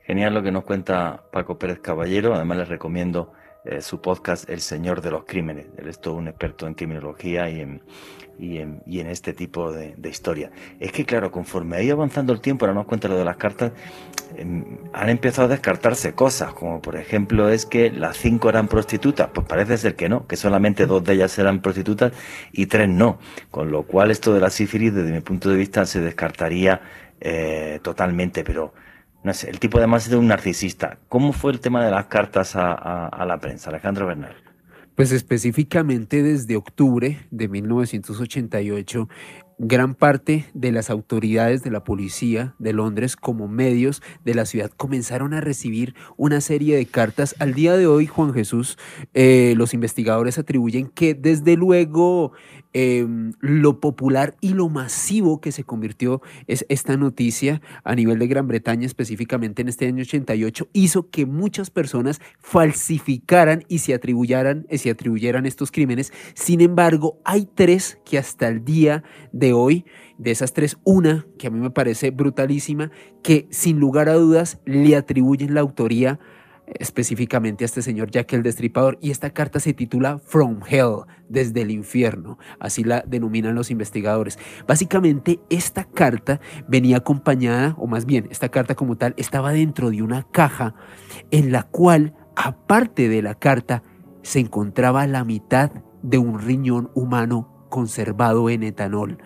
Genial 0.00 0.32
lo 0.32 0.42
que 0.42 0.50
nos 0.50 0.64
cuenta 0.64 1.24
Paco 1.30 1.58
Pérez 1.58 1.80
Caballero. 1.80 2.34
Además, 2.34 2.58
les 2.58 2.68
recomiendo 2.68 3.32
eh, 3.68 3.82
su 3.82 4.00
podcast 4.00 4.48
El 4.48 4.60
Señor 4.60 5.02
de 5.02 5.10
los 5.10 5.24
Crímenes. 5.24 5.66
Él 5.76 5.88
es 5.88 6.00
todo 6.00 6.14
un 6.14 6.28
experto 6.28 6.66
en 6.66 6.74
criminología 6.74 7.50
y 7.50 7.60
en, 7.60 7.82
y 8.38 8.58
en, 8.58 8.82
y 8.86 9.00
en 9.00 9.08
este 9.08 9.34
tipo 9.34 9.72
de, 9.72 9.94
de, 9.96 10.08
historia. 10.08 10.50
Es 10.80 10.90
que, 10.90 11.04
claro, 11.04 11.30
conforme 11.30 11.76
ha 11.76 11.82
ido 11.82 11.94
avanzando 11.94 12.32
el 12.32 12.40
tiempo, 12.40 12.64
ahora 12.64 12.74
nos 12.74 12.86
cuenta 12.86 13.08
lo 13.08 13.18
de 13.18 13.24
las 13.24 13.36
cartas, 13.36 13.72
eh, 14.36 14.64
han 14.92 15.08
empezado 15.10 15.46
a 15.46 15.50
descartarse 15.50 16.14
cosas, 16.14 16.54
como 16.54 16.80
por 16.80 16.96
ejemplo 16.96 17.50
es 17.50 17.66
que 17.66 17.90
las 17.90 18.16
cinco 18.16 18.48
eran 18.48 18.68
prostitutas. 18.68 19.28
Pues 19.34 19.46
parece 19.46 19.76
ser 19.76 19.96
que 19.96 20.08
no, 20.08 20.26
que 20.26 20.36
solamente 20.36 20.86
dos 20.86 21.04
de 21.04 21.14
ellas 21.14 21.38
eran 21.38 21.60
prostitutas 21.60 22.12
y 22.52 22.66
tres 22.66 22.88
no. 22.88 23.18
Con 23.50 23.70
lo 23.70 23.82
cual, 23.82 24.10
esto 24.10 24.32
de 24.32 24.40
la 24.40 24.48
sífilis, 24.48 24.94
desde 24.94 25.12
mi 25.12 25.20
punto 25.20 25.50
de 25.50 25.56
vista, 25.56 25.84
se 25.84 26.00
descartaría 26.00 26.80
eh, 27.20 27.80
totalmente, 27.82 28.44
pero 28.44 28.72
no 29.22 29.34
sé, 29.34 29.50
el 29.50 29.58
tipo 29.58 29.78
además 29.78 30.04
es 30.04 30.10
de 30.10 30.16
un 30.16 30.28
narcisista. 30.28 30.98
¿Cómo 31.08 31.32
fue 31.32 31.52
el 31.52 31.60
tema 31.60 31.84
de 31.84 31.90
las 31.90 32.06
cartas 32.06 32.52
a, 32.54 33.24
la 33.26 33.38
prensa, 33.38 33.70
Alejandro 33.70 34.06
Bernal? 34.06 34.36
Pues 34.94 35.12
específicamente 35.12 36.22
desde 36.22 36.56
octubre 36.56 37.26
de 37.30 37.48
1988, 37.48 39.08
gran 39.58 39.94
parte 39.94 40.46
de 40.54 40.72
las 40.72 40.90
autoridades 40.90 41.62
de 41.62 41.70
la 41.70 41.84
policía 41.84 42.54
de 42.58 42.72
Londres 42.72 43.16
como 43.16 43.48
medios 43.48 44.02
de 44.24 44.34
la 44.34 44.44
ciudad 44.44 44.70
comenzaron 44.70 45.34
a 45.34 45.40
recibir 45.40 45.94
una 46.16 46.40
serie 46.40 46.76
de 46.76 46.86
cartas. 46.86 47.34
Al 47.38 47.54
día 47.54 47.76
de 47.76 47.86
hoy, 47.86 48.06
Juan 48.06 48.32
Jesús, 48.32 48.78
eh, 49.14 49.54
los 49.56 49.74
investigadores 49.74 50.38
atribuyen 50.38 50.88
que 50.88 51.14
desde 51.14 51.56
luego 51.56 52.32
eh, 52.74 53.06
lo 53.40 53.80
popular 53.80 54.36
y 54.40 54.54
lo 54.54 54.68
masivo 54.68 55.40
que 55.40 55.52
se 55.52 55.64
convirtió 55.64 56.20
es 56.46 56.66
esta 56.68 56.96
noticia 56.96 57.60
a 57.84 57.94
nivel 57.94 58.18
de 58.18 58.26
Gran 58.26 58.46
Bretaña, 58.46 58.86
específicamente 58.86 59.62
en 59.62 59.68
este 59.68 59.86
año 59.86 60.02
88, 60.02 60.68
hizo 60.72 61.10
que 61.10 61.26
muchas 61.26 61.70
personas 61.70 62.20
falsificaran 62.38 63.64
y 63.68 63.78
se 63.78 63.94
atribuyeran, 63.94 64.66
se 64.70 64.90
atribuyeran 64.90 65.46
estos 65.46 65.70
crímenes. 65.70 66.12
Sin 66.34 66.60
embargo, 66.60 67.18
hay 67.24 67.48
tres 67.54 67.98
que 68.04 68.18
hasta 68.18 68.48
el 68.48 68.64
día 68.64 69.02
de 69.32 69.52
hoy, 69.52 69.84
de 70.18 70.30
esas 70.30 70.52
tres, 70.52 70.76
una 70.84 71.26
que 71.38 71.46
a 71.46 71.50
mí 71.50 71.60
me 71.60 71.70
parece 71.70 72.10
brutalísima, 72.10 72.90
que 73.22 73.46
sin 73.50 73.78
lugar 73.78 74.08
a 74.08 74.14
dudas 74.14 74.60
le 74.64 74.96
atribuyen 74.96 75.54
la 75.54 75.60
autoría 75.60 76.18
específicamente 76.78 77.64
a 77.64 77.66
este 77.66 77.82
señor 77.82 78.10
Jack 78.10 78.32
el 78.32 78.42
Destripador 78.42 78.98
y 79.00 79.10
esta 79.10 79.30
carta 79.30 79.60
se 79.60 79.74
titula 79.74 80.18
From 80.18 80.60
Hell, 80.68 81.04
desde 81.28 81.62
el 81.62 81.70
infierno, 81.70 82.38
así 82.58 82.84
la 82.84 83.02
denominan 83.06 83.54
los 83.54 83.70
investigadores. 83.70 84.38
Básicamente 84.66 85.40
esta 85.50 85.84
carta 85.84 86.40
venía 86.66 86.98
acompañada, 86.98 87.74
o 87.78 87.86
más 87.86 88.06
bien 88.06 88.28
esta 88.30 88.48
carta 88.48 88.74
como 88.74 88.96
tal, 88.96 89.14
estaba 89.16 89.52
dentro 89.52 89.90
de 89.90 90.02
una 90.02 90.22
caja 90.24 90.74
en 91.30 91.52
la 91.52 91.64
cual, 91.64 92.14
aparte 92.36 93.08
de 93.08 93.22
la 93.22 93.34
carta, 93.34 93.82
se 94.22 94.40
encontraba 94.40 95.06
la 95.06 95.24
mitad 95.24 95.70
de 96.02 96.18
un 96.18 96.40
riñón 96.40 96.90
humano 96.94 97.57
conservado 97.68 98.50
en 98.50 98.62
etanol. 98.62 99.18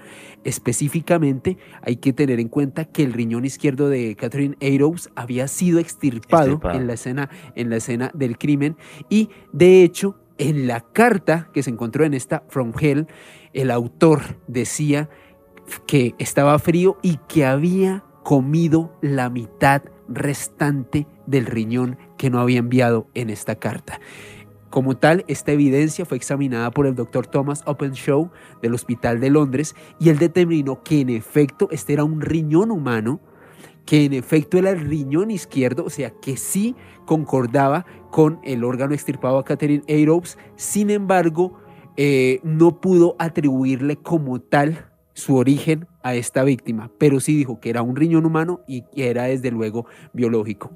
Específicamente, 0.44 1.58
hay 1.82 1.96
que 1.96 2.12
tener 2.12 2.40
en 2.40 2.48
cuenta 2.48 2.84
que 2.84 3.02
el 3.02 3.12
riñón 3.12 3.44
izquierdo 3.44 3.88
de 3.88 4.16
Catherine 4.16 4.56
Eddowes 4.60 5.10
había 5.14 5.48
sido 5.48 5.78
extirpado, 5.78 6.60
En, 6.72 6.86
la 6.86 6.94
escena, 6.94 7.30
en 7.54 7.70
la 7.70 7.76
escena 7.76 8.10
del 8.14 8.38
crimen 8.38 8.76
y, 9.08 9.30
de 9.52 9.84
hecho, 9.84 10.18
en 10.38 10.66
la 10.66 10.80
carta 10.80 11.48
que 11.52 11.62
se 11.62 11.70
encontró 11.70 12.04
en 12.04 12.14
esta 12.14 12.42
From 12.48 12.72
Hell, 12.78 13.06
el 13.52 13.70
autor 13.70 14.40
decía 14.48 15.08
que 15.86 16.14
estaba 16.18 16.58
frío 16.58 16.98
y 17.02 17.18
que 17.28 17.44
había 17.44 18.04
comido 18.24 18.96
la 19.00 19.30
mitad 19.30 19.82
restante 20.08 21.06
del 21.26 21.46
riñón 21.46 21.98
que 22.18 22.30
no 22.30 22.40
había 22.40 22.58
enviado 22.58 23.06
en 23.14 23.30
esta 23.30 23.56
carta. 23.56 24.00
Como 24.72 24.96
tal, 24.96 25.22
esta 25.28 25.52
evidencia 25.52 26.06
fue 26.06 26.16
examinada 26.16 26.70
por 26.70 26.86
el 26.86 26.94
doctor 26.94 27.26
Thomas 27.26 27.62
Openshaw 27.66 28.30
del 28.62 28.72
Hospital 28.72 29.20
de 29.20 29.28
Londres 29.28 29.76
y 30.00 30.08
él 30.08 30.16
determinó 30.16 30.82
que 30.82 31.02
en 31.02 31.10
efecto 31.10 31.68
este 31.70 31.92
era 31.92 32.04
un 32.04 32.22
riñón 32.22 32.70
humano, 32.70 33.20
que 33.84 34.06
en 34.06 34.14
efecto 34.14 34.56
era 34.56 34.70
el 34.70 34.80
riñón 34.80 35.30
izquierdo, 35.30 35.84
o 35.84 35.90
sea 35.90 36.08
que 36.22 36.38
sí 36.38 36.74
concordaba 37.04 37.84
con 38.10 38.40
el 38.44 38.64
órgano 38.64 38.94
extirpado 38.94 39.36
a 39.36 39.44
Catherine 39.44 39.84
Eddowes, 39.88 40.38
sin 40.56 40.88
embargo, 40.88 41.52
eh, 41.98 42.40
no 42.42 42.80
pudo 42.80 43.14
atribuirle 43.18 43.96
como 43.96 44.40
tal 44.40 44.90
su 45.14 45.36
origen 45.36 45.86
a 46.02 46.14
esta 46.14 46.42
víctima, 46.42 46.90
pero 46.98 47.20
sí 47.20 47.36
dijo 47.36 47.60
que 47.60 47.70
era 47.70 47.82
un 47.82 47.96
riñón 47.96 48.26
humano 48.26 48.60
y 48.66 48.82
que 48.82 49.10
era 49.10 49.24
desde 49.24 49.50
luego 49.50 49.86
biológico. 50.12 50.72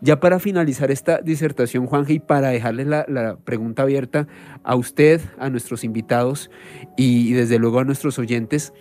Ya 0.00 0.20
para 0.20 0.38
finalizar 0.38 0.90
esta 0.90 1.18
disertación, 1.18 1.86
Juanje, 1.86 2.14
y 2.14 2.18
para 2.20 2.48
dejarle 2.48 2.84
la, 2.84 3.36
pregunta 3.44 3.82
abierta 3.82 4.28
a 4.62 4.76
usted, 4.76 5.20
a 5.38 5.50
nuestros 5.50 5.84
invitados 5.84 6.50
y, 6.96 7.32
desde 7.32 7.58
luego 7.58 7.80
a 7.80 7.84
nuestros 7.84 8.18
oyentes, 8.18 8.72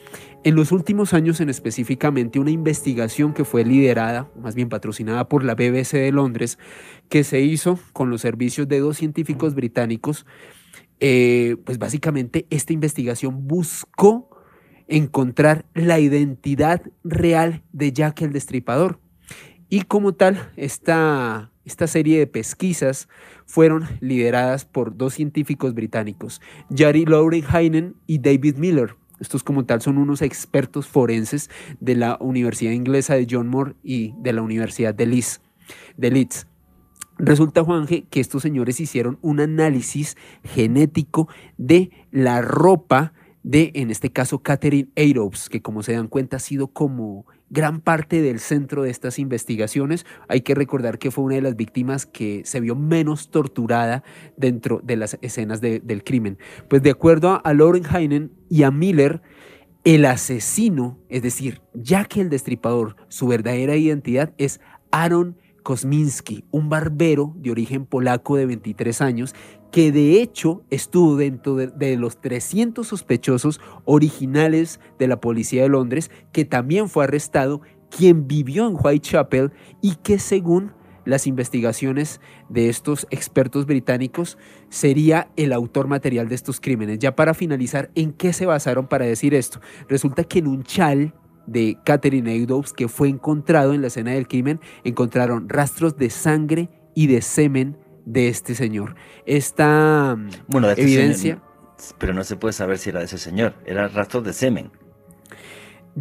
en 0.43 0.55
los 0.55 0.71
últimos 0.71 1.13
años 1.13 1.41
en 1.41 1.49
específicamente 1.49 2.39
una 2.39 2.51
investigación 2.51 3.33
que 3.33 3.43
fue 3.43 3.65
liderada, 3.65 4.29
más 4.41 4.55
bien 4.55 4.69
patrocinada 4.69 5.27
por 5.27 5.43
la 5.43 5.55
BBC 5.55 5.93
de 5.93 6.11
Londres, 6.11 6.57
que 7.09 7.23
se 7.23 7.41
hizo 7.41 7.79
con 7.91 8.09
los 8.09 8.21
servicios 8.21 8.67
de 8.67 8.79
dos 8.79 8.97
científicos 8.97 9.55
británicos, 9.55 10.25
eh, 11.01 11.55
pues 11.65 11.77
básicamente 11.77 12.45
esta 12.49 12.73
investigación 12.73 13.47
buscó 13.47 14.28
encontrar 14.89 15.65
la 15.73 15.99
identidad 15.99 16.81
real 17.03 17.63
de 17.71 17.93
Jack 17.93 18.21
el 18.21 18.33
Destripador. 18.33 18.99
Y 19.69 19.83
como 19.83 20.13
tal, 20.13 20.51
esta, 20.57 21.51
esta 21.63 21.87
serie 21.87 22.17
de 22.17 22.27
pesquisas 22.27 23.07
fueron 23.45 23.85
lideradas 24.01 24.65
por 24.65 24.97
dos 24.97 25.13
científicos 25.13 25.73
británicos, 25.73 26.41
Jari 26.75 27.05
Heinen 27.53 27.95
y 28.07 28.19
David 28.19 28.57
Miller. 28.57 28.95
Estos 29.19 29.43
como 29.43 29.65
tal 29.65 29.81
son 29.81 29.97
unos 29.97 30.21
expertos 30.21 30.87
forenses 30.87 31.49
de 31.79 31.95
la 31.95 32.17
Universidad 32.21 32.71
Inglesa 32.71 33.15
de 33.15 33.27
John 33.29 33.47
Moore 33.47 33.75
y 33.83 34.13
de 34.21 34.33
la 34.33 34.41
Universidad 34.41 34.95
de 34.95 35.05
Leeds. 35.05 35.41
De 35.97 36.09
Leeds. 36.09 36.47
Resulta, 37.17 37.65
Juanje, 37.65 38.05
que 38.09 38.21
estos 38.21 38.41
señores 38.41 38.79
hicieron 38.79 39.19
un 39.21 39.41
análisis 39.41 40.15
genético 40.45 41.27
de 41.57 41.91
la 42.11 42.41
ropa 42.41 43.13
de, 43.43 43.71
en 43.75 43.89
este 43.89 44.11
caso, 44.11 44.39
Catherine 44.39 44.89
Eirops, 44.95 45.49
que 45.49 45.61
como 45.61 45.83
se 45.83 45.93
dan 45.93 46.07
cuenta 46.07 46.37
ha 46.37 46.39
sido 46.39 46.67
como 46.67 47.25
gran 47.49 47.81
parte 47.81 48.21
del 48.21 48.39
centro 48.39 48.83
de 48.83 48.91
estas 48.91 49.17
investigaciones. 49.19 50.05
Hay 50.27 50.41
que 50.41 50.55
recordar 50.55 50.99
que 50.99 51.11
fue 51.11 51.23
una 51.23 51.35
de 51.35 51.41
las 51.41 51.55
víctimas 51.55 52.05
que 52.05 52.41
se 52.45 52.59
vio 52.59 52.75
menos 52.75 53.31
torturada 53.31 54.03
dentro 54.37 54.81
de 54.83 54.97
las 54.97 55.17
escenas 55.21 55.61
del 55.61 56.03
crimen. 56.03 56.37
Pues 56.67 56.83
de 56.83 56.91
acuerdo 56.91 57.41
a 57.43 57.53
Lauren 57.53 57.85
Heinen 57.85 58.31
y 58.49 58.63
a 58.63 58.71
Miller, 58.71 59.21
el 59.83 60.05
asesino, 60.05 60.99
es 61.09 61.23
decir, 61.23 61.61
ya 61.73 62.05
que 62.05 62.21
el 62.21 62.29
destripador, 62.29 62.95
su 63.07 63.27
verdadera 63.27 63.75
identidad 63.75 64.33
es 64.37 64.59
Aaron 64.91 65.37
Kosminski, 65.63 66.45
un 66.51 66.69
barbero 66.69 67.33
de 67.37 67.51
origen 67.51 67.85
polaco 67.85 68.35
de 68.35 68.45
23 68.45 69.01
años, 69.01 69.35
que 69.71 69.91
de 69.91 70.21
hecho 70.21 70.63
estuvo 70.69 71.15
dentro 71.15 71.55
de, 71.55 71.97
los 71.97 72.19
300 72.21 72.87
sospechosos 72.87 73.61
originales 73.85 74.79
de 74.97 75.07
la 75.07 75.19
policía 75.19 75.63
de 75.63 75.69
Londres, 75.69 76.11
que 76.31 76.45
también 76.45 76.89
fue 76.89 77.03
arrestado, 77.03 77.61
quien 77.89 78.27
vivió 78.27 78.67
en 78.67 78.77
Whitechapel 78.81 79.51
y 79.81 79.95
que 79.95 80.19
según 80.19 80.73
las 81.05 81.27
investigaciones 81.27 82.21
de 82.49 82.69
estos 82.69 83.07
expertos 83.09 83.65
británicos 83.65 84.37
sería 84.69 85.29
el 85.35 85.53
autor 85.53 85.87
material 85.87 86.29
de 86.29 86.35
estos 86.35 86.59
crímenes. 86.59 86.99
Ya 86.99 87.15
para 87.15 87.33
finalizar, 87.33 87.89
¿en 87.95 88.13
qué 88.13 88.31
se 88.31 88.45
basaron 88.45 88.87
para 88.87 89.05
decir 89.05 89.33
esto? 89.33 89.59
Resulta 89.87 90.23
que 90.23 90.39
en 90.39 90.47
un 90.47 90.63
chal 90.63 91.13
de 91.51 91.77
Catherine 91.83 92.35
Eddowes 92.35 92.73
que 92.73 92.87
fue 92.87 93.09
encontrado 93.09 93.73
en 93.73 93.81
la 93.81 93.87
escena 93.87 94.11
del 94.11 94.27
crimen, 94.27 94.59
encontraron 94.83 95.49
rastros 95.49 95.97
de 95.97 96.09
sangre 96.09 96.69
y 96.95 97.07
de 97.07 97.21
semen 97.21 97.77
de 98.05 98.29
este 98.29 98.55
señor. 98.55 98.95
Esta 99.25 100.17
bueno, 100.47 100.69
este 100.69 100.81
evidencia... 100.81 101.41
pero 101.97 102.13
no 102.13 102.23
se 102.23 102.35
puede 102.35 102.53
saber 102.53 102.77
si 102.77 102.89
era 102.89 102.99
de 102.99 103.05
ese 103.05 103.17
señor, 103.17 103.55
era 103.65 103.87
rastros 103.87 104.23
de 104.23 104.33
semen. 104.33 104.71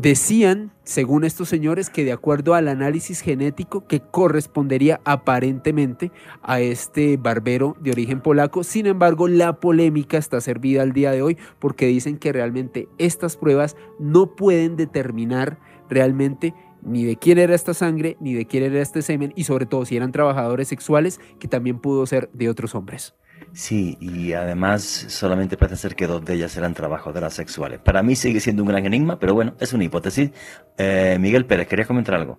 Decían, 0.01 0.71
según 0.85 1.25
estos 1.25 1.49
señores, 1.49 1.91
que 1.91 2.05
de 2.05 2.13
acuerdo 2.13 2.55
al 2.55 2.69
análisis 2.69 3.21
genético 3.21 3.89
que 3.89 3.99
correspondería 3.99 5.01
aparentemente 5.05 6.13
a 6.41 6.61
este 6.61 7.17
barbero 7.17 7.77
de 7.81 7.91
origen 7.91 8.21
polaco, 8.21 8.63
sin 8.63 8.87
embargo 8.87 9.27
la 9.27 9.59
polémica 9.59 10.17
está 10.17 10.41
servida 10.41 10.83
al 10.83 10.93
día 10.93 11.11
de 11.11 11.23
hoy 11.23 11.37
porque 11.59 11.87
dicen 11.87 12.17
que 12.17 12.33
realmente 12.33 12.89
estas 12.99 13.37
pruebas 13.37 13.77
no 13.99 14.37
pueden 14.37 14.77
determinar 14.77 15.59
realmente 15.91 16.55
ni 16.81 17.03
de 17.03 17.17
quién 17.17 17.39
era 17.39 17.57
esta 17.57 17.75
sangre, 17.75 18.17
ni 18.21 18.35
de 18.35 18.47
quién 18.47 18.63
era 18.63 18.81
este 18.81 19.03
semen, 19.03 19.33
y 19.35 19.45
sobre 19.45 19.67
todo 19.67 19.85
si 19.85 19.97
eran 19.97 20.13
trabajadores 20.13 20.69
sexuales, 20.69 21.19
que 21.41 21.49
también 21.49 21.81
pudo 21.81 22.07
ser 22.07 22.31
de 22.33 22.49
otros 22.49 22.77
hombres. 22.77 23.17
Sí, 23.53 23.97
y 24.01 24.33
además 24.33 24.83
solamente 24.83 25.57
parece 25.57 25.77
ser 25.77 25.95
que 25.95 26.07
dos 26.07 26.25
de 26.25 26.35
ellas 26.35 26.57
eran 26.57 26.75
trabajadoras 26.75 27.35
sexuales. 27.35 27.81
Para 27.81 28.03
mí 28.03 28.15
sigue 28.15 28.41
siendo 28.41 28.63
un 28.63 28.69
gran 28.69 28.87
enigma, 28.87 29.19
pero 29.19 29.35
bueno, 29.35 29.55
es 29.61 29.73
una 29.73 29.85
hipótesis. 29.85 30.31
Eh, 30.77 31.17
Miguel 31.21 31.47
Pérez, 31.47 31.67
¿querías 31.67 31.89
comentar 31.89 32.15
algo? 32.15 32.39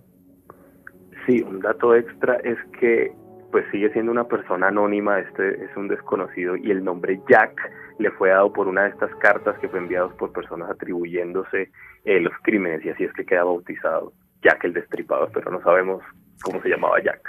Sí, 1.26 1.41
un 1.41 1.60
dato 1.60 1.95
extra 1.95 2.36
es 2.38 2.57
que 2.80 3.11
pues 3.52 3.65
sigue 3.72 3.91
siendo 3.91 4.11
una 4.11 4.26
persona 4.26 4.68
anónima, 4.68 5.19
este 5.19 5.64
es 5.65 5.76
un 5.76 5.88
desconocido 5.88 6.56
y 6.56 6.69
el 6.69 6.84
nombre 6.84 7.19
Jack 7.27 7.60
le 7.98 8.11
fue 8.11 8.30
dado 8.30 8.53
por 8.53 8.68
una 8.68 8.84
de 8.84 8.90
estas 8.90 9.14
cartas 9.15 9.57
que 9.60 9.68
fue 9.68 9.80
enviadas 9.80 10.14
por 10.14 10.31
personas 10.31 10.69
atribuyéndose 10.69 11.72
eh, 12.06 12.19
los 12.19 12.34
crímenes 12.44 12.86
y 12.86 12.90
así 12.90 13.03
es 13.03 13.14
que 13.14 13.26
queda 13.26 13.44
bautizado 13.44 14.14
Jack 14.44 14.64
el 14.65 14.73
Destripador, 14.73 15.31
pero 15.34 15.52
no 15.52 15.61
sabemos 15.61 16.03
cómo 16.44 16.61
se 16.61 16.69
llamaba 16.69 17.02
Jack. 17.03 17.22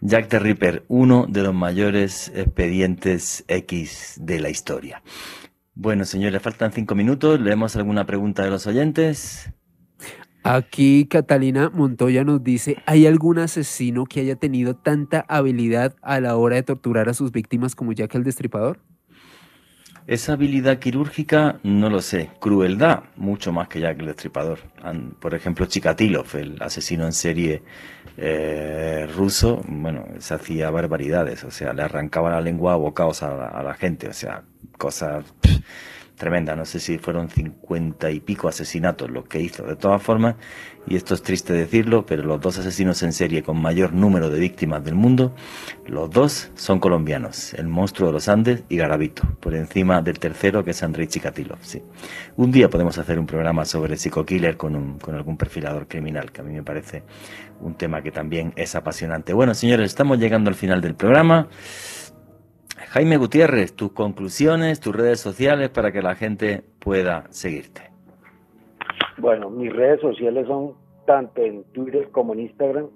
Jack 0.00 0.28
the 0.28 0.38
Ripper, 0.38 0.84
uno 0.88 1.26
de 1.28 1.42
los 1.42 1.54
mayores 1.54 2.30
expedientes 2.34 3.44
X 3.48 4.16
de 4.20 4.40
la 4.40 4.48
historia. 4.48 5.02
Bueno, 5.74 6.04
señores, 6.04 6.40
faltan 6.40 6.72
cinco 6.72 6.94
minutos. 6.94 7.40
¿Leemos 7.40 7.76
alguna 7.76 8.06
pregunta 8.06 8.44
de 8.44 8.50
los 8.50 8.66
oyentes? 8.66 9.52
Aquí 10.44 11.06
Catalina 11.06 11.70
Montoya 11.70 12.24
nos 12.24 12.42
dice, 12.42 12.76
¿hay 12.86 13.06
algún 13.06 13.38
asesino 13.38 14.04
que 14.06 14.20
haya 14.20 14.36
tenido 14.36 14.76
tanta 14.76 15.24
habilidad 15.28 15.96
a 16.00 16.20
la 16.20 16.36
hora 16.36 16.56
de 16.56 16.62
torturar 16.62 17.08
a 17.08 17.14
sus 17.14 17.32
víctimas 17.32 17.74
como 17.74 17.92
Jack 17.92 18.14
el 18.14 18.24
Destripador? 18.24 18.80
Esa 20.08 20.32
habilidad 20.32 20.78
quirúrgica 20.78 21.60
no 21.64 21.90
lo 21.90 22.00
sé. 22.00 22.30
Crueldad, 22.40 23.02
mucho 23.16 23.52
más 23.52 23.68
que 23.68 23.78
Jack 23.78 24.00
el 24.00 24.06
Destripador. 24.06 24.58
Por 25.20 25.34
ejemplo, 25.34 25.66
Chikatilov, 25.66 26.34
el 26.34 26.56
asesino 26.62 27.04
en 27.04 27.12
serie 27.12 27.62
eh, 28.16 29.06
ruso, 29.14 29.62
bueno, 29.68 30.06
se 30.18 30.32
hacía 30.32 30.70
barbaridades. 30.70 31.44
O 31.44 31.50
sea, 31.50 31.74
le 31.74 31.82
arrancaba 31.82 32.30
la 32.30 32.40
lengua 32.40 32.72
a 32.72 32.76
bocados 32.76 33.22
a 33.22 33.62
la, 33.62 33.74
gente. 33.74 34.08
O 34.08 34.14
sea, 34.14 34.44
cosas 34.78 35.26
tremenda, 36.18 36.54
no 36.54 36.64
sé 36.64 36.80
si 36.80 36.98
fueron 36.98 37.30
cincuenta 37.30 38.10
y 38.10 38.20
pico 38.20 38.48
asesinatos 38.48 39.10
lo 39.10 39.24
que 39.24 39.40
hizo. 39.40 39.64
De 39.64 39.76
todas 39.76 40.02
formas, 40.02 40.34
y 40.86 40.96
esto 40.96 41.14
es 41.14 41.22
triste 41.22 41.52
decirlo, 41.52 42.04
pero 42.04 42.22
los 42.24 42.40
dos 42.40 42.58
asesinos 42.58 43.02
en 43.02 43.12
serie 43.12 43.42
con 43.42 43.60
mayor 43.60 43.92
número 43.92 44.28
de 44.28 44.40
víctimas 44.40 44.84
del 44.84 44.94
mundo, 44.94 45.34
los 45.86 46.10
dos 46.10 46.50
son 46.54 46.80
colombianos, 46.80 47.54
el 47.54 47.68
monstruo 47.68 48.08
de 48.08 48.14
los 48.14 48.28
Andes 48.28 48.64
y 48.68 48.76
Garavito, 48.76 49.22
por 49.40 49.54
encima 49.54 50.02
del 50.02 50.18
tercero 50.18 50.64
que 50.64 50.72
es 50.72 50.82
Andrei 50.82 51.06
Chikatilo. 51.06 51.56
Sí. 51.60 51.82
Un 52.36 52.50
día 52.50 52.68
podemos 52.68 52.98
hacer 52.98 53.18
un 53.18 53.26
programa 53.26 53.64
sobre 53.64 53.96
psico-killer 53.96 54.56
con, 54.56 54.76
un, 54.76 54.98
con 54.98 55.14
algún 55.14 55.36
perfilador 55.36 55.86
criminal, 55.88 56.32
que 56.32 56.40
a 56.40 56.44
mí 56.44 56.52
me 56.52 56.62
parece 56.62 57.04
un 57.60 57.74
tema 57.74 58.02
que 58.02 58.10
también 58.10 58.52
es 58.56 58.74
apasionante. 58.74 59.32
Bueno, 59.32 59.54
señores, 59.54 59.86
estamos 59.86 60.18
llegando 60.18 60.50
al 60.50 60.56
final 60.56 60.80
del 60.80 60.94
programa. 60.94 61.48
Jaime 62.88 63.16
Gutiérrez, 63.16 63.74
tus 63.74 63.92
conclusiones, 63.92 64.80
tus 64.80 64.94
redes 64.94 65.20
sociales 65.20 65.68
para 65.70 65.92
que 65.92 66.02
la 66.02 66.14
gente 66.14 66.62
pueda 66.78 67.24
seguirte. 67.30 67.90
Bueno, 69.18 69.50
mis 69.50 69.72
redes 69.72 70.00
sociales 70.00 70.46
son 70.46 70.74
tanto 71.06 71.42
en 71.42 71.64
Twitter 71.72 72.10
como 72.10 72.34
en 72.34 72.40
Instagram, 72.40 72.86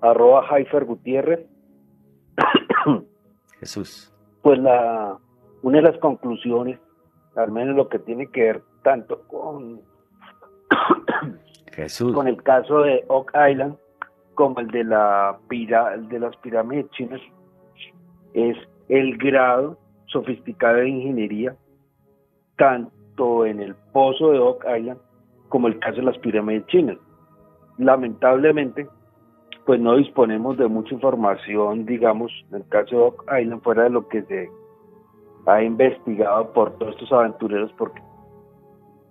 arroba 0.00 0.46
Jaifer 0.46 0.84
Gutiérrez. 0.84 1.46
Jesús. 3.60 4.12
Pues 4.42 4.58
la, 4.58 5.18
una 5.62 5.78
de 5.78 5.82
las 5.82 5.98
conclusiones, 5.98 6.78
al 7.36 7.52
menos 7.52 7.76
lo 7.76 7.88
que 7.88 7.98
tiene 7.98 8.28
que 8.30 8.42
ver 8.42 8.62
tanto 8.82 9.22
con, 9.28 9.80
Jesús. 11.72 12.12
con 12.14 12.28
el 12.28 12.42
caso 12.42 12.80
de 12.80 13.04
Oak 13.08 13.32
Island 13.50 13.76
como 14.34 14.60
el 14.60 14.68
de, 14.68 14.84
la 14.84 15.38
pira, 15.48 15.96
de 15.96 16.20
las 16.20 16.36
pirámides 16.36 16.88
chinas, 16.90 17.20
es 18.34 18.56
el 18.88 19.16
grado 19.18 19.78
sofisticado 20.06 20.76
de 20.76 20.88
ingeniería, 20.88 21.56
tanto 22.56 23.46
en 23.46 23.60
el 23.60 23.74
pozo 23.92 24.32
de 24.32 24.38
Oak 24.38 24.64
Island 24.78 25.00
como 25.48 25.68
el 25.68 25.78
caso 25.78 25.96
de 25.96 26.02
las 26.02 26.18
pirámides 26.18 26.66
chinas. 26.66 26.96
Lamentablemente, 27.78 28.86
pues 29.64 29.80
no 29.80 29.96
disponemos 29.96 30.56
de 30.56 30.68
mucha 30.68 30.94
información, 30.94 31.86
digamos, 31.86 32.32
en 32.50 32.56
el 32.56 32.68
caso 32.68 32.96
de 32.96 33.02
Oak 33.02 33.24
Island, 33.40 33.62
fuera 33.62 33.84
de 33.84 33.90
lo 33.90 34.08
que 34.08 34.22
se 34.22 34.48
ha 35.46 35.62
investigado 35.62 36.52
por 36.52 36.76
todos 36.78 36.94
estos 36.94 37.12
aventureros, 37.12 37.72
porque 37.76 38.00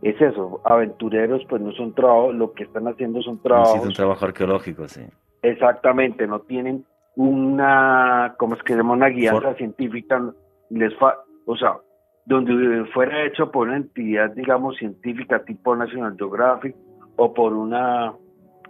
es 0.02 0.20
eso, 0.22 0.62
aventureros 0.66 1.44
pues 1.50 1.62
no 1.62 1.72
son 1.74 1.94
trabajos, 1.94 2.36
lo 2.36 2.54
que 2.54 2.64
están 2.64 2.88
haciendo 2.88 3.22
son 3.22 3.40
trabajos... 3.42 3.86
un 3.86 3.94
trabajo 3.94 4.26
arqueológico, 4.26 4.88
sí. 4.88 5.02
Exactamente, 5.42 6.28
no 6.28 6.40
tienen 6.42 6.86
una, 7.16 8.36
¿cómo 8.38 8.56
es 8.56 8.64
que 8.64 8.74
se 8.74 8.78
llama? 8.78 8.94
Una 8.94 9.08
guía 9.08 9.34
científica, 9.58 10.22
les 10.70 10.96
fa 10.98 11.18
o 11.46 11.56
sea, 11.56 11.78
donde 12.26 12.86
fuera 12.94 13.26
hecho 13.26 13.52
por 13.52 13.68
una 13.68 13.78
entidad, 13.78 14.32
digamos, 14.32 14.78
científica 14.78 15.44
tipo 15.44 15.76
National 15.76 16.16
Geographic 16.18 16.76
o 17.16 17.34
por 17.34 17.54
una 17.54 18.14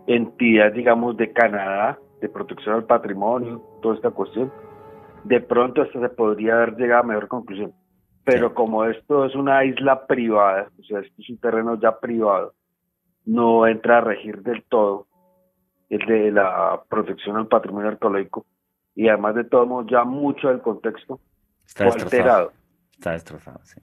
entidad, 0.08 0.74
digamos, 0.74 1.18
de 1.18 1.32
Canadá, 1.32 1.98
de 2.22 2.30
protección 2.30 2.76
al 2.76 2.84
patrimonio, 2.86 3.62
toda 3.82 3.96
esta 3.96 4.12
cuestión, 4.12 4.52
de 5.24 5.40
pronto 5.42 5.82
hasta 5.82 6.00
se 6.00 6.10
podría 6.10 6.56
haber 6.56 6.76
llegado 6.76 7.04
a 7.04 7.08
mejor 7.08 7.28
conclusión. 7.28 7.74
Pero 8.26 8.54
como 8.54 8.86
esto 8.86 9.26
es 9.26 9.36
una 9.36 9.64
isla 9.64 10.06
privada, 10.08 10.70
o 10.80 10.84
sea, 10.84 11.00
esto 11.00 11.22
es 11.22 11.30
un 11.30 11.38
terreno 11.38 11.80
ya 11.80 12.00
privado, 12.00 12.54
no 13.26 13.68
entra 13.68 14.00
a 14.00 14.02
regir 14.02 14.42
del 14.42 14.64
todo 14.64 15.08
el 15.90 16.06
de 16.06 16.32
la 16.32 16.82
protección 16.90 17.38
al 17.38 17.48
patrimonio 17.48 17.90
arqueológico 17.90 18.46
y 18.96 19.08
además 19.08 19.36
de 19.36 19.44
todo 19.44 19.66
modo 19.66 19.88
ya 19.88 20.04
mucho 20.04 20.48
del 20.48 20.62
contexto 20.62 21.20
Está 21.66 21.86
alterado. 21.86 22.54
Está 22.92 23.12
destrozado, 23.12 23.60
sí. 23.64 23.82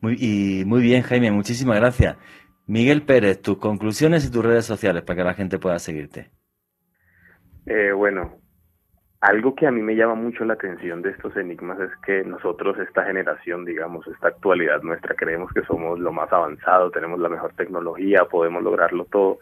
muy, 0.00 0.16
y 0.18 0.64
muy 0.64 0.82
bien, 0.82 1.02
Jaime, 1.02 1.30
muchísimas 1.30 1.78
gracias. 1.78 2.16
Miguel 2.66 3.02
Pérez, 3.02 3.40
tus 3.40 3.58
conclusiones 3.58 4.26
y 4.26 4.32
tus 4.32 4.44
redes 4.44 4.66
sociales 4.66 5.02
para 5.02 5.16
que 5.16 5.24
la 5.24 5.34
gente 5.34 5.58
pueda 5.58 5.78
seguirte. 5.78 6.30
Eh, 7.66 7.92
bueno, 7.92 8.38
algo 9.20 9.54
que 9.54 9.66
a 9.66 9.70
mí 9.70 9.80
me 9.80 9.94
llama 9.94 10.14
mucho 10.14 10.44
la 10.44 10.54
atención 10.54 11.02
de 11.02 11.10
estos 11.10 11.36
enigmas 11.36 11.78
es 11.80 11.90
que 12.04 12.24
nosotros, 12.24 12.78
esta 12.78 13.04
generación, 13.04 13.64
digamos, 13.64 14.06
esta 14.08 14.28
actualidad 14.28 14.82
nuestra, 14.82 15.14
creemos 15.14 15.52
que 15.52 15.62
somos 15.62 15.98
lo 15.98 16.12
más 16.12 16.32
avanzado, 16.32 16.90
tenemos 16.90 17.20
la 17.20 17.28
mejor 17.28 17.52
tecnología, 17.54 18.24
podemos 18.30 18.62
lograrlo 18.62 19.04
todo, 19.06 19.38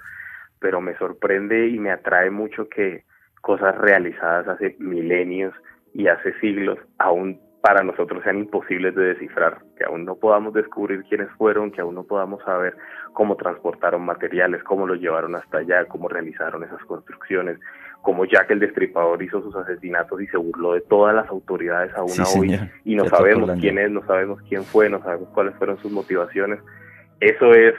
pero 0.59 0.81
me 0.81 0.97
sorprende 0.97 1.69
y 1.69 1.79
me 1.79 1.91
atrae 1.91 2.31
mucho 2.31 2.69
que 2.69 3.05
cosas 3.41 3.77
realizadas 3.77 4.49
hace 4.49 4.77
milenios 4.79 5.55
y 5.95 6.09
hace 6.09 6.33
siglos 6.41 6.79
aún 6.99 7.41
para 7.67 7.83
nosotros 7.83 8.23
sean 8.23 8.39
imposibles 8.39 8.95
de 8.95 9.07
descifrar, 9.07 9.59
que 9.77 9.85
aún 9.85 10.05
no 10.05 10.15
podamos 10.15 10.55
descubrir 10.55 11.03
quiénes 11.09 11.29
fueron, 11.33 11.73
que 11.73 11.81
aún 11.81 11.97
no 11.97 12.05
podamos 12.05 12.41
saber 12.45 12.77
cómo 13.13 13.35
transportaron 13.35 14.03
materiales, 14.03 14.63
cómo 14.63 14.87
los 14.87 15.01
llevaron 15.01 15.35
hasta 15.35 15.59
allá, 15.59 15.85
cómo 15.87 16.09
realizaron 16.09 16.63
esas 16.63 16.81
construcciones, 16.85 17.59
cómo 18.03 18.25
Jack 18.25 18.53
el 18.53 18.61
Destripador 18.61 19.21
hizo 19.21 19.43
sus 19.43 19.57
asesinatos 19.57 20.21
y 20.21 20.29
se 20.29 20.37
burló 20.37 20.75
de 20.75 20.81
todas 20.83 21.13
las 21.13 21.29
autoridades 21.29 21.93
aún 21.97 22.13
hoy 22.37 22.57
y 22.85 22.95
no 22.95 23.07
sabemos 23.07 23.51
quién 23.59 23.79
es, 23.79 23.91
no 23.91 24.07
sabemos 24.07 24.41
quién 24.49 24.63
fue, 24.63 24.89
no 24.89 25.03
sabemos 25.03 25.29
cuáles 25.31 25.57
fueron 25.57 25.77
sus 25.79 25.91
motivaciones. 25.91 26.61
Eso 27.19 27.53
es 27.53 27.75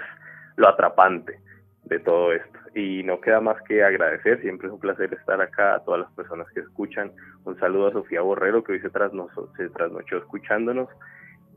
lo 0.58 0.68
atrapante 0.68 1.40
de 1.86 2.00
todo 2.00 2.34
esto. 2.34 2.60
Y 2.78 3.02
no 3.02 3.20
queda 3.20 3.42
más 3.42 3.60
que 3.64 3.84
agradecer, 3.84 4.40
siempre 4.42 4.68
es 4.68 4.74
un 4.74 4.80
placer 4.80 5.12
estar 5.12 5.42
acá 5.42 5.74
a 5.74 5.80
todas 5.80 6.02
las 6.02 6.12
personas 6.12 6.46
que 6.54 6.60
escuchan. 6.60 7.12
Un 7.44 7.58
saludo 7.60 7.88
a 7.88 7.92
Sofía 7.92 8.22
Borrero, 8.22 8.64
que 8.64 8.74
hoy 8.74 8.80
se, 8.82 8.92
trasnochó, 8.92 9.52
se 9.58 9.68
trasnochó 9.70 10.18
escuchándonos. 10.18 10.88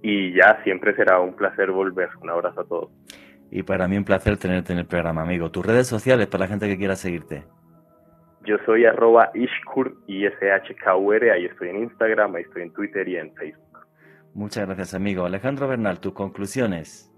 Y 0.00 0.32
ya 0.32 0.62
siempre 0.64 0.96
será 0.96 1.20
un 1.20 1.36
placer 1.36 1.72
volver. 1.72 2.08
Un 2.22 2.30
abrazo 2.30 2.62
a 2.62 2.64
todos. 2.64 2.90
Y 3.50 3.62
para 3.64 3.86
mí 3.86 3.98
un 3.98 4.04
placer 4.04 4.38
tenerte 4.38 4.72
en 4.72 4.78
el 4.78 4.86
programa, 4.86 5.20
amigo. 5.20 5.50
Tus 5.50 5.66
redes 5.66 5.88
sociales 5.88 6.26
para 6.26 6.44
la 6.44 6.48
gente 6.48 6.66
que 6.66 6.78
quiera 6.78 6.96
seguirte. 6.96 7.44
Yo 8.46 8.56
soy 8.64 8.86
arroba 8.86 9.30
Ishkur, 9.34 9.94
i 10.06 10.24
s 10.24 10.50
h 10.50 10.74
k 10.74 10.90
ahí 11.34 11.44
estoy 11.44 11.68
en 11.68 11.82
Instagram, 11.82 12.36
ahí 12.36 12.44
estoy 12.44 12.62
en 12.62 12.72
Twitter 12.72 13.06
y 13.06 13.16
en 13.16 13.34
Facebook. 13.34 13.80
Muchas 14.32 14.64
gracias, 14.64 14.94
amigo. 14.94 15.26
Alejandro 15.26 15.68
Bernal, 15.68 16.00
tus 16.00 16.14
conclusiones. 16.14 17.09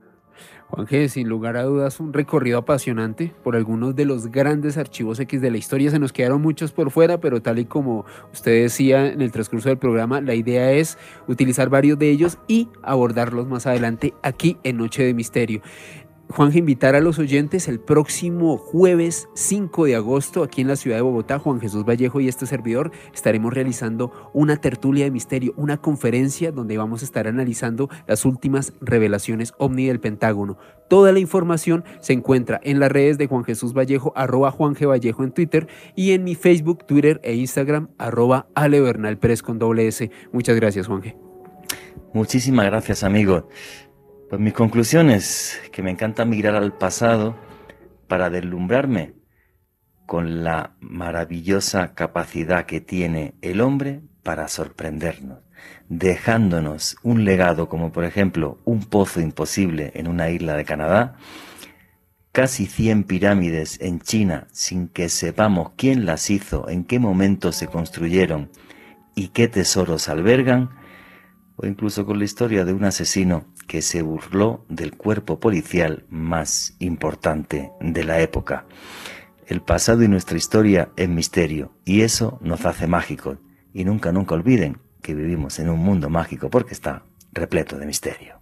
Juanje, 0.74 1.11
sin 1.11 1.28
lugar 1.28 1.59
a 1.59 1.65
dudas, 1.65 2.01
un 2.01 2.15
recorrido 2.15 2.57
apasionante 2.57 3.35
por 3.44 3.57
algunos 3.57 3.94
de 3.94 4.07
los 4.07 4.28
grandes 4.28 4.78
archivos 4.78 5.20
X 5.20 5.43
de 5.43 5.51
la 5.51 5.59
historia. 5.59 5.90
Se 5.90 5.99
nos 5.99 6.15
quedaron 6.15 6.40
muchos 6.40 6.73
por 6.73 6.90
fuera, 6.90 7.20
pero 7.20 7.43
tal 7.43 7.59
y 7.59 7.66
como 7.66 8.07
usted 8.32 8.62
decía 8.62 9.12
en 9.12 9.20
el 9.20 9.32
transcurso 9.32 9.69
del 9.69 9.77
programa, 9.77 10.23
la 10.23 10.35
idea 10.35 10.73
es 10.73 10.97
utilizar 11.28 11.69
varios 11.69 11.99
de 11.99 12.09
ellos 12.09 12.39
y 12.49 12.70
abordarlos 12.82 13.47
más 13.47 13.66
adelante 13.66 14.15
aquí 14.23 14.57
en 14.62 14.78
Noche 14.78 15.05
de 15.05 15.12
Misterio. 15.12 15.61
Juanje, 16.33 16.59
invitar 16.59 16.95
a 16.95 17.01
los 17.01 17.19
oyentes 17.19 17.69
el 17.69 17.79
próximo 17.79 18.57
jueves 18.57 19.29
5 19.35 19.85
de 19.85 19.97
agosto 19.97 20.43
aquí 20.43 20.63
en 20.63 20.69
la 20.69 20.77
ciudad 20.77 20.97
de 20.97 21.03
Bogotá, 21.03 21.39
Juan 21.39 21.61
Jesús 21.61 21.85
Vallejo 21.85 22.21
y 22.21 22.29
este 22.29 22.47
servidor 22.47 22.91
estaremos 23.15 23.53
realizando 23.53 24.31
una 24.33 24.57
tertulia 24.57 25.05
de 25.05 25.11
misterio, 25.11 25.53
una 25.57 25.77
conferencia 25.77 26.51
donde 26.51 26.79
vamos 26.79 27.03
a 27.03 27.05
estar 27.05 27.29
analizando 27.29 27.91
las 28.07 28.25
últimas 28.25 28.73
revelaciones 28.81 29.53
ovni 29.59 29.87
del 29.87 30.01
Pentágono. 30.01 30.57
Toda 30.89 31.13
la 31.13 31.19
información 31.19 31.85
se 32.01 32.15
encuentra 32.15 32.61
en 32.65 32.81
las 32.81 32.91
redes 32.91 33.19
de 33.19 33.27
Juan 33.27 33.45
Jesús 33.45 33.75
Vallejo, 33.75 34.13
arroba 34.17 34.51
Juan. 34.51 34.73
Vallejo 34.73 35.25
en 35.25 35.33
Twitter 35.33 35.69
y 35.95 36.13
en 36.13 36.25
mi 36.25 36.35
Facebook, 36.35 36.87
Twitter 36.87 37.21
e 37.23 37.35
Instagram, 37.35 37.89
arroba 37.99 38.47
Ale 38.55 38.81
Bernal 38.81 39.19
Pérez 39.19 39.43
con 39.43 39.59
doble 39.59 39.87
S. 39.87 40.11
Muchas 40.33 40.57
gracias, 40.57 40.87
Juan. 40.87 41.03
Muchísimas 42.15 42.67
gracias, 42.67 43.05
amigo. 43.05 43.49
Pues 44.33 44.41
mis 44.41 44.55
conclusiones, 44.55 45.61
que 45.73 45.83
me 45.83 45.91
encanta 45.91 46.25
mirar 46.25 46.55
al 46.55 46.73
pasado 46.73 47.37
para 48.09 48.31
deslumbrarme 48.31 49.13
con 50.07 50.43
la 50.43 50.75
maravillosa 50.81 51.93
capacidad 51.93 52.65
que 52.65 52.81
tiene 52.81 53.35
el 53.43 53.61
hombre 53.61 54.01
para 54.23 54.49
sorprendernos, 54.49 55.41
dejándonos 55.91 56.97
un 57.03 57.27
legado 57.27 57.69
como 57.69 57.93
por 57.93 58.05
ejemplo 58.05 58.59
un 58.65 58.87
pozo 58.87 59.21
imposible 59.21 59.93
en 59.97 60.09
una 60.09 60.31
isla 60.31 60.57
de 60.57 60.65
Canadá, 60.65 61.17
casi 62.33 62.65
100 62.65 63.05
pirámides 63.05 63.79
en 63.83 64.01
China 64.01 64.47
sin 64.51 64.89
que 64.89 65.11
sepamos 65.11 65.73
quién 65.77 66.07
las 66.07 66.31
hizo, 66.31 66.71
en 66.71 66.85
qué 66.85 66.99
momento 66.99 67.53
se 67.53 67.67
construyeron 67.67 68.51
y 69.15 69.29
qué 69.29 69.47
tesoros 69.47 70.09
albergan, 70.09 70.71
o 71.57 71.67
incluso 71.67 72.07
con 72.07 72.19
la 72.19 72.25
historia 72.25 72.65
de 72.65 72.73
un 72.73 72.85
asesino 72.85 73.52
que 73.67 73.83
se 73.83 74.03
burló 74.03 74.65
del 74.69 74.97
cuerpo 74.97 75.41
policial 75.41 76.05
más 76.09 76.75
importante 76.79 77.73
de 77.81 78.05
la 78.05 78.21
época. 78.21 78.67
El 79.47 79.61
pasado 79.63 80.03
y 80.03 80.09
nuestra 80.09 80.37
historia 80.37 80.91
es 80.97 81.09
misterio 81.09 81.73
y 81.85 82.03
eso 82.03 82.39
nos 82.43 82.65
hace 82.65 82.87
mágicos. 82.87 83.39
Y 83.73 83.85
nunca, 83.85 84.13
nunca 84.13 84.35
olviden 84.35 84.79
que 85.03 85.15
vivimos 85.15 85.59
en 85.59 85.69
un 85.69 85.79
mundo 85.79 86.09
mágico 86.09 86.51
porque 86.51 86.75
está 86.75 87.05
repleto 87.33 87.79
de 87.79 87.87
misterio. 87.87 88.41